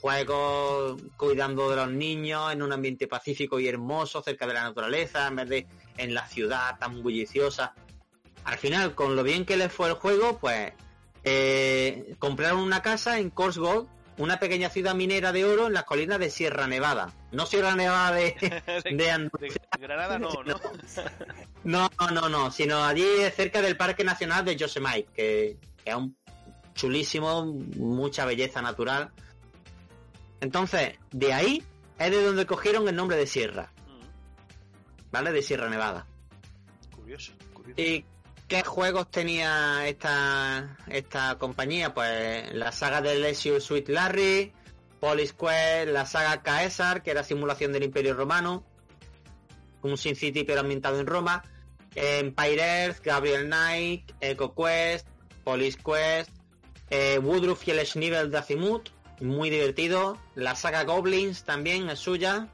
juegos, 0.00 1.02
cuidando 1.16 1.68
de 1.68 1.76
los 1.76 1.90
niños 1.90 2.52
en 2.52 2.62
un 2.62 2.72
ambiente 2.72 3.08
pacífico 3.08 3.58
y 3.58 3.66
hermoso, 3.66 4.22
cerca 4.22 4.46
de 4.46 4.54
la 4.54 4.62
naturaleza, 4.62 5.26
en 5.26 5.36
vez 5.36 5.48
de 5.48 5.66
en 5.98 6.14
la 6.14 6.28
ciudad 6.28 6.78
tan 6.78 7.02
bulliciosa. 7.02 7.74
Al 8.44 8.56
final, 8.56 8.94
con 8.94 9.16
lo 9.16 9.24
bien 9.24 9.44
que 9.44 9.56
les 9.56 9.72
fue 9.72 9.88
el 9.88 9.94
juego, 9.94 10.38
pues 10.38 10.74
eh, 11.24 12.14
compraron 12.20 12.60
una 12.60 12.82
casa 12.82 13.18
en 13.18 13.30
Gold 13.30 13.88
una 14.18 14.38
pequeña 14.38 14.70
ciudad 14.70 14.94
minera 14.94 15.32
de 15.32 15.44
oro 15.44 15.66
en 15.66 15.72
las 15.72 15.84
colinas 15.84 16.18
de 16.18 16.30
Sierra 16.30 16.66
Nevada. 16.66 17.12
No 17.32 17.46
Sierra 17.46 17.74
Nevada 17.74 18.12
de, 18.12 18.34
de, 18.84 19.30
Granada, 19.80 20.18
no, 20.18 20.30
¿no? 21.64 21.90
no, 21.98 22.10
no, 22.12 22.28
no, 22.28 22.50
sino 22.50 22.84
allí 22.84 23.04
cerca 23.34 23.60
del 23.60 23.76
Parque 23.76 24.04
Nacional 24.04 24.44
de 24.44 24.56
Yosemite, 24.56 25.08
que, 25.14 25.58
es 25.84 25.94
un 25.94 26.16
chulísimo, 26.74 27.44
mucha 27.76 28.24
belleza 28.24 28.62
natural. 28.62 29.10
Entonces, 30.40 30.98
de 31.10 31.32
ahí 31.32 31.62
es 31.98 32.10
de 32.10 32.22
donde 32.22 32.46
cogieron 32.46 32.88
el 32.88 32.96
nombre 32.96 33.16
de 33.16 33.26
Sierra. 33.26 33.72
Mm. 33.86 35.10
¿Vale? 35.10 35.32
De 35.32 35.42
Sierra 35.42 35.68
Nevada. 35.68 36.06
Curioso, 36.94 37.32
curioso. 37.52 37.80
Y 37.80 38.04
¿Qué 38.48 38.62
juegos 38.62 39.10
tenía 39.10 39.88
esta, 39.88 40.76
esta 40.88 41.38
compañía? 41.38 41.94
Pues 41.94 42.52
la 42.52 42.72
saga 42.72 43.00
de 43.00 43.18
Leisure 43.18 43.60
Suite 43.60 43.90
Larry, 43.90 44.52
Police 45.00 45.34
Quest, 45.34 45.88
la 45.88 46.04
saga 46.04 46.42
Caesar, 46.42 47.02
que 47.02 47.10
era 47.10 47.24
simulación 47.24 47.72
del 47.72 47.84
Imperio 47.84 48.12
Romano, 48.12 48.62
un 49.80 49.96
Sin 49.96 50.14
City 50.14 50.44
pero 50.44 50.60
ambientado 50.60 51.00
en 51.00 51.06
Roma, 51.06 51.42
Empire 51.94 52.84
Earth, 52.84 53.02
Gabriel 53.02 53.46
Knight, 53.46 54.12
Eco 54.20 54.54
Quest, 54.54 55.06
Police 55.42 55.78
Quest, 55.78 56.30
eh, 56.90 57.18
Woodruff 57.18 57.66
y 57.66 57.70
el 57.70 57.86
Schnivel 57.86 58.30
de 58.30 58.38
Azimuth, 58.38 58.90
muy 59.20 59.48
divertido, 59.48 60.18
la 60.34 60.54
saga 60.54 60.84
Goblins 60.84 61.44
también 61.44 61.88
es 61.88 61.98
suya, 61.98 62.48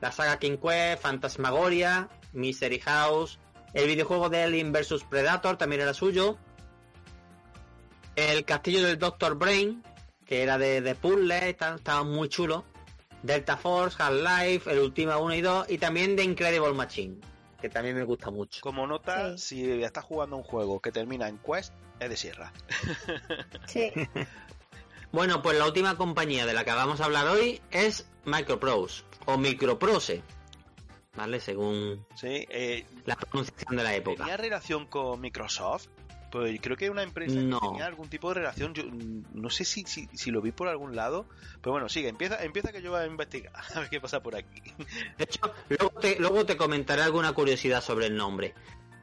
la 0.00 0.12
saga 0.12 0.38
King 0.38 0.56
Quest, 0.56 1.02
Fantasmagoria, 1.02 2.08
Mystery 2.32 2.80
House, 2.80 3.38
el 3.72 3.86
videojuego 3.86 4.28
de 4.28 4.42
Alien 4.42 4.72
vs 4.72 5.04
Predator 5.08 5.56
también 5.56 5.82
era 5.82 5.94
suyo. 5.94 6.38
El 8.16 8.44
castillo 8.44 8.84
del 8.84 8.98
Doctor 8.98 9.36
Brain, 9.36 9.82
que 10.26 10.42
era 10.42 10.58
de, 10.58 10.80
de 10.80 10.94
puzzle, 10.94 11.50
estaba, 11.50 12.02
muy 12.02 12.28
chulo. 12.28 12.64
Delta 13.22 13.56
Force, 13.56 14.02
Half-Life, 14.02 14.70
el 14.70 14.78
Ultima 14.80 15.18
1 15.18 15.34
y 15.34 15.40
2 15.42 15.66
y 15.70 15.78
también 15.78 16.16
The 16.16 16.24
Incredible 16.24 16.72
Machine, 16.72 17.18
que 17.60 17.68
también 17.68 17.96
me 17.96 18.04
gusta 18.04 18.30
mucho. 18.30 18.60
Como 18.62 18.86
nota, 18.86 19.36
si 19.36 19.82
estás 19.82 20.04
jugando 20.04 20.36
un 20.36 20.42
juego 20.42 20.80
que 20.80 20.90
termina 20.90 21.28
en 21.28 21.38
Quest, 21.38 21.72
es 22.00 22.08
de 22.08 22.16
Sierra. 22.16 22.52
Sí. 23.66 23.92
bueno, 25.12 25.42
pues 25.42 25.58
la 25.58 25.66
última 25.66 25.96
compañía 25.96 26.46
de 26.46 26.54
la 26.54 26.64
que 26.64 26.72
vamos 26.72 27.00
a 27.00 27.04
hablar 27.04 27.28
hoy 27.28 27.60
es 27.70 28.08
Microprose 28.24 29.04
o 29.26 29.36
Microprose 29.36 30.22
¿vale? 31.16 31.40
Según 31.40 32.06
eh, 32.22 32.86
la 33.04 33.16
pronunciación 33.16 33.76
de 33.76 33.82
la 33.82 33.94
época. 33.94 34.24
¿Tenía 34.24 34.36
relación 34.36 34.86
con 34.86 35.20
Microsoft? 35.20 35.88
Pues 36.30 36.60
creo 36.60 36.76
que 36.76 36.88
una 36.88 37.02
empresa 37.02 37.34
que 37.34 37.40
tenía 37.40 37.86
algún 37.86 38.08
tipo 38.08 38.28
de 38.28 38.34
relación. 38.34 38.72
Yo 38.72 38.84
no 39.34 39.50
sé 39.50 39.64
si, 39.64 39.84
si, 39.84 40.30
lo 40.30 40.40
vi 40.40 40.52
por 40.52 40.68
algún 40.68 40.94
lado. 40.94 41.26
Pero 41.60 41.72
bueno, 41.72 41.88
sigue, 41.88 42.08
empieza, 42.08 42.42
empieza 42.44 42.70
que 42.70 42.82
yo 42.82 42.92
voy 42.92 43.00
a 43.00 43.06
investigar 43.06 43.52
a 43.74 43.80
ver 43.80 43.90
qué 43.90 44.00
pasa 44.00 44.22
por 44.22 44.36
aquí. 44.36 44.62
De 45.18 45.24
hecho, 45.24 45.40
luego 45.68 45.90
te, 46.00 46.20
luego 46.20 46.46
te 46.46 46.56
comentaré 46.56 47.02
alguna 47.02 47.32
curiosidad 47.32 47.82
sobre 47.82 48.06
el 48.06 48.16
nombre. 48.16 48.54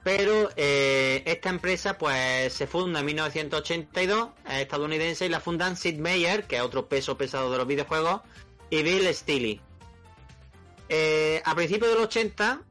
Pero 0.04 0.52
eh, 0.56 1.22
esta 1.26 1.50
empresa 1.50 1.98
pues 1.98 2.54
se 2.54 2.66
funda 2.66 3.02
en 3.02 3.08
1982, 3.08 4.30
es 4.48 4.62
estadounidense, 4.62 5.26
y 5.26 5.30
la 5.30 5.42
fundan 5.42 5.76
Sid 5.76 5.98
Meier, 6.00 6.46
que 6.46 6.56
es 6.56 6.62
otro 6.62 6.88
peso 6.88 7.18
pesado 7.18 7.52
de 7.52 7.58
los 7.58 7.68
videojuegos, 7.68 8.22
y 8.70 8.84
Bill 8.84 9.14
Steele. 9.14 9.60
Eh, 10.90 11.42
a 11.44 11.56
principios 11.56 11.92
del 11.92 12.00
80, 12.00 12.62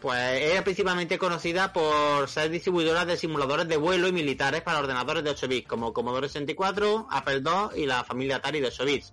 pues 0.00 0.42
era 0.42 0.62
principalmente 0.62 1.18
conocida 1.18 1.72
por 1.72 2.28
ser 2.28 2.50
distribuidora 2.50 3.06
de 3.06 3.16
simuladores 3.16 3.66
de 3.68 3.78
vuelo 3.78 4.06
y 4.06 4.12
militares 4.12 4.60
para 4.62 4.78
ordenadores 4.78 5.24
de 5.24 5.30
8 5.30 5.48
bits, 5.48 5.68
como 5.68 5.92
Commodore 5.94 6.28
64, 6.28 7.08
Apple 7.10 7.42
II 7.44 7.82
y 7.82 7.86
la 7.86 8.04
familia 8.04 8.36
Atari 8.36 8.60
de 8.60 8.68
8 8.68 8.84
bits. 8.84 9.12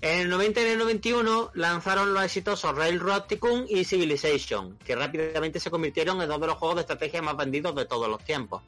En 0.00 0.20
el 0.20 0.28
90 0.28 0.60
y 0.60 0.64
en 0.64 0.70
el 0.72 0.78
91 0.78 1.50
lanzaron 1.54 2.14
los 2.14 2.22
exitosos 2.22 2.76
Railroad 2.76 3.24
Tycoon 3.24 3.64
y 3.68 3.84
Civilization, 3.84 4.76
que 4.78 4.94
rápidamente 4.94 5.58
se 5.58 5.70
convirtieron 5.70 6.22
en 6.22 6.28
dos 6.28 6.40
de 6.40 6.46
los 6.46 6.56
juegos 6.56 6.76
de 6.76 6.82
estrategia 6.82 7.20
más 7.20 7.36
vendidos 7.36 7.74
de 7.74 7.84
todos 7.84 8.08
los 8.08 8.22
tiempos. 8.22 8.62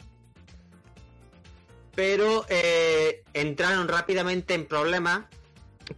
Pero 1.94 2.46
eh, 2.48 3.22
entraron 3.32 3.86
rápidamente 3.86 4.54
en 4.54 4.66
problemas 4.66 5.26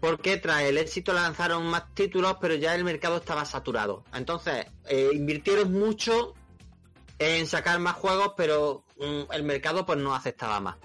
porque 0.01 0.36
tras 0.36 0.62
el 0.62 0.78
éxito 0.78 1.12
lanzaron 1.12 1.66
más 1.66 1.95
títulos, 1.95 2.37
pero 2.41 2.54
ya 2.54 2.75
el 2.75 2.84
mercado 2.84 3.18
estaba 3.18 3.45
saturado. 3.45 4.04
Entonces, 4.14 4.67
eh, 4.88 5.11
invirtieron 5.12 5.72
mucho 5.72 6.34
en 7.18 7.46
sacar 7.46 7.79
más 7.79 7.95
juegos, 7.95 8.33
pero 8.37 8.84
mm, 8.99 9.33
el 9.33 9.42
mercado 9.45 9.87
pues 9.87 9.99
no 9.99 10.14
aceptaba 10.14 10.61
más. 10.61 10.76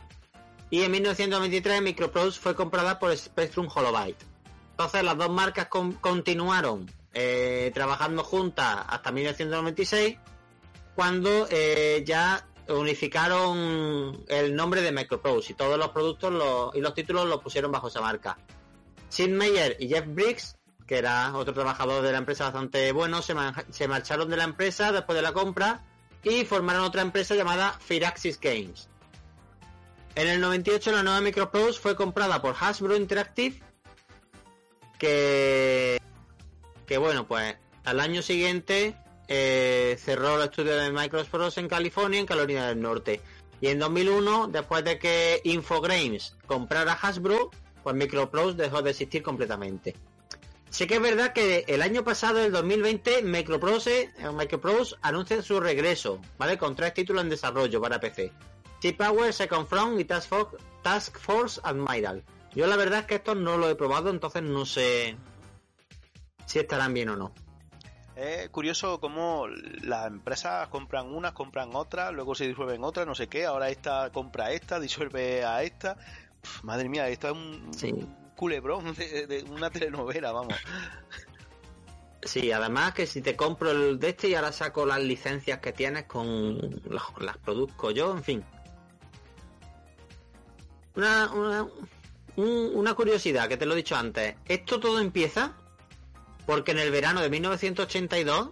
Y 0.69 0.83
en 0.83 0.91
1923 0.91 1.81
Microprose 1.81 2.39
fue 2.39 2.55
comprada 2.55 2.99
por 2.99 3.15
Spectrum 3.15 3.67
Holobyte. 3.73 4.23
Entonces 4.71 5.03
las 5.03 5.17
dos 5.17 5.29
marcas 5.29 5.67
continuaron 5.67 6.91
eh, 7.13 7.71
trabajando 7.73 8.23
juntas 8.23 8.85
hasta 8.87 9.11
1996, 9.11 10.17
cuando 10.93 11.47
eh, 11.49 12.03
ya 12.05 12.45
unificaron 12.69 14.23
el 14.27 14.55
nombre 14.55 14.81
de 14.81 14.91
Microprose 14.91 15.53
y 15.53 15.55
todos 15.55 15.79
los 15.79 15.89
productos 15.89 16.33
y 16.75 16.81
los 16.81 16.93
títulos 16.93 17.27
los 17.27 17.41
pusieron 17.41 17.71
bajo 17.71 17.87
esa 17.87 18.01
marca. 18.01 18.37
Sid 19.09 19.29
Meier 19.29 19.77
y 19.79 19.87
Jeff 19.87 20.05
Briggs, 20.07 20.57
que 20.85 20.97
era 20.97 21.35
otro 21.35 21.53
trabajador 21.53 22.03
de 22.03 22.11
la 22.11 22.17
empresa 22.17 22.45
bastante 22.45 22.91
bueno, 22.91 23.21
se, 23.21 23.33
marcharon 23.87 24.29
de 24.29 24.37
la 24.37 24.43
empresa 24.43 24.91
después 24.91 25.15
de 25.15 25.21
la 25.21 25.33
compra 25.33 25.83
y 26.23 26.45
formaron 26.45 26.83
otra 26.83 27.01
empresa 27.01 27.35
llamada 27.35 27.77
Firaxis 27.79 28.39
Games. 28.39 28.89
En 30.15 30.27
el 30.27 30.41
98 30.41 30.91
la 30.91 31.03
nueva 31.03 31.21
Microprose 31.21 31.79
fue 31.79 31.95
comprada 31.95 32.41
por 32.41 32.55
Hasbro 32.59 32.95
Interactive, 32.95 33.61
que, 34.97 36.01
que 36.85 36.97
bueno, 36.97 37.27
pues 37.27 37.55
al 37.83 37.99
año 37.99 38.21
siguiente 38.21 38.95
eh, 39.27 39.97
cerró 40.03 40.37
el 40.37 40.49
estudio 40.49 40.75
de 40.75 40.91
Microprose 40.91 41.59
en 41.59 41.67
California, 41.67 42.19
en 42.19 42.25
Carolina 42.25 42.67
del 42.67 42.81
Norte. 42.81 43.21
Y 43.59 43.67
en 43.67 43.79
2001, 43.79 44.47
después 44.47 44.83
de 44.83 44.99
que 44.99 45.41
Infogrames 45.43 46.35
comprara 46.45 46.93
Hasbro, 46.93 47.51
pues 47.87 47.95
Microprose 47.95 48.57
dejó 48.57 48.81
de 48.81 48.89
existir 48.89 49.23
completamente. 49.23 49.95
Sé 50.69 50.87
que 50.87 50.95
es 50.95 51.01
verdad 51.01 51.31
que 51.31 51.63
el 51.69 51.81
año 51.81 52.03
pasado, 52.03 52.39
el 52.39 52.51
2020, 52.51 53.21
Microprose, 53.21 54.11
Microprose 54.37 54.97
su 55.41 55.61
regreso, 55.61 56.19
¿vale? 56.37 56.57
Con 56.57 56.75
tres 56.75 56.93
títulos 56.93 57.23
en 57.23 57.29
desarrollo 57.29 57.79
para 57.79 58.01
PC. 58.01 58.33
T-Power, 58.81 59.31
Second 59.31 59.67
Front 59.67 60.01
y 60.01 60.03
Task 60.03 60.27
Force, 60.27 60.57
Task 60.83 61.17
Force 61.17 61.61
Admiral. 61.63 62.25
Yo 62.53 62.67
la 62.67 62.75
verdad 62.75 62.99
es 62.99 63.05
que 63.05 63.15
estos 63.15 63.37
no 63.37 63.55
lo 63.55 63.69
he 63.69 63.75
probado, 63.75 64.09
entonces 64.09 64.43
no 64.43 64.65
sé 64.65 65.15
si 66.45 66.59
estarán 66.59 66.93
bien 66.93 67.07
o 67.07 67.15
no. 67.15 67.31
Es 68.17 68.49
curioso 68.49 68.99
cómo 68.99 69.47
las 69.47 70.07
empresas 70.07 70.67
compran 70.67 71.07
unas, 71.07 71.31
compran 71.31 71.73
otras, 71.73 72.11
luego 72.11 72.35
se 72.35 72.49
disuelven 72.49 72.83
otras, 72.83 73.07
no 73.07 73.15
sé 73.15 73.27
qué, 73.27 73.45
ahora 73.45 73.69
esta 73.69 74.09
compra 74.11 74.51
esta, 74.51 74.77
disuelve 74.81 75.45
a 75.45 75.63
esta 75.63 75.97
madre 76.63 76.89
mía, 76.89 77.07
esto 77.09 77.27
es 77.27 77.33
un, 77.33 78.15
culebrón 78.35 78.93
de, 78.93 79.45
una 79.49 79.69
telenovela, 79.69 80.31
vamos. 80.31 80.55
Sí, 82.23 82.51
además 82.51 82.93
que 82.93 83.07
si 83.07 83.21
te 83.21 83.35
compro 83.35 83.71
el 83.71 83.99
de 83.99 84.09
este 84.09 84.29
y 84.29 84.35
ahora 84.35 84.51
saco 84.51 84.85
las 84.85 85.01
licencias 85.01 85.59
que 85.59 85.71
tienes 85.71 86.05
con 86.05 86.81
las, 86.89 87.37
produzco 87.37 87.91
yo, 87.91 88.11
en 88.11 88.23
fin. 88.23 88.43
Una, 90.95 91.31
una, 91.31 91.67
una 92.35 92.93
curiosidad 92.95 93.47
que 93.47 93.55
te 93.55 93.65
lo 93.65 93.73
he 93.73 93.77
dicho 93.77 93.95
antes. 93.95 94.35
Esto 94.45 94.79
todo 94.79 94.99
empieza 94.99 95.55
porque 96.47 96.71
en 96.71 96.79
el 96.79 96.91
verano 96.91 97.21
de 97.21 97.29
1982, 97.29 98.49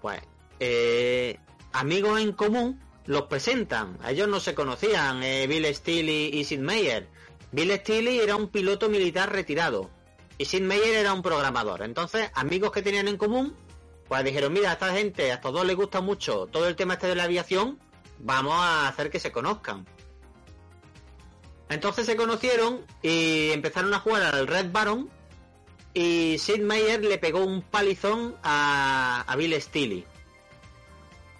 pues, 0.00 0.20
eh, 0.60 1.38
amigos 1.72 2.20
en 2.20 2.32
común 2.32 2.80
los 3.06 3.22
presentan. 3.22 3.98
Ellos 4.06 4.28
no 4.28 4.40
se 4.40 4.54
conocían, 4.54 5.22
eh, 5.22 5.46
Bill 5.46 5.66
Steele 5.74 6.28
y, 6.28 6.44
Sid 6.44 6.60
Meier. 6.60 7.08
Bill 7.50 7.72
Steele 7.72 8.22
era 8.22 8.36
un 8.36 8.48
piloto 8.48 8.88
militar 8.88 9.32
retirado 9.32 9.90
y 10.38 10.44
Sid 10.44 10.62
Meier 10.62 10.96
era 10.96 11.12
un 11.12 11.22
programador. 11.22 11.82
Entonces, 11.82 12.30
amigos 12.34 12.72
que 12.72 12.82
tenían 12.82 13.08
en 13.08 13.16
común, 13.16 13.54
pues 14.08 14.24
dijeron, 14.24 14.52
mira, 14.52 14.70
a 14.70 14.72
esta 14.74 14.92
gente, 14.92 15.30
a 15.30 15.34
estos 15.34 15.52
dos 15.52 15.66
les 15.66 15.76
gusta 15.76 16.00
mucho 16.00 16.46
todo 16.46 16.68
el 16.68 16.76
tema 16.76 16.94
este 16.94 17.06
de 17.08 17.14
la 17.14 17.24
aviación, 17.24 17.78
vamos 18.18 18.54
a 18.56 18.88
hacer 18.88 19.10
que 19.10 19.20
se 19.20 19.32
conozcan. 19.32 19.86
Entonces 21.68 22.04
se 22.04 22.16
conocieron 22.16 22.84
y 23.02 23.50
empezaron 23.50 23.94
a 23.94 24.00
jugar 24.00 24.22
al 24.22 24.46
Red 24.46 24.70
Baron 24.72 25.08
y 25.94 26.36
Sid 26.38 26.60
Meier 26.60 27.04
le 27.04 27.18
pegó 27.18 27.44
un 27.44 27.62
palizón 27.62 28.36
a, 28.42 29.34
Bill 29.36 29.60
Steele. 29.60 30.04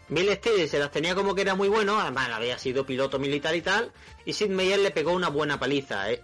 Bill 0.09 0.33
Steele 0.35 0.69
se 0.69 0.79
las 0.79 0.91
tenía 0.91 1.15
como 1.15 1.35
que 1.35 1.43
era 1.43 1.55
muy 1.55 1.69
bueno, 1.69 1.99
además 1.99 2.29
había 2.31 2.59
sido 2.59 2.85
piloto 2.85 3.19
militar 3.19 3.55
y 3.55 3.63
tal, 3.63 3.93
y 4.25 4.33
Sid 4.33 4.51
Meier 4.51 4.81
le 4.81 4.91
pegó 4.91 5.13
una 5.13 5.29
buena 5.29 5.59
paliza. 5.59 6.11
¿eh? 6.11 6.23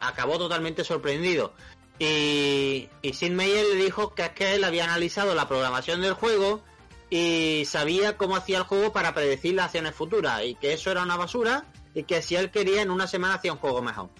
Acabó 0.00 0.38
totalmente 0.38 0.84
sorprendido. 0.84 1.52
Y, 1.98 2.88
y 3.02 3.12
Sid 3.12 3.32
Meier 3.32 3.66
le 3.66 3.84
dijo 3.84 4.14
que 4.14 4.22
es 4.22 4.30
que 4.30 4.54
él 4.54 4.64
había 4.64 4.84
analizado 4.84 5.34
la 5.34 5.48
programación 5.48 6.00
del 6.00 6.14
juego 6.14 6.62
y 7.10 7.64
sabía 7.66 8.16
cómo 8.16 8.36
hacía 8.36 8.58
el 8.58 8.64
juego 8.64 8.92
para 8.92 9.14
predecir 9.14 9.54
las 9.54 9.66
acciones 9.66 9.94
futuras 9.94 10.42
y 10.44 10.54
que 10.54 10.72
eso 10.72 10.90
era 10.90 11.02
una 11.02 11.16
basura 11.16 11.64
y 11.94 12.04
que 12.04 12.22
si 12.22 12.36
él 12.36 12.50
quería 12.50 12.82
en 12.82 12.90
una 12.90 13.06
semana 13.06 13.34
hacía 13.34 13.52
un 13.52 13.58
juego 13.58 13.82
mejor. 13.82 14.10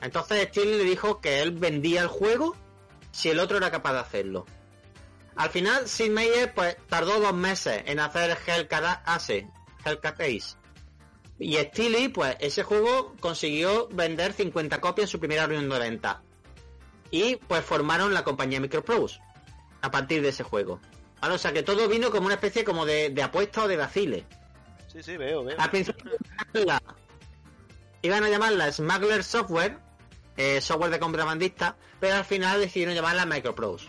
Entonces 0.00 0.48
Steele 0.48 0.78
le 0.78 0.84
dijo 0.84 1.20
que 1.20 1.42
él 1.42 1.52
vendía 1.52 2.02
el 2.02 2.08
juego 2.08 2.56
si 3.10 3.28
el 3.30 3.40
otro 3.40 3.56
era 3.56 3.70
capaz 3.70 3.92
de 3.92 3.98
hacerlo. 3.98 4.46
Al 5.38 5.50
final, 5.50 5.86
Sid 5.86 6.10
Meier 6.10 6.52
pues 6.52 6.76
tardó 6.88 7.20
dos 7.20 7.32
meses 7.32 7.84
en 7.86 8.00
hacer 8.00 8.36
Hellcat 8.44 9.02
Ace, 9.06 9.48
Hellcat 9.84 10.20
Ace. 10.20 10.56
Y 11.38 11.54
Steele, 11.54 12.10
pues 12.10 12.36
ese 12.40 12.64
juego 12.64 13.14
consiguió 13.20 13.86
vender 13.92 14.32
50 14.32 14.80
copias 14.80 15.04
en 15.04 15.12
su 15.12 15.20
primera 15.20 15.46
reunión 15.46 15.70
de 15.70 15.78
venta. 15.78 16.22
Y 17.12 17.36
pues 17.36 17.64
formaron 17.64 18.12
la 18.12 18.24
compañía 18.24 18.58
Microprose 18.58 19.20
a 19.80 19.92
partir 19.92 20.22
de 20.22 20.30
ese 20.30 20.42
juego. 20.42 20.80
o 21.22 21.38
sea 21.38 21.52
que 21.52 21.62
todo 21.62 21.88
vino 21.88 22.10
como 22.10 22.26
una 22.26 22.34
especie 22.34 22.64
como 22.64 22.84
de, 22.84 23.14
apuesta 23.22 23.62
o 23.62 23.68
de 23.68 23.76
vacile. 23.76 24.26
Sí, 24.88 25.04
sí, 25.04 25.16
veo, 25.16 25.44
veo. 25.44 25.56
Al 25.56 25.70
principio 25.70 26.18
iban 28.02 28.24
a 28.24 28.28
llamarla 28.28 28.72
Smuggler 28.72 29.22
Software 29.22 29.78
eh, 30.36 30.60
software 30.60 30.90
de 30.90 31.00
contrabandista, 31.00 31.76
pero 32.00 32.14
al 32.14 32.24
final 32.24 32.60
decidieron 32.60 32.94
llamarla 32.94 33.26
Microprose. 33.26 33.88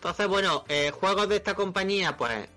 Entonces, 0.00 0.28
bueno, 0.28 0.64
eh, 0.70 0.92
juegos 0.98 1.28
de 1.28 1.36
esta 1.36 1.54
compañía, 1.54 2.16
pues 2.16 2.48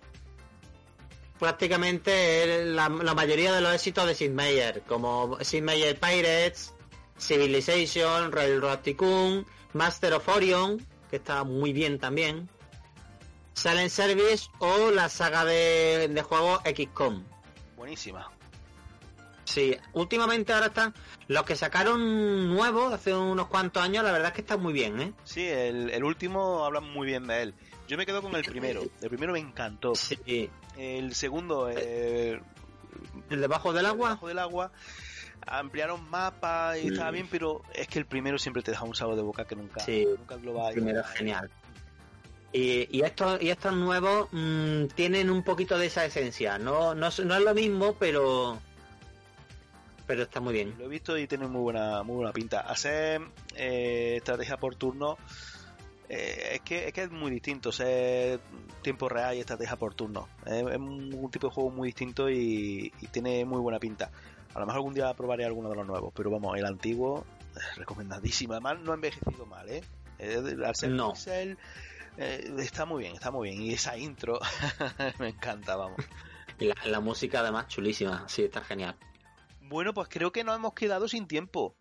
prácticamente 1.37 2.63
la, 2.63 2.87
mayoría 2.87 3.51
de 3.51 3.59
los 3.59 3.73
éxitos 3.73 4.07
de 4.07 4.15
Sid 4.15 4.29
Meier, 4.29 4.81
como 4.83 5.37
Sid 5.41 5.61
Meier 5.61 5.99
Pirates, 5.99 6.73
Civilization, 7.19 8.31
Railroad 8.31 8.79
Tycoon, 8.79 9.45
Master 9.73 10.13
of 10.13 10.29
Orion, 10.29 10.87
que 11.09 11.17
está 11.17 11.43
muy 11.43 11.73
bien 11.73 11.99
también, 11.99 12.47
Silent 13.55 13.91
Service 13.91 14.49
o 14.59 14.91
la 14.91 15.09
saga 15.09 15.43
de, 15.43 16.07
de 16.09 16.21
juegos 16.21 16.61
XCOM. 16.63 17.25
Buenísima. 17.75 18.31
Sí, 19.53 19.77
últimamente 19.93 20.51
ahora 20.51 20.65
están 20.67 20.95
los 21.27 21.43
que 21.43 21.55
sacaron 21.55 22.55
nuevos 22.55 22.91
hace 22.91 23.13
unos 23.13 23.45
cuantos 23.45 23.83
años, 23.83 24.03
la 24.03 24.11
verdad 24.11 24.29
es 24.29 24.33
que 24.33 24.41
están 24.41 24.59
muy 24.59 24.73
bien, 24.73 24.99
¿eh? 24.99 25.13
Sí, 25.25 25.45
el, 25.45 26.03
último 26.03 26.65
hablan 26.65 26.91
muy 26.91 27.05
bien 27.05 27.27
de 27.27 27.43
él. 27.43 27.53
Yo 27.87 27.95
me 27.95 28.07
quedo 28.07 28.23
con 28.23 28.35
el 28.35 28.43
primero. 28.43 28.81
El 28.99 29.09
primero 29.09 29.31
me 29.33 29.37
encantó. 29.39 29.93
Sí. 29.93 30.49
El 30.75 31.13
segundo, 31.13 31.69
eh, 31.69 32.41
el 33.29 33.41
debajo 33.41 33.73
del 33.73 33.85
agua. 33.85 34.09
Debajo 34.09 34.27
del 34.27 34.39
agua. 34.39 34.71
Ampliaron 35.45 36.09
mapas 36.09 36.79
y 36.81 36.87
estaba 36.87 37.11
bien, 37.11 37.27
pero 37.29 37.61
es 37.75 37.87
que 37.87 37.99
el 37.99 38.07
primero 38.07 38.39
siempre 38.39 38.63
te 38.63 38.71
deja 38.71 38.85
un 38.85 38.95
sabor 38.95 39.15
de 39.15 39.21
boca 39.21 39.45
que 39.45 39.55
nunca, 39.55 39.81
sí, 39.81 40.07
nunca 40.17 40.35
lo 40.37 40.55
va 40.55 40.65
a 40.65 40.69
El 40.69 40.75
primero 40.75 41.01
es 41.01 41.07
genial. 41.09 41.51
Y, 42.51 42.87
y, 42.89 43.01
estos, 43.01 43.39
y 43.39 43.51
estos 43.51 43.73
nuevos 43.73 44.29
mm, 44.31 44.85
tienen 44.95 45.29
un 45.29 45.43
poquito 45.43 45.77
de 45.77 45.87
esa 45.87 46.05
esencia. 46.05 46.57
No, 46.57 46.95
no, 46.95 47.09
no 47.23 47.35
es 47.35 47.43
lo 47.43 47.53
mismo, 47.53 47.95
pero 47.99 48.59
pero 50.05 50.23
está 50.23 50.39
muy 50.39 50.53
bien. 50.53 50.75
Lo 50.77 50.85
he 50.85 50.87
visto 50.87 51.17
y 51.17 51.27
tiene 51.27 51.47
muy 51.47 51.61
buena, 51.61 52.03
muy 52.03 52.15
buena 52.15 52.31
pinta. 52.31 52.61
Hacer 52.61 53.21
eh, 53.55 54.15
estrategia 54.17 54.57
por 54.57 54.75
turno 54.75 55.17
eh, 56.09 56.55
es, 56.55 56.61
que, 56.61 56.87
es 56.87 56.93
que 56.93 57.03
es 57.03 57.11
muy 57.11 57.31
distinto, 57.31 57.71
ser 57.71 58.39
tiempo 58.81 59.07
real 59.09 59.35
y 59.35 59.39
estrategia 59.39 59.75
por 59.77 59.95
turno. 59.95 60.27
Es, 60.45 60.63
un, 60.63 61.29
tipo 61.31 61.47
de 61.47 61.53
juego 61.53 61.69
muy 61.69 61.87
distinto 61.87 62.29
y, 62.29 62.91
tiene 63.11 63.45
muy 63.45 63.59
buena 63.59 63.79
pinta. 63.79 64.11
A 64.53 64.59
lo 64.59 64.65
mejor 64.65 64.79
algún 64.79 64.93
día 64.93 65.13
probaré 65.13 65.45
alguno 65.45 65.69
de 65.69 65.75
los 65.75 65.87
nuevos, 65.87 66.13
pero 66.15 66.29
vamos, 66.29 66.57
el 66.57 66.65
antiguo 66.65 67.25
es 67.55 67.77
recomendadísimo. 67.77 68.53
Además, 68.53 68.79
no 68.81 68.91
ha 68.91 68.95
envejecido 68.95 69.45
mal, 69.45 69.69
¿eh? 69.69 69.81
al 70.63 70.75
ser 70.75 70.91
no. 70.91 71.13
eh, 72.17 72.53
está 72.59 72.85
muy 72.85 73.03
bien, 73.03 73.15
está 73.15 73.31
muy 73.31 73.49
bien. 73.49 73.61
Y 73.61 73.73
esa 73.73 73.97
intro 73.97 74.39
me 75.19 75.29
encanta, 75.29 75.75
vamos. 75.75 75.97
Y 76.59 76.65
la, 76.65 76.75
la 76.85 76.99
música 76.99 77.39
además 77.39 77.67
chulísima, 77.69 78.27
sí, 78.27 78.43
está 78.43 78.61
genial. 78.61 78.95
Bueno, 79.65 79.93
pues 79.93 80.09
creo 80.09 80.31
que 80.31 80.43
nos 80.43 80.55
hemos 80.57 80.73
quedado 80.73 81.07
sin 81.07 81.25
tiempo. 81.25 81.75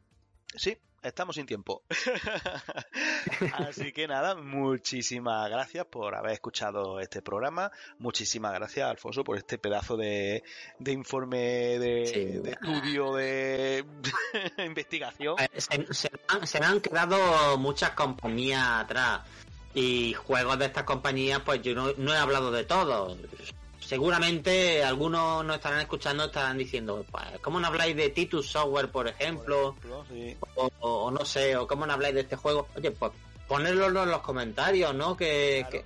Sí, 0.54 0.78
estamos 1.02 1.34
sin 1.34 1.46
tiempo. 1.46 1.82
Así 3.54 3.92
que 3.92 4.06
nada, 4.06 4.36
muchísimas 4.36 5.50
gracias 5.50 5.86
por 5.86 6.14
haber 6.14 6.32
escuchado 6.32 7.00
este 7.00 7.22
programa. 7.22 7.72
Muchísimas 7.98 8.52
gracias, 8.54 8.88
Alfonso, 8.88 9.24
por 9.24 9.36
este 9.36 9.59
pedazo 9.59 9.96
de, 9.96 10.44
informe 10.86 11.38
de, 11.80 12.02
estudio, 12.52 13.14
de 13.14 13.84
investigación. 14.64 15.36
Eh, 15.40 15.48
se, 15.60 16.10
han, 16.28 16.64
han, 16.64 16.80
quedado 16.80 17.59
muchas 17.59 17.90
compañías 17.90 18.64
atrás. 18.64 19.22
Y 19.74 20.12
juegos 20.12 20.59
de 20.59 20.66
estas 20.66 20.84
compañías, 20.84 21.40
pues 21.40 21.62
yo 21.62 21.74
no, 21.74 21.92
no 21.96 22.14
he 22.14 22.18
hablado 22.18 22.52
de 22.52 22.64
todos 22.64 23.18
seguramente 23.93 24.82
algunos 24.82 25.44
nos 25.44 25.56
estarán 25.56 25.81
escuchando 25.81 26.24
estarán 26.24 26.56
diciendo 26.56 27.05
pues, 27.10 27.24
¿cómo 27.43 27.60
no 27.60 27.66
habláis 27.66 27.94
de 27.94 28.09
Titus 28.09 28.51
Software 28.51 28.90
por 28.90 29.06
ejemplo? 29.06 29.77
o, 30.81 31.10
no 31.10 31.24
sé 31.27 31.59
o 31.59 31.66
cómo 31.66 31.85
no 31.85 31.93
habláis 31.93 32.14
de 32.14 32.23
este 32.23 32.36
juego 32.36 32.69
oye 32.74 32.90
pues 32.93 33.12
ponerlo 33.47 33.89
en 33.89 34.10
los 34.10 34.23
comentarios 34.23 34.94
¿no? 34.94 35.14
que, 35.14 35.85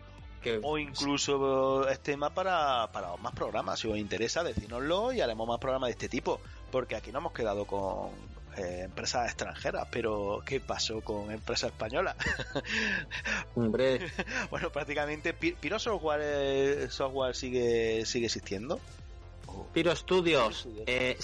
o 0.62 0.78
incluso 0.78 1.88
es 1.88 1.98
tema 1.98 2.30
para, 2.30 2.88
para 2.92 3.16
más 3.16 3.34
programas. 3.34 3.80
Si 3.80 3.88
os 3.88 3.98
interesa 3.98 4.44
decínoslo 4.44 5.12
y 5.12 5.20
haremos 5.20 5.48
más 5.48 5.58
programas 5.58 5.88
de 5.88 5.92
este 5.94 6.08
tipo 6.08 6.40
porque 6.70 6.94
aquí 6.94 7.10
no 7.10 7.18
hemos 7.18 7.32
quedado 7.32 7.64
con 7.64 8.10
eh, 8.56 8.82
empresas 8.84 9.26
extranjeras, 9.26 9.86
pero 9.90 10.42
¿qué 10.44 10.60
pasó 10.60 11.00
con 11.00 11.30
empresas 11.30 11.70
españolas? 11.70 12.16
Hombre. 13.54 14.00
bueno, 14.50 14.70
prácticamente 14.70 15.34
Piro 15.34 15.78
Software, 15.78 16.20
eh, 16.22 16.86
software 16.90 17.34
sigue, 17.34 18.04
sigue 18.06 18.26
existiendo. 18.26 18.80
Piro 19.72 19.94
Studios. 19.94 20.68
Eh, 20.86 21.18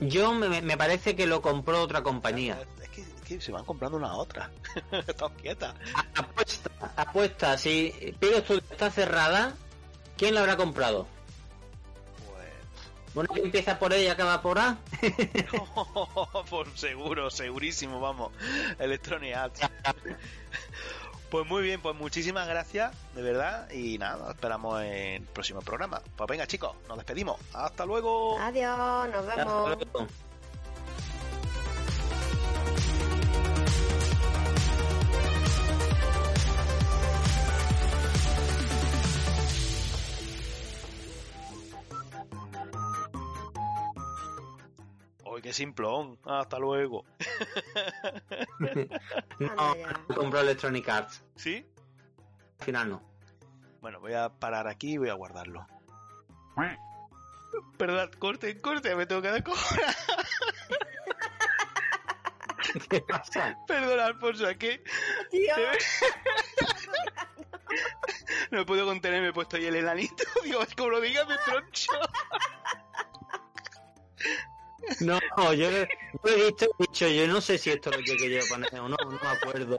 yo 0.00 0.32
me, 0.32 0.76
parece 0.76 1.14
que 1.16 1.26
lo 1.26 1.40
compró 1.40 1.82
otra 1.82 2.02
compañía. 2.02 2.58
Es 2.82 2.88
que, 3.26 3.40
se 3.40 3.52
van 3.52 3.64
comprando 3.64 3.98
una 3.98 4.08
a 4.08 4.16
otra. 4.16 4.50
Están 5.06 5.34
quietas. 5.34 5.74
Apuesta, 6.14 6.70
apuesta. 6.96 7.58
Si 7.58 8.14
Piro 8.18 8.38
Studios 8.38 8.64
está 8.70 8.90
cerrada, 8.90 9.54
¿quién 10.16 10.34
la 10.34 10.40
habrá 10.40 10.56
comprado? 10.56 11.06
Bueno, 13.18 13.34
que 13.34 13.40
empieza 13.40 13.80
por 13.80 13.92
E 13.92 14.04
y 14.04 14.06
acaba 14.06 14.40
por 14.40 14.60
A. 14.60 14.78
por 16.50 16.68
seguro, 16.78 17.30
segurísimo, 17.30 17.98
vamos. 17.98 18.30
Electronic 18.78 19.34
Arts. 19.34 19.60
Pues 21.28 21.44
muy 21.44 21.64
bien, 21.64 21.82
pues 21.82 21.96
muchísimas 21.96 22.46
gracias, 22.46 22.94
de 23.16 23.22
verdad. 23.22 23.68
Y 23.72 23.98
nada, 23.98 24.30
esperamos 24.30 24.80
en 24.82 25.14
el 25.14 25.22
próximo 25.22 25.62
programa. 25.62 26.00
Pues 26.14 26.28
venga, 26.28 26.46
chicos, 26.46 26.76
nos 26.86 26.96
despedimos. 26.96 27.40
Hasta 27.54 27.84
luego. 27.84 28.38
Adiós, 28.38 29.08
nos 29.10 29.26
vemos. 29.26 29.78
Que 45.40 45.52
simplón. 45.52 46.18
Hasta 46.24 46.58
luego. 46.58 47.04
no, 49.38 49.76
compró 50.14 50.40
Electronic 50.40 50.88
Arts. 50.88 51.24
¿Sí? 51.36 51.66
Al 52.60 52.64
final 52.64 52.90
no. 52.90 53.02
Bueno, 53.80 54.00
voy 54.00 54.14
a 54.14 54.28
parar 54.28 54.66
aquí 54.66 54.94
y 54.94 54.98
voy 54.98 55.08
a 55.08 55.14
guardarlo. 55.14 55.66
Perdón, 57.76 58.10
corte, 58.18 58.60
corte, 58.60 58.96
me 58.96 59.06
tengo 59.06 59.22
que 59.22 59.30
dar 59.30 59.44
cojones. 59.44 59.96
¿Qué 62.90 63.00
pasa? 63.00 63.56
Perdona, 63.66 64.06
Alfonso, 64.06 64.48
es 64.48 64.56
que 64.58 64.82
no 68.50 68.58
me 68.58 68.64
puedo 68.64 68.84
contener, 68.84 69.22
me 69.22 69.28
he 69.28 69.32
puesto 69.32 69.56
ahí 69.56 69.66
el 69.66 69.76
enanito. 69.76 70.24
Digo, 70.44 70.60
es 70.62 70.74
como 70.74 70.90
lo 70.90 71.00
digas, 71.00 71.28
me 71.28 71.36
troncho. 71.38 71.92
No, 75.00 75.18
yo, 75.52 75.70
yo 75.70 75.78
he 76.24 76.48
he 76.48 76.54
dicho, 76.78 77.08
yo 77.08 77.26
no 77.26 77.40
sé 77.40 77.58
si 77.58 77.70
esto 77.70 77.90
es 77.90 77.96
lo 77.98 78.02
que 78.02 78.16
quería 78.16 78.40
poner 78.48 78.74
o 78.80 78.88
no, 78.88 78.96
no 78.96 79.10
me 79.10 79.28
acuerdo. 79.28 79.76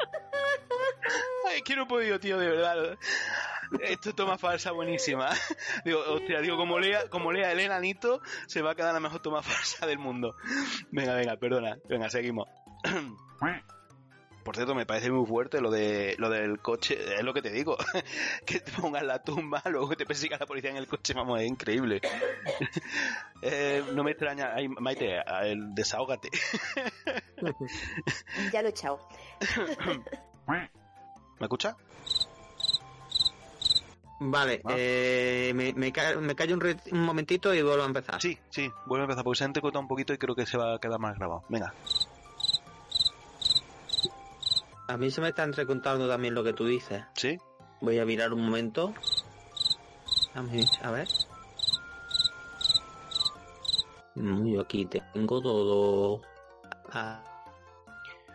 Es 1.55 1.63
que 1.63 1.76
no 1.76 1.84
he 1.84 1.88
podido, 1.88 2.19
tío, 2.19 2.38
de 2.38 2.49
verdad. 2.49 2.97
Esto 3.81 4.09
es 4.09 4.15
toma 4.15 4.38
falsa 4.38 4.71
buenísima. 4.71 5.30
Digo, 5.85 5.99
hostia, 6.07 6.41
digo, 6.41 6.57
como 6.57 6.80
lea, 6.80 7.09
como 7.09 7.31
lea 7.31 7.51
el 7.51 7.59
enanito, 7.59 8.21
se 8.47 8.61
va 8.61 8.71
a 8.71 8.76
quedar 8.76 8.93
la 8.93 8.99
mejor 8.99 9.21
toma 9.21 9.41
falsa 9.41 9.85
del 9.85 9.99
mundo. 9.99 10.35
Venga, 10.91 11.15
venga, 11.15 11.38
perdona. 11.38 11.77
Venga, 11.88 12.09
seguimos. 12.09 12.47
Por 14.43 14.55
cierto, 14.55 14.73
me 14.73 14.85
parece 14.85 15.11
muy 15.11 15.27
fuerte 15.27 15.61
lo 15.61 15.69
de 15.69 16.15
lo 16.17 16.29
del 16.29 16.59
coche, 16.59 16.97
es 17.17 17.23
lo 17.23 17.33
que 17.33 17.41
te 17.41 17.51
digo, 17.51 17.77
que 18.45 18.59
te 18.61 18.71
pongan 18.71 19.05
la 19.05 19.21
tumba, 19.21 19.61
luego 19.69 19.89
que 19.89 19.95
te 19.95 20.05
persiga 20.05 20.37
la 20.39 20.45
policía 20.47 20.71
en 20.71 20.77
el 20.77 20.87
coche, 20.87 21.13
vamos, 21.13 21.39
es 21.41 21.47
increíble. 21.47 22.01
Eh, 23.41 23.81
no 23.93 24.03
me 24.03 24.11
extraña, 24.11 24.51
ay, 24.53 24.67
Maite, 24.67 25.17
el 25.43 25.73
desahógate. 25.73 26.29
ya 28.51 28.61
lo 28.61 28.67
he 28.67 28.71
echado. 28.71 29.07
¿Me 30.45 30.69
escuchas? 31.39 31.73
Vale, 34.19 34.61
Ah. 34.65 34.73
eh, 34.75 35.53
me, 35.55 35.71
me, 35.73 35.93
ca- 35.93 36.15
me 36.15 36.35
callo 36.35 36.55
un, 36.55 36.59
re- 36.59 36.75
un 36.91 36.99
momentito 37.05 37.53
y 37.53 37.61
vuelvo 37.61 37.83
a 37.83 37.85
empezar. 37.85 38.21
Sí, 38.21 38.37
sí, 38.49 38.69
vuelve 38.85 39.03
a 39.03 39.05
empezar 39.05 39.23
porque 39.23 39.37
se 39.37 39.43
ha 39.45 39.47
entrecortado 39.47 39.81
un 39.81 39.87
poquito 39.87 40.11
y 40.13 40.17
creo 40.17 40.35
que 40.35 40.45
se 40.45 40.57
va 40.57 40.75
a 40.75 40.79
quedar 40.79 40.99
más 40.99 41.17
grabado. 41.17 41.43
Venga. 41.47 41.73
A 44.89 44.97
mí 44.97 45.11
se 45.11 45.21
me 45.21 45.29
está 45.29 45.43
entrecontando 45.43 46.07
también 46.07 46.33
lo 46.33 46.43
que 46.43 46.51
tú 46.53 46.65
dices. 46.65 47.03
¿Sí? 47.15 47.37
Voy 47.79 47.99
a 47.99 48.05
mirar 48.05 48.33
un 48.33 48.41
momento. 48.43 48.91
A 50.33 50.41
mí- 50.41 50.65
a 50.81 50.89
ver. 50.91 51.07
Mm, 54.15 54.47
Yo 54.53 54.61
aquí 54.61 54.85
tengo 54.85 55.41
todo. 55.41 56.21
Ah, 56.91 57.23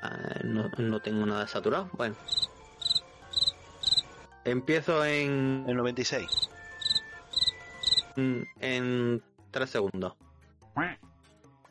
ah, 0.03 0.39
no, 0.45 0.71
no 0.79 1.01
tengo 1.01 1.27
nada 1.27 1.47
saturado. 1.49 1.91
Bueno. 1.95 2.15
Empiezo 4.45 5.05
en, 5.05 5.65
El 5.67 5.77
96. 5.77 6.51
en, 8.17 8.47
en 8.61 9.23
3 9.51 9.71
segundos. 9.71 10.15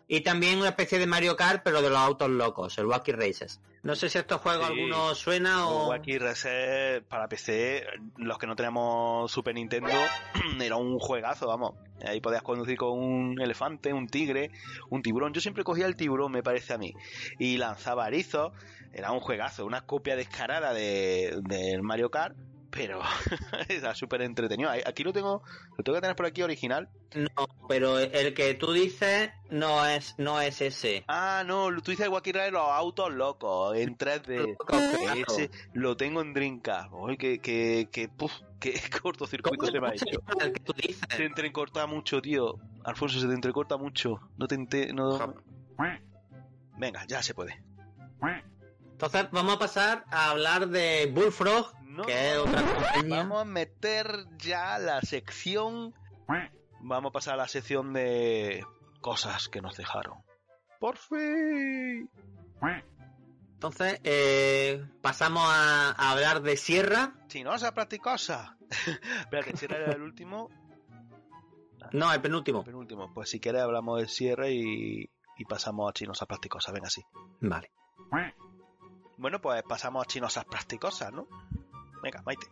Y 0.09 0.21
también 0.21 0.59
una 0.59 0.69
especie 0.69 0.99
de 0.99 1.07
Mario 1.07 1.35
Kart, 1.37 1.61
pero 1.63 1.81
de 1.81 1.89
los 1.89 1.97
autos 1.97 2.29
locos, 2.29 2.77
el 2.77 2.85
Wacky 2.87 3.13
Races. 3.13 3.61
No 3.83 3.95
sé 3.95 4.09
si 4.09 4.17
estos 4.17 4.39
juegos 4.39 4.67
Sí. 4.67 4.73
alguno 4.73 5.13
suena 5.13 5.67
o... 5.67 5.89
Wacky 5.89 6.17
Reset 6.17 7.03
para 7.05 7.27
PC, 7.27 7.85
los 8.17 8.37
que 8.37 8.47
no 8.47 8.55
tenemos 8.55 9.29
Super 9.29 9.53
Nintendo, 9.53 9.89
era 10.61 10.77
un 10.77 10.99
juegazo, 10.99 11.47
vamos. 11.47 11.73
Ahí 12.05 12.21
podías 12.21 12.43
conducir 12.43 12.77
con 12.77 12.97
un 12.97 13.41
elefante, 13.41 13.93
un 13.93 14.07
tigre, 14.07 14.51
un 14.89 15.01
tiburón. 15.01 15.33
Yo 15.33 15.41
siempre 15.41 15.65
cogía 15.65 15.85
el 15.85 15.97
tiburón, 15.97 16.31
me 16.31 16.43
parece 16.43 16.73
a 16.73 16.77
mí. 16.77 16.93
Y 17.39 17.57
lanzaba 17.57 18.07
erizos. 18.07 18.53
Era 18.93 19.11
un 19.11 19.19
juegazo, 19.19 19.65
una 19.65 19.81
copia 19.81 20.15
descarada 20.15 20.73
de, 20.73 21.39
del 21.41 21.81
Mario 21.81 22.09
Kart. 22.09 22.37
Pero 22.75 23.01
era 23.69 23.93
súper 23.93 24.23
entretenido. 24.23 24.71
Aquí 24.71 25.03
lo 25.03 25.13
tengo, 25.13 25.43
lo 25.77 25.83
tengo 25.83 25.95
que 25.97 26.01
tener 26.01 26.15
por 26.15 26.25
aquí 26.25 26.41
original. 26.41 26.89
No, 27.13 27.47
pero 27.69 27.99
el 27.99 28.33
que 28.33 28.55
tú 28.55 28.73
dices 28.73 29.29
no 29.51 29.85
es 29.85 30.15
no 30.17 30.41
es 30.41 30.59
ese. 30.61 31.03
Ah, 31.07 31.43
no, 31.45 31.69
tú 31.83 31.91
dices 31.91 32.07
Wacky 32.09 32.31
Race 32.31 32.49
los 32.51 32.67
autos 32.67 33.13
locos 33.13 33.77
en 33.77 33.95
3D. 33.95 34.57
Claro. 34.65 35.21
Ese 35.27 35.51
lo 35.73 35.95
tengo 35.95 36.21
en 36.21 36.33
Dreamcast. 36.33 36.89
Uy, 36.91 37.15
que, 37.17 37.37
que, 37.39 37.89
que, 37.91 38.09
puf, 38.09 38.33
que 38.59 38.73
cortocircuito 39.03 39.57
¿Cómo 39.59 39.71
se 39.71 39.79
me 39.79 39.87
ha 39.89 39.93
hecho. 39.93 40.05
el 40.41 40.53
que 40.53 40.59
tú 40.61 40.73
dices? 40.73 41.07
Se 41.15 41.25
entrecorta 41.25 41.85
mucho, 41.85 42.21
tío. 42.23 42.55
Alfonso, 42.83 43.19
se 43.19 43.27
te 43.27 43.33
entrecorta 43.33 43.77
mucho. 43.77 44.19
No 44.37 44.47
te 44.47 44.55
ente- 44.55 44.93
no... 44.93 45.35
Venga, 46.79 47.05
ya 47.07 47.21
se 47.21 47.35
puede. 47.35 47.63
Entonces 48.93 49.27
vamos 49.31 49.55
a 49.55 49.59
pasar 49.59 50.05
a 50.09 50.29
hablar 50.31 50.69
de 50.69 51.11
Bullfrog, 51.13 51.73
No, 51.93 52.03
que 52.03 52.31
es 52.31 52.37
otra 52.37 52.61
compañía. 52.61 53.17
Vamos 53.17 53.41
a 53.41 53.45
meter 53.45 54.25
ya 54.37 54.79
la 54.79 55.01
sección. 55.01 55.93
Vamos 56.81 57.09
a 57.09 57.13
pasar 57.13 57.35
a 57.35 57.37
la 57.37 57.47
sección 57.47 57.93
de 57.93 58.65
cosas 58.99 59.47
que 59.47 59.61
nos 59.61 59.77
dejaron. 59.77 60.23
Por 60.79 60.97
fin. 60.97 62.09
Entonces 63.53 64.01
eh, 64.03 64.83
pasamos 65.01 65.43
a, 65.45 65.91
a 65.91 66.11
hablar 66.11 66.41
de 66.41 66.57
Sierra. 66.57 67.13
Chinosa 67.27 67.73
practicosa. 67.73 68.57
Espérate, 69.19 69.55
si 69.55 69.65
era 69.65 69.91
el 69.91 70.01
último. 70.01 70.49
No, 71.91 72.11
el 72.11 72.21
penúltimo. 72.21 72.63
Penúltimo. 72.63 73.13
Pues 73.13 73.29
si 73.29 73.39
quieres 73.39 73.61
hablamos 73.61 73.99
del 73.99 74.09
cierre 74.09 74.51
y, 74.51 75.09
y 75.37 75.45
pasamos 75.45 75.89
a 75.89 75.93
chinosa 75.93 76.25
practicosa. 76.25 76.71
Venga, 76.71 76.89
sí. 76.89 77.03
Vale. 77.41 77.71
Bueno, 79.17 79.39
pues 79.39 79.61
pasamos 79.63 80.03
a 80.03 80.07
chinosas 80.07 80.45
practicosas, 80.45 81.13
¿no? 81.13 81.27
Venga, 82.03 82.21
Maite. 82.25 82.47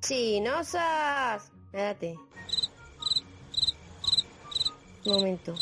Chinosas. 0.00 1.52
Espérate. 1.66 2.18
Un 5.04 5.12
momento. 5.12 5.54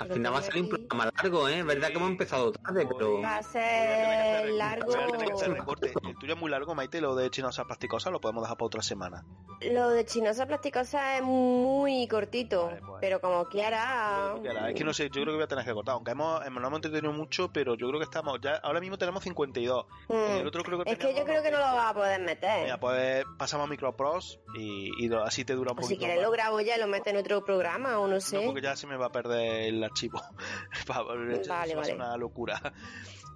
Al 0.00 0.06
Pero 0.06 0.14
final 0.14 0.32
va 0.34 0.38
a 0.38 0.42
ser 0.42 0.56
un 0.62 0.68
programa 0.70 1.12
largo, 1.14 1.48
¿eh? 1.48 1.58
Es 1.58 1.66
verdad 1.66 1.88
que 1.88 1.94
hemos 1.96 2.08
empezado 2.10 2.52
tarde, 2.52 2.86
pero... 2.88 3.20
Va 3.20 3.36
a 3.36 3.42
ser 3.42 4.48
largo. 4.50 4.92
El 4.94 6.16
tuyo 6.18 6.34
es 6.34 6.40
muy 6.40 6.50
largo, 6.50 6.74
Maite, 6.74 7.00
lo 7.02 7.14
de 7.14 7.28
chinosas 7.30 7.66
practicosas 7.66 8.10
lo 8.12 8.20
podemos 8.20 8.42
dejar 8.42 8.56
para 8.56 8.66
otra 8.66 8.82
semana. 8.82 9.24
Lo 9.72 9.90
de 9.90 10.06
chinosa 10.06 10.46
plasticosa 10.46 11.18
es 11.18 11.22
muy 11.22 12.08
cortito, 12.08 12.66
Vale, 12.66 12.80
pues. 12.80 12.98
pero 13.02 13.20
como 13.20 13.44
quiera. 13.46 14.34
Es 14.68 14.74
que 14.74 14.84
no 14.84 14.94
sé, 14.94 15.04
yo 15.04 15.20
creo 15.22 15.26
que 15.26 15.32
voy 15.34 15.42
a 15.42 15.48
tener 15.48 15.64
que 15.66 15.72
cortar. 15.74 15.94
Aunque 15.94 16.12
hemos, 16.12 16.46
hemos- 16.46 16.62
no 16.62 16.68
hemos 16.68 16.78
entretenido 16.78 17.12
mucho, 17.12 17.52
pero 17.52 17.74
yo 17.74 17.86
creo 17.88 17.98
que 18.00 18.04
estamos 18.04 18.38
ya. 18.40 18.56
Ahora 18.62 18.80
mismo 18.80 18.96
tenemos 18.96 19.22
52. 19.22 19.86
Mm. 20.08 20.14
El 20.14 20.46
otro 20.46 20.62
creo 20.62 20.82
que 20.82 20.90
Es 20.92 20.98
que 20.98 21.14
yo 21.14 21.24
creo 21.24 21.42
que 21.42 21.50
no 21.50 21.58
lo 21.58 21.64
90. 21.66 21.74
vas 21.82 21.90
a 21.90 21.94
poder 21.94 22.20
meter. 22.22 22.62
Mira, 22.64 22.80
pues 22.80 23.24
pasamos 23.38 23.66
a 23.66 23.70
Micropros 23.70 24.40
y, 24.56 25.04
y 25.06 25.14
así 25.14 25.44
te 25.44 25.54
dura 25.54 25.72
un 25.72 25.78
o 25.78 25.82
si 25.82 25.88
poquito. 25.94 25.98
quieres 26.00 26.16
más. 26.16 26.24
lo 26.24 26.30
grabo 26.32 26.60
ya 26.60 26.76
y 26.76 26.80
lo 26.80 26.86
meto 26.86 27.10
en 27.10 27.16
otro 27.18 27.44
programa 27.44 27.98
o 27.98 28.08
no 28.08 28.18
sé. 28.20 28.38
No, 28.40 28.46
porque 28.46 28.62
ya 28.62 28.76
se 28.76 28.86
me 28.86 28.96
va 28.96 29.06
a 29.06 29.12
perder 29.12 29.64
el 29.68 29.84
archivo. 29.90 30.22
Va- 30.90 31.02
Vale, 31.02 31.44
ser 31.44 31.76
vale. 31.76 31.94
una 31.94 32.16
locura. 32.16 32.60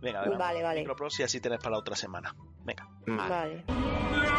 Venga, 0.01 0.23
venga. 0.23 0.37
Vale, 0.39 0.63
vale. 0.63 0.81
Micropros 0.81 1.21
y 1.21 1.23
así 1.23 1.41
tenés 1.41 1.59
para 1.59 1.73
la 1.73 1.79
otra 1.79 1.97
semana. 1.97 2.35
Venga. 2.65 2.87
Vale. 3.07 3.65
Vale. 3.67 4.34